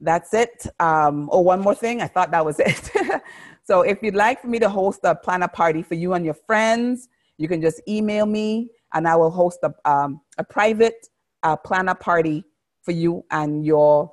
that's 0.00 0.32
it. 0.34 0.66
Um, 0.78 1.28
oh, 1.32 1.40
one 1.40 1.60
more 1.60 1.74
thing. 1.74 2.00
I 2.00 2.06
thought 2.06 2.30
that 2.30 2.44
was 2.44 2.60
it. 2.60 2.90
so 3.64 3.82
if 3.82 4.02
you'd 4.02 4.14
like 4.14 4.40
for 4.40 4.48
me 4.48 4.58
to 4.60 4.68
host 4.68 5.00
a 5.04 5.14
planner 5.14 5.48
party 5.48 5.82
for 5.82 5.94
you 5.94 6.14
and 6.14 6.24
your 6.24 6.34
friends, 6.34 7.08
you 7.36 7.48
can 7.48 7.60
just 7.60 7.80
email 7.88 8.26
me 8.26 8.70
and 8.94 9.06
I 9.06 9.16
will 9.16 9.30
host 9.30 9.58
a, 9.62 9.74
um, 9.90 10.20
a 10.38 10.44
private 10.44 11.08
uh, 11.42 11.56
planner 11.56 11.94
party 11.94 12.44
for 12.82 12.92
you 12.92 13.24
and 13.30 13.64
your 13.64 14.12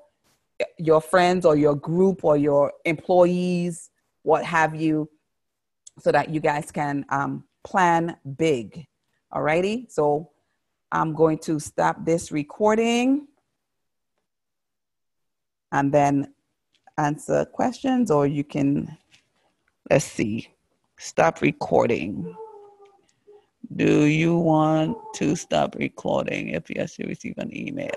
your 0.77 1.01
friends 1.01 1.45
or 1.45 1.55
your 1.57 1.75
group 1.75 2.23
or 2.23 2.37
your 2.37 2.71
employees, 2.85 3.89
what 4.23 4.45
have 4.45 4.73
you, 4.73 5.09
so 5.99 6.11
that 6.11 6.29
you 6.29 6.39
guys 6.39 6.71
can 6.71 7.05
um, 7.09 7.43
plan 7.65 8.15
big. 8.37 8.87
Alrighty, 9.33 9.91
so 9.91 10.31
I'm 10.91 11.13
going 11.13 11.39
to 11.39 11.59
stop 11.59 12.05
this 12.05 12.31
recording 12.31 13.27
and 15.71 15.91
then 15.91 16.33
answer 16.97 17.43
questions, 17.43 18.09
or 18.09 18.25
you 18.27 18.45
can, 18.45 18.97
let's 19.89 20.05
see, 20.05 20.47
stop 20.97 21.41
recording. 21.41 22.33
Do 23.75 24.05
you 24.05 24.37
want 24.37 24.97
to 25.15 25.35
stop 25.35 25.75
recording? 25.75 26.49
If 26.49 26.69
yes, 26.69 26.97
you 26.97 27.07
receive 27.07 27.37
an 27.39 27.53
email. 27.53 27.89